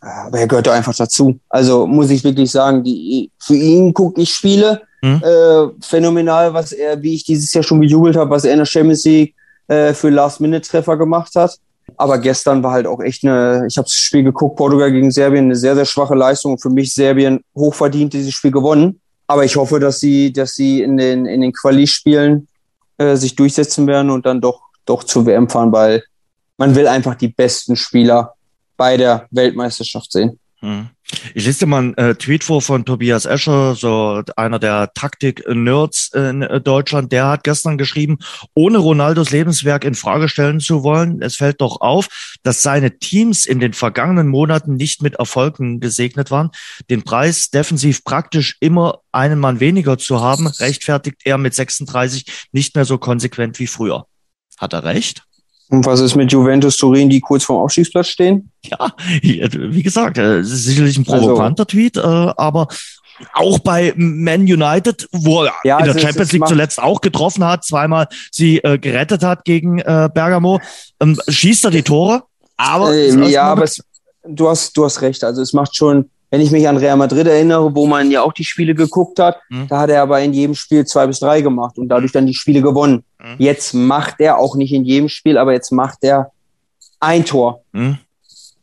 Aber 0.00 0.38
er 0.38 0.46
gehört 0.46 0.68
einfach 0.68 0.94
dazu. 0.94 1.38
Also 1.48 1.86
muss 1.86 2.10
ich 2.10 2.24
wirklich 2.24 2.50
sagen, 2.50 2.84
die, 2.84 3.30
für 3.38 3.54
ihn 3.54 3.94
gucke 3.94 4.20
ich 4.20 4.34
Spiele 4.34 4.82
Mhm. 5.04 5.22
Äh, 5.22 5.68
phänomenal, 5.82 6.54
was 6.54 6.72
er, 6.72 7.02
wie 7.02 7.14
ich 7.14 7.24
dieses 7.24 7.52
Jahr 7.52 7.62
schon 7.62 7.82
gejubelt 7.82 8.16
habe, 8.16 8.30
was 8.30 8.46
er 8.46 8.52
in 8.52 8.58
der 8.58 8.64
Champions 8.64 9.04
League 9.04 9.34
äh, 9.68 9.92
für 9.92 10.08
Last-Minute-Treffer 10.08 10.96
gemacht 10.96 11.34
hat. 11.34 11.58
Aber 11.98 12.16
gestern 12.16 12.62
war 12.62 12.72
halt 12.72 12.86
auch 12.86 13.00
echt 13.00 13.22
eine, 13.22 13.66
ich 13.68 13.76
habe 13.76 13.84
das 13.84 13.92
Spiel 13.92 14.22
geguckt, 14.22 14.56
Portugal 14.56 14.90
gegen 14.90 15.10
Serbien, 15.10 15.44
eine 15.44 15.56
sehr, 15.56 15.74
sehr 15.74 15.84
schwache 15.84 16.14
Leistung. 16.14 16.58
für 16.58 16.70
mich 16.70 16.94
Serbien 16.94 17.44
hochverdient 17.54 18.14
dieses 18.14 18.32
Spiel 18.32 18.50
gewonnen. 18.50 18.98
Aber 19.26 19.44
ich 19.44 19.56
hoffe, 19.56 19.78
dass 19.78 20.00
sie, 20.00 20.32
dass 20.32 20.54
sie 20.54 20.80
in 20.80 20.96
den, 20.96 21.26
in 21.26 21.42
den 21.42 21.52
Quali-Spielen 21.52 22.48
äh, 22.96 23.16
sich 23.16 23.36
durchsetzen 23.36 23.86
werden 23.86 24.08
und 24.08 24.24
dann 24.24 24.40
doch, 24.40 24.62
doch 24.86 25.04
zur 25.04 25.26
WM 25.26 25.50
fahren, 25.50 25.70
weil 25.70 26.02
man 26.56 26.74
will 26.74 26.86
einfach 26.86 27.14
die 27.14 27.28
besten 27.28 27.76
Spieler 27.76 28.34
bei 28.76 28.96
der 28.96 29.26
Weltmeisterschaft 29.30 30.12
sehen. 30.12 30.38
Mhm. 30.60 30.88
Ich 31.34 31.44
lese 31.44 31.60
dir 31.60 31.66
mal 31.66 31.78
einen 31.78 31.94
äh, 31.98 32.14
Tweet 32.14 32.42
vor 32.42 32.62
von 32.62 32.86
Tobias 32.86 33.26
Escher, 33.26 33.74
so 33.74 34.22
einer 34.36 34.58
der 34.58 34.90
Taktik-Nerds 34.94 36.12
in 36.14 36.40
äh, 36.40 36.60
Deutschland. 36.60 37.12
Der 37.12 37.26
hat 37.28 37.44
gestern 37.44 37.76
geschrieben, 37.76 38.18
ohne 38.54 38.78
Ronaldos 38.78 39.30
Lebenswerk 39.30 39.84
in 39.84 39.94
Frage 39.94 40.28
stellen 40.28 40.60
zu 40.60 40.82
wollen, 40.82 41.20
es 41.20 41.36
fällt 41.36 41.60
doch 41.60 41.82
auf, 41.82 42.36
dass 42.42 42.62
seine 42.62 42.98
Teams 42.98 43.44
in 43.44 43.60
den 43.60 43.74
vergangenen 43.74 44.28
Monaten 44.28 44.76
nicht 44.76 45.02
mit 45.02 45.16
Erfolgen 45.16 45.80
gesegnet 45.80 46.30
waren. 46.30 46.50
Den 46.88 47.02
Preis 47.02 47.50
defensiv 47.50 48.02
praktisch 48.02 48.56
immer 48.60 49.00
einen 49.12 49.38
Mann 49.38 49.60
weniger 49.60 49.98
zu 49.98 50.22
haben, 50.22 50.46
rechtfertigt 50.46 51.20
er 51.24 51.36
mit 51.36 51.54
36 51.54 52.48
nicht 52.52 52.74
mehr 52.74 52.86
so 52.86 52.96
konsequent 52.96 53.58
wie 53.58 53.66
früher. 53.66 54.06
Hat 54.56 54.72
er 54.72 54.84
recht? 54.84 55.24
Und 55.70 55.86
was 55.86 56.00
ist 56.00 56.14
mit 56.14 56.30
Juventus 56.30 56.76
Turin, 56.76 57.08
die 57.08 57.20
kurz 57.20 57.44
vorm 57.44 57.62
Aufstiegsplatz 57.62 58.08
stehen? 58.08 58.50
Ja, 58.64 58.92
wie 59.22 59.82
gesagt, 59.82 60.18
äh, 60.18 60.42
sicherlich 60.42 60.98
ein 60.98 61.06
also 61.08 61.26
provokanter 61.26 61.62
also, 61.62 61.76
Tweet, 61.76 61.96
äh, 61.96 62.00
aber 62.00 62.68
auch 63.32 63.58
bei 63.60 63.92
Man 63.96 64.42
United, 64.42 65.08
wo 65.12 65.44
er 65.44 65.52
ja, 65.64 65.78
in 65.78 65.84
der 65.84 65.98
Champions 65.98 66.32
League 66.32 66.46
zuletzt 66.46 66.82
auch 66.82 67.00
getroffen 67.00 67.44
hat, 67.44 67.64
zweimal 67.64 68.08
sie 68.30 68.58
äh, 68.58 68.78
gerettet 68.78 69.22
hat 69.22 69.44
gegen 69.44 69.78
äh, 69.78 70.08
Bergamo, 70.12 70.60
ähm, 71.00 71.18
schießt 71.28 71.64
er 71.64 71.70
die 71.70 71.82
Tore. 71.82 72.24
Aber 72.56 72.94
ähm, 72.94 73.22
ja, 73.24 73.44
aber 73.44 73.64
es, 73.64 73.82
du 74.26 74.48
hast 74.48 74.76
du 74.76 74.84
hast 74.84 75.00
recht. 75.02 75.24
Also 75.24 75.42
es 75.42 75.52
macht 75.52 75.76
schon 75.76 76.10
wenn 76.34 76.40
ich 76.40 76.50
mich 76.50 76.66
an 76.66 76.76
Real 76.76 76.96
Madrid 76.96 77.28
erinnere, 77.28 77.76
wo 77.76 77.86
man 77.86 78.10
ja 78.10 78.22
auch 78.22 78.32
die 78.32 78.42
Spiele 78.42 78.74
geguckt 78.74 79.20
hat, 79.20 79.38
mhm. 79.50 79.68
da 79.68 79.78
hat 79.78 79.90
er 79.90 80.02
aber 80.02 80.20
in 80.20 80.32
jedem 80.32 80.56
Spiel 80.56 80.84
zwei 80.84 81.06
bis 81.06 81.20
drei 81.20 81.42
gemacht 81.42 81.78
und 81.78 81.88
dadurch 81.88 82.10
dann 82.10 82.26
die 82.26 82.34
Spiele 82.34 82.60
gewonnen. 82.60 83.04
Mhm. 83.20 83.36
Jetzt 83.38 83.72
macht 83.72 84.16
er 84.18 84.38
auch 84.38 84.56
nicht 84.56 84.72
in 84.72 84.84
jedem 84.84 85.08
Spiel, 85.08 85.38
aber 85.38 85.52
jetzt 85.52 85.70
macht 85.70 85.98
er 86.00 86.32
ein 86.98 87.24
Tor. 87.24 87.62
Mhm. 87.70 87.98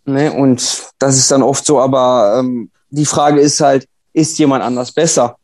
Ne? 0.03 0.34
Und 0.34 0.84
das 0.99 1.15
ist 1.15 1.32
dann 1.32 1.43
oft 1.43 1.65
so, 1.65 1.80
aber 1.80 2.39
ähm, 2.39 2.72
die 2.89 3.05
Frage 3.05 3.39
ist 3.39 3.61
halt, 3.61 3.88
ist 4.11 4.38
jemand 4.38 4.65
anders 4.65 4.91
besser? 4.91 5.38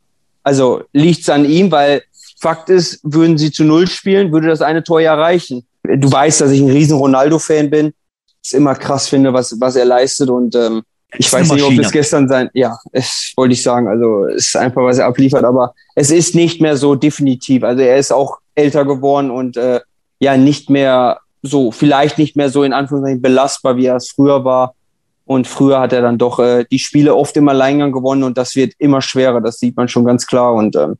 Also 0.44 0.82
liegt 0.92 1.22
es 1.22 1.30
an 1.30 1.46
ihm, 1.46 1.72
weil 1.72 2.04
Fakt 2.42 2.70
ist, 2.70 3.00
würden 3.04 3.38
sie 3.38 3.54
zu 3.54 3.64
Null 3.64 3.88
spielen, 3.88 4.34
würde 4.34 4.50
das 4.50 4.62
eine 4.62 4.84
Tor 4.84 5.00
ja 5.00 5.16
reichen. 5.16 5.66
Du 5.82 6.12
weißt, 6.12 6.42
dass 6.42 6.52
ich 6.52 6.60
ein 6.60 6.72
riesen 6.72 6.98
Ronaldo-Fan 6.98 7.70
bin. 7.70 7.94
Ist 8.44 8.54
immer 8.54 8.76
krass 8.76 9.08
finde, 9.08 9.32
was, 9.32 9.56
was 9.62 9.78
er 9.78 9.86
leistet 9.86 10.30
und 10.30 10.56
ähm, 10.56 10.84
ich 11.16 11.32
weiß 11.32 11.52
nicht, 11.54 11.64
ob 11.64 11.76
das 11.76 11.92
gestern 11.92 12.28
sein, 12.28 12.50
ja, 12.54 12.78
es 12.92 13.34
wollte 13.38 13.54
ich 13.54 13.64
sagen, 13.64 13.88
also 13.88 14.26
es 14.26 14.48
ist 14.48 14.58
einfach, 14.58 14.84
was 14.84 14.98
er 14.98 15.06
abliefert, 15.06 15.44
aber 15.44 15.74
es 15.96 16.12
ist 16.12 16.36
nicht 16.36 16.62
mehr 16.62 16.76
so 16.76 16.96
definitiv. 16.96 17.64
Also 17.64 17.82
er 17.82 17.98
ist 17.98 18.12
auch 18.12 18.40
älter 18.56 18.84
geworden 18.84 19.32
und 19.32 19.56
äh, 19.56 19.80
ja, 20.20 20.36
nicht 20.36 20.70
mehr 20.70 21.20
so, 21.42 21.72
vielleicht 21.72 22.18
nicht 22.18 22.36
mehr 22.36 22.50
so 22.50 22.64
in 22.64 22.74
Anführungszeichen 22.74 23.22
belastbar, 23.22 23.78
wie 23.78 23.86
er 23.86 23.96
es 23.96 24.12
früher 24.12 24.44
war. 24.44 24.74
Und 25.26 25.48
früher 25.48 25.80
hat 25.80 25.94
er 25.94 26.02
dann 26.02 26.18
doch 26.18 26.40
äh, 26.40 26.66
die 26.72 26.80
Spiele 26.80 27.16
oft 27.16 27.36
im 27.38 27.50
Alleingang 27.50 27.92
gewonnen 27.92 28.24
und 28.24 28.38
das 28.38 28.56
wird 28.56 28.74
immer 28.78 29.02
schwerer, 29.02 29.42
das 29.42 29.60
sieht 29.60 29.76
man 29.76 29.88
schon 29.88 30.06
ganz 30.06 30.26
klar. 30.26 30.54
Und 30.54 30.76
ähm, 30.76 30.98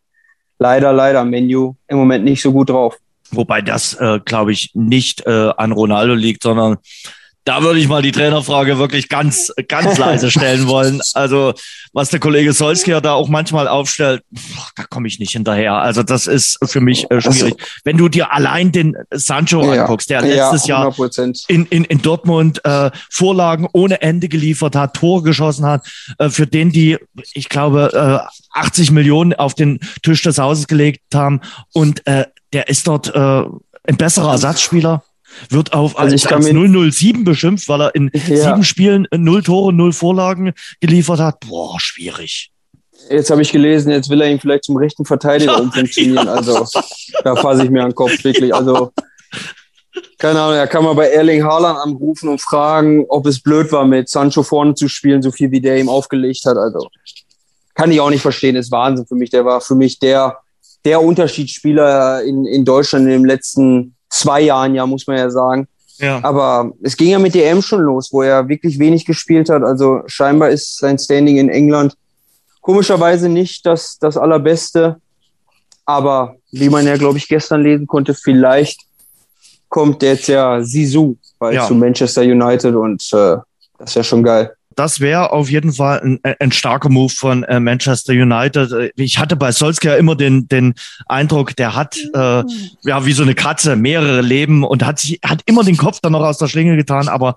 leider, 0.60 0.94
leider, 0.94 1.24
Menu 1.26 1.76
im 1.88 1.98
Moment 1.98 2.26
nicht 2.26 2.42
so 2.42 2.52
gut 2.52 2.70
drauf. 2.70 2.98
Wobei 3.32 3.62
das, 3.62 3.94
äh, 3.96 4.20
glaube 4.24 4.52
ich, 4.52 4.72
nicht 4.74 5.26
äh, 5.26 5.52
an 5.58 5.72
Ronaldo 5.72 6.14
liegt, 6.14 6.44
sondern 6.44 6.78
da 7.48 7.64
würde 7.64 7.80
ich 7.80 7.88
mal 7.88 8.02
die 8.02 8.12
Trainerfrage 8.12 8.78
wirklich 8.78 9.08
ganz, 9.08 9.54
ganz 9.70 9.98
leise 9.98 10.30
stellen 10.30 10.68
wollen. 10.68 11.00
Also, 11.14 11.54
was 11.94 12.10
der 12.10 12.20
Kollege 12.20 12.52
Solskjaer 12.52 13.00
da 13.00 13.14
auch 13.14 13.30
manchmal 13.30 13.70
aufstellt, 13.70 14.22
da 14.76 14.84
komme 14.84 15.08
ich 15.08 15.18
nicht 15.20 15.32
hinterher. 15.32 15.76
Also, 15.76 16.04
das 16.04 16.28
ist 16.28 16.60
für 16.66 16.82
mich 16.82 17.10
äh, 17.10 17.22
schwierig. 17.22 17.44
Also, 17.44 17.56
Wenn 17.86 17.96
du 17.96 18.10
dir 18.10 18.34
allein 18.34 18.74
den 18.74 18.98
Sancho 19.12 19.64
ja, 19.74 19.84
anguckst, 19.84 20.10
der 20.10 20.24
letztes 20.24 20.68
ja, 20.68 20.92
Jahr 20.92 20.96
in, 21.48 21.66
in, 21.68 21.86
in 21.86 22.02
Dortmund 22.02 22.64
äh, 22.66 22.92
Vorlagen 23.10 23.70
ohne 23.72 24.02
Ende 24.02 24.28
geliefert 24.28 24.76
hat, 24.76 24.96
Tore 24.96 25.24
geschossen 25.24 25.66
hat, 25.66 25.88
äh, 26.20 26.30
für 26.30 26.48
den 26.48 26.72
die, 26.72 26.98
ich 27.34 27.48
glaube, 27.48 28.26
äh, 28.26 28.60
80 28.60 28.92
Millionen 28.92 29.34
auf 29.34 29.54
den 29.54 29.80
Tisch 30.04 30.22
des 30.22 30.38
Hauses 30.38 30.68
gelegt 30.68 31.16
haben. 31.16 31.40
Und 31.72 32.06
äh, 32.08 32.26
der 32.52 32.68
ist 32.68 32.88
dort 32.88 33.08
äh, 33.16 33.44
ein 33.88 33.96
besserer 33.98 34.32
Ersatzspieler 34.32 35.04
wird 35.50 35.74
auf 35.74 35.98
also 35.98 36.14
als, 36.14 36.26
als 36.28 36.46
007 36.46 37.24
beschimpft, 37.24 37.68
weil 37.70 37.82
er 37.82 37.96
in 37.96 38.12
ja. 38.14 38.36
sieben 38.36 38.64
Spielen 38.64 39.08
null 39.16 39.44
Tore, 39.44 39.74
null 39.74 39.94
Vorlagen 39.94 40.54
geliefert 40.80 41.20
hat. 41.20 41.40
Boah, 41.42 41.80
schwierig. 41.80 42.52
Jetzt 43.10 43.30
habe 43.30 43.42
ich 43.42 43.52
gelesen, 43.52 43.92
jetzt 43.92 44.10
will 44.10 44.22
er 44.22 44.30
ihn 44.30 44.40
vielleicht 44.40 44.66
zum 44.66 44.78
rechten 44.78 45.06
Verteidiger 45.06 45.54
ja, 45.54 45.60
umfunktionieren. 45.60 46.28
Ja. 46.28 46.34
Also 46.38 46.66
da 47.24 47.36
fasse 47.36 47.64
ich 47.64 47.70
mir 47.70 47.84
an 47.84 47.90
den 47.90 47.96
Kopf 47.96 48.24
wirklich. 48.24 48.54
Also 48.54 48.92
keine 50.18 50.42
Ahnung, 50.42 50.58
er 50.58 50.68
kann 50.68 50.84
mal 50.84 50.94
bei 50.94 51.10
Erling 51.10 51.44
Haaland 51.44 51.80
anrufen 51.80 52.30
und 52.30 52.42
fragen, 52.42 53.06
ob 53.10 53.26
es 53.28 53.42
blöd 53.42 53.72
war, 53.72 53.86
mit 53.86 54.10
Sancho 54.10 54.44
vorne 54.44 54.74
zu 54.74 54.88
spielen, 54.88 55.22
so 55.22 55.32
viel 55.32 55.52
wie 55.52 55.62
der 55.62 55.80
ihm 55.80 55.90
aufgelegt 55.90 56.46
hat. 56.46 56.58
Also 56.58 56.88
kann 57.76 57.92
ich 57.92 58.00
auch 58.00 58.10
nicht 58.10 58.22
verstehen, 58.22 58.56
ist 58.56 58.72
Wahnsinn 58.72 59.06
für 59.06 59.16
mich. 59.16 59.30
Der 59.30 59.46
war 59.46 59.62
für 59.62 59.76
mich 59.76 60.00
der, 60.00 60.40
der 60.86 61.02
Unterschiedsspieler 61.02 62.24
in, 62.24 62.46
in 62.46 62.66
Deutschland 62.66 63.06
in 63.06 63.12
den 63.12 63.26
letzten 63.26 63.96
zwei 64.10 64.42
Jahren, 64.42 64.76
ja, 64.76 64.86
muss 64.86 65.08
man 65.08 65.18
ja 65.18 65.30
sagen. 65.30 65.68
Ja. 65.98 66.20
Aber 66.24 66.72
es 66.82 66.96
ging 66.96 67.10
ja 67.10 67.20
mit 67.20 67.34
DM 67.34 67.62
schon 67.62 67.82
los, 67.82 68.10
wo 68.12 68.22
er 68.22 68.48
wirklich 68.48 68.78
wenig 68.78 69.06
gespielt 69.06 69.50
hat. 69.50 69.64
Also 69.64 70.02
scheinbar 70.06 70.50
ist 70.50 70.78
sein 70.78 71.00
Standing 71.00 71.38
in 71.38 71.50
England 71.50 71.96
komischerweise 72.62 73.30
nicht 73.30 73.66
das, 73.66 73.98
das 73.98 74.18
allerbeste. 74.18 74.98
Aber 75.86 76.36
wie 76.52 76.70
man 76.70 76.86
ja, 76.86 76.98
glaube 76.98 77.18
ich, 77.18 77.28
gestern 77.30 77.64
lesen 77.64 77.88
konnte, 77.88 78.14
vielleicht 78.14 78.82
kommt 79.70 80.04
jetzt 80.04 80.28
ja 80.28 80.62
Sisu 80.62 81.16
bei 81.40 81.54
ja. 81.54 81.66
zu 81.66 81.76
Manchester 81.76 82.24
United 82.24 82.76
und 82.76 83.02
äh, 83.14 83.38
das 83.78 83.96
wäre 83.96 84.04
schon 84.04 84.24
geil 84.24 84.57
das 84.78 85.00
wäre 85.00 85.32
auf 85.34 85.50
jeden 85.50 85.74
Fall 85.74 86.00
ein, 86.02 86.20
ein 86.40 86.52
starker 86.52 86.90
Move 86.90 87.12
von 87.12 87.44
äh, 87.44 87.60
Manchester 87.60 88.14
United. 88.14 88.94
Ich 88.96 89.18
hatte 89.18 89.36
bei 89.36 89.52
Solskjaer 89.52 89.98
immer 89.98 90.16
den, 90.16 90.48
den 90.48 90.76
Eindruck, 91.08 91.56
der 91.56 91.76
hat 91.76 91.98
äh, 92.14 92.44
ja 92.84 93.06
wie 93.06 93.12
so 93.12 93.24
eine 93.24 93.34
Katze 93.34 93.76
mehrere 93.76 94.22
Leben 94.22 94.64
und 94.64 94.86
hat 94.86 95.00
sich 95.00 95.20
hat 95.26 95.42
immer 95.48 95.64
den 95.64 95.78
Kopf 95.78 96.00
dann 96.00 96.12
noch 96.12 96.22
aus 96.22 96.38
der 96.38 96.48
Schlinge 96.48 96.76
getan. 96.76 97.08
Aber 97.08 97.34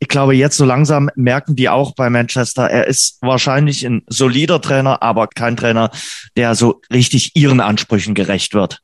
ich 0.00 0.08
glaube, 0.08 0.34
jetzt 0.34 0.58
so 0.58 0.66
langsam 0.66 1.08
merken 1.16 1.56
die 1.56 1.70
auch 1.70 1.94
bei 1.94 2.10
Manchester, 2.10 2.68
er 2.68 2.86
ist 2.86 3.16
wahrscheinlich 3.22 3.86
ein 3.86 4.02
solider 4.08 4.60
Trainer, 4.60 5.02
aber 5.02 5.28
kein 5.28 5.56
Trainer, 5.56 5.90
der 6.36 6.54
so 6.54 6.82
richtig 6.92 7.34
ihren 7.34 7.60
Ansprüchen 7.60 8.14
gerecht 8.14 8.52
wird. 8.52 8.80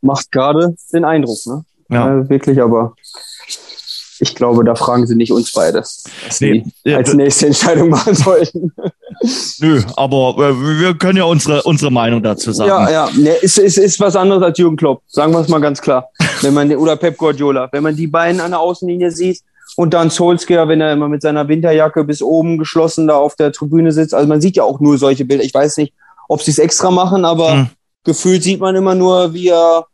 Macht 0.00 0.32
gerade 0.32 0.74
den 0.94 1.04
Eindruck, 1.04 1.44
ne? 1.44 1.64
Ja. 1.90 2.20
Äh, 2.20 2.28
wirklich, 2.30 2.62
aber 2.62 2.94
ich 4.20 4.34
glaube, 4.34 4.64
da 4.64 4.74
fragen 4.74 5.06
sie 5.06 5.16
nicht 5.16 5.32
uns 5.32 5.52
beide, 5.52 5.78
was 5.80 6.04
nee, 6.40 6.64
sie 6.84 6.94
als 6.94 7.14
nächste 7.14 7.46
Entscheidung 7.46 7.88
machen 7.88 8.14
sollten. 8.14 8.72
Nö, 9.60 9.82
aber 9.96 10.36
äh, 10.38 10.80
wir 10.80 10.94
können 10.94 11.18
ja 11.18 11.24
unsere, 11.24 11.62
unsere 11.62 11.90
Meinung 11.90 12.22
dazu 12.22 12.52
sagen. 12.52 12.68
Ja, 12.68 12.90
ja, 12.90 13.08
nee, 13.16 13.32
ist, 13.40 13.58
ist, 13.58 13.78
ist 13.78 13.98
was 14.00 14.16
anderes 14.16 14.42
als 14.42 14.58
Jürgen 14.58 14.76
Klopp, 14.76 15.02
sagen 15.06 15.32
wir 15.32 15.40
es 15.40 15.48
mal 15.48 15.60
ganz 15.60 15.80
klar. 15.80 16.08
Wenn 16.42 16.54
man, 16.54 16.74
oder 16.76 16.96
Pep 16.96 17.16
Guardiola. 17.16 17.68
Wenn 17.72 17.82
man 17.82 17.96
die 17.96 18.06
beiden 18.06 18.40
an 18.40 18.50
der 18.50 18.60
Außenlinie 18.60 19.10
sieht 19.10 19.40
und 19.76 19.94
dann 19.94 20.10
Solskjaer, 20.10 20.68
wenn 20.68 20.80
er 20.80 20.92
immer 20.92 21.08
mit 21.08 21.22
seiner 21.22 21.48
Winterjacke 21.48 22.04
bis 22.04 22.22
oben 22.22 22.58
geschlossen 22.58 23.06
da 23.06 23.16
auf 23.16 23.36
der 23.36 23.52
Tribüne 23.52 23.92
sitzt. 23.92 24.14
Also 24.14 24.28
man 24.28 24.40
sieht 24.40 24.56
ja 24.56 24.64
auch 24.64 24.80
nur 24.80 24.98
solche 24.98 25.24
Bilder. 25.24 25.44
Ich 25.44 25.54
weiß 25.54 25.78
nicht, 25.78 25.94
ob 26.28 26.42
sie 26.42 26.50
es 26.50 26.58
extra 26.58 26.90
machen, 26.90 27.24
aber 27.24 27.52
hm. 27.52 27.66
gefühlt 28.04 28.42
sieht 28.42 28.60
man 28.60 28.76
immer 28.76 28.94
nur, 28.94 29.32
wie 29.32 29.48
er 29.48 29.86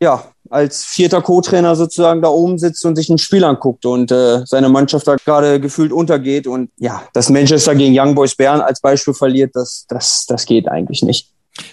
ja, 0.00 0.24
als 0.50 0.84
vierter 0.84 1.22
Co-Trainer 1.22 1.76
sozusagen 1.76 2.22
da 2.22 2.28
oben 2.28 2.58
sitzt 2.58 2.84
und 2.84 2.96
sich 2.96 3.08
ein 3.08 3.18
Spiel 3.18 3.44
anguckt 3.44 3.86
und 3.86 4.12
äh, 4.12 4.44
seine 4.44 4.68
Mannschaft 4.68 5.06
da 5.06 5.16
gerade 5.16 5.60
gefühlt 5.60 5.92
untergeht. 5.92 6.46
Und 6.46 6.70
ja, 6.78 7.02
dass 7.12 7.30
Manchester 7.30 7.74
gegen 7.74 7.98
Young 7.98 8.14
Boys 8.14 8.34
Bern 8.34 8.60
als 8.60 8.80
Beispiel 8.80 9.14
verliert, 9.14 9.52
das, 9.54 9.86
das, 9.88 10.26
das 10.26 10.46
geht 10.46 10.68
eigentlich 10.68 11.02
nicht. 11.02 11.30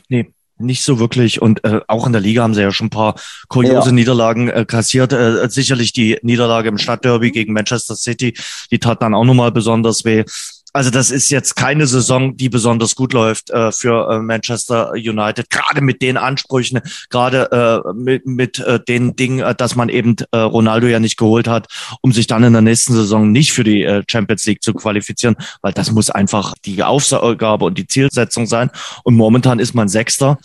Nee, 0.10 0.32
nicht 0.58 0.84
so 0.84 1.00
wirklich. 1.00 1.42
Und 1.42 1.64
äh, 1.64 1.82
auch 1.88 2.06
in 2.06 2.14
der 2.14 2.22
Liga 2.22 2.44
haben 2.44 2.54
sie 2.54 2.62
ja 2.62 2.72
schon 2.72 2.88
ein 2.88 2.92
paar 2.92 3.16
kuriose 3.50 3.90
ja. 3.90 3.92
Niederlagen 3.92 4.50
äh, 4.50 4.66
kassiert. 4.66 5.12
Äh, 5.14 5.50
sicherlich 5.50 5.92
die 5.94 6.20
Niederlage 6.22 6.70
im 6.70 6.78
Stadtderby 6.78 7.32
gegen 7.32 7.54
Manchester 7.54 7.96
City, 7.96 8.36
die 8.72 8.80
tat 8.80 9.02
dann 9.02 9.14
auch 9.14 9.26
nochmal 9.26 9.52
besonders 9.52 10.06
weh 10.06 10.24
also 10.74 10.90
das 10.90 11.12
ist 11.12 11.30
jetzt 11.30 11.56
keine 11.56 11.86
Saison, 11.88 12.38
die 12.38 12.50
besonders 12.50 12.96
gut 12.96 13.14
läuft 13.14 13.50
äh, 13.50 13.72
für 13.72 14.10
äh, 14.10 14.20
Manchester 14.20 14.92
United, 14.94 15.50
gerade 15.50 15.82
mit 15.82 16.02
den 16.02 16.18
Ansprüchen, 16.18 16.82
gerade 17.10 17.84
äh, 17.86 17.94
mit, 17.94 18.26
mit 18.26 18.60
äh, 18.60 18.80
den 18.80 19.16
Dingen, 19.16 19.40
äh, 19.40 19.54
dass 19.54 19.76
man 19.76 19.90
eben 19.90 20.16
äh, 20.32 20.38
Ronaldo 20.38 20.88
ja 20.88 21.00
nicht 21.00 21.18
geholt 21.18 21.48
hat, 21.48 21.68
um 22.02 22.12
sich 22.12 22.28
dann 22.28 22.44
in 22.44 22.54
der 22.54 22.62
nächsten 22.62 22.94
Saison 22.94 23.32
nicht 23.32 23.52
für 23.52 23.64
die 23.64 23.84
äh, 23.84 24.04
Champions 24.08 24.46
League 24.46 24.64
zu 24.64 24.74
qualifizieren, 24.74 25.36
weil 25.62 25.74
das 25.74 25.92
muss 25.92 26.10
einfach 26.10 26.54
die 26.66 26.84
Aufgabe 26.84 27.66
und 27.66 27.78
die 27.78 27.88
Zielsetzung 27.88 28.46
sein. 28.46 28.72
Und 29.04 29.16
momentan 29.16 29.60
ist 29.60 29.74
man 29.74 29.90
Sechster 29.90 30.38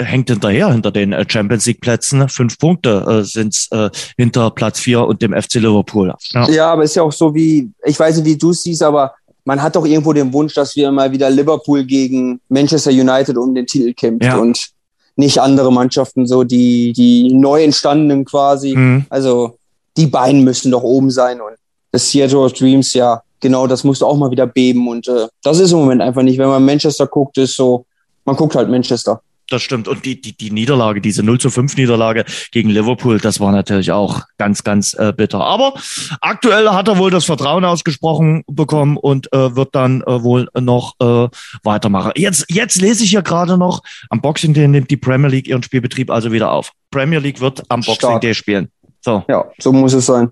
hängt 0.00 0.30
hinterher 0.30 0.72
hinter 0.72 0.90
den 0.90 1.14
Champions 1.28 1.66
League 1.66 1.80
Plätzen. 1.80 2.28
Fünf 2.28 2.58
Punkte 2.58 3.04
äh, 3.08 3.24
sind 3.24 3.68
äh, 3.70 3.90
hinter 4.16 4.50
Platz 4.50 4.80
vier 4.80 5.06
und 5.06 5.22
dem 5.22 5.32
FC 5.32 5.54
Liverpool. 5.54 6.12
Ja. 6.32 6.48
ja, 6.48 6.72
aber 6.72 6.84
ist 6.84 6.96
ja 6.96 7.02
auch 7.02 7.12
so 7.12 7.34
wie, 7.34 7.70
ich 7.84 7.98
weiß 7.98 8.16
nicht, 8.16 8.26
wie 8.26 8.36
du 8.36 8.50
es 8.50 8.62
siehst, 8.62 8.82
aber 8.82 9.14
man 9.44 9.62
hat 9.62 9.76
doch 9.76 9.84
irgendwo 9.84 10.12
den 10.12 10.32
Wunsch, 10.32 10.54
dass 10.54 10.76
wir 10.76 10.90
mal 10.92 11.10
wieder 11.10 11.30
Liverpool 11.30 11.84
gegen 11.84 12.40
Manchester 12.48 12.90
United 12.90 13.36
um 13.36 13.54
den 13.54 13.66
Titel 13.66 13.92
kämpft 13.92 14.24
ja. 14.24 14.36
und 14.36 14.68
nicht 15.16 15.38
andere 15.40 15.72
Mannschaften, 15.72 16.26
so 16.26 16.44
die, 16.44 16.92
die 16.92 17.32
neu 17.34 17.62
entstandenen 17.62 18.24
quasi. 18.24 18.74
Mhm. 18.74 19.04
Also 19.10 19.58
die 19.96 20.06
beiden 20.06 20.44
müssen 20.44 20.70
doch 20.70 20.82
oben 20.82 21.10
sein 21.10 21.40
und 21.40 21.54
das 21.90 22.10
Seattle 22.10 22.38
of 22.38 22.54
Dreams, 22.54 22.94
ja, 22.94 23.22
genau, 23.40 23.66
das 23.66 23.84
musste 23.84 24.06
auch 24.06 24.16
mal 24.16 24.30
wieder 24.30 24.46
beben 24.46 24.88
und 24.88 25.06
äh, 25.08 25.26
das 25.42 25.58
ist 25.58 25.72
im 25.72 25.80
Moment 25.80 26.00
einfach 26.00 26.22
nicht. 26.22 26.38
Wenn 26.38 26.48
man 26.48 26.64
Manchester 26.64 27.06
guckt, 27.06 27.36
ist 27.36 27.54
so, 27.54 27.84
man 28.24 28.36
guckt 28.36 28.54
halt 28.54 28.70
Manchester 28.70 29.20
das 29.52 29.62
stimmt. 29.62 29.88
Und 29.88 30.04
die, 30.04 30.20
die, 30.20 30.36
die 30.36 30.50
Niederlage, 30.50 31.00
diese 31.00 31.22
0 31.22 31.38
zu 31.38 31.50
5 31.50 31.76
Niederlage 31.76 32.24
gegen 32.50 32.70
Liverpool, 32.70 33.18
das 33.18 33.40
war 33.40 33.52
natürlich 33.52 33.92
auch 33.92 34.22
ganz, 34.38 34.64
ganz 34.64 34.94
äh, 34.94 35.12
bitter. 35.16 35.40
Aber 35.40 35.74
aktuell 36.20 36.68
hat 36.70 36.88
er 36.88 36.98
wohl 36.98 37.10
das 37.10 37.24
Vertrauen 37.24 37.64
ausgesprochen 37.64 38.42
bekommen 38.46 38.96
und 38.96 39.32
äh, 39.32 39.54
wird 39.54 39.74
dann 39.74 40.02
äh, 40.02 40.22
wohl 40.22 40.48
noch 40.58 40.94
äh, 41.00 41.28
weitermachen. 41.62 42.12
Jetzt, 42.16 42.46
jetzt 42.48 42.80
lese 42.80 43.04
ich 43.04 43.10
hier 43.10 43.22
gerade 43.22 43.58
noch, 43.58 43.82
am 44.10 44.20
Boxing 44.20 44.54
Day 44.54 44.68
nimmt 44.68 44.90
die 44.90 44.96
Premier 44.96 45.28
League 45.28 45.48
ihren 45.48 45.62
Spielbetrieb 45.62 46.10
also 46.10 46.32
wieder 46.32 46.52
auf. 46.52 46.72
Premier 46.90 47.18
League 47.18 47.40
wird 47.40 47.62
am 47.68 47.80
Boxing 47.80 47.94
Stark. 47.94 48.20
Day 48.20 48.34
spielen. 48.34 48.70
So. 49.00 49.24
Ja, 49.28 49.44
so 49.58 49.72
muss 49.72 49.92
es 49.92 50.06
sein. 50.06 50.30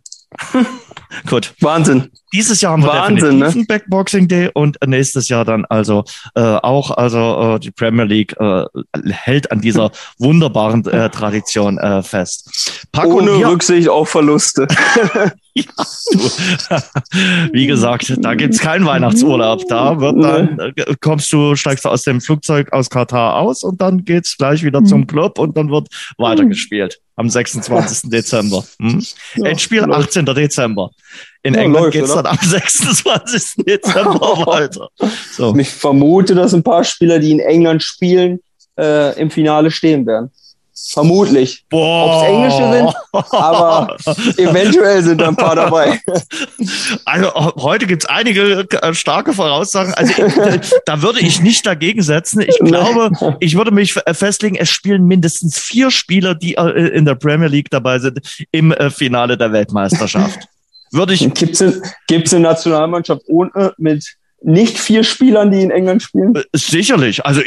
Gut. 1.27 1.55
Wahnsinn. 1.61 2.11
Dieses 2.33 2.61
Jahr 2.61 2.73
haben 2.73 2.85
wir 2.85 2.89
Wahnsinn, 2.89 3.41
definitiv 3.41 3.57
ne? 3.57 3.65
Backboxing 3.67 4.29
Day 4.29 4.51
und 4.55 4.79
nächstes 4.87 5.29
Jahr 5.29 5.45
dann 5.45 5.65
also 5.65 6.05
äh, 6.37 6.41
auch 6.41 6.93
also 6.93 7.57
äh, 7.57 7.61
die 7.61 7.73
Premier 7.73 8.05
League 8.05 8.37
äh, 8.39 8.65
hält 9.11 9.51
an 9.51 9.61
dieser 9.61 9.91
wunderbaren 10.19 10.87
äh, 10.87 11.11
Tradition 11.11 11.79
äh, 11.79 12.03
fest. 12.03 12.87
Paco, 12.93 13.19
Ohne 13.19 13.37
hier, 13.37 13.49
Rücksicht 13.49 13.89
auf 13.89 14.11
Verluste. 14.11 14.69
ja, 15.55 15.65
du. 16.13 16.19
Wie 17.53 17.67
gesagt, 17.67 18.17
da 18.19 18.35
gibt's 18.35 18.61
keinen 18.61 18.87
Weihnachtsurlaub. 18.87 19.67
Da 19.69 20.01
wird 20.01 20.23
dann 20.23 20.59
äh, 20.59 20.95
kommst 21.01 21.33
du, 21.33 21.57
steigst 21.57 21.85
du 21.85 21.89
aus 21.89 22.05
dem 22.05 22.21
Flugzeug 22.21 22.73
aus 22.73 22.91
Katar 22.91 23.37
aus 23.37 23.65
und 23.65 23.81
dann 23.81 24.05
geht's 24.05 24.37
gleich 24.37 24.63
wieder 24.63 24.85
zum 24.85 25.09
Club 25.09 25.39
und 25.41 25.57
dann 25.57 25.71
wird 25.71 25.89
weitergespielt 26.17 27.01
am 27.17 27.29
26. 27.29 28.11
Dezember. 28.11 28.65
Hm? 28.81 29.05
Ja, 29.37 29.47
Endspiel 29.47 29.81
läuft. 29.81 30.17
18. 30.17 30.27
Dezember. 30.27 30.91
In 31.43 31.55
ja, 31.55 31.63
England 31.63 31.93
geht 31.93 32.05
es 32.05 32.15
dann 32.15 32.27
am 32.27 32.39
26. 32.43 33.65
Dezember 33.67 34.21
weiter. 34.47 34.89
So. 35.33 35.55
Ich 35.57 35.71
vermute, 35.71 36.35
dass 36.35 36.53
ein 36.53 36.63
paar 36.63 36.85
Spieler, 36.85 37.19
die 37.19 37.33
in 37.33 37.41
England 37.41 37.83
spielen, 37.83 38.41
äh, 38.79 39.19
im 39.19 39.31
Finale 39.31 39.71
stehen 39.71 40.07
werden. 40.07 40.31
Vermutlich. 40.89 41.65
Ob 41.71 42.23
es 42.23 42.29
Englische 42.29 42.73
sind, 42.73 42.95
aber 43.13 43.97
eventuell 44.39 45.03
sind 45.03 45.21
da 45.21 45.29
ein 45.29 45.37
paar 45.37 45.55
dabei. 45.55 46.01
Also 47.05 47.35
heute 47.35 47.87
gibt 47.87 48.05
es 48.05 48.09
einige 48.09 48.67
äh, 48.83 48.95
starke 48.95 49.33
Voraussagen. 49.33 49.93
Also 49.95 50.15
da 50.87 51.03
würde 51.03 51.21
ich 51.21 51.43
nicht 51.43 51.67
dagegen 51.67 52.03
setzen. 52.03 52.41
Ich 52.41 52.59
glaube, 52.59 53.11
ich 53.41 53.57
würde 53.57 53.73
mich 53.73 53.93
festlegen, 53.93 54.57
es 54.57 54.71
spielen 54.71 55.07
mindestens 55.07 55.59
vier 55.59 55.91
Spieler, 55.91 56.35
die 56.35 56.55
äh, 56.55 56.89
in 56.89 57.05
der 57.05 57.15
Premier 57.15 57.49
League 57.49 57.71
dabei 57.71 57.99
sind, 57.99 58.21
im 58.51 58.73
äh, 58.73 58.91
Finale 58.91 59.37
der 59.37 59.53
Weltmeisterschaft. 59.53 60.49
Würde 60.93 61.15
ich. 61.15 61.33
Gibt 61.35 61.61
es 61.61 62.35
eine 62.35 62.43
Nationalmannschaft 62.43 63.23
ohne 63.29 63.75
mit 63.79 64.17
nicht 64.43 64.79
vier 64.79 65.05
Spielern, 65.05 65.51
die 65.51 65.63
in 65.63 65.71
England 65.71 66.03
spielen? 66.03 66.35
Äh, 66.35 66.43
sicherlich. 66.55 67.25
Also 67.25 67.43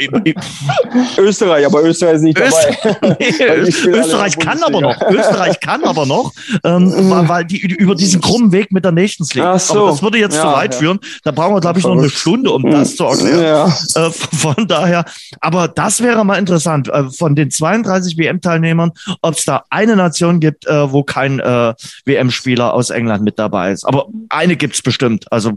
Österreich, 1.18 1.66
aber 1.66 1.82
Österreich 1.82 2.16
ist 2.16 2.22
nicht 2.22 2.38
dabei. 2.38 3.16
nee, 3.20 3.90
Österreich 3.90 4.38
kann 4.38 4.62
aber 4.62 4.80
noch. 4.80 5.00
Österreich 5.10 5.58
kann 5.60 5.84
aber 5.84 6.06
noch, 6.06 6.32
ähm, 6.62 6.84
mhm. 6.84 7.28
weil 7.28 7.44
die 7.44 7.60
über 7.60 7.94
diesen 7.94 8.20
krummen 8.20 8.52
Weg 8.52 8.72
mit 8.72 8.84
der 8.84 8.92
Nations 8.92 9.34
League. 9.34 9.44
Ach 9.44 9.58
so. 9.58 9.80
Aber 9.80 9.90
das 9.90 10.02
würde 10.02 10.18
jetzt 10.18 10.36
ja, 10.36 10.42
zu 10.42 10.48
weit 10.48 10.74
ja. 10.74 10.80
führen. 10.80 11.00
Da 11.24 11.32
brauchen 11.32 11.54
wir, 11.54 11.60
glaube 11.60 11.78
ich, 11.78 11.84
noch 11.84 11.98
eine 11.98 12.10
Stunde, 12.10 12.50
um 12.50 12.62
das 12.70 12.92
mhm. 12.92 12.96
zu 12.96 13.04
erklären. 13.04 13.42
Ja. 13.42 14.06
Äh, 14.06 14.10
von 14.10 14.66
daher, 14.68 15.04
aber 15.40 15.68
das 15.68 16.02
wäre 16.02 16.24
mal 16.24 16.36
interessant. 16.36 16.88
Äh, 16.88 17.10
von 17.10 17.34
den 17.34 17.50
32 17.50 18.16
WM-Teilnehmern, 18.18 18.92
ob 19.20 19.34
es 19.34 19.44
da 19.44 19.64
eine 19.70 19.96
Nation 19.96 20.38
gibt, 20.40 20.66
äh, 20.66 20.92
wo 20.92 21.02
kein 21.02 21.40
äh, 21.40 21.74
WM-Spieler 22.04 22.72
aus 22.72 22.90
England 22.90 23.24
mit 23.24 23.38
dabei 23.38 23.72
ist. 23.72 23.84
Aber 23.84 24.06
eine 24.28 24.56
gibt's 24.56 24.80
bestimmt. 24.80 25.30
Also 25.32 25.52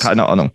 keine 0.00 0.26
Ahnung. 0.26 0.50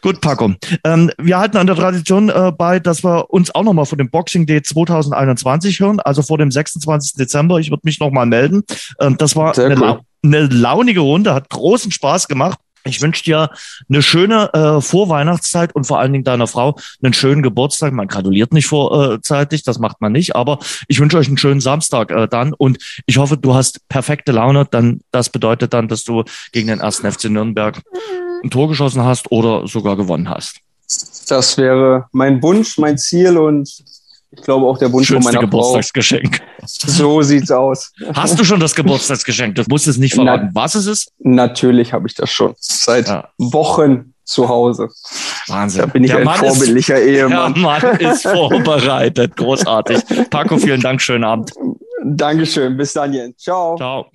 Gut, 0.00 0.20
Paco. 0.20 0.54
Ähm, 0.84 1.10
wir 1.18 1.38
halten 1.38 1.56
an 1.56 1.66
der 1.66 1.76
Tradition 1.76 2.28
äh, 2.28 2.52
bei, 2.56 2.78
dass 2.78 3.02
wir 3.02 3.30
uns 3.30 3.54
auch 3.54 3.62
nochmal 3.62 3.86
vor 3.86 3.98
dem 3.98 4.10
Boxing 4.10 4.46
Day 4.46 4.62
2021 4.62 5.80
hören, 5.80 6.00
also 6.00 6.22
vor 6.22 6.38
dem 6.38 6.50
26. 6.50 7.14
Dezember. 7.14 7.58
Ich 7.58 7.70
würde 7.70 7.82
mich 7.84 8.00
nochmal 8.00 8.26
melden. 8.26 8.62
Ähm, 9.00 9.16
das 9.16 9.34
war 9.34 9.56
eine, 9.58 9.80
cool. 9.80 10.00
eine 10.22 10.46
launige 10.46 11.00
Runde, 11.00 11.34
hat 11.34 11.50
großen 11.50 11.90
Spaß 11.90 12.28
gemacht. 12.28 12.58
Ich 12.86 13.00
wünsche 13.00 13.24
dir 13.24 13.48
eine 13.88 14.02
schöne 14.02 14.52
äh, 14.52 14.80
Vorweihnachtszeit 14.82 15.74
und 15.74 15.84
vor 15.84 16.00
allen 16.00 16.12
Dingen 16.12 16.24
deiner 16.24 16.46
Frau 16.46 16.76
einen 17.02 17.14
schönen 17.14 17.42
Geburtstag. 17.42 17.94
Man 17.94 18.08
gratuliert 18.08 18.52
nicht 18.52 18.66
vorzeitig, 18.66 19.62
das 19.62 19.78
macht 19.78 20.02
man 20.02 20.12
nicht, 20.12 20.36
aber 20.36 20.58
ich 20.86 21.00
wünsche 21.00 21.16
euch 21.16 21.28
einen 21.28 21.38
schönen 21.38 21.60
Samstag 21.60 22.10
äh, 22.10 22.28
dann 22.28 22.52
und 22.52 22.78
ich 23.06 23.16
hoffe, 23.16 23.38
du 23.38 23.54
hast 23.54 23.88
perfekte 23.88 24.32
Laune. 24.32 24.66
Dann 24.70 25.00
das 25.12 25.30
bedeutet 25.30 25.72
dann, 25.72 25.88
dass 25.88 26.04
du 26.04 26.24
gegen 26.52 26.68
den 26.68 26.80
ersten 26.80 27.10
FC 27.10 27.30
Nürnberg 27.30 27.80
ein 28.42 28.50
Tor 28.50 28.68
geschossen 28.68 29.04
hast 29.04 29.30
oder 29.30 29.66
sogar 29.66 29.96
gewonnen 29.96 30.28
hast. 30.28 30.58
Das 31.28 31.56
wäre 31.56 32.06
mein 32.12 32.42
Wunsch, 32.42 32.78
mein 32.78 32.98
Ziel 32.98 33.38
und 33.38 33.68
ich 34.36 34.42
glaube 34.42 34.66
auch 34.66 34.78
der 34.78 34.92
Wunsch 34.92 35.06
Schönste 35.06 35.30
von 35.30 35.34
meiner 35.34 35.46
Geburtstagsgeschenk. 35.46 36.40
Frau. 36.58 36.66
So 36.66 37.22
sieht's 37.22 37.50
aus. 37.50 37.92
Hast 38.14 38.38
du 38.38 38.44
schon 38.44 38.60
das 38.60 38.74
Geburtstagsgeschenk? 38.74 39.54
Du 39.54 39.62
musst 39.68 39.86
es 39.86 39.96
nicht 39.96 40.14
verraten, 40.14 40.50
Na, 40.52 40.62
was 40.62 40.74
es 40.74 40.86
ist? 40.86 41.12
Natürlich 41.18 41.92
habe 41.92 42.08
ich 42.08 42.14
das 42.14 42.30
schon. 42.30 42.54
Seit 42.58 43.08
ja. 43.08 43.28
Wochen 43.38 44.14
zu 44.24 44.48
Hause. 44.48 44.88
Wahnsinn. 45.46 45.82
Da 45.82 45.86
bin 45.86 46.04
ich 46.04 46.10
der 46.10 46.20
ein 46.20 46.24
Mann 46.24 46.38
vorbildlicher 46.38 46.98
ist, 47.00 47.08
Ehemann. 47.08 47.54
Der 47.54 47.62
Mann 47.62 47.96
ist 48.00 48.22
vorbereitet. 48.26 49.36
Großartig. 49.36 50.02
Paco, 50.30 50.58
vielen 50.58 50.80
Dank. 50.80 51.00
Schönen 51.00 51.24
Abend. 51.24 51.52
Dankeschön. 52.04 52.76
Bis 52.76 52.92
dann, 52.92 53.12
Jens. 53.12 53.36
Ciao. 53.38 53.76
Ciao. 53.76 54.06